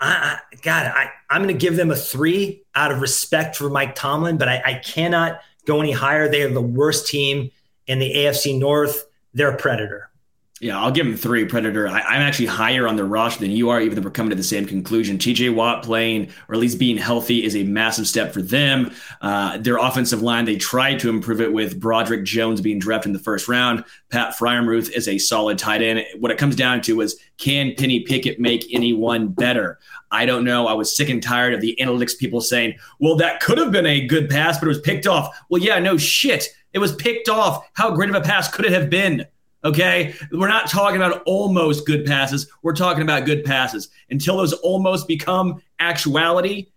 I, 0.01 0.39
I 0.53 0.57
God, 0.63 0.87
I, 0.87 1.11
I'm 1.31 1.43
going 1.43 1.55
to 1.55 1.61
give 1.61 1.77
them 1.77 1.91
a 1.91 1.97
three 1.97 2.63
out 2.75 2.93
of 2.93 3.01
respect 3.01 3.57
for 3.57 3.71
Mike 3.71 3.95
Tomlin, 3.95 4.37
but 4.39 4.49
I, 4.49 4.63
I 4.65 4.75
cannot 4.75 5.41
go 5.65 5.81
any 5.81 5.93
higher. 5.93 6.29
They 6.29 6.43
are 6.43 6.51
the 6.53 6.61
worst 6.61 7.09
team 7.09 7.51
in 7.87 7.99
the 7.99 8.13
AFC 8.15 8.59
North. 8.59 9.07
They're 9.35 9.51
a 9.51 9.57
predator. 9.57 10.11
Yeah, 10.59 10.81
I'll 10.81 10.91
give 10.91 11.07
him 11.07 11.17
three. 11.17 11.45
Predator. 11.45 11.87
I, 11.87 11.99
am 11.99 12.23
actually 12.23 12.47
higher 12.47 12.89
on 12.89 12.97
the 12.97 13.05
rush 13.05 13.37
than 13.37 13.51
you 13.51 13.69
are, 13.69 13.79
even 13.79 13.95
though 13.95 14.01
we're 14.03 14.11
coming 14.11 14.31
to 14.31 14.37
the 14.37 14.43
same 14.43 14.65
conclusion. 14.65 15.19
TJ 15.19 15.55
Watt 15.55 15.85
playing, 15.85 16.31
or 16.49 16.55
at 16.55 16.61
least 16.61 16.79
being 16.79 16.97
healthy, 16.97 17.45
is 17.45 17.55
a 17.55 17.65
massive 17.65 18.09
step 18.09 18.33
for 18.33 18.41
them. 18.41 18.91
Uh, 19.21 19.59
their 19.59 19.77
offensive 19.77 20.23
line, 20.23 20.47
they 20.47 20.57
tried 20.57 20.99
to 21.01 21.11
improve 21.11 21.43
it 21.43 21.53
with 21.53 21.79
Broderick 21.79 22.25
Jones 22.25 22.63
being 22.63 22.79
drafted 22.79 23.11
in 23.11 23.13
the 23.13 23.19
first 23.19 23.49
round. 23.49 23.85
Pat 24.09 24.35
Freiermuth 24.35 24.91
is 24.93 25.09
a 25.09 25.19
solid 25.19 25.59
tight 25.59 25.83
end. 25.83 26.03
What 26.21 26.31
it 26.31 26.39
comes 26.39 26.57
down 26.57 26.81
to 26.83 27.03
is 27.03 27.21
can 27.37 27.75
Kenny 27.75 28.01
Pickett 28.01 28.41
make 28.41 28.65
anyone 28.73 29.29
better? 29.29 29.79
I 30.11 30.25
don't 30.25 30.45
know. 30.45 30.69
I 30.69 30.73
was 30.73 30.97
sick 30.97 31.11
and 31.11 31.23
tired 31.23 31.53
of 31.53 31.61
the 31.61 31.77
analytics 31.83 32.17
people 32.17 32.41
saying, 32.41 32.79
well, 32.99 33.17
that 33.17 33.41
could 33.41 33.59
have 33.59 33.73
been 33.73 33.85
a 33.85 34.07
good 34.07 34.31
pass, 34.31 34.59
but 34.59 34.65
it 34.67 34.69
was 34.69 34.81
picked 34.81 35.07
off. 35.07 35.39
Well, 35.51 35.61
yeah, 35.61 35.79
no 35.81 35.99
shit. 35.99 36.49
It 36.73 36.79
was 36.79 36.95
picked 36.95 37.29
off. 37.29 37.69
How 37.75 37.91
great 37.95 38.09
of 38.09 38.15
a 38.17 38.23
pass 38.23 38.49
could 38.49 38.65
it 38.65 38.73
have 38.73 38.89
been? 38.89 39.27
Okay. 39.67 40.15
We're 40.31 40.47
not 40.47 40.71
talking 40.71 40.97
about 40.97 41.25
almost 41.27 41.87
good 41.87 42.07
passes. 42.07 42.49
We're 42.63 42.73
talking 42.73 43.03
about 43.03 43.27
good 43.27 43.45
passes. 43.45 43.89
Until 44.11 44.37
those 44.37 44.53
almost 44.53 45.09
become 45.09 45.61
actuality, 45.81 46.69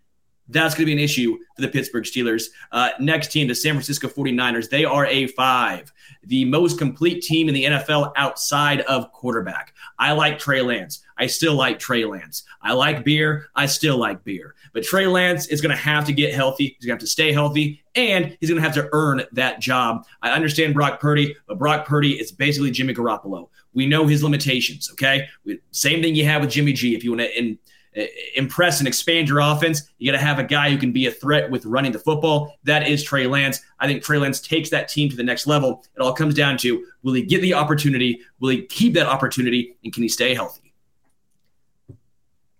that's 0.48 0.74
going 0.74 0.82
to 0.82 0.86
be 0.88 0.94
an 0.94 1.00
issue 1.00 1.38
for 1.56 1.62
the 1.62 1.68
Pittsburgh 1.68 2.04
Steelers. 2.04 2.46
Uh, 2.72 2.90
next 3.00 3.32
team, 3.32 3.48
the 3.48 3.54
San 3.54 3.74
Francisco 3.74 4.08
49ers. 4.08 4.72
They 4.72 4.86
are 4.86 5.06
a 5.06 5.28
five, 5.28 5.94
the 6.24 6.46
most 6.46 6.80
complete 6.80 7.22
team 7.22 7.48
in 7.48 7.54
the 7.54 7.66
NFL 7.66 8.12
outside 8.16 8.82
of 8.82 9.12
quarterback. 9.12 9.76
I 10.00 10.14
like 10.14 10.40
Trey 10.40 10.64
Lance. 10.64 11.04
I 11.16 11.28
still 11.28 11.54
like 11.54 11.78
Trey 11.78 12.06
Lance. 12.06 12.44
I 12.60 12.74
like 12.74 13.06
beer. 13.06 13.50
I 13.56 13.68
still 13.68 13.98
like 13.98 14.24
beer. 14.24 14.56
But 14.74 14.84
Trey 14.84 15.08
Lance 15.08 15.48
is 15.48 15.62
going 15.62 15.76
to 15.76 15.82
have 15.82 16.06
to 16.06 16.14
get 16.14 16.34
healthy. 16.34 16.76
He's 16.78 16.86
going 16.86 16.98
to 16.98 17.02
have 17.02 17.08
to 17.08 17.08
stay 17.08 17.32
healthy, 17.32 17.84
and 17.96 18.38
he's 18.40 18.50
going 18.50 18.62
to 18.62 18.68
have 18.68 18.76
to 18.76 18.90
earn 18.92 19.24
that 19.34 19.60
job. 19.60 20.06
I 20.22 20.32
understand 20.32 20.74
Brock 20.74 21.00
Purdy, 21.00 21.36
but 21.48 21.58
Brock 21.58 21.86
Purdy 21.86 22.20
is 22.20 22.32
basically 22.32 22.72
Jimmy 22.72 22.94
Garoppolo. 22.94 23.50
We 23.74 23.86
know 23.86 24.08
his 24.08 24.24
limitations. 24.24 24.90
Okay, 24.92 25.28
same 25.72 26.02
thing 26.02 26.16
you 26.16 26.26
have 26.26 26.42
with 26.42 26.50
Jimmy 26.50 26.74
G. 26.74 26.96
If 26.96 27.04
you 27.04 27.12
want 27.12 27.22
to 27.22 27.58
uh, 27.98 28.06
impress 28.36 28.80
and 28.80 28.88
expand 28.88 29.28
your 29.28 29.40
offense, 29.40 29.90
you 29.98 30.12
got 30.12 30.18
to 30.18 30.24
have 30.24 30.40
a 30.40 30.44
guy 30.44 30.70
who 30.70 30.78
can 30.78 30.92
be 30.92 31.08
a 31.08 31.12
threat 31.12 31.50
with 31.50 31.66
running 31.66 31.92
the 31.92 32.00
football. 32.00 32.56
That 32.64 32.88
is 32.88 33.04
Trey 33.04 33.26
Lance. 33.28 33.62
I 33.80 33.88
think 33.88 34.04
Trey 34.04 34.18
Lance 34.18 34.40
takes 34.40 34.70
that 34.70 34.90
team 34.90 35.10
to 35.10 35.16
the 35.16 35.24
next 35.24 35.48
level. 35.48 35.84
It 35.96 36.02
all 36.02 36.14
comes 36.14 36.36
down 36.36 36.58
to 36.60 36.86
will 37.04 37.14
he 37.14 37.24
get 37.24 37.42
the 37.42 37.54
opportunity? 37.54 38.22
Will 38.40 38.50
he 38.50 38.64
keep 38.64 38.94
that 38.94 39.08
opportunity? 39.08 39.76
And 39.84 39.92
can 39.92 40.04
he 40.04 40.10
stay 40.10 40.36
healthy? 40.36 40.69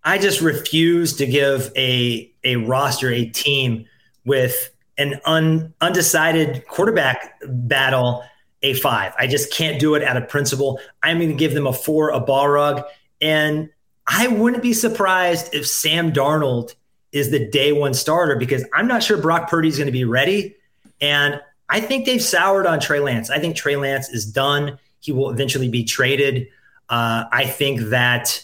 I 0.10 0.18
just 0.18 0.42
refuse 0.42 1.18
to 1.18 1.28
give 1.28 1.72
a 1.76 2.34
a 2.44 2.56
roster, 2.56 3.12
a 3.12 3.26
team 3.26 3.86
with 4.26 4.72
an 4.98 5.22
un, 5.24 5.72
undecided 5.82 6.68
quarterback 6.68 7.40
battle 7.46 8.24
a 8.64 8.74
five. 8.74 9.14
I 9.20 9.28
just 9.28 9.54
can't 9.54 9.80
do 9.80 9.94
it 9.94 10.04
out 10.04 10.18
of 10.18 10.28
principle. 10.28 10.80
I'm 11.04 11.20
going 11.20 11.30
to 11.30 11.36
give 11.36 11.54
them 11.54 11.68
a 11.68 11.74
four, 11.74 12.10
a 12.10 12.20
Balrog. 12.20 12.84
And 13.22 13.70
I 14.08 14.30
wouldn't 14.30 14.64
be 14.64 14.74
surprised 14.74 15.54
if 15.54 15.68
Sam 15.68 16.12
Darnold 16.12 16.74
is 17.12 17.30
the 17.30 17.48
day 17.48 17.72
one 17.72 17.94
starter 17.94 18.36
because 18.36 18.66
I'm 18.74 18.88
not 18.88 19.04
sure 19.04 19.16
Brock 19.16 19.48
Purdy 19.48 19.68
is 19.68 19.78
going 19.78 19.86
to 19.86 19.92
be 19.92 20.06
ready. 20.06 20.56
And 21.00 21.40
I 21.70 21.82
think 21.82 22.08
they've 22.08 22.22
soured 22.22 22.66
on 22.66 22.80
Trey 22.80 23.00
Lance. 23.00 23.30
I 23.30 23.38
think 23.38 23.56
Trey 23.56 23.76
Lance 23.76 24.10
is 24.10 24.26
done. 24.26 24.80
He 25.02 25.12
will 25.12 25.30
eventually 25.30 25.70
be 25.70 25.84
traded. 25.84 26.48
Uh, 26.90 27.26
I 27.32 27.46
think 27.46 27.90
that 27.90 28.44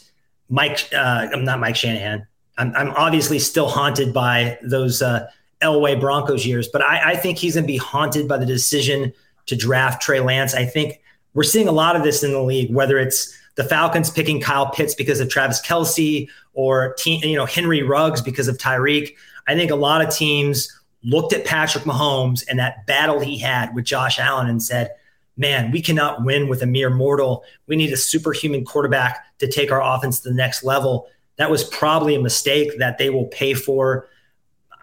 Mike, 0.50 0.88
uh, 0.94 1.28
I'm 1.34 1.44
not 1.44 1.60
Mike 1.60 1.76
Shanahan. 1.76 2.26
I'm, 2.58 2.74
I'm, 2.76 2.90
obviously 2.92 3.40
still 3.40 3.68
haunted 3.68 4.14
by 4.14 4.58
those 4.64 5.02
uh, 5.02 5.28
Elway 5.62 6.00
Broncos 6.00 6.46
years, 6.46 6.68
but 6.72 6.82
I, 6.82 7.12
I 7.12 7.16
think 7.16 7.38
he's 7.38 7.56
going 7.56 7.64
to 7.64 7.68
be 7.68 7.78
haunted 7.78 8.28
by 8.28 8.38
the 8.38 8.46
decision 8.46 9.14
to 9.48 9.56
draft 9.56 10.02
Trey 10.02 10.20
Lance. 10.20 10.54
I 10.54 10.66
think 10.66 11.02
we're 11.34 11.44
seeing 11.44 11.68
a 11.68 11.72
lot 11.72 11.96
of 11.96 12.04
this 12.04 12.24
in 12.24 12.32
the 12.32 12.42
league, 12.42 12.74
whether 12.74 12.98
it's 12.98 13.36
the 13.56 13.64
Falcons 13.64 14.10
picking 14.10 14.40
Kyle 14.40 14.70
Pitts 14.70 14.96
because 14.96 15.20
of 15.20 15.30
Travis 15.30 15.62
Kelce 15.62 16.28
or 16.54 16.96
you 17.06 17.36
know 17.36 17.46
Henry 17.46 17.84
Ruggs 17.84 18.22
because 18.22 18.48
of 18.48 18.58
Tyreek. 18.58 19.16
I 19.48 19.56
think 19.56 19.72
a 19.72 19.76
lot 19.76 20.02
of 20.02 20.14
teams 20.14 20.72
looked 21.04 21.34
at 21.34 21.46
Patrick 21.46 21.84
Mahomes 21.84 22.44
and 22.50 22.60
that 22.60 22.86
battle 22.86 23.20
he 23.20 23.38
had 23.38 23.74
with 23.76 23.86
Josh 23.86 24.20
Allen 24.20 24.48
and 24.48 24.62
said, 24.62 24.92
"Man, 25.38 25.72
we 25.72 25.82
cannot 25.82 26.24
win 26.24 26.48
with 26.48 26.62
a 26.64 26.66
mere 26.66 26.90
mortal. 26.90 27.44
We 27.68 27.76
need 27.76 27.94
a 27.94 27.98
superhuman 27.98 28.66
quarterback 28.66 29.25
to 29.40 29.48
take 29.48 29.72
our 29.72 29.82
offense 29.82 30.22
to 30.22 30.30
the 30.30 30.36
next 30.36 30.64
level." 30.64 31.08
That 31.38 31.52
was 31.52 31.64
probably 31.64 32.16
a 32.16 32.20
mistake 32.20 32.78
that 32.80 32.98
they 32.98 33.10
will 33.10 33.28
pay 33.28 33.54
for. 33.54 34.08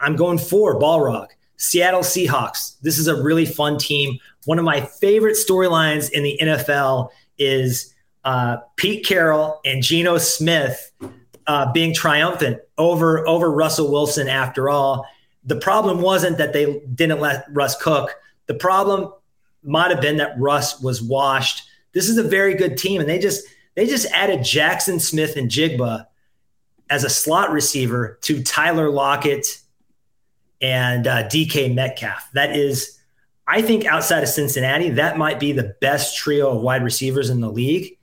I'm 0.00 0.16
going 0.16 0.38
for 0.38 0.78
Balrog. 0.78 1.28
Seattle 1.56 2.00
Seahawks. 2.00 2.74
This 2.82 2.98
is 2.98 3.06
a 3.06 3.22
really 3.22 3.46
fun 3.46 3.78
team. 3.78 4.18
One 4.46 4.58
of 4.58 4.64
my 4.64 4.80
favorite 4.80 5.36
storylines 5.36 6.10
in 6.10 6.24
the 6.24 6.36
NFL 6.42 7.10
is 7.38 7.94
uh, 8.24 8.58
Pete 8.76 9.06
Carroll 9.06 9.60
and 9.64 9.82
Geno 9.82 10.18
Smith 10.18 10.90
uh, 11.46 11.72
being 11.72 11.94
triumphant 11.94 12.58
over 12.78 13.26
over 13.28 13.50
Russell 13.50 13.90
Wilson. 13.90 14.28
After 14.28 14.68
all, 14.68 15.06
the 15.44 15.56
problem 15.56 16.00
wasn't 16.00 16.38
that 16.38 16.52
they 16.52 16.80
didn't 16.94 17.20
let 17.20 17.46
Russ 17.52 17.80
cook. 17.80 18.14
The 18.46 18.54
problem 18.54 19.12
might 19.62 19.90
have 19.90 20.00
been 20.00 20.16
that 20.16 20.38
Russ 20.38 20.80
was 20.80 21.00
washed. 21.00 21.62
This 21.92 22.08
is 22.08 22.18
a 22.18 22.22
very 22.22 22.54
good 22.54 22.76
team, 22.76 23.00
and 23.00 23.08
they 23.08 23.18
just 23.18 23.46
they 23.74 23.86
just 23.86 24.06
added 24.12 24.44
Jackson 24.44 25.00
Smith-Njigba 25.00 26.06
as 26.90 27.04
a 27.04 27.10
slot 27.10 27.52
receiver 27.52 28.18
to 28.22 28.42
Tyler 28.42 28.90
Lockett 28.90 29.60
and 30.60 31.06
uh, 31.06 31.24
DK 31.24 31.74
Metcalf. 31.74 32.28
That 32.34 32.54
is, 32.54 32.98
I 33.46 33.62
think, 33.62 33.84
outside 33.84 34.22
of 34.22 34.28
Cincinnati, 34.28 34.90
that 34.90 35.16
might 35.16 35.40
be 35.40 35.52
the 35.52 35.74
best 35.80 36.16
trio 36.16 36.54
of 36.54 36.62
wide 36.62 36.84
receivers 36.84 37.30
in 37.30 37.40
the 37.40 37.50
league. 37.50 37.98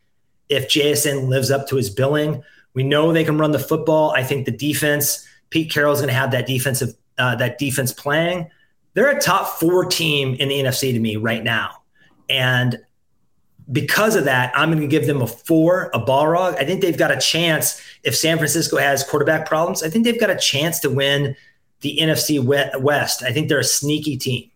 If 0.49 0.67
JSN 0.67 1.27
lives 1.27 1.51
up 1.51 1.67
to 1.67 1.75
his 1.75 1.89
billing, 1.89 2.43
we 2.73 2.83
know 2.83 3.13
they 3.13 3.23
can 3.23 3.37
run 3.37 3.51
the 3.51 3.59
football. 3.59 4.11
I 4.11 4.23
think 4.23 4.45
the 4.45 4.51
defense, 4.51 5.27
Pete 5.51 5.71
Carroll's 5.71 5.99
going 5.99 6.09
to 6.09 6.19
have 6.19 6.31
that 6.31 6.47
defensive 6.47 6.95
uh, 7.17 7.35
that 7.35 7.57
defense 7.57 7.91
playing. 7.91 8.49
They're 8.93 9.09
a 9.09 9.19
top 9.19 9.59
four 9.59 9.85
team 9.85 10.35
in 10.35 10.49
the 10.49 10.55
NFC 10.55 10.93
to 10.93 10.99
me 10.99 11.17
right 11.17 11.43
now, 11.43 11.83
and 12.29 12.79
because 13.71 14.15
of 14.15 14.25
that, 14.25 14.51
I'm 14.55 14.69
going 14.69 14.81
to 14.81 14.87
give 14.87 15.05
them 15.05 15.21
a 15.21 15.27
four, 15.27 15.91
a 15.93 15.99
Balrog. 15.99 16.55
I 16.55 16.65
think 16.65 16.81
they've 16.81 16.97
got 16.97 17.11
a 17.11 17.19
chance. 17.19 17.81
If 18.03 18.15
San 18.15 18.37
Francisco 18.37 18.77
has 18.77 19.03
quarterback 19.03 19.47
problems, 19.47 19.83
I 19.83 19.89
think 19.89 20.05
they've 20.05 20.19
got 20.19 20.29
a 20.29 20.37
chance 20.37 20.79
to 20.79 20.89
win 20.89 21.35
the 21.81 21.99
NFC 22.01 22.43
West. 22.43 23.23
I 23.23 23.31
think 23.31 23.47
they're 23.47 23.59
a 23.59 23.63
sneaky 23.63 24.17
team. 24.17 24.49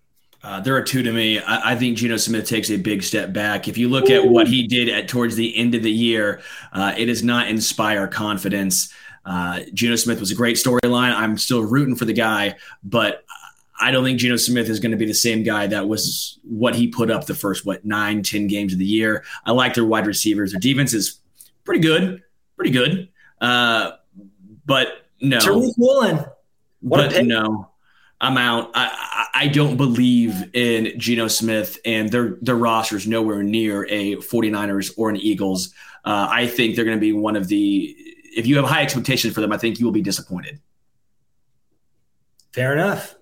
Uh, 0.43 0.59
there 0.59 0.75
are 0.75 0.81
two 0.81 1.01
to 1.03 1.13
me. 1.13 1.39
I, 1.39 1.71
I, 1.71 1.75
think 1.75 1.97
Geno 1.97 2.17
Smith 2.17 2.45
takes 2.45 2.69
a 2.69 2.75
big 2.75 3.01
step 3.01 3.31
back. 3.31 3.69
If 3.69 3.77
you 3.77 3.87
look 3.87 4.09
Ooh. 4.09 4.15
at 4.15 4.25
what 4.27 4.45
he 4.45 4.67
did 4.67 4.89
at 4.89 5.07
towards 5.07 5.37
the 5.37 5.55
end 5.55 5.73
of 5.73 5.83
the 5.83 5.91
year, 5.91 6.41
uh, 6.73 6.93
it 6.97 7.05
does 7.05 7.23
not 7.23 7.47
inspire 7.47 8.07
confidence. 8.07 8.93
Uh, 9.25 9.61
Geno 9.73 9.95
Smith 9.95 10.19
was 10.19 10.31
a 10.31 10.35
great 10.35 10.57
storyline. 10.57 11.15
I'm 11.15 11.37
still 11.37 11.61
rooting 11.61 11.95
for 11.95 12.03
the 12.03 12.13
guy, 12.13 12.55
but 12.83 13.23
I 13.83 13.91
don't 13.91 14.05
think 14.05 14.17
Geno 14.17 14.37
Smith 14.37 14.69
is 14.69 14.79
going 14.79 14.91
to 14.91 14.97
be 14.97 15.05
the 15.05 15.13
same 15.13 15.43
guy 15.43 15.67
that 15.67 15.89
was 15.89 16.39
what 16.43 16.73
he 16.73 16.87
put 16.87 17.11
up 17.11 17.25
the 17.25 17.35
first 17.35 17.65
what 17.65 17.83
nine, 17.83 18.23
ten 18.23 18.47
games 18.47 18.71
of 18.71 18.79
the 18.79 18.85
year. 18.85 19.25
I 19.45 19.51
like 19.51 19.73
their 19.73 19.83
wide 19.83 20.07
receivers. 20.07 20.53
Their 20.53 20.61
defense 20.61 20.93
is 20.93 21.19
pretty 21.65 21.81
good, 21.81 22.23
pretty 22.55 22.71
good. 22.71 23.09
Uh, 23.41 23.91
but 24.65 25.05
no, 25.19 25.37
Tariq 25.39 25.73
Woolen. 25.77 26.25
What 26.79 27.11
but 27.11 27.25
no, 27.25 27.71
I'm 28.21 28.37
out. 28.37 28.71
I, 28.73 29.27
I 29.33 29.47
don't 29.47 29.75
believe 29.75 30.55
in 30.55 30.97
Geno 30.97 31.27
Smith 31.27 31.77
and 31.83 32.09
their 32.09 32.37
their 32.41 32.55
roster 32.55 32.95
is 32.95 33.05
nowhere 33.05 33.43
near 33.43 33.85
a 33.89 34.15
49ers 34.15 34.93
or 34.95 35.09
an 35.09 35.17
Eagles. 35.17 35.73
Uh, 36.05 36.29
I 36.31 36.47
think 36.47 36.77
they're 36.77 36.85
going 36.85 36.97
to 36.97 37.01
be 37.01 37.11
one 37.11 37.35
of 37.35 37.49
the. 37.49 37.93
If 38.35 38.47
you 38.47 38.55
have 38.55 38.65
high 38.65 38.81
expectations 38.81 39.33
for 39.33 39.41
them, 39.41 39.51
I 39.51 39.57
think 39.57 39.77
you 39.77 39.85
will 39.85 39.91
be 39.91 40.01
disappointed. 40.01 40.61
Fair 42.53 42.71
enough. 42.71 43.15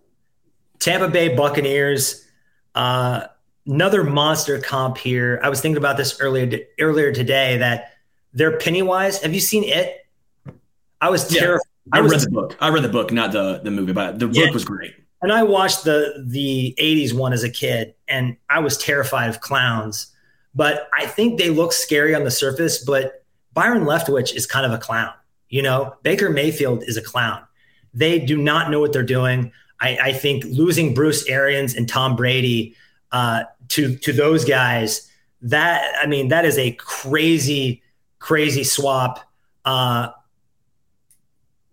Tampa 0.81 1.07
Bay 1.07 1.33
Buccaneers. 1.33 2.27
Uh, 2.75 3.27
another 3.65 4.03
monster 4.03 4.59
comp 4.59 4.97
here. 4.97 5.39
I 5.41 5.47
was 5.47 5.61
thinking 5.61 5.77
about 5.77 5.95
this 5.95 6.19
earlier 6.19 6.59
earlier 6.79 7.13
today 7.13 7.57
that 7.57 7.93
they're 8.33 8.57
Pennywise. 8.57 9.21
Have 9.21 9.33
you 9.33 9.39
seen 9.39 9.63
it? 9.63 10.05
I 10.99 11.09
was 11.09 11.27
terrified. 11.27 11.67
I, 11.93 11.99
I 11.99 12.01
was, 12.01 12.11
read 12.11 12.21
the 12.21 12.29
book. 12.29 12.57
I 12.59 12.69
read 12.69 12.83
the 12.83 12.89
book, 12.89 13.11
not 13.11 13.31
the 13.31 13.61
the 13.63 13.71
movie, 13.71 13.93
but 13.93 14.19
the 14.19 14.27
yeah. 14.27 14.45
book 14.45 14.55
was 14.55 14.65
great. 14.65 14.95
And 15.21 15.31
I 15.31 15.43
watched 15.43 15.83
the 15.83 16.25
the 16.27 16.75
'80s 16.79 17.13
one 17.13 17.31
as 17.31 17.43
a 17.43 17.49
kid, 17.49 17.93
and 18.07 18.35
I 18.49 18.59
was 18.59 18.77
terrified 18.77 19.29
of 19.29 19.39
clowns. 19.39 20.07
But 20.53 20.89
I 20.97 21.05
think 21.05 21.39
they 21.39 21.49
look 21.49 21.71
scary 21.71 22.13
on 22.13 22.23
the 22.23 22.31
surface. 22.31 22.83
But 22.83 23.23
Byron 23.53 23.83
Leftwich 23.83 24.35
is 24.35 24.45
kind 24.45 24.65
of 24.65 24.71
a 24.71 24.77
clown. 24.77 25.13
You 25.49 25.61
know, 25.61 25.95
Baker 26.01 26.29
Mayfield 26.29 26.83
is 26.83 26.97
a 26.97 27.01
clown. 27.01 27.43
They 27.93 28.19
do 28.19 28.37
not 28.37 28.71
know 28.71 28.79
what 28.79 28.93
they're 28.93 29.03
doing. 29.03 29.51
I, 29.81 29.97
I 30.01 30.13
think 30.13 30.45
losing 30.45 30.93
Bruce 30.93 31.27
Arians 31.27 31.75
and 31.75 31.89
Tom 31.89 32.15
Brady 32.15 32.75
uh, 33.11 33.43
to 33.69 33.95
to 33.97 34.13
those 34.13 34.45
guys, 34.45 35.09
that 35.41 35.83
I 36.01 36.05
mean, 36.05 36.29
that 36.29 36.45
is 36.45 36.57
a 36.57 36.71
crazy, 36.73 37.81
crazy 38.19 38.63
swap. 38.63 39.19
Uh, 39.65 40.09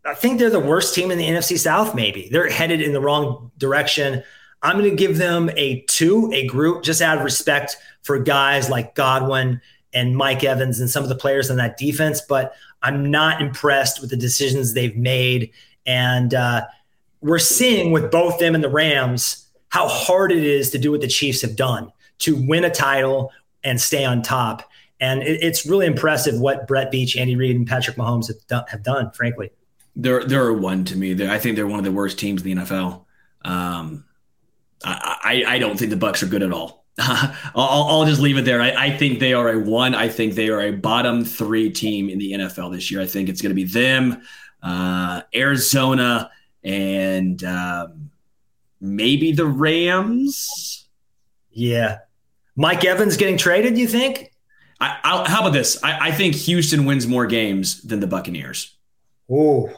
I 0.05 0.15
think 0.15 0.39
they're 0.39 0.49
the 0.51 0.59
worst 0.59 0.95
team 0.95 1.11
in 1.11 1.19
the 1.19 1.29
NFC 1.29 1.59
South. 1.59 1.95
Maybe 1.95 2.29
they're 2.33 2.49
headed 2.49 2.81
in 2.81 2.93
the 2.93 3.01
wrong 3.01 3.51
direction. 3.59 4.23
I'm 4.63 4.79
going 4.79 4.91
to 4.91 4.97
give 4.97 5.19
them 5.19 5.51
a 5.57 5.83
two, 5.83 6.33
a 6.33 6.47
Groot, 6.47 6.83
just 6.83 7.03
out 7.03 7.19
of 7.19 7.25
respect 7.25 7.77
for 8.03 8.19
guys 8.19 8.71
like 8.71 8.95
Godwin 8.95 9.61
and 9.93 10.17
Mike 10.17 10.43
Evans 10.43 10.81
and 10.81 10.91
some 10.91 11.03
of 11.03 11.09
the 11.09 11.15
players 11.15 11.51
on 11.51 11.59
that 11.59 11.77
defense. 11.77 12.21
But 12.21 12.55
I'm 12.83 13.11
not 13.11 13.41
impressed 13.43 14.01
with 14.01 14.11
the 14.11 14.17
decisions 14.17 14.73
they've 14.73 14.97
made. 14.97 15.53
And 15.87 16.35
uh, 16.35 16.65
we're 17.21 17.39
seeing 17.39 17.93
with 17.93 18.11
both 18.11 18.39
them 18.39 18.55
and 18.55 18.63
the 18.63 18.69
Rams 18.69 19.49
how 19.71 19.89
hard 19.89 20.33
it 20.33 20.43
is 20.43 20.71
to 20.71 20.79
do 20.79 20.91
what 20.91 21.01
the 21.01 21.09
Chiefs 21.09 21.43
have 21.43 21.57
done 21.57 21.93
to 22.21 22.37
win 22.37 22.65
a 22.65 22.71
title 22.71 23.33
and 23.65 23.81
stay 23.81 24.05
on 24.05 24.23
top. 24.23 24.69
And 25.01 25.23
it, 25.23 25.43
it's 25.43 25.67
really 25.67 25.87
impressive 25.87 26.41
what 26.41 26.67
Brett 26.67 26.93
Veach, 26.93 27.19
Andy 27.19 27.37
Reid, 27.37 27.57
and 27.57 27.67
Patrick 27.67 27.97
Mahomes 27.97 28.29
have 28.29 28.45
done, 28.47 28.65
have 28.69 28.83
done 28.83 29.11
frankly. 29.13 29.51
They're 29.95 30.25
they're 30.25 30.53
one 30.53 30.85
to 30.87 30.97
me. 30.97 31.13
They're, 31.13 31.31
I 31.31 31.39
think 31.39 31.57
they're 31.57 31.67
one 31.67 31.81
of 31.81 31.85
the 31.85 31.93
worst 31.93 32.19
teams 32.19 32.43
in 32.45 32.57
the 32.57 32.63
NFL. 32.63 33.05
Um, 33.45 34.05
I, 34.85 35.45
I, 35.47 35.55
I 35.55 35.59
don't 35.59 35.77
think 35.79 35.91
the 35.91 35.97
Bucks 35.97 36.23
are 36.23 36.27
good 36.27 36.43
at 36.43 36.53
all. 36.53 36.85
I'll, 36.99 37.31
I'll, 37.55 38.07
just 38.07 38.21
leave 38.21 38.39
it 38.39 38.45
there. 38.45 38.61
I, 38.61 38.71
I, 38.87 38.97
think 38.97 39.21
they 39.21 39.33
are 39.33 39.49
a 39.51 39.59
one. 39.59 39.95
I 39.95 40.09
think 40.09 40.35
they 40.35 40.49
are 40.49 40.61
a 40.61 40.73
bottom 40.73 41.25
three 41.25 41.71
team 41.71 42.09
in 42.09 42.19
the 42.19 42.33
NFL 42.33 42.73
this 42.73 42.91
year. 42.91 43.01
I 43.01 43.07
think 43.07 43.29
it's 43.29 43.41
going 43.41 43.51
to 43.51 43.55
be 43.55 43.65
them, 43.65 44.21
uh, 44.65 45.23
Arizona, 45.33 46.33
and 46.69 47.43
um, 47.43 48.11
maybe 48.81 49.33
the 49.33 49.47
Rams. 49.47 50.87
Yeah, 51.51 51.99
Mike 52.55 52.85
Evans 52.85 53.17
getting 53.17 53.39
traded. 53.39 53.79
You 53.79 53.89
think? 53.89 54.31
I, 54.81 55.25
how 55.27 55.41
about 55.41 55.53
this? 55.53 55.83
I, 55.83 56.09
I, 56.09 56.11
think 56.13 56.37
Houston 56.37 56.85
wins 56.85 57.05
more 57.05 57.27
games 57.27 57.83
than 57.83 57.99
the 57.99 58.07
Buccaneers. 58.07 58.77
Oh, 59.29 59.71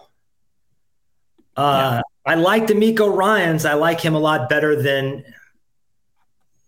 uh, 1.57 2.03
yeah. 2.27 2.31
I 2.31 2.35
like 2.35 2.67
DeMeco 2.67 3.17
Ryans. 3.17 3.65
I 3.65 3.75
like 3.75 3.99
him 4.01 4.15
a 4.15 4.19
lot 4.19 4.51
better 4.51 4.81
than. 4.81 5.25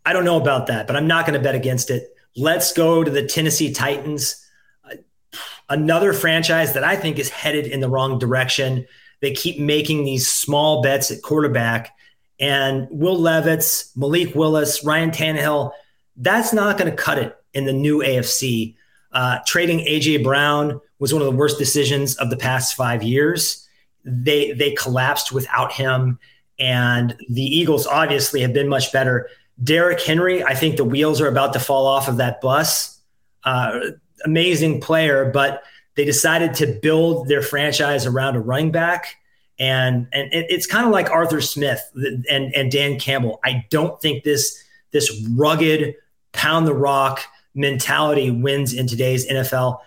I 0.06 0.14
don't 0.14 0.24
know 0.24 0.40
about 0.40 0.68
that, 0.68 0.86
but 0.86 0.96
I'm 0.96 1.06
not 1.06 1.26
going 1.26 1.38
to 1.38 1.44
bet 1.44 1.54
against 1.54 1.90
it. 1.90 2.08
Let's 2.34 2.72
go 2.72 3.04
to 3.04 3.10
the 3.10 3.26
Tennessee 3.26 3.72
Titans, 3.72 4.42
uh, 4.90 4.96
another 5.68 6.14
franchise 6.14 6.72
that 6.72 6.84
I 6.84 6.96
think 6.96 7.18
is 7.18 7.28
headed 7.28 7.66
in 7.66 7.80
the 7.80 7.88
wrong 7.90 8.18
direction. 8.18 8.86
They 9.22 9.32
keep 9.32 9.58
making 9.58 10.04
these 10.04 10.28
small 10.28 10.82
bets 10.82 11.10
at 11.10 11.22
quarterback. 11.22 11.96
And 12.38 12.88
Will 12.90 13.18
Levis, 13.18 13.92
Malik 13.96 14.34
Willis, 14.34 14.84
Ryan 14.84 15.12
Tannehill, 15.12 15.72
that's 16.16 16.52
not 16.52 16.76
going 16.76 16.90
to 16.90 16.96
cut 16.96 17.18
it 17.18 17.36
in 17.54 17.64
the 17.64 17.72
new 17.72 18.00
AFC. 18.00 18.74
Uh, 19.12 19.38
trading 19.46 19.78
AJ 19.86 20.24
Brown 20.24 20.80
was 20.98 21.12
one 21.12 21.22
of 21.22 21.26
the 21.26 21.36
worst 21.36 21.58
decisions 21.58 22.16
of 22.16 22.30
the 22.30 22.36
past 22.36 22.74
five 22.74 23.02
years. 23.02 23.66
They 24.04 24.52
they 24.52 24.72
collapsed 24.72 25.32
without 25.32 25.72
him, 25.72 26.18
and 26.58 27.16
the 27.28 27.42
Eagles 27.42 27.86
obviously 27.86 28.40
have 28.40 28.52
been 28.52 28.68
much 28.68 28.92
better. 28.92 29.28
Derrick 29.62 30.00
Henry, 30.00 30.42
I 30.42 30.54
think 30.54 30.76
the 30.76 30.84
wheels 30.84 31.20
are 31.20 31.28
about 31.28 31.52
to 31.52 31.60
fall 31.60 31.86
off 31.86 32.08
of 32.08 32.16
that 32.16 32.40
bus. 32.40 32.98
Uh, 33.44 33.78
amazing 34.24 34.80
player, 34.80 35.30
but 35.30 35.62
they 35.96 36.04
decided 36.04 36.54
to 36.54 36.66
build 36.66 37.28
their 37.28 37.42
franchise 37.42 38.06
around 38.06 38.36
a 38.36 38.40
running 38.40 38.72
back. 38.72 39.16
And, 39.58 40.08
and 40.12 40.30
it's 40.32 40.66
kind 40.66 40.86
of 40.86 40.92
like 40.92 41.10
Arthur 41.10 41.40
Smith 41.40 41.80
and, 41.94 42.54
and 42.54 42.70
Dan 42.70 42.98
Campbell. 42.98 43.38
I 43.44 43.66
don't 43.70 44.00
think 44.00 44.24
this, 44.24 44.62
this 44.90 45.26
rugged 45.36 45.94
pound 46.32 46.66
the 46.66 46.74
rock 46.74 47.20
mentality 47.54 48.30
wins 48.30 48.72
in 48.72 48.86
today's 48.86 49.28
NFL. 49.28 49.78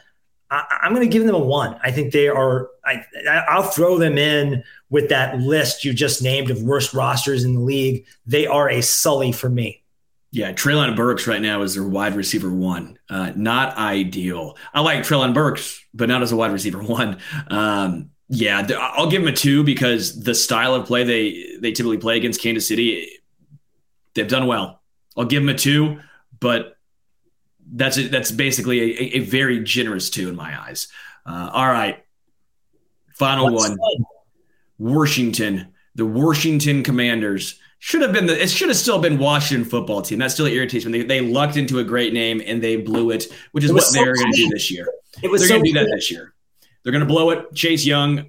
I, 0.51 0.63
am 0.83 0.93
going 0.93 1.07
to 1.07 1.11
give 1.11 1.25
them 1.25 1.35
a 1.35 1.39
one. 1.39 1.77
I 1.83 1.91
think 1.91 2.13
they 2.13 2.27
are. 2.27 2.69
I, 2.85 3.03
I'll 3.49 3.63
throw 3.63 3.97
them 3.97 4.17
in 4.17 4.63
with 4.89 5.09
that 5.09 5.39
list 5.39 5.83
you 5.83 5.93
just 5.93 6.21
named 6.21 6.51
of 6.51 6.61
worst 6.61 6.93
rosters 6.93 7.43
in 7.43 7.55
the 7.55 7.59
league. 7.59 8.05
They 8.27 8.45
are 8.45 8.69
a 8.69 8.81
Sulley 8.81 9.31
for 9.31 9.49
me. 9.49 9.81
Yeah, 10.35 10.51
Treylon 10.51 10.97
Burks 10.97 11.27
right 11.27 11.41
now 11.41 11.61
is 11.61 11.75
their 11.75 11.87
wide 11.87 12.13
receiver 12.13 12.49
one. 12.49 12.99
Uh, 13.09 13.31
not 13.37 13.77
ideal. 13.77 14.57
I 14.73 14.81
like 14.81 14.99
Treylon 14.99 15.33
Burks, 15.33 15.81
but 15.93 16.09
not 16.09 16.23
as 16.23 16.33
a 16.33 16.35
wide 16.35 16.51
receiver 16.51 16.83
one. 16.83 17.19
Um, 17.47 18.09
yeah, 18.27 18.67
I'll 18.77 19.09
give 19.09 19.21
him 19.21 19.29
a 19.29 19.31
two 19.31 19.63
because 19.63 20.21
the 20.23 20.35
style 20.35 20.75
of 20.75 20.87
play 20.87 21.05
they 21.05 21.57
they 21.61 21.71
typically 21.71 21.99
play 21.99 22.17
against 22.17 22.41
Kansas 22.41 22.67
City, 22.67 23.07
they've 24.13 24.27
done 24.27 24.45
well. 24.45 24.81
I'll 25.15 25.23
give 25.23 25.41
him 25.41 25.47
a 25.47 25.53
two, 25.53 26.01
but 26.41 26.75
that's 27.71 27.97
a, 27.97 28.09
that's 28.09 28.31
basically 28.31 28.81
a, 28.81 29.17
a, 29.17 29.19
very 29.19 29.63
generous 29.63 30.09
two 30.09 30.27
in 30.27 30.35
my 30.35 30.59
eyes. 30.59 30.89
Uh, 31.25 31.49
all 31.53 31.65
right, 31.65 32.03
final 33.13 33.53
What's 33.53 33.69
one. 33.69 33.77
Washington, 34.79 35.73
the 35.95 36.05
Washington 36.05 36.83
Commanders 36.83 37.57
should 37.79 38.01
have 38.01 38.13
been 38.13 38.25
the 38.25 38.41
it 38.41 38.49
should 38.49 38.69
have 38.69 38.77
still 38.77 38.99
been 38.99 39.19
Washington 39.19 39.67
football 39.69 40.01
team. 40.01 40.19
That 40.19 40.31
still 40.31 40.47
irritates 40.47 40.85
me. 40.85 40.99
They, 40.99 41.03
they 41.03 41.21
lucked 41.21 41.57
into 41.57 41.79
a 41.79 41.83
great 41.83 42.13
name 42.13 42.41
and 42.45 42.61
they 42.61 42.77
blew 42.77 43.11
it, 43.11 43.31
which 43.51 43.63
is 43.63 43.71
what 43.71 43.83
so 43.83 43.99
they're 43.99 44.15
going 44.15 44.31
to 44.31 44.37
do 44.37 44.49
this 44.49 44.71
year. 44.71 44.87
It 45.21 45.29
was 45.29 45.41
they're 45.41 45.49
so 45.49 45.55
going 45.55 45.65
to 45.65 45.71
do 45.71 45.79
that 45.79 45.91
this 45.93 46.09
year. 46.09 46.33
They're 46.83 46.91
going 46.91 47.05
to 47.05 47.07
blow 47.07 47.31
it. 47.31 47.53
Chase 47.53 47.85
Young, 47.85 48.19
uh, 48.19 48.23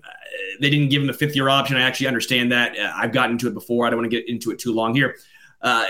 they 0.60 0.70
didn't 0.70 0.89
give 0.89 1.02
him 1.02 1.10
a 1.10 1.14
fifth 1.14 1.36
year 1.36 1.48
option. 1.48 1.77
I 1.77 1.82
actually 1.82 2.06
understand 2.06 2.52
that. 2.52 2.78
Uh, 2.78 2.93
I've 2.94 3.12
gotten 3.12 3.32
into 3.32 3.48
it 3.48 3.55
before. 3.55 3.86
I 3.86 3.90
don't 3.90 3.98
want 3.98 4.10
to 4.10 4.16
get 4.16 4.28
into 4.28 4.51
it 4.51 4.59
too 4.59 4.73
long 4.73 4.94
here. 4.94 5.16
Uh, 5.60 5.86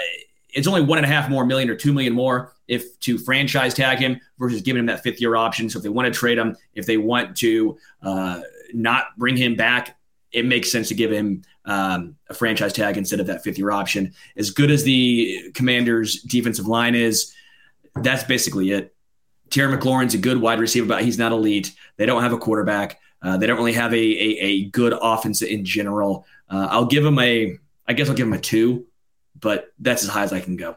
it's 0.50 0.66
only 0.66 0.80
one 0.80 0.98
and 0.98 1.04
a 1.04 1.08
half 1.08 1.28
more 1.28 1.44
million 1.44 1.68
or 1.68 1.76
two 1.76 1.92
million 1.92 2.12
more 2.12 2.54
if 2.66 2.98
to 3.00 3.18
franchise 3.18 3.74
tag 3.74 3.98
him 3.98 4.20
versus 4.38 4.62
giving 4.62 4.80
him 4.80 4.86
that 4.86 5.02
fifth 5.02 5.20
year 5.20 5.36
option. 5.36 5.68
So 5.68 5.78
if 5.78 5.82
they 5.82 5.88
want 5.88 6.12
to 6.12 6.18
trade 6.18 6.38
him, 6.38 6.56
if 6.74 6.86
they 6.86 6.96
want 6.96 7.36
to 7.38 7.78
uh, 8.02 8.40
not 8.72 9.16
bring 9.18 9.36
him 9.36 9.54
back, 9.54 9.96
it 10.32 10.44
makes 10.44 10.72
sense 10.72 10.88
to 10.88 10.94
give 10.94 11.12
him 11.12 11.42
um, 11.66 12.16
a 12.30 12.34
franchise 12.34 12.72
tag 12.72 12.96
instead 12.96 13.20
of 13.20 13.26
that 13.26 13.42
fifth 13.42 13.58
year 13.58 13.70
option. 13.70 14.14
As 14.36 14.50
good 14.50 14.70
as 14.70 14.84
the 14.84 15.50
Commanders' 15.54 16.22
defensive 16.22 16.66
line 16.66 16.94
is, 16.94 17.34
that's 17.96 18.24
basically 18.24 18.70
it. 18.70 18.94
Terry 19.50 19.76
McLaurin's 19.76 20.14
a 20.14 20.18
good 20.18 20.40
wide 20.40 20.60
receiver, 20.60 20.86
but 20.86 21.04
he's 21.04 21.18
not 21.18 21.32
elite. 21.32 21.74
They 21.96 22.06
don't 22.06 22.22
have 22.22 22.32
a 22.32 22.38
quarterback. 22.38 23.00
Uh, 23.22 23.36
they 23.36 23.46
don't 23.46 23.56
really 23.56 23.72
have 23.72 23.92
a, 23.92 23.96
a, 23.96 24.38
a 24.40 24.64
good 24.66 24.94
offense 25.00 25.42
in 25.42 25.64
general. 25.64 26.26
Uh, 26.48 26.68
I'll 26.70 26.86
give 26.86 27.04
him 27.04 27.18
a, 27.18 27.58
I 27.86 27.92
guess 27.92 28.08
I'll 28.08 28.14
give 28.14 28.26
him 28.26 28.32
a 28.32 28.40
two, 28.40 28.86
but 29.38 29.72
that's 29.78 30.02
as 30.02 30.08
high 30.08 30.22
as 30.22 30.32
I 30.32 30.40
can 30.40 30.56
go. 30.56 30.76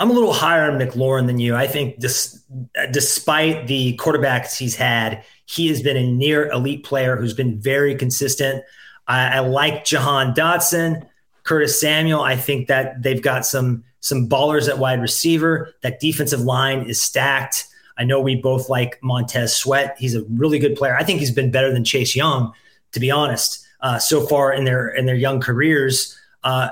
I'm 0.00 0.10
a 0.10 0.12
little 0.12 0.32
higher 0.32 0.70
on 0.70 0.78
McLaurin 0.78 1.26
than 1.26 1.40
you. 1.40 1.56
I 1.56 1.66
think 1.66 1.98
this, 1.98 2.44
despite 2.92 3.66
the 3.66 3.96
quarterbacks 3.96 4.56
he's 4.56 4.76
had, 4.76 5.24
he 5.48 5.68
has 5.68 5.80
been 5.80 5.96
a 5.96 6.06
near 6.06 6.50
elite 6.50 6.84
player 6.84 7.16
who's 7.16 7.32
been 7.32 7.58
very 7.58 7.94
consistent. 7.94 8.62
I, 9.06 9.36
I 9.36 9.38
like 9.38 9.86
Jahan 9.86 10.34
Dotson, 10.34 11.08
Curtis 11.42 11.80
Samuel. 11.80 12.20
I 12.20 12.36
think 12.36 12.68
that 12.68 13.02
they've 13.02 13.22
got 13.22 13.46
some 13.46 13.82
some 14.00 14.28
ballers 14.28 14.68
at 14.68 14.78
wide 14.78 15.00
receiver. 15.00 15.74
That 15.80 16.00
defensive 16.00 16.40
line 16.40 16.82
is 16.82 17.00
stacked. 17.00 17.66
I 17.96 18.04
know 18.04 18.20
we 18.20 18.36
both 18.36 18.68
like 18.68 18.98
Montez 19.02 19.56
Sweat. 19.56 19.96
He's 19.98 20.14
a 20.14 20.22
really 20.24 20.58
good 20.58 20.76
player. 20.76 20.94
I 20.96 21.02
think 21.02 21.18
he's 21.18 21.32
been 21.32 21.50
better 21.50 21.72
than 21.72 21.82
Chase 21.82 22.14
Young, 22.14 22.52
to 22.92 23.00
be 23.00 23.10
honest, 23.10 23.66
uh, 23.80 23.98
so 23.98 24.26
far 24.26 24.52
in 24.52 24.64
their 24.64 24.88
in 24.88 25.06
their 25.06 25.16
young 25.16 25.40
careers. 25.40 26.14
Uh, 26.44 26.68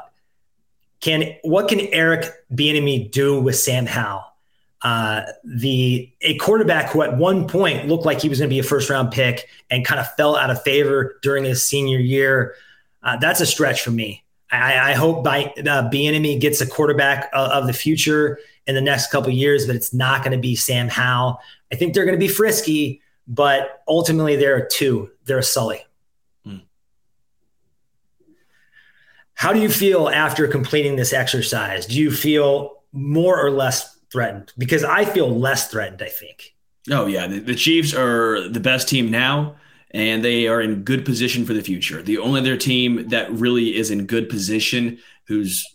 can 1.01 1.35
what 1.43 1.69
can 1.69 1.81
Eric 1.81 2.27
Bieniemy 2.55 3.11
do 3.11 3.41
with 3.41 3.57
Sam 3.57 3.87
Howell? 3.87 4.36
Uh, 4.83 5.23
the 5.43 6.13
a 6.21 6.37
quarterback 6.37 6.91
who 6.91 7.03
at 7.03 7.17
one 7.17 7.49
point 7.49 7.89
looked 7.89 8.05
like 8.05 8.21
he 8.21 8.29
was 8.29 8.39
going 8.39 8.49
to 8.49 8.55
be 8.55 8.59
a 8.59 8.63
first 8.63 8.91
round 8.91 9.11
pick 9.11 9.49
and 9.71 9.85
kind 9.85 9.99
of 9.99 10.07
fell 10.15 10.37
out 10.37 10.51
of 10.51 10.63
favor 10.63 11.19
during 11.23 11.45
his 11.45 11.65
senior 11.65 11.99
year. 11.99 12.55
Uh, 13.03 13.17
that's 13.17 13.41
a 13.41 13.47
stretch 13.47 13.83
for 13.83 13.91
me. 13.91 14.23
I, 14.51 14.91
I 14.91 14.95
hope 14.95 15.25
by 15.25 15.47
uh, 15.59 15.91
Bieniemy 15.91 16.41
gets 16.41 16.61
a 16.61 16.67
quarterback 16.67 17.31
of, 17.33 17.51
of 17.51 17.67
the 17.67 17.73
future 17.73 18.39
in 18.67 18.75
the 18.75 18.81
next 18.81 19.11
couple 19.11 19.31
years, 19.31 19.67
but 19.67 19.77
it's 19.77 19.93
not 19.95 20.23
going 20.23 20.33
to 20.33 20.41
be 20.41 20.55
Sam 20.55 20.89
Howell. 20.89 21.41
I 21.73 21.77
think 21.77 21.95
they're 21.95 22.05
going 22.05 22.19
to 22.19 22.25
be 22.25 22.29
frisky, 22.29 23.01
but 23.27 23.83
ultimately 23.89 24.37
they're 24.37 24.57
a 24.57 24.69
two. 24.69 25.11
They're 25.25 25.39
a 25.39 25.43
Sulley. 25.43 25.85
Hmm. 26.45 26.59
How 29.35 29.53
do 29.53 29.61
you 29.61 29.69
feel 29.69 30.09
after 30.09 30.47
completing 30.47 30.97
this 30.97 31.13
exercise? 31.13 31.87
Do 31.87 31.95
you 31.95 32.11
feel 32.11 32.83
more 32.93 33.41
or 33.41 33.51
less 33.51 33.96
threatened? 34.13 34.53
Because 34.59 34.85
I 34.85 35.05
feel 35.05 35.29
less 35.29 35.71
threatened, 35.71 36.03
I 36.03 36.09
think. 36.09 36.55
Oh, 36.91 37.07
yeah. 37.07 37.27
The, 37.27 37.41
the 37.41 37.55
Chiefs 37.55 37.95
are 37.95 38.49
the 38.49 38.61
best 38.61 38.89
team 38.89 39.11
now, 39.11 39.57
and 39.91 40.25
they 40.25 40.47
are 40.47 40.61
in 40.61 40.83
good 40.83 41.05
position 41.05 41.45
for 41.45 41.53
the 41.53 41.63
future. 41.63 42.03
The 42.03 42.19
only 42.19 42.41
other 42.41 42.57
team 42.57 43.09
that 43.09 43.31
really 43.33 43.77
is 43.77 43.91
in 43.91 44.07
good 44.07 44.29
position 44.29 44.99
who's 45.27 45.67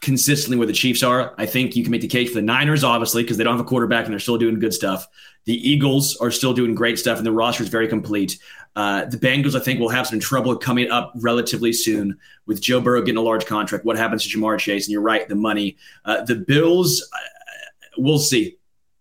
consistently 0.00 0.58
where 0.58 0.66
the 0.66 0.72
Chiefs 0.72 1.02
are. 1.02 1.34
I 1.38 1.46
think 1.46 1.76
you 1.76 1.82
can 1.82 1.92
make 1.92 2.00
the 2.00 2.08
case 2.08 2.28
for 2.28 2.34
the 2.34 2.42
Niners, 2.42 2.84
obviously, 2.84 3.22
because 3.22 3.36
they 3.36 3.44
don't 3.44 3.56
have 3.56 3.64
a 3.64 3.68
quarterback 3.68 4.04
and 4.04 4.12
they're 4.12 4.20
still 4.20 4.38
doing 4.38 4.58
good 4.58 4.74
stuff. 4.74 5.06
The 5.44 5.68
Eagles 5.68 6.16
are 6.16 6.30
still 6.30 6.52
doing 6.52 6.74
great 6.74 6.98
stuff, 6.98 7.18
and 7.18 7.26
the 7.26 7.32
roster 7.32 7.62
is 7.62 7.68
very 7.68 7.88
complete. 7.88 8.38
Uh, 8.74 9.04
the 9.06 9.16
Bengals, 9.16 9.54
I 9.54 9.62
think, 9.62 9.80
will 9.80 9.88
have 9.88 10.06
some 10.06 10.20
trouble 10.20 10.56
coming 10.56 10.90
up 10.90 11.12
relatively 11.16 11.72
soon 11.72 12.18
with 12.46 12.60
Joe 12.60 12.80
Burrow 12.80 13.02
getting 13.02 13.18
a 13.18 13.22
large 13.22 13.46
contract. 13.46 13.84
What 13.84 13.96
happens 13.96 14.24
to 14.24 14.38
Ja'Marr 14.38 14.58
Chase? 14.58 14.86
And 14.86 14.92
you're 14.92 15.02
right, 15.02 15.28
the 15.28 15.34
money. 15.34 15.76
Uh, 16.04 16.22
the 16.22 16.36
Bills, 16.36 17.08
we'll 17.96 18.18
see. 18.18 18.56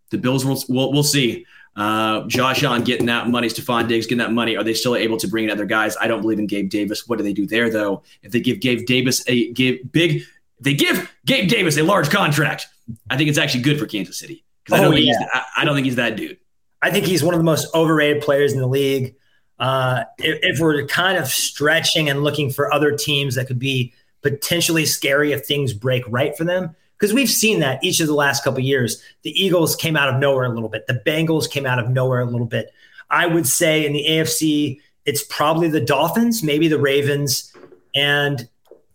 The 0.09 0.17
Bills, 0.17 0.45
will 0.45 0.61
we'll, 0.67 0.91
we'll 0.91 1.03
see. 1.03 1.45
Uh, 1.75 2.27
Josh 2.27 2.63
Allen 2.63 2.83
getting 2.83 3.05
that 3.05 3.29
money, 3.29 3.47
Stefon 3.47 3.87
Diggs 3.87 4.05
getting 4.05 4.17
that 4.17 4.33
money. 4.33 4.57
Are 4.57 4.63
they 4.63 4.73
still 4.73 4.95
able 4.95 5.17
to 5.17 5.27
bring 5.27 5.45
in 5.45 5.51
other 5.51 5.65
guys? 5.65 5.95
I 6.01 6.07
don't 6.07 6.21
believe 6.21 6.39
in 6.39 6.47
Gabe 6.47 6.69
Davis. 6.69 7.07
What 7.07 7.17
do 7.17 7.23
they 7.23 7.33
do 7.33 7.47
there, 7.47 7.69
though? 7.69 8.03
If 8.21 8.33
they 8.33 8.41
give 8.41 8.59
Gabe 8.59 8.85
Davis 8.85 9.23
a 9.27 9.51
give 9.53 9.91
big 9.91 10.23
they 10.59 10.73
give 10.73 11.11
Gabe 11.25 11.49
Davis 11.49 11.77
a 11.77 11.83
large 11.83 12.09
contract, 12.09 12.67
I 13.09 13.17
think 13.17 13.29
it's 13.29 13.37
actually 13.37 13.63
good 13.63 13.79
for 13.79 13.85
Kansas 13.85 14.17
City 14.17 14.43
because 14.63 14.81
I, 14.81 14.85
oh, 14.85 14.91
yeah. 14.91 15.13
I, 15.33 15.43
I, 15.57 15.65
don't 15.65 15.75
think 15.75 15.85
he's 15.85 15.95
that 15.95 16.15
dude. 16.15 16.37
I 16.81 16.91
think 16.91 17.05
he's 17.05 17.23
one 17.23 17.33
of 17.33 17.39
the 17.39 17.45
most 17.45 17.73
overrated 17.73 18.21
players 18.21 18.53
in 18.53 18.59
the 18.59 18.67
league. 18.67 19.15
Uh, 19.59 20.03
if, 20.17 20.39
if, 20.41 20.59
we're 20.59 20.85
kind 20.87 21.17
of 21.17 21.27
stretching 21.27 22.09
and 22.09 22.23
looking 22.23 22.49
for 22.49 22.73
other 22.73 22.91
teams 22.91 23.35
that 23.35 23.47
could 23.47 23.59
be 23.59 23.93
potentially 24.23 24.85
scary 24.85 25.31
if 25.31 25.45
things 25.45 25.73
break 25.73 26.03
right 26.07 26.35
for 26.35 26.43
them, 26.43 26.75
because 27.01 27.15
we've 27.15 27.31
seen 27.31 27.61
that 27.61 27.83
each 27.83 27.99
of 27.99 28.05
the 28.05 28.13
last 28.13 28.43
couple 28.43 28.59
years. 28.59 29.01
The 29.23 29.31
Eagles 29.31 29.75
came 29.75 29.97
out 29.97 30.07
of 30.07 30.19
nowhere 30.19 30.45
a 30.45 30.53
little 30.53 30.69
bit. 30.69 30.85
The 30.85 31.01
Bengals 31.03 31.49
came 31.49 31.65
out 31.65 31.79
of 31.79 31.89
nowhere 31.89 32.19
a 32.19 32.25
little 32.25 32.45
bit. 32.45 32.71
I 33.09 33.25
would 33.25 33.47
say 33.47 33.87
in 33.87 33.93
the 33.93 34.05
AFC, 34.07 34.79
it's 35.05 35.23
probably 35.23 35.67
the 35.67 35.81
Dolphins, 35.81 36.43
maybe 36.43 36.67
the 36.67 36.77
Ravens, 36.77 37.51
and 37.95 38.47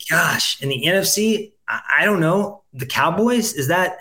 gosh, 0.09 0.63
in 0.63 0.69
the 0.69 0.85
NFC, 0.87 1.51
I, 1.67 1.81
I 1.99 2.05
don't 2.05 2.21
know. 2.21 2.63
The 2.73 2.87
Cowboys, 2.87 3.55
is 3.55 3.67
that 3.69 3.99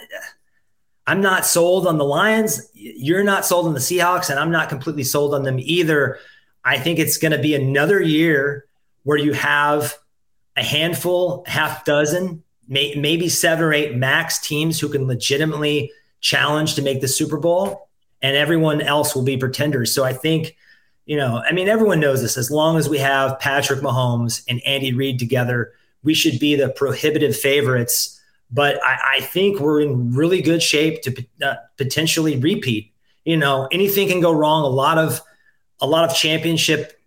I'm 1.08 1.22
not 1.22 1.44
sold 1.44 1.88
on 1.88 1.98
the 1.98 2.06
Lions. 2.06 2.70
You're 2.74 3.24
not 3.24 3.44
sold 3.44 3.66
on 3.66 3.74
the 3.74 3.80
Seahawks, 3.80 4.30
and 4.30 4.40
I'm 4.40 4.52
not 4.52 4.70
completely 4.70 5.04
sold 5.04 5.34
on 5.34 5.42
them 5.42 5.58
either. 5.60 6.20
I 6.64 6.78
think 6.78 7.00
it's 7.00 7.18
going 7.18 7.32
to 7.32 7.42
be 7.42 7.56
another 7.56 8.00
year 8.00 8.66
where 9.02 9.18
you 9.18 9.34
have 9.34 9.96
a 10.56 10.64
handful, 10.64 11.44
half 11.48 11.86
dozen, 11.86 12.44
may, 12.68 12.96
maybe 12.96 13.30
seven 13.30 13.64
or 13.64 13.74
eight 13.74 13.96
max 13.96 14.40
teams 14.40 14.80
who 14.80 14.90
can 14.90 15.08
legitimately 15.08 15.92
challenge 16.22 16.76
to 16.76 16.82
make 16.82 17.02
the 17.02 17.08
Super 17.08 17.38
Bowl, 17.38 17.90
and 18.22 18.36
everyone 18.36 18.82
else 18.82 19.16
will 19.16 19.24
be 19.24 19.38
pretenders. 19.38 19.94
So 19.94 20.04
I 20.04 20.14
think, 20.14 20.56
you 21.06 21.18
know, 21.18 21.42
I 21.48 21.52
mean, 21.52 21.68
everyone 21.68 22.00
knows 22.00 22.22
this. 22.22 22.38
As 22.38 22.50
long 22.50 22.78
as 22.78 22.90
we 22.90 22.98
have 22.98 23.40
Patrick 23.40 23.82
Mahomes 23.82 24.44
and 24.48 24.62
Andy 24.66 24.94
Reid 24.94 25.20
together, 25.20 25.74
we 26.04 26.14
should 26.14 26.40
be 26.40 26.56
the 26.56 26.70
prohibitive 26.70 27.36
favorites. 27.36 28.20
But 28.52 28.84
I, 28.84 29.18
I 29.18 29.22
think 29.22 29.60
we're 29.60 29.82
in 29.82 30.14
really 30.14 30.42
good 30.42 30.64
shape 30.64 31.02
to 31.04 31.26
uh, 31.44 31.56
potentially 31.78 32.38
repeat. 32.38 32.92
You 33.24 33.38
know, 33.38 33.68
anything 33.72 34.08
can 34.08 34.22
go 34.22 34.32
wrong. 34.32 34.64
A 34.64 34.68
lot 34.68 34.98
of 34.98 35.22
a 35.82 35.88
lot 35.88 36.10
of 36.10 36.16
championship, 36.16 36.98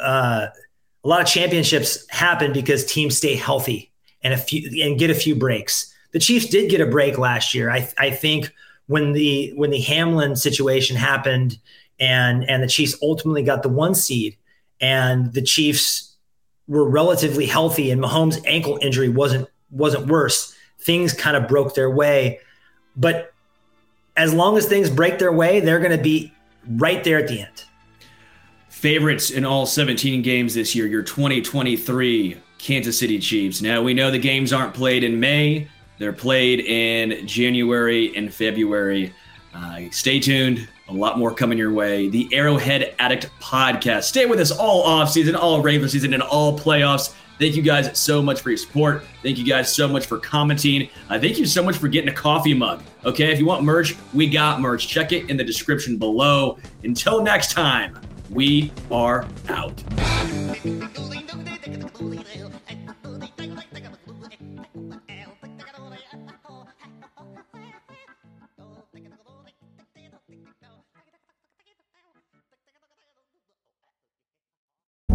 uh, 0.00 0.46
a 1.04 1.08
lot 1.08 1.20
of 1.20 1.26
championships 1.26 2.08
happen 2.08 2.52
because 2.52 2.86
teams 2.86 3.16
stay 3.16 3.34
healthy 3.34 3.89
and 4.22 4.34
a 4.34 4.38
few 4.38 4.84
and 4.84 4.98
get 4.98 5.10
a 5.10 5.14
few 5.14 5.34
breaks. 5.34 5.94
The 6.12 6.18
Chiefs 6.18 6.46
did 6.46 6.70
get 6.70 6.80
a 6.80 6.86
break 6.86 7.18
last 7.18 7.54
year. 7.54 7.70
I, 7.70 7.88
I 7.98 8.10
think 8.10 8.52
when 8.86 9.12
the 9.12 9.52
when 9.54 9.70
the 9.70 9.80
Hamlin 9.80 10.36
situation 10.36 10.96
happened 10.96 11.58
and 11.98 12.48
and 12.48 12.62
the 12.62 12.68
Chiefs 12.68 12.96
ultimately 13.02 13.42
got 13.42 13.62
the 13.62 13.68
one 13.68 13.94
seed 13.94 14.36
and 14.80 15.32
the 15.32 15.42
Chiefs 15.42 16.16
were 16.66 16.88
relatively 16.88 17.46
healthy 17.46 17.90
and 17.90 18.02
Mahomes' 18.02 18.42
ankle 18.46 18.78
injury 18.82 19.08
wasn't 19.08 19.48
wasn't 19.70 20.06
worse, 20.06 20.54
things 20.80 21.12
kind 21.12 21.36
of 21.36 21.48
broke 21.48 21.74
their 21.74 21.90
way. 21.90 22.40
But 22.96 23.32
as 24.16 24.34
long 24.34 24.56
as 24.56 24.66
things 24.66 24.90
break 24.90 25.18
their 25.18 25.32
way, 25.32 25.60
they're 25.60 25.78
going 25.78 25.96
to 25.96 26.02
be 26.02 26.32
right 26.66 27.02
there 27.04 27.18
at 27.18 27.28
the 27.28 27.40
end. 27.40 27.64
Favorites 28.68 29.30
in 29.30 29.44
all 29.44 29.66
17 29.66 30.22
games 30.22 30.54
this 30.54 30.74
year, 30.74 30.86
your 30.86 31.02
2023 31.02 32.36
Kansas 32.62 32.98
City 32.98 33.18
Chiefs. 33.18 33.62
Now, 33.62 33.82
we 33.82 33.94
know 33.94 34.10
the 34.10 34.18
games 34.18 34.52
aren't 34.52 34.74
played 34.74 35.04
in 35.04 35.18
May, 35.18 35.68
they're 35.98 36.12
played 36.12 36.60
in 36.60 37.26
January 37.26 38.16
and 38.16 38.32
February. 38.32 39.12
Uh, 39.54 39.80
stay 39.90 40.20
tuned. 40.20 40.66
A 40.88 40.92
lot 40.92 41.18
more 41.18 41.32
coming 41.32 41.58
your 41.58 41.72
way. 41.72 42.08
The 42.08 42.28
Arrowhead 42.32 42.94
Addict 42.98 43.30
podcast. 43.40 44.04
Stay 44.04 44.26
with 44.26 44.40
us 44.40 44.50
all 44.50 44.82
off 44.82 45.10
season, 45.10 45.36
all 45.36 45.60
regular 45.60 45.88
season, 45.88 46.14
and 46.14 46.22
all 46.22 46.58
playoffs. 46.58 47.14
Thank 47.38 47.54
you 47.54 47.62
guys 47.62 47.98
so 47.98 48.22
much 48.22 48.40
for 48.40 48.50
your 48.50 48.58
support. 48.58 49.04
Thank 49.22 49.38
you 49.38 49.44
guys 49.44 49.74
so 49.74 49.88
much 49.88 50.06
for 50.06 50.18
commenting. 50.18 50.88
Uh, 51.08 51.18
thank 51.18 51.38
you 51.38 51.46
so 51.46 51.62
much 51.62 51.76
for 51.76 51.88
getting 51.88 52.10
a 52.10 52.14
coffee 52.14 52.54
mug. 52.54 52.82
Okay, 53.04 53.32
if 53.32 53.38
you 53.38 53.46
want 53.46 53.62
merch, 53.62 53.94
we 54.12 54.28
got 54.28 54.60
merch. 54.60 54.88
Check 54.88 55.12
it 55.12 55.30
in 55.30 55.36
the 55.36 55.44
description 55.44 55.96
below. 55.96 56.58
Until 56.84 57.22
next 57.22 57.52
time, 57.52 57.98
we 58.30 58.72
are 58.90 59.26
out. 59.48 59.82